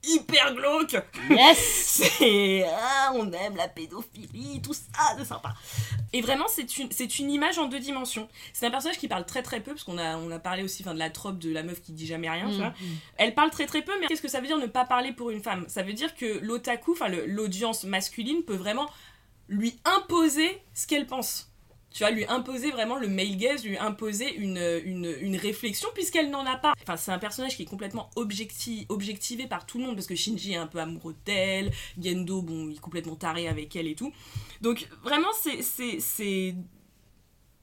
hyper 0.03 0.53
glauque 0.55 0.95
Yes 1.29 1.57
c'est 1.85 2.65
ah, 2.67 3.11
on 3.15 3.31
aime 3.31 3.55
la 3.55 3.67
pédophilie, 3.67 4.61
tout 4.61 4.73
ça, 4.73 5.15
c'est 5.17 5.25
sympa. 5.25 5.53
Et 6.11 6.21
vraiment, 6.21 6.45
c'est 6.47 6.77
une, 6.77 6.91
c'est 6.91 7.19
une 7.19 7.31
image 7.31 7.57
en 7.57 7.65
deux 7.65 7.79
dimensions. 7.79 8.27
C'est 8.53 8.65
un 8.65 8.71
personnage 8.71 8.97
qui 8.97 9.07
parle 9.07 9.25
très 9.25 9.41
très 9.41 9.59
peu, 9.59 9.71
parce 9.71 9.83
qu'on 9.83 9.97
a, 9.97 10.17
on 10.17 10.29
a 10.31 10.39
parlé 10.39 10.63
aussi 10.63 10.83
enfin, 10.83 10.93
de 10.93 10.99
la 10.99 11.09
trope 11.09 11.39
de 11.39 11.51
la 11.51 11.63
meuf 11.63 11.81
qui 11.81 11.91
dit 11.91 12.05
jamais 12.05 12.29
rien, 12.29 12.49
tu 12.49 12.57
vois. 12.57 12.69
Mm. 12.69 12.97
Elle 13.17 13.33
parle 13.33 13.49
très 13.49 13.65
très 13.65 13.81
peu, 13.81 13.91
mais 13.99 14.07
qu'est-ce 14.07 14.21
que 14.21 14.27
ça 14.27 14.39
veut 14.41 14.47
dire 14.47 14.57
ne 14.57 14.67
pas 14.67 14.85
parler 14.85 15.11
pour 15.11 15.31
une 15.31 15.41
femme? 15.41 15.65
Ça 15.67 15.83
veut 15.83 15.93
dire 15.93 16.15
que 16.15 16.39
l'otaku, 16.41 16.91
enfin 16.91 17.09
l'audience 17.09 17.83
masculine 17.83 18.43
peut 18.43 18.55
vraiment 18.55 18.89
lui 19.49 19.79
imposer 19.85 20.61
ce 20.73 20.87
qu'elle 20.87 21.07
pense. 21.07 21.52
Tu 21.93 22.03
vas 22.03 22.11
lui 22.11 22.25
imposer 22.25 22.71
vraiment 22.71 22.97
le 22.97 23.07
male 23.07 23.37
gaze, 23.37 23.63
lui 23.63 23.77
imposer 23.77 24.35
une, 24.35 24.57
une, 24.85 25.35
réflexion 25.37 25.89
puisqu'elle 25.93 26.29
n'en 26.31 26.45
a 26.45 26.57
pas. 26.57 26.73
Enfin, 26.81 26.97
c'est 26.97 27.11
un 27.11 27.19
personnage 27.19 27.55
qui 27.55 27.63
est 27.63 27.67
complètement 27.67 28.09
objecti 28.15 28.85
objectivé 28.89 29.47
par 29.47 29.65
tout 29.65 29.77
le 29.77 29.85
monde 29.85 29.95
parce 29.95 30.07
que 30.07 30.15
Shinji 30.15 30.53
est 30.53 30.57
un 30.57 30.67
peu 30.67 30.79
amoureux 30.79 31.15
d'elle, 31.25 31.71
Gendo, 32.01 32.41
bon, 32.41 32.69
il 32.69 32.77
est 32.77 32.79
complètement 32.79 33.15
taré 33.15 33.47
avec 33.47 33.75
elle 33.75 33.87
et 33.87 33.95
tout. 33.95 34.11
Donc, 34.61 34.87
vraiment, 35.03 35.29
c'est. 35.33 36.55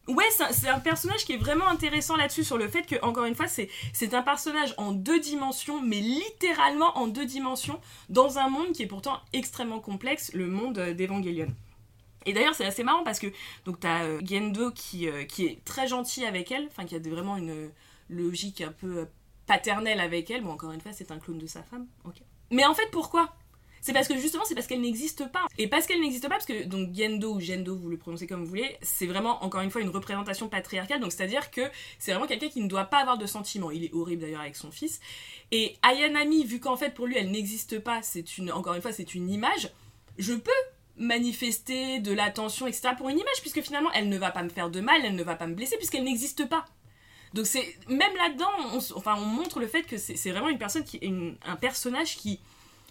Ouais, 0.09 0.24
c'est 0.51 0.68
un 0.68 0.81
personnage 0.81 1.24
qui 1.24 1.35
est 1.35 1.37
vraiment 1.37 1.68
intéressant 1.68 2.16
là-dessus, 2.16 2.43
sur 2.43 2.59
le 2.59 2.68
fait 2.68 2.83
que, 2.83 2.97
encore 3.05 3.26
une 3.26 3.35
fois, 3.35 3.47
c'est 3.47 4.14
un 4.14 4.22
personnage 4.22 4.74
en 4.76 4.93
deux 4.93 5.20
dimensions, 5.20 5.83
mais 5.83 6.01
littéralement 6.01 6.99
en 6.99 7.07
deux 7.07 7.26
dimensions, 7.26 7.81
dans 8.09 8.39
un 8.39 8.49
monde 8.49 8.72
qui 8.72 8.83
est 8.83 8.87
pourtant 8.87 9.20
extrêmement 9.33 9.78
complexe, 9.78 10.33
le 10.35 10.49
monde 10.49 10.78
d'Evangelion. 10.78 11.55
Et 12.27 12.33
d'ailleurs, 12.33 12.55
c'est 12.55 12.66
assez 12.66 12.85
marrant 12.85 13.03
parce 13.03 13.18
que 13.18 13.29
donc 13.64 13.81
t'as 13.81 14.05
euh, 14.05 14.21
Gendo 14.25 14.71
qui, 14.73 15.09
euh, 15.09 15.25
qui 15.25 15.47
est 15.47 15.64
très 15.64 15.89
gentil 15.89 16.25
avec 16.25 16.51
elle, 16.53 16.66
enfin 16.66 16.85
qui 16.85 16.95
a 16.95 16.99
vraiment 16.99 17.37
une 17.37 17.71
logique 18.09 18.61
un 18.61 18.73
peu 18.73 18.99
euh, 18.99 19.05
paternelle 19.47 20.01
avec 20.01 20.31
elle. 20.31 20.43
Bon, 20.43 20.51
encore 20.51 20.73
une 20.73 20.81
fois, 20.81 20.93
c'est 20.93 21.11
un 21.11 21.18
clone 21.18 21.39
de 21.39 21.47
sa 21.47 21.62
femme. 21.62 21.87
Ok. 22.05 22.16
Mais 22.51 22.64
en 22.64 22.75
fait, 22.75 22.91
pourquoi? 22.91 23.35
C'est 23.81 23.95
parce 23.95 24.09
que 24.09 24.18
justement, 24.18 24.45
c'est 24.45 24.55
parce 24.55 24.66
qu'elle 24.66 24.83
n'existe 24.83 25.31
pas. 25.33 25.47
Et 25.57 25.66
parce 25.66 25.87
qu'elle 25.87 26.01
n'existe 26.01 26.25
pas, 26.25 26.35
parce 26.35 26.45
que 26.45 26.64
donc 26.64 26.95
Gendo 26.95 27.35
ou 27.35 27.41
Gendo, 27.41 27.75
vous 27.75 27.89
le 27.89 27.97
prononcez 27.97 28.27
comme 28.27 28.41
vous 28.41 28.49
voulez, 28.49 28.77
c'est 28.83 29.07
vraiment 29.07 29.43
encore 29.43 29.62
une 29.62 29.71
fois 29.71 29.81
une 29.81 29.89
représentation 29.89 30.49
patriarcale. 30.49 31.01
Donc 31.01 31.12
c'est-à-dire 31.12 31.51
que 31.51 31.62
c'est 31.99 32.12
vraiment 32.12 32.27
quelqu'un 32.27 32.51
qui 32.51 32.61
ne 32.61 32.68
doit 32.68 32.85
pas 32.85 32.99
avoir 32.99 33.16
de 33.16 33.25
sentiments. 33.27 33.71
Il 33.71 33.85
est 33.85 33.95
horrible 33.95 34.23
d'ailleurs 34.23 34.43
avec 34.43 34.57
son 34.57 34.71
fils. 34.71 35.01
Et 35.51 35.77
Ayanami, 35.83 36.45
vu 36.45 36.61
qu'en 36.61 36.77
fait 36.77 36.93
pour 36.93 37.07
lui 37.07 37.16
elle 37.16 37.31
n'existe 37.31 37.79
pas, 37.79 38.03
c'est 38.03 38.37
une 38.37 38.53
encore 38.53 38.75
une 38.75 38.83
fois 38.83 38.93
c'est 38.93 39.14
une 39.14 39.31
image. 39.31 39.71
Je 40.18 40.35
peux 40.35 40.51
manifester 41.01 41.98
de 41.98 42.12
l'attention, 42.12 42.66
etc. 42.66 42.90
pour 42.96 43.09
une 43.09 43.18
image, 43.18 43.40
puisque 43.40 43.62
finalement, 43.62 43.90
elle 43.92 44.09
ne 44.09 44.18
va 44.18 44.30
pas 44.30 44.42
me 44.42 44.51
faire 44.51 44.70
de 44.70 44.80
mal, 44.80 45.01
elle 45.05 45.16
ne 45.16 45.24
va 45.24 45.34
pas 45.34 45.46
me 45.46 45.55
blesser, 45.55 45.76
puisqu'elle 45.76 46.05
n'existe 46.05 46.48
pas. 46.48 46.66
Donc 47.32 47.46
c'est 47.46 47.76
même 47.88 48.14
là-dedans, 48.16 48.51
on, 48.74 48.78
enfin, 48.96 49.16
on 49.16 49.24
montre 49.24 49.61
le 49.61 49.66
fait 49.66 49.82
que 49.82 49.96
c'est 49.96 50.30
vraiment 50.30 50.48
une 50.48 50.59
personne 50.59 50.84
qui 50.84 50.98
est 50.98 51.48
un 51.48 51.57
personnage 51.57 52.16
qui, 52.16 52.40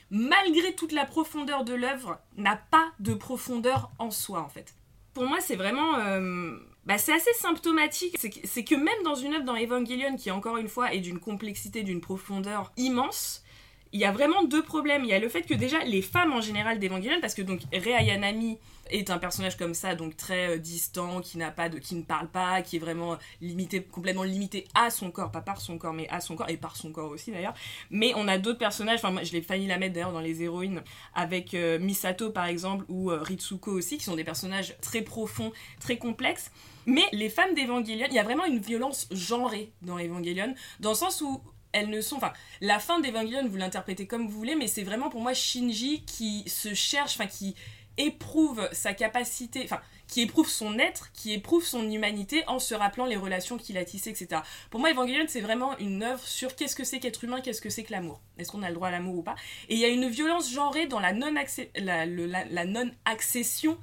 malgré 0.09 0.73
toute 0.75 0.91
la 0.91 1.05
profondeur 1.05 1.63
de 1.63 1.73
l'œuvre, 1.73 2.19
n'a 2.37 2.55
pas 2.55 2.89
de 2.99 3.13
profondeur 3.13 3.91
en 3.99 4.11
soi 4.11 4.41
en 4.41 4.49
fait. 4.49 4.73
Pour 5.13 5.25
moi, 5.25 5.39
c'est 5.41 5.55
vraiment, 5.55 5.95
euh, 5.95 6.57
bah, 6.85 6.97
c'est 6.97 7.13
assez 7.13 7.33
symptomatique. 7.33 8.17
C'est 8.17 8.63
que, 8.63 8.75
même 8.75 9.03
dans 9.03 9.15
une 9.15 9.33
œuvre 9.33 9.43
dans 9.43 9.57
Evangelion 9.57 10.15
qui 10.15 10.31
encore 10.31 10.57
une 10.57 10.69
fois 10.69 10.93
est 10.93 10.99
d'une 10.99 11.19
complexité, 11.19 11.83
d'une 11.83 12.01
profondeur 12.01 12.71
immense, 12.77 13.43
il 13.91 13.99
y 13.99 14.05
a 14.05 14.11
vraiment 14.11 14.43
deux 14.43 14.63
problèmes. 14.63 15.03
Il 15.03 15.09
y 15.09 15.13
a 15.13 15.19
le 15.19 15.29
fait 15.29 15.43
que 15.43 15.53
déjà 15.53 15.79
les 15.83 16.01
femmes 16.01 16.33
en 16.33 16.41
général 16.41 16.79
d'Evangelion, 16.79 17.19
parce 17.21 17.33
que 17.33 17.41
donc 17.41 17.61
Rei 17.73 17.93
Ayanami 17.93 18.57
est 18.91 19.09
un 19.09 19.17
personnage 19.17 19.57
comme 19.57 19.73
ça, 19.73 19.95
donc 19.95 20.17
très 20.17 20.49
euh, 20.49 20.57
distant, 20.57 21.21
qui 21.21 21.37
n'a 21.37 21.51
pas 21.51 21.69
de, 21.69 21.77
qui 21.77 21.95
ne 21.95 22.01
parle 22.01 22.27
pas, 22.27 22.61
qui 22.61 22.77
est 22.77 22.79
vraiment 22.79 23.17
limité, 23.41 23.83
complètement 23.83 24.23
limité 24.23 24.67
à 24.73 24.89
son 24.89 25.11
corps, 25.11 25.31
pas 25.31 25.41
par 25.41 25.61
son 25.61 25.77
corps, 25.77 25.93
mais 25.93 26.07
à 26.09 26.21
son 26.21 26.35
corps 26.35 26.49
et 26.49 26.57
par 26.57 26.75
son 26.75 26.91
corps 26.91 27.11
aussi 27.11 27.31
d'ailleurs. 27.31 27.53
Mais 27.91 28.13
on 28.15 28.27
a 28.27 28.37
d'autres 28.37 28.57
personnages. 28.59 28.99
Enfin, 29.03 29.23
je 29.23 29.31
l'ai 29.31 29.41
failli 29.41 29.67
la 29.67 29.77
mettre 29.77 29.93
d'ailleurs 29.93 30.13
dans 30.13 30.19
les 30.19 30.41
héroïnes 30.41 30.81
avec 31.13 31.53
euh, 31.53 31.79
Misato 31.79 32.31
par 32.31 32.45
exemple 32.45 32.85
ou 32.89 33.11
euh, 33.11 33.21
Ritsuko 33.21 33.71
aussi, 33.71 33.97
qui 33.97 34.03
sont 34.03 34.15
des 34.15 34.23
personnages 34.23 34.75
très 34.81 35.01
profonds, 35.01 35.51
très 35.79 35.97
complexes. 35.97 36.51
Mais 36.85 37.03
les 37.11 37.29
femmes 37.29 37.53
d'Evangelion, 37.53 38.07
il 38.09 38.15
y 38.15 38.19
a 38.19 38.23
vraiment 38.23 38.45
une 38.45 38.59
violence 38.59 39.07
genrée 39.11 39.71
dans 39.83 39.99
Evangelion, 39.99 40.55
dans 40.79 40.89
le 40.89 40.95
sens 40.95 41.21
où 41.21 41.41
elles 41.71 41.89
ne 41.89 42.01
sont. 42.01 42.17
Enfin, 42.17 42.33
la 42.61 42.79
fin 42.79 42.99
d'Evangelion, 42.99 43.47
vous 43.47 43.57
l'interprétez 43.57 44.07
comme 44.07 44.27
vous 44.27 44.37
voulez, 44.37 44.55
mais 44.55 44.67
c'est 44.67 44.83
vraiment 44.83 45.09
pour 45.09 45.21
moi 45.21 45.33
Shinji 45.33 46.03
qui 46.05 46.43
se 46.47 46.73
cherche, 46.73 47.15
enfin, 47.15 47.27
qui 47.27 47.55
éprouve 47.97 48.67
sa 48.71 48.93
capacité, 48.93 49.61
enfin, 49.65 49.81
qui 50.07 50.21
éprouve 50.21 50.49
son 50.49 50.79
être, 50.79 51.11
qui 51.11 51.33
éprouve 51.33 51.65
son 51.65 51.91
humanité 51.91 52.43
en 52.47 52.57
se 52.57 52.73
rappelant 52.73 53.05
les 53.05 53.17
relations 53.17 53.57
qu'il 53.57 53.77
a 53.77 53.83
tissées, 53.83 54.11
etc. 54.11 54.41
Pour 54.69 54.79
moi, 54.79 54.91
Evangelion, 54.91 55.25
c'est 55.27 55.41
vraiment 55.41 55.77
une 55.79 56.01
œuvre 56.01 56.25
sur 56.25 56.55
qu'est-ce 56.55 56.75
que 56.75 56.85
c'est 56.85 56.99
qu'être 56.99 57.23
humain, 57.23 57.41
qu'est-ce 57.41 57.61
que 57.61 57.69
c'est 57.69 57.83
que 57.83 57.91
l'amour. 57.91 58.21
Est-ce 58.37 58.51
qu'on 58.51 58.63
a 58.63 58.69
le 58.69 58.75
droit 58.75 58.87
à 58.87 58.91
l'amour 58.91 59.17
ou 59.17 59.21
pas? 59.21 59.35
Et 59.67 59.75
il 59.75 59.79
y 59.79 59.85
a 59.85 59.89
une 59.89 60.07
violence 60.07 60.51
genrée 60.51 60.87
dans 60.87 60.99
la 60.99 61.13
non-accession 61.13 63.77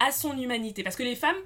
à 0.00 0.12
son 0.12 0.38
humanité. 0.38 0.82
Parce 0.82 0.96
que 0.96 1.02
les 1.02 1.16
femmes 1.16 1.36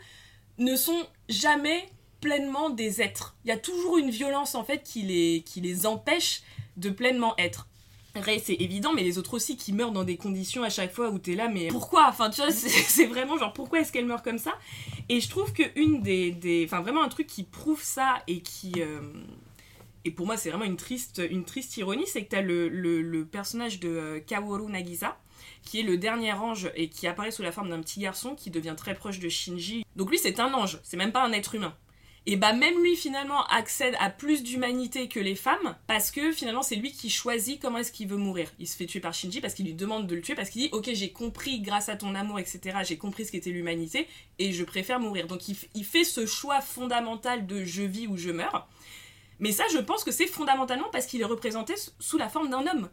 ne 0.58 0.74
sont 0.74 1.06
jamais 1.28 1.86
pleinement 2.26 2.70
des 2.70 3.02
êtres. 3.02 3.36
Il 3.44 3.48
y 3.48 3.52
a 3.52 3.56
toujours 3.56 3.98
une 3.98 4.10
violence 4.10 4.56
en 4.56 4.64
fait 4.64 4.82
qui 4.82 5.02
les, 5.02 5.44
qui 5.46 5.60
les 5.60 5.86
empêche 5.86 6.42
de 6.76 6.90
pleinement 6.90 7.34
être. 7.38 7.68
Ray, 8.16 8.40
c'est 8.40 8.54
évident, 8.54 8.92
mais 8.92 9.04
les 9.04 9.16
autres 9.16 9.34
aussi 9.34 9.56
qui 9.56 9.72
meurent 9.72 9.92
dans 9.92 10.02
des 10.02 10.16
conditions 10.16 10.64
à 10.64 10.68
chaque 10.68 10.92
fois 10.92 11.10
où 11.10 11.20
t'es 11.20 11.36
là, 11.36 11.46
mais 11.48 11.68
pourquoi? 11.68 12.08
Enfin, 12.08 12.28
tu 12.30 12.40
vois, 12.40 12.50
c'est 12.50 13.06
vraiment 13.06 13.38
genre 13.38 13.52
pourquoi 13.52 13.78
est-ce 13.78 13.92
qu'elle 13.92 14.06
meurt 14.06 14.24
comme 14.24 14.38
ça? 14.38 14.54
Et 15.08 15.20
je 15.20 15.28
trouve 15.28 15.52
que 15.52 15.62
une 15.76 16.02
des, 16.02 16.32
des. 16.32 16.64
Enfin, 16.64 16.80
vraiment 16.80 17.04
un 17.04 17.08
truc 17.08 17.28
qui 17.28 17.44
prouve 17.44 17.80
ça 17.80 18.16
et 18.26 18.40
qui. 18.40 18.72
Euh, 18.78 19.00
et 20.04 20.10
pour 20.10 20.26
moi, 20.26 20.36
c'est 20.36 20.50
vraiment 20.50 20.64
une 20.64 20.76
triste, 20.76 21.22
une 21.30 21.44
triste 21.44 21.76
ironie, 21.76 22.08
c'est 22.08 22.24
que 22.24 22.30
t'as 22.30 22.40
le, 22.40 22.68
le, 22.68 23.24
personnage 23.24 23.78
de 23.78 23.88
euh, 23.88 24.20
Kaworu 24.20 24.68
Nagisa, 24.68 25.16
qui 25.62 25.78
est 25.78 25.84
le 25.84 25.96
dernier 25.96 26.32
ange 26.32 26.72
et 26.74 26.88
qui 26.88 27.06
apparaît 27.06 27.30
sous 27.30 27.42
la 27.42 27.52
forme 27.52 27.68
d'un 27.68 27.80
petit 27.80 28.00
garçon 28.00 28.34
qui 28.34 28.50
devient 28.50 28.74
très 28.76 28.94
proche 28.94 29.20
de 29.20 29.28
Shinji. 29.28 29.84
Donc 29.94 30.10
lui, 30.10 30.18
c'est 30.18 30.40
un 30.40 30.52
ange, 30.54 30.80
c'est 30.82 30.96
même 30.96 31.12
pas 31.12 31.22
un 31.22 31.32
être 31.32 31.54
humain 31.54 31.76
et 32.26 32.36
bah 32.36 32.52
même 32.52 32.82
lui 32.82 32.96
finalement 32.96 33.44
accède 33.46 33.94
à 34.00 34.10
plus 34.10 34.42
d'humanité 34.42 35.08
que 35.08 35.20
les 35.20 35.36
femmes 35.36 35.76
parce 35.86 36.10
que 36.10 36.32
finalement 36.32 36.62
c'est 36.62 36.74
lui 36.74 36.90
qui 36.90 37.08
choisit 37.08 37.60
comment 37.60 37.78
est-ce 37.78 37.92
qu'il 37.92 38.08
veut 38.08 38.16
mourir. 38.16 38.50
Il 38.58 38.66
se 38.66 38.76
fait 38.76 38.86
tuer 38.86 39.00
par 39.00 39.14
Shinji 39.14 39.40
parce 39.40 39.54
qu'il 39.54 39.64
lui 39.66 39.74
demande 39.74 40.08
de 40.08 40.14
le 40.16 40.22
tuer 40.22 40.34
parce 40.34 40.50
qu'il 40.50 40.62
dit 40.62 40.68
ok 40.72 40.90
j'ai 40.92 41.12
compris 41.12 41.60
grâce 41.60 41.88
à 41.88 41.96
ton 41.96 42.14
amour 42.16 42.40
etc 42.40 42.78
j'ai 42.84 42.98
compris 42.98 43.24
ce 43.24 43.32
qu'était 43.32 43.50
l'humanité 43.50 44.08
et 44.38 44.52
je 44.52 44.64
préfère 44.64 44.98
mourir. 44.98 45.28
Donc 45.28 45.48
il, 45.48 45.56
il 45.74 45.84
fait 45.84 46.04
ce 46.04 46.26
choix 46.26 46.60
fondamental 46.60 47.46
de 47.46 47.64
je 47.64 47.82
vis 47.82 48.08
ou 48.08 48.16
je 48.16 48.30
meurs. 48.30 48.68
Mais 49.38 49.52
ça 49.52 49.64
je 49.72 49.78
pense 49.78 50.02
que 50.02 50.10
c'est 50.10 50.26
fondamentalement 50.26 50.88
parce 50.90 51.06
qu'il 51.06 51.20
est 51.20 51.24
représenté 51.24 51.74
sous 52.00 52.18
la 52.18 52.28
forme 52.28 52.50
d'un 52.50 52.66
homme. 52.66 52.88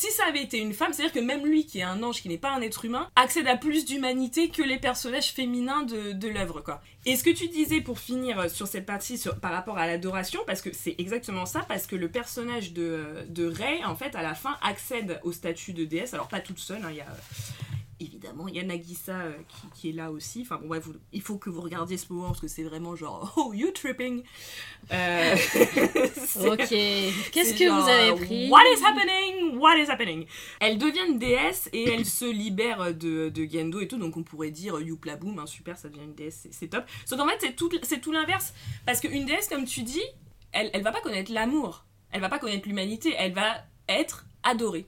Si 0.00 0.12
ça 0.12 0.26
avait 0.28 0.44
été 0.44 0.58
une 0.58 0.74
femme, 0.74 0.92
c'est-à-dire 0.92 1.12
que 1.12 1.18
même 1.18 1.44
lui, 1.44 1.66
qui 1.66 1.80
est 1.80 1.82
un 1.82 2.00
ange, 2.04 2.22
qui 2.22 2.28
n'est 2.28 2.38
pas 2.38 2.52
un 2.52 2.60
être 2.60 2.84
humain, 2.84 3.10
accède 3.16 3.48
à 3.48 3.56
plus 3.56 3.84
d'humanité 3.84 4.48
que 4.48 4.62
les 4.62 4.78
personnages 4.78 5.32
féminins 5.32 5.82
de, 5.82 6.12
de 6.12 6.28
l'œuvre, 6.28 6.60
quoi. 6.60 6.80
Et 7.04 7.16
ce 7.16 7.24
que 7.24 7.30
tu 7.30 7.48
disais 7.48 7.80
pour 7.80 7.98
finir 7.98 8.48
sur 8.48 8.68
cette 8.68 8.86
partie 8.86 9.20
par 9.42 9.50
rapport 9.50 9.76
à 9.76 9.88
l'adoration, 9.88 10.38
parce 10.46 10.62
que 10.62 10.72
c'est 10.72 10.94
exactement 10.98 11.46
ça, 11.46 11.64
parce 11.66 11.88
que 11.88 11.96
le 11.96 12.08
personnage 12.08 12.72
de, 12.72 13.26
de 13.28 13.48
Rey, 13.48 13.80
en 13.84 13.96
fait, 13.96 14.14
à 14.14 14.22
la 14.22 14.36
fin, 14.36 14.56
accède 14.62 15.18
au 15.24 15.32
statut 15.32 15.72
de 15.72 15.84
déesse. 15.84 16.14
Alors 16.14 16.28
pas 16.28 16.38
toute 16.38 16.60
seule, 16.60 16.84
hein, 16.84 16.90
il 16.90 16.98
y 16.98 17.00
a 17.00 17.06
évidemment, 18.00 18.48
il 18.48 18.56
y 18.56 18.60
a 18.60 18.62
Nagisa 18.62 19.16
euh, 19.16 19.32
qui, 19.74 19.90
est 19.90 19.92
là 19.92 20.10
aussi. 20.10 20.42
Enfin 20.42 20.60
bon, 20.62 20.78
vous, 20.80 20.94
il 21.12 21.22
faut 21.22 21.38
que 21.38 21.50
vous 21.50 21.60
regardiez 21.60 21.96
ce 21.96 22.12
moment 22.12 22.28
parce 22.28 22.40
que 22.40 22.48
c'est 22.48 22.62
vraiment 22.62 22.96
genre 22.96 23.32
Oh, 23.36 23.52
you 23.52 23.70
tripping? 23.70 24.22
Euh, 24.92 25.36
Ok, 26.46 26.68
qu'est-ce 26.68 27.54
que 27.54 27.68
vous 27.68 27.88
avez 27.88 28.24
pris? 28.24 28.50
What 28.50 28.62
is 28.74 28.84
happening? 28.84 29.58
What 29.58 29.76
is 29.76 29.90
happening? 29.90 30.26
Elle 30.60 30.78
devient 30.78 31.06
une 31.08 31.18
déesse 31.18 31.68
et 31.72 31.88
elle 31.90 32.04
se 32.04 32.24
libère 32.24 32.94
de, 32.94 33.28
de 33.28 33.44
Gendo 33.44 33.80
et 33.80 33.88
tout, 33.88 33.98
donc 33.98 34.16
on 34.16 34.22
pourrait 34.22 34.50
dire 34.50 34.80
Youpla 34.80 35.16
boom, 35.16 35.38
hein, 35.38 35.46
super, 35.46 35.76
ça 35.76 35.88
devient 35.88 36.04
une 36.04 36.14
déesse, 36.14 36.48
c'est 36.50 36.68
top. 36.68 36.84
Sauf 37.04 37.18
qu'en 37.18 37.28
fait, 37.28 37.38
c'est 37.40 37.56
tout, 37.56 37.68
tout 37.68 38.12
l'inverse. 38.12 38.54
Parce 38.86 39.00
qu'une 39.00 39.24
déesse, 39.24 39.48
comme 39.48 39.64
tu 39.64 39.82
dis, 39.82 40.02
elle, 40.52 40.70
elle 40.72 40.82
va 40.82 40.92
pas 40.92 41.00
connaître 41.00 41.32
l'amour, 41.32 41.84
elle 42.10 42.20
va 42.20 42.28
pas 42.28 42.38
connaître 42.38 42.66
l'humanité, 42.66 43.14
elle 43.18 43.32
va 43.32 43.64
être 43.88 44.26
adorée. 44.42 44.86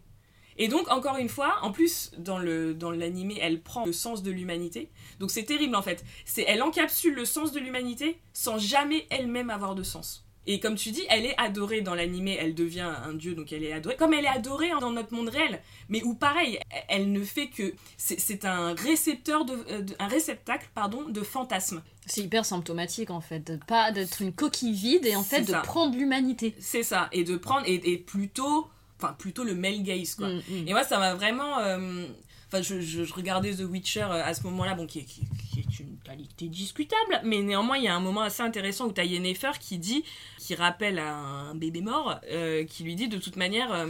Et 0.62 0.68
donc, 0.68 0.90
encore 0.90 1.16
une 1.16 1.30
fois, 1.30 1.56
en 1.62 1.72
plus, 1.72 2.12
dans 2.18 2.38
le 2.38 2.74
dans 2.74 2.90
l'animé, 2.90 3.38
elle 3.40 3.62
prend 3.62 3.86
le 3.86 3.94
sens 3.94 4.22
de 4.22 4.30
l'humanité. 4.30 4.90
Donc 5.18 5.30
c'est 5.30 5.44
terrible 5.44 5.74
en 5.74 5.80
fait. 5.80 6.04
C'est 6.26 6.44
elle 6.46 6.62
encapsule 6.62 7.14
le 7.14 7.24
sens 7.24 7.52
de 7.52 7.58
l'humanité 7.58 8.18
sans 8.34 8.58
jamais 8.58 9.06
elle-même 9.08 9.48
avoir 9.48 9.74
de 9.74 9.82
sens. 9.82 10.26
Et 10.46 10.60
comme 10.60 10.74
tu 10.74 10.90
dis, 10.90 11.02
elle 11.08 11.24
est 11.24 11.34
adorée 11.38 11.80
dans 11.80 11.94
l'animé, 11.94 12.36
elle 12.38 12.54
devient 12.54 12.92
un 13.04 13.14
dieu, 13.14 13.34
donc 13.34 13.52
elle 13.52 13.64
est 13.64 13.72
adorée. 13.72 13.96
Comme 13.96 14.12
elle 14.12 14.26
est 14.26 14.28
adorée 14.28 14.68
dans 14.80 14.90
notre 14.90 15.14
monde 15.14 15.30
réel, 15.30 15.62
mais 15.88 16.02
où 16.02 16.14
pareil, 16.14 16.58
elle 16.88 17.10
ne 17.10 17.22
fait 17.22 17.48
que 17.48 17.72
c'est 17.96 18.44
un 18.44 18.74
récepteur 18.74 19.46
euh, 19.70 19.80
de, 19.80 19.94
un 19.98 20.08
réceptacle 20.08 20.68
pardon 20.74 21.08
de 21.08 21.22
fantasmes. 21.22 21.82
C'est 22.04 22.20
hyper 22.20 22.44
symptomatique 22.44 23.10
en 23.10 23.22
fait, 23.22 23.40
de 23.40 23.58
pas 23.66 23.92
d'être 23.92 24.20
une 24.20 24.34
coquille 24.34 24.74
vide 24.74 25.06
et 25.06 25.16
en 25.16 25.22
fait 25.22 25.42
de 25.42 25.54
prendre 25.62 25.96
l'humanité. 25.96 26.54
C'est 26.58 26.82
ça, 26.82 27.08
et 27.12 27.24
de 27.24 27.38
prendre 27.38 27.66
et, 27.66 27.80
et 27.90 27.96
plutôt 27.96 28.68
enfin 29.00 29.14
plutôt 29.14 29.44
le 29.44 29.54
male 29.54 29.82
gaze 29.82 30.14
quoi. 30.14 30.28
Mm, 30.28 30.42
mm. 30.48 30.68
Et 30.68 30.72
moi 30.72 30.84
ça 30.84 30.98
m'a 30.98 31.14
vraiment 31.14 31.58
euh, 31.58 32.06
enfin 32.48 32.62
je, 32.62 32.80
je, 32.80 33.12
regardais 33.12 33.54
The 33.54 33.60
Witcher 33.60 34.02
euh, 34.02 34.24
à 34.24 34.34
ce 34.34 34.42
moment-là 34.44 34.74
bon 34.74 34.86
qui, 34.86 35.04
qui, 35.04 35.22
est 35.58 35.80
une 35.80 35.98
qualité 36.04 36.48
discutable 36.48 37.20
mais 37.24 37.42
néanmoins 37.42 37.78
il 37.78 37.84
y 37.84 37.88
a 37.88 37.94
un 37.94 38.00
moment 38.00 38.22
assez 38.22 38.42
intéressant 38.42 38.86
où 38.86 38.92
t'as 38.92 39.04
Yennefer 39.04 39.52
qui 39.58 39.78
dit 39.78 40.04
qui 40.38 40.54
rappelle 40.54 40.98
à 40.98 41.14
un 41.14 41.54
bébé 41.54 41.80
mort 41.80 42.20
euh, 42.30 42.64
qui 42.64 42.84
lui 42.84 42.94
dit 42.94 43.08
de 43.08 43.18
toute 43.18 43.36
manière 43.36 43.86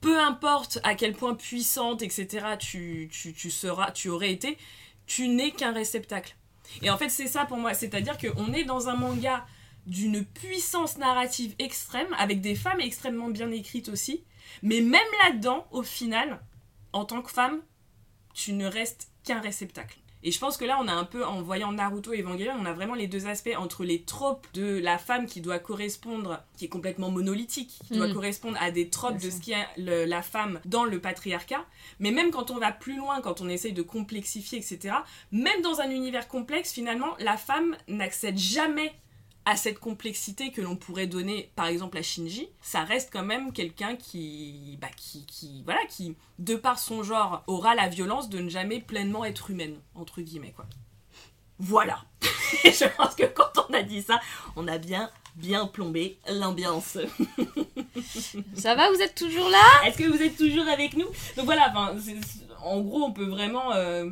peu 0.00 0.18
importe 0.18 0.80
à 0.82 0.94
quel 0.94 1.14
point 1.14 1.34
puissante 1.34 2.02
etc 2.02 2.56
tu, 2.58 3.08
tu, 3.12 3.32
tu 3.32 3.50
seras 3.50 3.92
tu 3.92 4.08
aurais 4.08 4.32
été 4.32 4.58
tu 5.06 5.28
n'es 5.28 5.52
qu'un 5.52 5.72
réceptacle 5.72 6.36
et 6.82 6.90
en 6.90 6.96
fait 6.96 7.08
c'est 7.08 7.26
ça 7.26 7.44
pour 7.44 7.58
moi 7.58 7.74
c'est 7.74 7.94
à 7.94 8.00
dire 8.00 8.16
qu'on 8.18 8.52
est 8.52 8.64
dans 8.64 8.88
un 8.88 8.96
manga 8.96 9.46
d'une 9.90 10.24
puissance 10.24 10.96
narrative 10.98 11.54
extrême, 11.58 12.06
avec 12.18 12.40
des 12.40 12.54
femmes 12.54 12.80
extrêmement 12.80 13.28
bien 13.28 13.50
écrites 13.50 13.88
aussi. 13.88 14.24
Mais 14.62 14.80
même 14.80 15.00
là-dedans, 15.24 15.66
au 15.72 15.82
final, 15.82 16.40
en 16.92 17.04
tant 17.04 17.20
que 17.22 17.30
femme, 17.30 17.60
tu 18.34 18.52
ne 18.52 18.66
restes 18.66 19.08
qu'un 19.24 19.40
réceptacle. 19.40 19.98
Et 20.22 20.30
je 20.32 20.38
pense 20.38 20.58
que 20.58 20.66
là, 20.66 20.78
on 20.80 20.86
a 20.86 20.92
un 20.92 21.04
peu, 21.04 21.24
en 21.24 21.40
voyant 21.40 21.72
Naruto 21.72 22.12
et 22.12 22.20
Evangelion, 22.20 22.52
on 22.60 22.66
a 22.66 22.74
vraiment 22.74 22.94
les 22.94 23.06
deux 23.06 23.26
aspects 23.26 23.54
entre 23.56 23.84
les 23.84 24.02
tropes 24.02 24.46
de 24.52 24.76
la 24.78 24.98
femme 24.98 25.24
qui 25.26 25.40
doit 25.40 25.58
correspondre, 25.58 26.42
qui 26.58 26.66
est 26.66 26.68
complètement 26.68 27.10
monolithique, 27.10 27.78
qui 27.86 27.94
doit 27.96 28.08
Mm. 28.08 28.12
correspondre 28.14 28.58
à 28.60 28.70
des 28.70 28.90
tropes 28.90 29.16
de 29.18 29.30
ce 29.30 29.40
qui 29.40 29.52
est 29.52 29.66
le- 29.78 30.04
la 30.04 30.20
femme 30.20 30.60
dans 30.66 30.84
le 30.84 31.00
patriarcat. 31.00 31.64
Mais 32.00 32.10
même 32.10 32.30
quand 32.30 32.50
on 32.50 32.58
va 32.58 32.70
plus 32.70 32.96
loin, 32.96 33.22
quand 33.22 33.40
on 33.40 33.48
essaye 33.48 33.72
de 33.72 33.80
complexifier, 33.82 34.58
etc., 34.58 34.94
même 35.32 35.62
dans 35.62 35.80
un 35.80 35.90
univers 35.90 36.28
complexe, 36.28 36.70
finalement, 36.72 37.16
la 37.18 37.38
femme 37.38 37.74
n'accède 37.88 38.36
jamais 38.36 38.92
à 39.50 39.56
cette 39.56 39.80
complexité 39.80 40.52
que 40.52 40.60
l'on 40.60 40.76
pourrait 40.76 41.08
donner 41.08 41.50
par 41.56 41.66
exemple 41.66 41.98
à 41.98 42.02
Shinji, 42.02 42.48
ça 42.62 42.84
reste 42.84 43.10
quand 43.12 43.24
même 43.24 43.52
quelqu'un 43.52 43.96
qui, 43.96 44.78
bah, 44.80 44.88
qui, 44.96 45.26
qui, 45.26 45.62
voilà, 45.64 45.84
qui, 45.88 46.14
de 46.38 46.54
par 46.54 46.78
son 46.78 47.02
genre, 47.02 47.42
aura 47.48 47.74
la 47.74 47.88
violence 47.88 48.28
de 48.28 48.38
ne 48.38 48.48
jamais 48.48 48.80
pleinement 48.80 49.24
être 49.24 49.50
humaine, 49.50 49.76
entre 49.96 50.20
guillemets, 50.20 50.52
quoi. 50.54 50.66
Voilà. 51.58 52.04
Et 52.64 52.72
je 52.72 52.84
pense 52.96 53.16
que 53.16 53.26
quand 53.26 53.50
on 53.68 53.74
a 53.74 53.82
dit 53.82 54.02
ça, 54.02 54.20
on 54.54 54.68
a 54.68 54.78
bien, 54.78 55.10
bien 55.34 55.66
plombé 55.66 56.18
l'ambiance. 56.28 56.96
Ça 58.54 58.76
va, 58.76 58.90
vous 58.90 59.02
êtes 59.02 59.16
toujours 59.16 59.48
là? 59.48 59.86
Est-ce 59.86 59.98
que 59.98 60.08
vous 60.08 60.22
êtes 60.22 60.36
toujours 60.36 60.68
avec 60.68 60.96
nous? 60.96 61.08
Donc 61.36 61.44
voilà, 61.44 61.72
en 62.62 62.80
gros, 62.80 63.02
on 63.02 63.12
peut 63.12 63.28
vraiment 63.28 63.72
euh, 63.72 64.10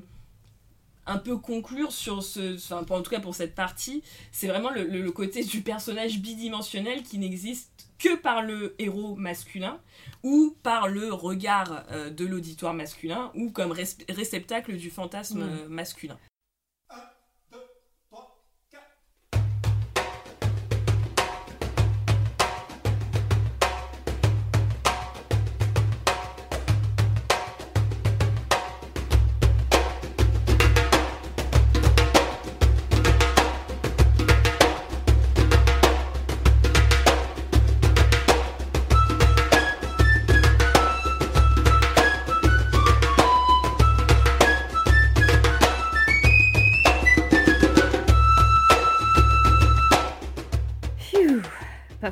un 1.08 1.18
peu 1.18 1.36
conclure 1.38 1.90
sur 1.92 2.22
ce. 2.22 2.54
Enfin, 2.56 2.84
en 2.88 3.02
tout 3.02 3.10
cas 3.10 3.20
pour 3.20 3.34
cette 3.34 3.54
partie, 3.54 4.02
c'est 4.30 4.46
vraiment 4.46 4.70
le, 4.70 5.10
côté 5.10 5.42
du 5.42 5.62
personnage 5.62 6.18
bidimensionnel 6.20 7.02
qui 7.02 7.18
n'existe 7.18 7.88
que 7.98 8.14
par 8.16 8.42
le 8.42 8.76
héros 8.78 9.16
masculin 9.16 9.80
ou 10.22 10.56
par 10.62 10.86
le 10.88 11.12
regard 11.12 11.84
euh, 11.90 12.10
de 12.10 12.24
l'auditoire 12.24 12.74
masculin 12.74 13.32
ou 13.34 13.50
comme 13.50 13.72
réceptacle 13.72 14.76
du 14.76 14.90
fantasme 14.90 15.40
Mm. 15.40 15.42
euh, 15.42 15.68
masculin. 15.68 16.18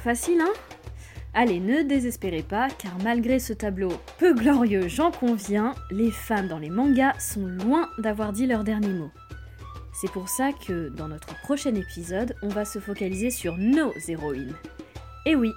Facile, 0.07 0.41
hein 0.41 0.53
Allez, 1.35 1.59
ne 1.59 1.83
désespérez 1.83 2.45
pas, 2.45 2.69
car 2.69 2.97
malgré 3.03 3.41
ce 3.41 3.53
tableau 3.53 3.91
peu 4.19 4.35
glorieux, 4.35 4.87
j'en 4.87 5.11
conviens, 5.11 5.75
les 5.91 6.13
femmes 6.13 6.47
dans 6.47 6.61
les 6.61 6.71
mangas 6.71 7.19
sont 7.19 7.45
loin 7.45 7.89
d'avoir 7.99 8.33
dit 8.33 8.47
leur 8.47 8.63
dernier 8.63 8.93
mot. 8.93 9.11
C'est 9.93 10.11
pour 10.13 10.29
ça 10.29 10.53
que, 10.53 10.91
dans 10.91 11.09
notre 11.09 11.37
prochain 11.41 11.75
épisode, 11.75 12.37
on 12.43 12.49
va 12.49 12.65
se 12.65 12.79
focaliser 12.79 13.31
sur 13.31 13.59
nos 13.59 13.93
héroïnes. 14.07 14.55
Et 15.25 15.35
oui, 15.35 15.51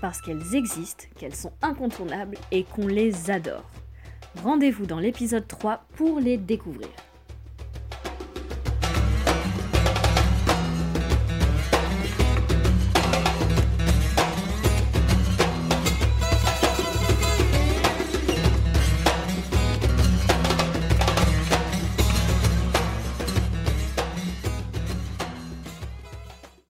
parce 0.00 0.20
qu'elles 0.20 0.54
existent, 0.54 1.06
qu'elles 1.16 1.34
sont 1.34 1.52
incontournables 1.60 2.36
et 2.52 2.62
qu'on 2.62 2.86
les 2.86 3.32
adore. 3.32 3.68
Rendez-vous 4.44 4.86
dans 4.86 5.00
l'épisode 5.00 5.48
3 5.48 5.86
pour 5.96 6.20
les 6.20 6.36
découvrir. 6.36 6.88